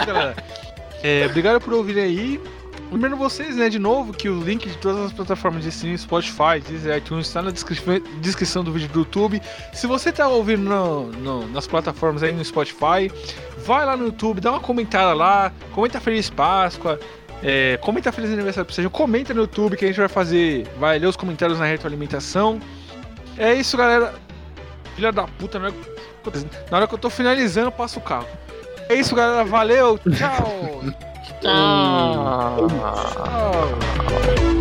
Galera, 0.06 0.36
é, 1.02 1.26
obrigado 1.30 1.62
por 1.62 1.74
ouvirem 1.74 2.04
aí. 2.04 2.42
Lembrando 2.92 3.16
vocês, 3.16 3.56
né, 3.56 3.70
de 3.70 3.80
novo, 3.80 4.12
que 4.12 4.28
o 4.28 4.42
link 4.44 4.68
de 4.68 4.78
todas 4.78 5.06
as 5.06 5.14
plataformas 5.14 5.64
de 5.64 5.70
streaming, 5.70 5.98
Spotify, 5.98 6.60
Deezer, 6.68 6.98
iTunes, 6.98 7.26
está 7.28 7.42
na 7.42 7.50
descri- 7.50 8.04
descrição 8.20 8.66
do 8.66 8.74
vídeo 8.74 8.90
do 8.90 9.00
YouTube. 9.00 9.42
Se 9.72 9.88
você 9.88 10.12
tá 10.12 10.28
ouvindo 10.28 10.64
no- 10.64 11.06
no- 11.14 11.48
nas 11.48 11.66
plataformas 11.66 12.22
aí 12.22 12.34
no 12.34 12.44
Spotify, 12.44 13.10
vai 13.66 13.86
lá 13.86 13.96
no 13.96 14.08
YouTube, 14.08 14.42
dá 14.42 14.52
uma 14.52 14.60
comentada 14.60 15.14
lá, 15.14 15.54
comenta 15.72 16.02
Feliz 16.02 16.30
Páscoa, 16.30 17.00
é, 17.44 17.78
comenta 17.78 18.12
Feliz 18.12 18.32
Aniversário 18.32 18.66
pra 18.66 18.76
você, 18.76 18.90
comenta 18.90 19.34
no 19.34 19.42
YouTube 19.42 19.76
que 19.78 19.86
a 19.86 19.88
gente 19.88 20.00
vai 20.00 20.08
fazer, 20.10 20.68
vai 20.80 21.00
ler 21.00 21.08
os 21.08 21.16
comentários 21.16 21.60
na 21.60 21.66
retroalimentação. 21.66 22.60
É 23.38 23.54
isso, 23.54 23.76
galera. 23.78 24.14
Filha 24.96 25.12
da 25.12 25.24
puta, 25.24 25.58
na 25.60 25.66
hora, 25.68 25.74
que- 25.74 26.46
na 26.70 26.78
hora 26.78 26.88
que 26.88 26.94
eu 26.94 27.00
tô 27.00 27.10
finalizando, 27.10 27.68
eu 27.68 27.72
passo 27.72 28.00
o 28.00 28.02
carro. 28.02 28.28
É 28.90 28.96
isso, 28.96 29.16
galera. 29.16 29.44
Valeu. 29.46 29.98
Tchau. 30.00 30.82
Tchau. 31.42 32.68
Tchau. 32.68 34.61